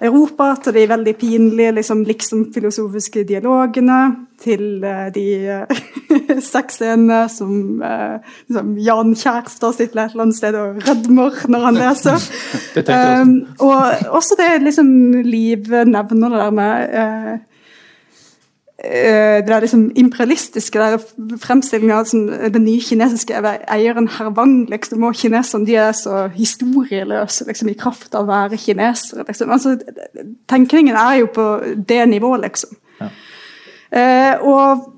Europa, 0.00 0.54
til 0.62 0.74
de 0.74 0.88
veldig 0.88 1.16
pinlige 1.16 1.72
liksom, 1.72 2.04
liksom-filosofiske 2.04 3.24
dialogene, 3.24 4.26
til 4.38 4.84
uh, 4.84 5.08
de 5.10 5.26
uh, 5.50 6.40
sexscenene 6.52 7.28
som 7.28 7.82
uh, 7.82 8.20
liksom, 8.46 8.76
Jan 8.78 9.14
Kjærstad 9.16 9.74
sitter 9.74 10.04
et 10.04 10.12
eller 10.12 10.22
annet 10.22 10.36
sted 10.36 10.54
og 10.54 10.78
rødmer 10.86 11.40
når 11.48 11.64
han 11.66 11.80
leser. 11.80 12.28
um, 13.22 13.34
og 13.58 14.14
også 14.14 14.38
det 14.38 14.62
liksom 14.62 14.94
Liv 15.24 15.66
nevner 15.68 16.28
det 16.28 16.38
der 16.38 16.50
med 16.50 17.47
det 18.88 19.52
er 19.52 19.60
liksom 19.60 19.90
imperialistiske 20.00 20.80
der 20.80 20.96
fremstillinga 21.42 21.98
av 21.98 22.06
liksom, 22.06 22.52
den 22.54 22.64
nye 22.64 22.80
kinesiske 22.80 23.36
eieren 23.68 24.08
Herr 24.08 24.30
Wang 24.36 24.62
liksom, 24.70 25.02
og 25.04 25.16
kineserne 25.18 25.68
de 25.68 25.76
er 25.76 25.92
så 25.92 26.22
historieløse 26.32 27.44
liksom, 27.48 27.68
i 27.68 27.76
kraft 27.76 28.16
av 28.16 28.24
å 28.24 28.30
være 28.30 28.60
kinesere. 28.60 29.26
Liksom. 29.28 29.52
Altså, 29.52 29.76
tenkningen 30.48 30.96
er 30.96 31.18
jo 31.20 31.32
på 31.34 31.48
det 31.88 32.00
nivået, 32.08 32.46
liksom. 32.46 32.78
Ja. 33.02 33.10
Eh, 33.98 34.46
og 34.48 34.94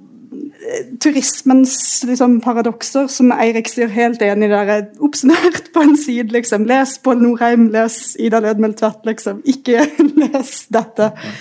turismens 1.02 2.04
liksom, 2.06 2.38
paradokser, 2.44 3.08
som 3.10 3.32
Eirik 3.34 3.68
sier 3.70 3.90
helt 3.90 4.22
enig 4.22 4.48
i, 4.48 4.52
der 4.52 4.72
er 4.76 4.88
oppsummert 5.02 5.70
på 5.74 5.82
en 5.84 5.96
side. 5.98 6.30
liksom. 6.32 6.66
Les 6.70 6.96
Pål 7.02 7.22
Norheim, 7.22 7.68
les 7.74 8.16
Ida 8.18 8.40
Lødmel 8.40 8.74
Tvedt, 8.78 9.06
liksom. 9.08 9.42
Ikke 9.44 9.86
les 10.22 10.56
dette. 10.70 11.12
Ja. 11.14 11.38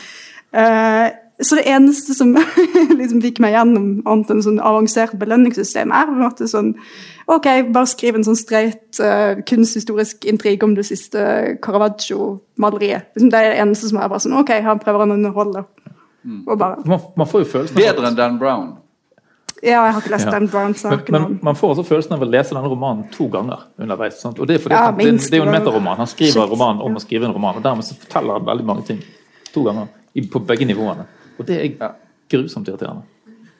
Eh, 0.49 1.09
så 1.41 1.56
det 1.56 1.68
eneste 1.72 2.14
som 2.14 2.34
liksom 2.99 3.22
fikk 3.24 3.40
meg 3.44 3.53
gjennom 3.56 4.02
annet 4.10 4.34
enn 4.34 4.44
sånn 4.44 4.60
avansert 4.60 5.16
belønningssystem, 5.20 5.94
er 5.95 6.10
på 6.10 6.18
en 6.18 6.26
måte 6.26 6.49
sånn 6.52 6.74
Ok, 7.30 7.45
bare 7.70 7.86
skriv 7.86 8.16
en 8.18 8.26
sånn 8.26 8.38
streit 8.40 8.98
uh, 9.06 9.38
kunsthistorisk 9.45 10.26
intrige 10.26 10.66
om 10.66 10.72
det 10.74 10.88
siste 10.88 11.20
Caravaggio-maleriet. 11.61 13.11
Liksom, 13.14 13.30
det 13.30 13.38
er 13.38 13.53
det 13.53 13.60
eneste 13.61 13.91
som 13.91 13.99
er 14.02 14.10
bare 14.10 14.24
sånn 14.24 14.34
Ok, 14.40 14.49
han 14.66 14.82
prøver 14.82 15.06
å 15.06 15.14
underholde. 15.14 15.61
Mm. 16.26 16.40
Man, 16.49 17.03
man, 17.14 17.30
får 17.30 17.44
jo 17.44 17.49
følelsen 17.52 17.78
Bedre 17.78 18.10
enn 18.10 18.18
Dan 18.18 18.40
Brown. 18.41 18.72
Ja, 19.61 19.84
jeg 19.86 19.94
har 19.94 20.02
ikke 20.02 20.14
lest 20.16 20.28
ja. 20.28 20.34
Dan 20.34 20.49
Brown-saken. 20.49 21.14
Men, 21.14 21.28
men, 21.28 21.38
man 21.52 21.60
får 21.60 21.76
også 21.76 21.86
følelsen 21.91 22.18
av 22.18 22.26
å 22.26 22.30
lese 22.32 22.56
denne 22.56 22.72
romanen 22.72 23.06
to 23.14 23.30
ganger 23.32 23.68
underveis. 23.78 24.18
Sant? 24.24 24.41
Og 24.41 24.49
Det 24.49 24.57
er 24.57 24.66
fordi 24.66 24.80
ja, 24.80 24.90
det, 24.90 25.07
det, 25.20 25.30
er 25.36 25.44
jo 25.44 25.48
en 25.48 25.53
metaroman. 25.53 26.02
Han 26.02 26.10
skriver 26.10 26.41
Shit. 26.41 26.52
roman 26.56 26.82
om 26.84 26.98
å 26.98 27.03
skrive 27.03 27.30
en 27.30 27.38
roman. 27.38 27.61
og 27.61 27.66
Dermed 27.66 27.88
så 27.88 27.98
forteller 27.99 28.40
han 28.40 28.49
veldig 28.49 28.68
mange 28.68 28.90
ting 28.90 29.02
to 29.53 29.64
ganger 29.70 29.94
på 30.34 30.44
begge 30.49 30.68
nivåene. 30.68 31.06
Og 31.40 31.48
det 31.48 31.61
er 31.64 31.95
grusomt 32.30 32.68
irriterende. 32.68 33.07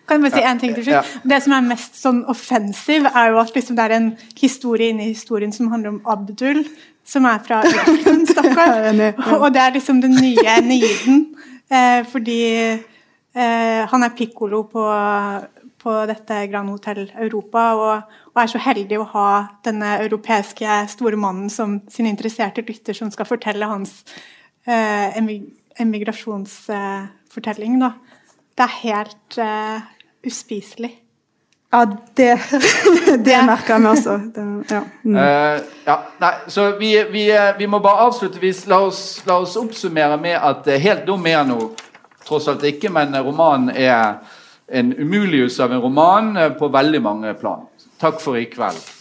Kan 0.10 0.24
jeg 0.24 0.32
bare 0.32 0.42
si 0.42 0.50
en 0.50 0.60
ting 0.60 0.72
til 0.74 0.86
slutt? 0.88 1.10
Det 1.30 1.38
som 1.46 1.54
er 1.54 1.66
mest 1.68 2.00
sånn 2.02 2.24
offensiv, 2.32 3.06
er 3.06 3.30
jo 3.30 3.42
at 3.44 3.54
liksom 3.54 3.78
det 3.78 3.84
er 3.86 3.96
en 4.00 4.08
historie 4.40 4.90
inni 4.90 5.12
historien 5.12 5.54
som 5.54 5.70
handler 5.70 5.94
om 5.94 6.00
Abdul, 6.10 6.64
som 7.06 7.28
er 7.30 7.44
fra 7.46 7.62
Egypten, 7.68 8.26
stakkar. 8.26 8.90
Og 9.38 9.52
det 9.54 9.62
er 9.62 9.76
liksom 9.78 10.02
den 10.02 10.18
nye 10.18 10.56
Niden. 10.66 11.22
Eh, 11.70 12.02
fordi 12.10 12.42
eh, 12.50 13.82
han 13.92 14.06
er 14.06 14.16
pikkolo 14.18 14.64
på, 14.72 14.88
på 15.84 15.94
dette 16.10 16.42
Grand 16.50 16.74
Hotel 16.74 17.04
Europa, 17.14 17.68
og, 17.78 18.18
og, 18.32 18.42
er 18.42 18.50
så 18.50 18.64
heldig 18.66 18.98
å 18.98 19.08
ha 19.14 19.30
denne 19.68 20.00
europeiske 20.08 20.82
store 20.96 21.22
mannen 21.22 21.54
som 21.54 21.78
sin 21.94 22.10
interesserte 22.10 22.66
lytter, 22.66 22.98
som 22.98 23.14
skal 23.14 23.30
fortelle 23.30 23.70
hans 23.70 24.02
eh, 24.66 25.14
emigrasjons... 25.78 26.64
Fortelling, 27.34 27.78
da. 27.82 27.94
Det 28.58 28.66
er 28.66 28.76
helt 28.82 29.38
uh, 29.40 29.82
uspiselig. 30.28 30.92
Ja, 31.72 31.84
det, 32.18 32.32
det 33.28 33.38
merker 33.46 33.76
jeg 33.76 33.84
meg 33.84 33.92
også. 33.92 34.16
Det, 34.36 34.46
ja. 34.72 34.82
Mm. 35.04 35.16
Uh, 35.16 35.84
ja. 35.86 35.98
Nei, 36.20 36.34
så 36.50 36.72
vi, 36.80 36.92
vi, 37.14 37.28
eh, 37.32 37.54
vi, 37.60 37.70
må 37.70 37.80
bare 37.86 38.10
avsluttevis 38.10 38.66
la 38.68 38.82
oss, 38.88 39.04
la 39.30 39.38
oss 39.44 39.56
oppsummere 39.60 40.18
med 40.22 40.36
at 40.36 40.68
Helt 40.82 41.06
dum 41.08 41.28
er 41.30 41.46
nå, 41.48 41.60
tross 42.26 42.50
alt 42.50 42.66
ikke, 42.68 42.90
men 42.94 43.16
romanen 43.22 43.70
er 43.76 44.18
en 44.70 44.94
umulius 44.98 45.60
av 45.62 45.74
en 45.74 45.82
roman 45.82 46.34
på 46.60 46.68
veldig 46.74 47.02
mange 47.02 47.34
plan. 47.38 47.68
Takk 48.02 48.22
for 48.22 48.38
i 48.38 48.46
kveld. 48.50 48.99